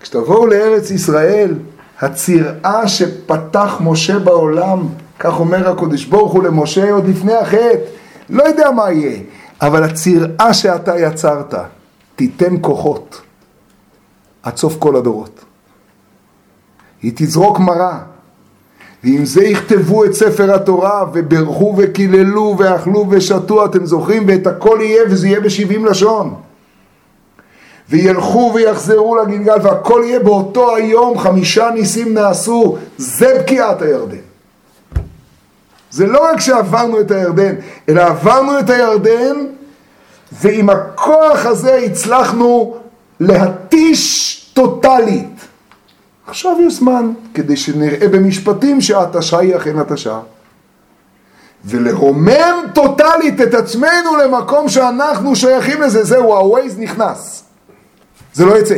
כשתבואו 0.01 0.47
לארץ 0.47 0.91
ישראל, 0.91 1.55
הצירעה 1.99 2.87
שפתח 2.87 3.77
משה 3.81 4.19
בעולם, 4.19 4.87
כך 5.19 5.39
אומר 5.39 5.69
הקדוש 5.69 6.05
ברוך 6.05 6.33
הוא 6.33 6.43
למשה 6.43 6.91
עוד 6.91 7.07
לפני 7.07 7.33
החטא, 7.33 7.77
לא 8.29 8.43
יודע 8.43 8.71
מה 8.71 8.91
יהיה, 8.91 9.19
אבל 9.61 9.83
הצירעה 9.83 10.53
שאתה 10.53 10.99
יצרת, 10.99 11.53
תיתן 12.15 12.55
כוחות 12.61 13.21
עד 14.43 14.57
סוף 14.57 14.75
כל 14.79 14.95
הדורות. 14.95 15.45
היא 17.01 17.11
תזרוק 17.15 17.59
מרה, 17.59 17.99
ועם 19.03 19.25
זה 19.25 19.43
יכתבו 19.43 20.05
את 20.05 20.13
ספר 20.13 20.53
התורה, 20.55 21.05
וברכו 21.13 21.75
וקיללו 21.77 22.55
ואכלו 22.59 23.05
ושתו, 23.09 23.65
אתם 23.65 23.85
זוכרים? 23.85 24.23
ואת 24.27 24.47
הכל 24.47 24.79
יהיה, 24.81 25.03
וזה 25.09 25.27
יהיה 25.27 25.39
בשבעים 25.39 25.85
לשון. 25.85 26.33
וילכו 27.89 28.51
ויחזרו 28.55 29.15
לגלגל, 29.15 29.57
והכל 29.63 30.01
יהיה 30.05 30.19
באותו 30.19 30.75
היום, 30.75 31.19
חמישה 31.19 31.69
ניסים 31.73 32.13
נעשו, 32.13 32.77
זה 32.97 33.37
בקיעת 33.39 33.81
הירדן. 33.81 34.17
זה 35.91 36.07
לא 36.07 36.31
רק 36.31 36.39
שעברנו 36.39 36.99
את 36.99 37.11
הירדן, 37.11 37.55
אלא 37.89 38.01
עברנו 38.01 38.59
את 38.59 38.69
הירדן, 38.69 39.35
ועם 40.31 40.69
הכוח 40.69 41.45
הזה 41.45 41.75
הצלחנו 41.75 42.77
להתיש 43.19 44.35
טוטאלית. 44.53 45.38
עכשיו 46.29 46.57
יש 46.67 46.73
זמן 46.73 47.13
כדי 47.33 47.57
שנראה 47.57 48.07
במשפטים 48.07 48.81
שההתשה 48.81 49.37
היא 49.37 49.55
אכן 49.57 49.79
התשה. 49.79 50.19
ולרומם 51.65 52.55
טוטאלית 52.75 53.41
את 53.41 53.53
עצמנו 53.53 54.17
למקום 54.23 54.69
שאנחנו 54.69 55.35
שייכים 55.35 55.81
לזה, 55.81 56.03
זהו, 56.03 56.35
ה-Waze 56.35 56.79
נכנס. 56.79 57.43
זה 58.33 58.45
לא 58.45 58.57
יצא. 58.59 58.77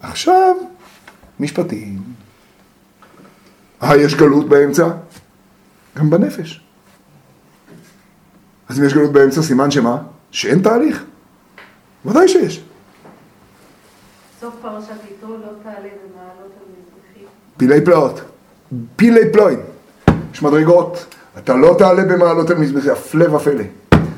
עכשיו, 0.00 0.56
משפטים. 1.40 1.98
אה, 3.82 3.96
יש 3.96 4.14
גלות 4.14 4.48
באמצע? 4.48 4.88
גם 5.96 6.10
בנפש. 6.10 6.60
אז 8.68 8.80
אם 8.80 8.84
יש 8.84 8.94
גלות 8.94 9.12
באמצע, 9.12 9.42
סימן 9.42 9.70
שמה? 9.70 9.96
שאין 10.30 10.62
תהליך? 10.62 11.04
ודאי 12.04 12.28
שיש. 12.28 12.63
סוף 14.44 14.54
פרשת 14.62 14.88
יתרו 15.10 15.36
לא 15.36 15.48
תעלה 15.62 15.76
במעלות 15.76 16.52
המזרחי. 16.60 17.26
פילי 17.56 17.84
פלאות, 17.84 18.20
פילי 18.96 19.32
פלואים, 19.32 19.58
יש 20.32 20.42
מדרגות, 20.42 21.14
אתה 21.38 21.56
לא 21.56 21.74
תעלה 21.78 22.04
במעלות 22.04 22.50
על 22.50 22.58
מזבחי, 22.58 22.90
הפלא 22.90 23.34
ופלא, 23.34 23.64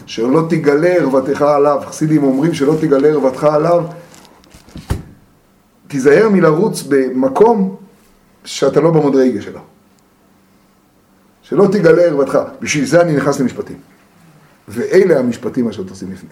שלא 0.07 0.47
תגלה 0.51 0.89
ערוותך 0.89 1.43
עליו, 1.43 1.83
חסידים 1.87 2.23
אומרים 2.23 2.55
שלא 2.55 2.75
תגלה 2.81 3.09
ערוותך 3.09 3.45
עליו, 3.45 3.85
תיזהר 5.89 6.29
מלרוץ 6.29 6.83
במקום 6.83 7.77
שאתה 8.45 8.81
לא 8.81 8.91
במדרגה 8.91 9.43
שלו, 9.43 9.61
שלא 11.43 11.67
תגלה 11.73 12.03
ערוותך, 12.03 12.39
בשביל 12.61 12.85
זה 12.85 13.01
אני 13.01 13.17
נכנס 13.17 13.41
למשפטים, 13.41 13.77
ואלה 14.69 15.19
המשפטים 15.19 15.69
אשר 15.69 15.83
תשים 15.83 16.13
לפני. 16.13 16.31